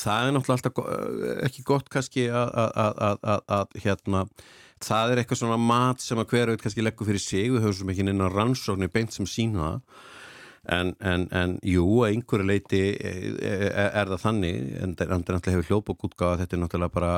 Það 0.00 0.26
er 0.26 0.32
náttúrulega 0.32 0.56
alltaf 0.56 0.78
eh, 0.88 1.40
ekki 1.44 1.62
gott 1.68 1.88
kannski 1.92 2.22
að 2.32 3.74
hérna 3.82 4.22
það 4.82 5.12
er 5.12 5.20
eitthvað 5.20 5.42
svona 5.42 5.58
mat 5.60 6.02
sem 6.02 6.20
að 6.20 6.32
hverju 6.32 6.62
kannski 6.62 6.84
leggur 6.84 7.08
fyrir 7.08 7.22
sig, 7.22 7.50
við 7.52 7.62
höfum 7.62 7.76
svo 7.76 7.88
mikið 7.90 8.12
inn 8.12 8.24
á 8.24 8.28
rannsóknir 8.32 8.92
beint 8.92 9.14
sem 9.14 9.28
sína 9.28 9.68
það. 9.68 10.00
En, 10.72 10.92
en, 11.02 11.24
en 11.34 11.56
jú, 11.66 11.84
að 12.04 12.12
einhverju 12.12 12.44
leiti 12.46 12.80
er, 12.94 13.32
er, 13.82 14.10
það 14.12 14.20
þannig. 14.22 14.58
En 14.78 14.92
það 14.94 15.04
er 15.04 15.12
náttúrulega 15.16 15.54
hefur 15.56 15.70
hljópokútgáða 15.70 16.40
þetta 16.42 16.56
er 16.56 16.62
náttúrulega 16.62 16.94
bara 16.94 17.14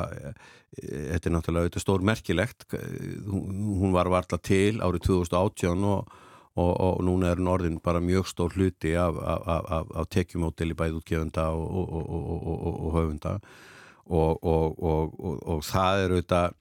þetta 0.81 1.29
er 1.29 1.35
náttúrulega 1.35 1.83
stór 1.83 2.05
merkilegt 2.05 2.65
hún 2.73 3.93
var 3.93 4.09
varla 4.11 4.39
til 4.41 4.81
árið 4.81 5.05
2018 5.11 5.85
og 5.91 6.15
og, 6.55 6.71
og 6.71 7.03
núna 7.03 7.33
er 7.33 7.41
Norðin 7.43 7.81
bara 7.83 7.99
mjög 8.03 8.29
stór 8.31 8.55
hluti 8.55 8.95
af, 8.99 9.17
af, 9.19 9.67
af, 9.77 9.91
af 9.95 10.09
tekjumótel 10.13 10.71
í 10.71 10.77
bæð 10.79 10.99
útgefunda 11.01 11.49
og, 11.51 11.93
og 12.85 12.95
höfunda 12.95 13.37
og 14.05 15.61
það 15.65 16.03
er 16.03 16.15
auðvitað 16.15 16.57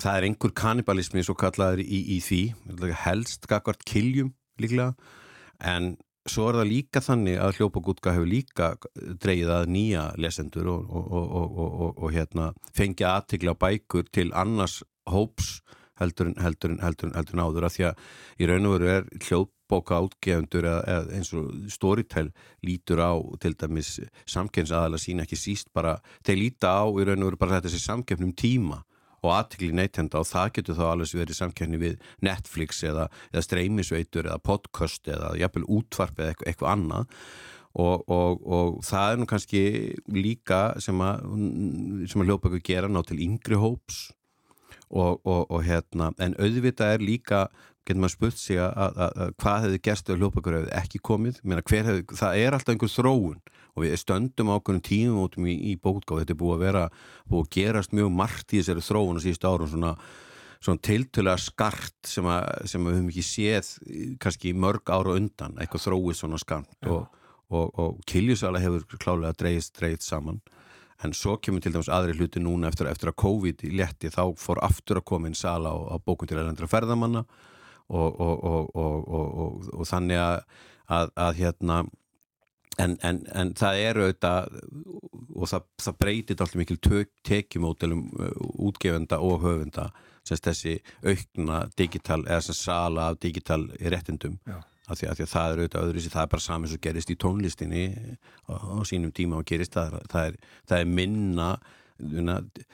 það 0.00 0.16
er 0.16 0.26
einhver 0.28 0.54
kannibalismi 0.56 1.24
svo 1.26 1.36
kallaður 1.38 1.82
í, 1.84 1.98
í 2.16 2.20
því 2.24 2.42
helst 3.04 3.48
gagvart 3.50 3.84
kiljum 3.88 4.32
líklega 4.60 4.94
en 5.60 5.94
svo 6.28 6.48
er 6.50 6.60
það 6.60 6.70
líka 6.70 7.02
þannig 7.04 7.38
að 7.40 7.58
hljópagútka 7.58 8.14
hefur 8.14 8.28
líka 8.28 8.70
dreyið 9.22 9.52
að 9.54 9.70
nýja 9.74 10.04
lesendur 10.20 10.68
og, 10.72 10.90
og, 10.90 11.36
og, 11.40 12.00
og 12.00 12.14
hérna, 12.14 12.50
fengja 12.76 13.16
aðtikla 13.18 13.56
bækur 13.60 14.08
til 14.12 14.32
annars 14.36 14.80
hóps 15.10 15.60
heldur 16.00 16.30
en, 16.32 16.36
heldur 16.42 16.74
en, 16.74 16.82
heldur 16.84 17.10
en, 17.10 17.16
heldur 17.18 17.38
en 17.38 17.44
áður 17.46 17.68
að 17.68 17.74
því 17.76 17.88
að 17.90 18.04
í 18.40 18.50
raun 18.50 18.68
og 18.68 18.76
veru 18.76 18.92
er 18.96 19.08
hljóðbóka 19.28 20.00
átgefundur 20.00 20.68
eða 20.72 21.00
eins 21.16 21.32
og 21.36 21.50
storytell 21.72 22.28
lítur 22.66 23.02
á 23.04 23.12
til 23.42 23.54
dæmis 23.60 23.96
samkennsaðala 24.24 25.00
sína 25.00 25.26
ekki 25.26 25.38
síst 25.38 25.72
bara, 25.76 25.98
þeir 26.26 26.42
líta 26.44 26.76
á 26.80 26.84
í 26.88 27.06
raun 27.06 27.22
og 27.22 27.32
veru 27.32 27.42
bara 27.44 27.60
þetta 27.60 27.74
sem 27.74 27.84
samkennum 27.86 28.34
tíma 28.34 28.82
og 29.20 29.32
aðtikli 29.34 29.70
neytenda 29.76 30.20
og 30.20 30.28
það 30.28 30.52
getur 30.56 30.78
þá 30.78 30.84
alveg 30.88 31.16
verið 31.20 31.38
samkenni 31.38 31.80
við 31.80 32.04
Netflix 32.24 32.82
eða, 32.88 33.08
eða 33.32 33.46
streymisveitur 33.46 34.28
eða 34.28 34.42
podcast 34.44 35.08
eða 35.10 35.34
jafnvel 35.40 35.66
útvarp 35.68 36.20
eða 36.20 36.32
eitthvað, 36.32 36.52
eitthvað 36.52 36.72
annað. 36.74 37.18
Og, 37.70 38.08
og, 38.10 38.40
og 38.50 38.78
það 38.82 39.12
er 39.12 39.20
nú 39.20 39.26
kannski 39.30 39.60
líka 40.10 40.62
sem 40.82 41.04
að, 41.06 41.20
að 42.08 42.24
hljópa 42.26 42.50
ekki 42.50 42.72
gera 42.72 42.90
ná 42.90 42.98
til 43.06 43.20
yngri 43.22 43.60
hóps 43.60 44.08
og, 44.90 45.20
og, 45.24 45.44
og 45.50 45.62
hérna, 45.64 46.10
en 46.18 46.34
auðvitað 46.38 46.96
er 46.96 47.04
líka 47.04 47.44
getur 47.86 48.02
maður 48.02 48.14
spurt 48.14 48.38
sig 48.38 48.58
að 48.60 49.34
hvað 49.40 49.66
hefði 49.66 49.82
gerst 49.86 50.10
ef 50.10 50.18
hljópakur 50.20 50.56
hefði 50.58 50.72
ekki 50.78 51.00
komið? 51.06 51.40
Hefði, 51.42 52.02
það 52.12 52.40
er 52.42 52.56
alltaf 52.56 52.74
einhver 52.74 52.92
þróun 52.92 53.38
og 53.70 53.84
við 53.84 53.94
stöndum 54.00 54.50
ákveðin 54.52 54.82
tímum 54.86 55.22
út 55.24 55.38
í, 55.38 55.54
í 55.72 55.76
bótgáð, 55.80 56.24
þetta 56.24 56.34
er 56.34 56.40
búið 56.40 56.56
að 56.56 56.64
vera 56.66 56.82
búið 57.30 57.46
að 57.46 57.52
gerast 57.56 57.94
mjög 57.96 58.10
margt 58.18 58.52
í 58.52 58.60
þessari 58.60 58.84
þróun 58.84 59.22
á 59.22 59.24
síðustu 59.24 59.50
árum 59.50 59.70
svona, 59.70 59.92
svona 60.58 60.84
tiltölega 60.90 61.40
skart 61.40 62.10
sem, 62.10 62.28
að, 62.30 62.48
sem 62.72 62.86
við 62.86 62.98
höfum 62.98 63.10
ekki 63.12 63.26
séð 63.26 63.72
kannski 64.22 64.54
mörg 64.66 64.90
ára 64.92 65.16
undan, 65.16 65.56
eitthvað 65.62 65.86
þróið 65.86 66.20
svona 66.20 66.40
skart 66.42 66.90
og, 66.90 67.06
og, 67.48 67.66
og 67.80 68.02
Kiljusala 68.10 68.62
hefur 68.62 68.98
klálega 68.98 69.36
dreist, 69.38 69.76
dreist 69.78 70.06
saman 70.06 70.42
en 71.04 71.14
svo 71.16 71.36
kemur 71.40 71.62
til 71.64 71.72
dæmis 71.74 71.90
aðri 71.92 72.16
hluti 72.18 72.42
núna 72.42 72.68
eftir, 72.68 72.88
eftir 72.90 73.12
að 73.12 73.20
COVID 73.22 73.64
í 73.68 73.70
letti 73.78 74.10
þá 74.12 74.24
fór 74.38 74.60
aftur 74.64 75.00
að 75.00 75.08
koma 75.12 75.30
inn 75.30 75.38
sala 75.38 75.72
á, 75.72 75.78
á 75.92 75.96
bókun 75.98 76.28
til 76.28 76.38
erlendra 76.40 76.68
ferðamanna 76.70 77.24
og, 77.90 78.20
og, 78.20 78.68
og, 78.76 79.70
og 79.74 79.88
þannig 79.88 80.20
að, 80.20 80.36
að, 80.86 81.14
að 81.24 81.40
hérna 81.40 81.80
en, 82.78 82.96
en, 83.02 83.20
en 83.34 83.52
það 83.58 83.82
eru 83.88 84.06
auðvitað 84.06 84.60
og 85.40 85.50
það, 85.50 85.66
það 85.84 85.98
breytir 86.04 86.38
alltaf 86.38 86.60
mikil 86.60 86.80
tekjumótelum 87.26 88.06
uh, 88.14 88.30
útgefenda 88.68 89.20
og 89.24 89.44
höfenda 89.44 89.90
þessi 90.30 90.76
aukna 91.02 91.64
digital 91.78 92.20
eða 92.26 92.42
sem 92.44 92.58
sala 92.58 93.08
af 93.10 93.18
digital 93.22 93.64
réttindum 93.80 94.36
af 94.90 94.98
því, 94.98 95.10
af 95.10 95.18
því 95.18 95.26
að 95.26 95.32
það 95.32 95.50
er 95.50 95.60
auðvitað 95.60 95.88
öðru 95.88 96.06
það 96.06 96.22
er 96.22 96.30
bara 96.34 96.46
saman 96.46 96.70
sem 96.70 96.82
gerist 96.86 97.12
í 97.12 97.18
tónlistinni 97.20 97.84
á, 98.50 98.54
á 98.58 98.80
sínum 98.88 99.12
tíma 99.14 99.40
og 99.40 99.46
gerist 99.48 99.76
það, 99.76 100.00
það, 100.10 100.30
er, 100.30 100.56
það 100.70 100.82
er 100.84 100.96
minna 101.00 101.50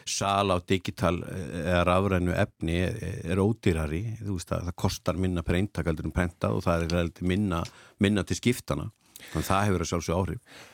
sala 0.06 0.56
á 0.56 0.58
digital 0.62 1.16
eh, 1.26 1.58
eða 1.64 1.82
rafrænu 1.88 2.34
efni 2.38 2.78
er, 2.84 2.98
er 3.26 3.42
ódýrari 3.42 4.02
veist, 4.20 4.52
það 4.52 4.72
kostar 4.78 5.18
minna 5.18 5.42
per 5.42 5.58
eintakaldur 5.58 6.06
um 6.06 6.14
prentað 6.14 6.58
og 6.58 6.64
það 6.66 6.86
er 6.86 7.10
minna, 7.26 7.62
minna 7.98 8.24
til 8.26 8.38
skiptana 8.38 8.90
þannig 9.32 9.42
að 9.42 9.50
það 9.50 9.66
hefur 9.66 9.84
að 9.84 9.90
sjálfsög 9.92 10.20
áhrif 10.20 10.64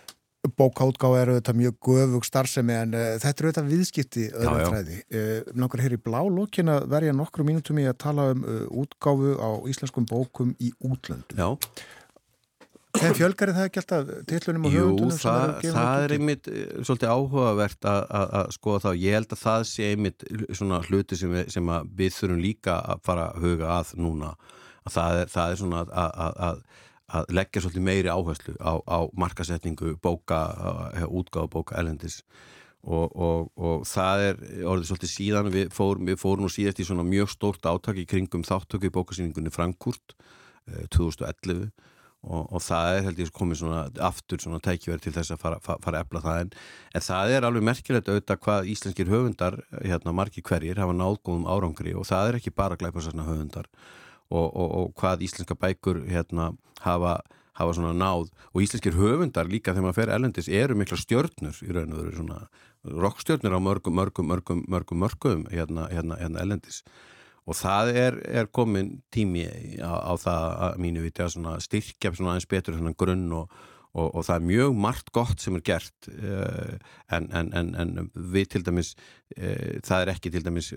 Bókáttgáð 0.42 1.12
er 1.20 1.30
auðvitað 1.30 1.58
mjög 1.60 1.74
göfug 1.86 2.24
starfsemi 2.26 2.74
en 2.74 2.94
uh, 2.98 3.02
þetta 3.22 3.30
er 3.30 3.46
auðvitað 3.46 3.68
viðskipti 3.70 4.24
öðrum 4.34 4.72
fræði. 4.72 4.96
Uh, 5.06 5.52
Nákvæmlega 5.54 5.84
hér 5.84 5.94
í 5.94 5.98
blá 6.02 6.18
lókin 6.26 6.72
að 6.72 6.86
verja 6.90 7.12
nokkru 7.14 7.46
mínutum 7.46 7.78
í 7.78 7.84
að 7.86 7.98
tala 8.02 8.24
um 8.32 8.42
uh, 8.42 8.64
útgáfu 8.82 9.36
á 9.38 9.50
íslenskum 9.70 10.08
bókum 10.10 10.50
í 10.58 10.72
útlöndum. 10.82 11.38
Já. 11.38 11.86
Þegar 12.98 13.16
fjölgarið 13.20 13.60
það 13.60 13.68
ekki 13.68 13.82
alltaf 13.84 14.10
tillunum 14.32 14.66
og 14.66 14.74
höfundunum? 14.74 15.14
Jú, 15.14 15.22
það, 15.22 15.54
það 15.78 16.02
er 16.08 16.16
einmitt 16.16 16.50
svolítið 16.82 17.14
áhugavert 17.14 17.88
að 17.88 18.50
skoða 18.58 18.82
þá. 18.82 18.90
Ég 18.98 19.16
held 19.16 19.32
að 19.32 19.42
það 19.46 19.66
sé 19.70 19.88
einmitt 19.94 20.26
svona 20.50 20.82
hluti 20.88 21.16
sem 21.22 21.32
við, 21.32 21.46
sem 21.54 21.72
við 22.02 22.18
þurfum 22.18 22.42
líka 22.42 22.76
að 22.82 23.06
fara 23.06 23.30
að 23.30 23.46
huga 23.46 23.70
að 23.78 23.94
núna. 24.02 24.34
Að 24.82 24.96
það, 24.98 25.22
er, 25.22 25.32
það 25.32 25.54
er 25.54 25.62
svona 25.62 25.86
að, 26.02 26.60
að 27.12 27.34
leggja 27.36 27.62
svolítið 27.62 27.86
meiri 27.86 28.10
áherslu 28.12 28.56
á, 28.58 28.72
á 28.80 28.98
markasetningu, 29.18 29.96
bóka, 30.02 30.40
útgáð 31.08 31.50
bóka 31.52 31.78
elendis 31.80 32.22
og, 32.82 33.12
og, 33.14 33.50
og 33.54 33.86
það 33.86 34.24
er 34.26 34.42
orðið 34.66 34.88
svolítið 34.90 35.12
síðan 35.12 35.52
við 35.54 35.72
fórum, 35.74 36.08
við 36.08 36.18
fórum 36.22 36.46
nú 36.46 36.52
síðast 36.52 36.82
í 36.82 36.88
svona 36.88 37.06
mjög 37.06 37.30
stórt 37.36 37.68
áttak 37.68 38.00
í 38.02 38.08
kringum 38.08 38.44
þáttöku 38.46 38.88
í 38.88 38.94
bókasýningunni 38.94 39.52
Frankúrt 39.54 40.16
eh, 40.66 40.86
2011 40.90 41.68
og, 42.22 42.42
og 42.54 42.62
það 42.62 42.96
er 42.96 43.06
held 43.08 43.22
ég 43.22 43.32
komið 43.34 43.60
svona 43.62 43.84
aftur 44.08 44.42
svona 44.42 44.62
tækjverð 44.62 45.06
til 45.06 45.14
þess 45.14 45.34
að 45.34 45.42
fara, 45.42 45.60
fara 45.62 46.00
að 46.00 46.04
ebla 46.04 46.22
það. 46.22 46.42
En, 46.44 46.52
en 46.94 47.06
það 47.06 47.34
er 47.36 47.46
alveg 47.48 47.66
merkilegt 47.66 48.10
auðvitað 48.10 48.42
hvað 48.46 48.70
íslenskir 48.74 49.10
höfundar, 49.10 49.58
hérna 49.82 50.14
margi 50.14 50.44
hverjir 50.46 50.82
hafa 50.82 50.94
náðgóðum 50.94 51.48
árangri. 51.50 51.96
Og 51.98 52.06
það 52.06 52.30
er 52.30 52.38
ekki 52.38 52.54
bara 52.54 52.78
glæparsarna 52.78 53.26
höfundar 53.26 53.70
og, 54.32 54.48
og, 54.48 54.74
og 54.80 54.90
hvað 54.98 55.24
íslenska 55.28 55.56
bækur 55.60 56.02
hérna, 56.08 56.50
hafa, 56.80 57.18
hafa 57.60 57.76
svona 57.76 57.92
náð. 57.92 58.32
Og 58.52 58.64
íslenskir 58.64 58.96
höfundar 58.96 59.50
líka 59.50 59.76
þegar 59.76 59.88
maður 59.88 60.00
fer 60.00 60.14
elendis 60.16 60.50
eru 60.50 60.76
mikla 60.80 60.98
stjörnur 61.00 61.62
í 61.62 61.70
raun 61.76 61.92
og 61.92 62.02
veru 62.02 62.16
svona 62.16 62.42
rockstjörnur 63.04 63.54
á 63.54 63.60
mörgum, 63.62 63.98
mörgum, 64.00 64.28
mörgum, 64.32 64.66
mörgum 64.68 65.04
mörgum 65.04 65.48
hérna, 65.52 65.86
hérna, 65.92 66.18
hérna 66.18 66.42
elendis 66.42 66.82
og 67.42 67.58
það 67.58 67.90
er, 67.98 68.18
er 68.30 68.48
komin 68.54 69.00
tími 69.14 69.44
á, 69.82 69.90
á 69.90 70.12
það 70.20 70.44
að 70.66 70.80
mínu 70.84 71.04
viti 71.06 71.24
að 71.24 71.62
styrkja 71.64 72.12
aðeins 72.14 72.48
betur 72.50 72.78
grunn 72.94 73.32
og 73.34 73.50
og, 73.92 74.08
og 74.08 74.24
það 74.24 74.34
er 74.34 74.46
mjög 74.48 74.78
margt 74.84 75.10
gott 75.12 75.42
sem 75.42 75.56
er 75.58 75.64
gert 75.66 76.08
uh, 76.08 76.76
en, 77.12 77.28
en, 77.28 77.50
en, 77.58 77.72
en 77.82 78.10
við 78.14 78.48
til 78.54 78.64
dæmis 78.64 78.94
uh, 79.36 79.78
það 79.84 79.98
er 79.98 80.12
ekki 80.14 80.32
til 80.32 80.44
dæmis 80.46 80.72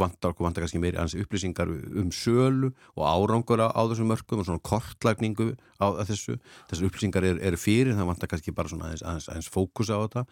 vantar 0.00 0.34
okkur 0.34 0.48
vantar 0.48 0.66
kannski 0.66 0.82
meiri 0.82 1.00
ansið 1.02 1.26
upplýsingar 1.26 1.70
um 1.70 2.10
sölu 2.14 2.72
og 2.96 3.06
árangur 3.06 3.62
á, 3.62 3.70
á 3.70 3.82
þessum 3.86 4.10
mörgum 4.10 4.42
og 4.42 4.50
svona 4.50 4.66
kortlagningu 4.66 5.52
á 5.78 5.86
þessu. 6.08 6.38
Þessar 6.70 6.90
upplýsingar 6.90 7.30
eru 7.30 7.42
er 7.46 7.58
fyrir 7.60 7.94
það 7.94 8.10
vantar 8.12 8.32
kannski 8.32 8.54
bara 8.56 8.72
svona 8.72 8.90
aðeins, 8.90 9.06
aðeins, 9.06 9.28
aðeins 9.30 9.52
fókus 9.52 9.92
á 9.92 9.98
þetta 10.02 10.26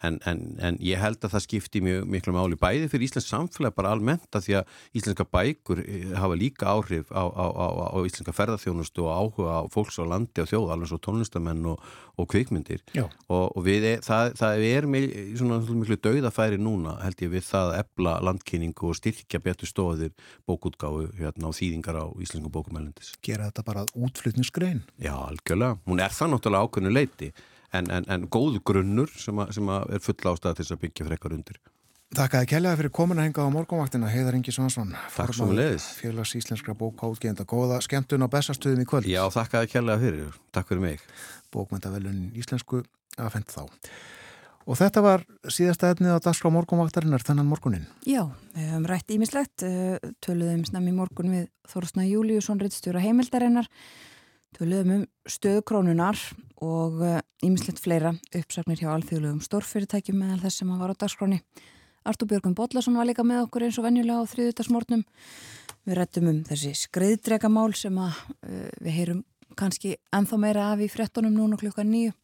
En, 0.00 0.16
en, 0.24 0.38
en 0.64 0.78
ég 0.80 0.96
held 0.96 1.20
að 1.20 1.34
það 1.34 1.42
skipti 1.44 1.82
mjög 1.84 2.06
miklu 2.08 2.32
máli 2.32 2.56
bæði 2.60 2.88
fyrir 2.88 3.04
Íslands 3.04 3.28
samfélag 3.28 3.74
bara 3.76 3.90
almennt 3.92 4.36
að 4.36 4.46
því 4.46 4.54
að 4.60 4.76
íslenska 4.96 5.26
bækur 5.28 5.82
eh, 5.84 6.14
hafa 6.16 6.38
líka 6.40 6.70
áhrif 6.72 7.10
á, 7.12 7.28
á, 7.28 7.46
á, 7.52 7.66
á 7.92 7.98
íslenska 8.08 8.32
ferðarþjónustu 8.32 9.04
og 9.04 9.12
áhuga 9.12 9.58
á 9.60 9.62
fólks 9.72 10.00
á 10.00 10.04
landi 10.08 10.40
og 10.40 10.48
þjóð, 10.48 10.70
alveg 10.72 10.92
svo 10.92 11.00
tónlistamenn 11.04 11.68
og, 11.74 11.84
og 12.16 12.30
kvikmyndir 12.32 12.80
og, 12.96 13.44
og 13.44 13.60
við, 13.66 13.90
e, 13.90 13.92
það, 14.06 14.32
það 14.40 14.64
er 14.70 14.88
miklu 14.88 16.00
dauðafæri 16.00 16.60
núna 16.60 16.96
held 17.04 17.20
ég 17.26 17.34
við 17.36 17.46
það 17.50 17.74
að 17.74 17.82
ebla 17.84 18.16
landkynningu 18.30 18.88
og 18.88 18.96
styrkja 18.96 19.42
betur 19.44 19.68
stóðir 19.68 20.16
bókútgáfu 20.48 21.10
hérna 21.20 21.52
á 21.52 21.58
þýðingar 21.60 22.00
á 22.00 22.06
íslensku 22.24 22.52
bókumælendis. 22.56 23.12
Gera 23.20 23.50
þetta 23.50 23.68
bara 23.68 23.86
útflutningsgrein? 23.92 24.84
Já, 24.96 25.12
algjörlega. 25.18 25.76
Hún 25.84 26.00
er 26.00 26.16
það 26.16 26.34
náttúrulega 26.34 26.68
ákveðinu 26.70 26.96
leiti 26.96 27.32
en, 27.76 27.90
en, 27.90 28.06
en 28.08 28.28
góð 28.32 28.60
grunnur 28.66 29.12
sem, 29.18 29.36
a, 29.38 29.46
sem 29.54 29.68
a 29.70 29.82
er 29.90 30.02
full 30.04 30.18
ástæða 30.18 30.56
til 30.58 30.64
þess 30.64 30.76
að 30.76 30.82
byggja 30.86 31.06
frekar 31.10 31.36
undir. 31.36 31.60
Takk 32.10 32.40
að 32.40 32.48
kellaði 32.50 32.80
fyrir 32.80 32.90
komin 32.90 33.20
að 33.22 33.28
henga 33.28 33.44
á 33.46 33.54
morgunvaktina 33.54 34.08
Heiðar 34.10 34.34
Ingi 34.34 34.50
Svansson 34.50 34.88
Takk 35.14 35.30
svo 35.30 35.46
með 35.46 35.60
leiðis 35.60 35.84
Félags 35.94 36.32
Íslenskra 36.34 36.74
bókáðgenda 36.74 37.44
Góða 37.46 37.76
skemmtun 37.86 38.26
á 38.26 38.28
bestastuðum 38.32 38.82
í 38.82 38.86
kvöld. 38.90 39.06
Já, 39.06 39.22
takk 39.30 39.54
að 39.60 39.68
kellaði 39.76 40.08
fyrir, 40.08 40.40
takk 40.50 40.72
fyrir 40.72 40.82
mig. 40.82 41.04
Bókmyndavelun 41.54 42.32
Íslensku 42.34 42.82
að 43.14 43.30
fend 43.36 43.54
þá. 43.54 43.62
Og 44.66 44.78
þetta 44.78 45.04
var 45.06 45.22
síðasta 45.46 45.92
efnið 45.94 46.18
á 46.18 46.24
dagskrá 46.26 46.50
morgunvaktarinnar 46.52 47.22
þennan 47.24 47.48
morgunin 47.48 47.86
Já, 48.06 48.26
við 48.56 48.66
höfum 48.72 48.90
rætt 48.90 49.14
ímislegt 49.14 49.64
eh, 49.66 49.96
töluðum 50.22 50.66
snemmi 50.66 50.92
morgun 50.94 51.30
við 51.32 51.46
Þorsna 51.70 52.04
Júliusson 52.10 52.60
Rittstjóra 52.60 53.02
heimildarinnar 53.06 53.70
töluðum 54.56 54.94
um 54.94 55.04
stöðkrónunar 55.30 56.18
og 56.60 57.02
ímislegt 57.44 57.78
eh, 57.78 57.84
fleira 57.84 58.14
uppsagnir 58.36 58.82
hjá 58.82 58.90
alþjóðlegum 58.94 59.42
stórfyrirtækjum 59.44 60.18
meðal 60.20 60.40
þess 60.42 60.60
sem 60.60 60.72
var 60.76 60.92
á 60.92 61.00
dagskráni. 61.00 61.40
Artur 62.04 62.28
Björgum 62.30 62.54
Bodlason 62.56 62.96
var 62.96 63.08
líka 63.08 63.24
með 63.26 63.44
okkur 63.44 63.66
eins 63.66 63.78
og 63.80 63.84
venjulega 63.84 64.24
á 64.24 64.30
þriðutarsmórnum. 64.30 65.02
Við 65.84 65.98
rættum 65.98 66.30
um 66.30 66.38
þessi 66.48 66.72
skreiðdregamál 66.76 67.74
sem 67.76 67.96
að, 68.00 68.16
uh, 68.46 68.70
við 68.80 68.96
heyrum 68.96 69.24
kannski 69.58 69.96
enþá 70.14 70.38
meira 70.40 70.70
af 70.72 70.80
í 70.80 70.88
frettunum 70.92 71.34
núna 71.34 71.58
klukka 71.60 71.84
nýju 71.84 72.14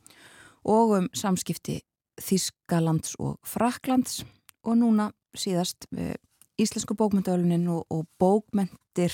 og 0.73 0.97
um 1.01 1.11
samskipti 1.17 1.81
Þískalands 2.17 3.19
og 3.21 3.37
Fraklands 3.45 4.23
og 4.65 4.79
núna 4.81 5.11
síðast 5.37 5.89
uh, 5.93 6.15
Íslensku 6.57 6.97
bókmyndaölunin 6.97 7.69
og, 7.69 7.85
og 7.93 8.07
bókmyndir 8.21 9.13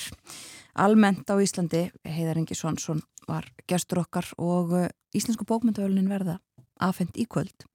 almennt 0.79 1.27
á 1.27 1.35
Íslandi. 1.35 1.89
Heiðar 2.07 2.39
Ingi 2.39 2.55
Svansson 2.55 3.01
var 3.27 3.49
gestur 3.67 3.99
okkar 4.03 4.29
og 4.39 4.71
uh, 4.77 4.87
Íslensku 5.15 5.43
bókmyndaölunin 5.47 6.11
verða 6.11 6.37
aðfend 6.79 7.19
í 7.19 7.27
kvöld. 7.27 7.65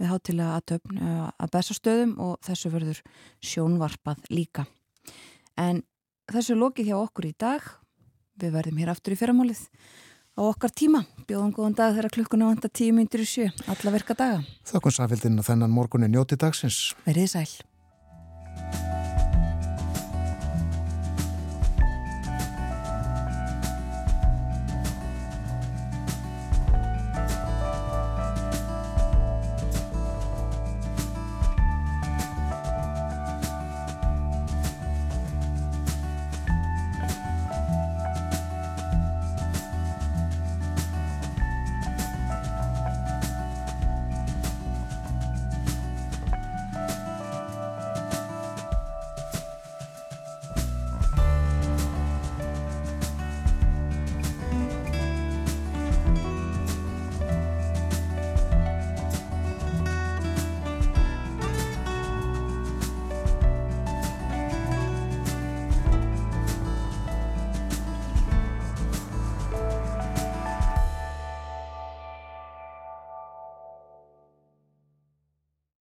Við 0.00 0.08
hátilega 0.08 0.56
aðtöfn 0.56 1.02
uh, 1.02 1.26
að 1.36 1.52
bestastöðum 1.56 2.14
og 2.24 2.38
þessu 2.46 2.72
verður 2.72 3.02
sjónvarpað 3.44 4.24
líka. 4.32 4.64
En 5.60 5.82
þessu 6.32 6.56
lokið 6.56 6.88
hjá 6.92 6.96
okkur 7.02 7.28
í 7.28 7.34
dag. 7.36 7.66
Við 8.40 8.54
verðum 8.56 8.80
hér 8.80 8.94
aftur 8.94 9.12
í 9.12 9.18
fyrramálið 9.20 9.66
á 10.32 10.40
okkar 10.48 10.72
tíma, 10.72 11.02
bjóðum 11.28 11.52
góðan 11.52 11.76
dag 11.76 11.92
þegar 11.92 12.14
klukkuna 12.14 12.48
vanda 12.48 12.70
tíu 12.72 12.94
myndir 12.96 13.20
í 13.20 13.28
sjö, 13.28 13.50
alla 13.68 13.92
verka 13.92 14.16
daga. 14.16 14.40
Þakkum 14.64 14.96
safildin 14.96 15.36
að 15.42 15.50
þennan 15.50 15.76
morgunin 15.76 16.14
njóti 16.16 16.40
dagsins. 16.40 16.94
Verðið 17.04 17.28
sæl 17.34 17.71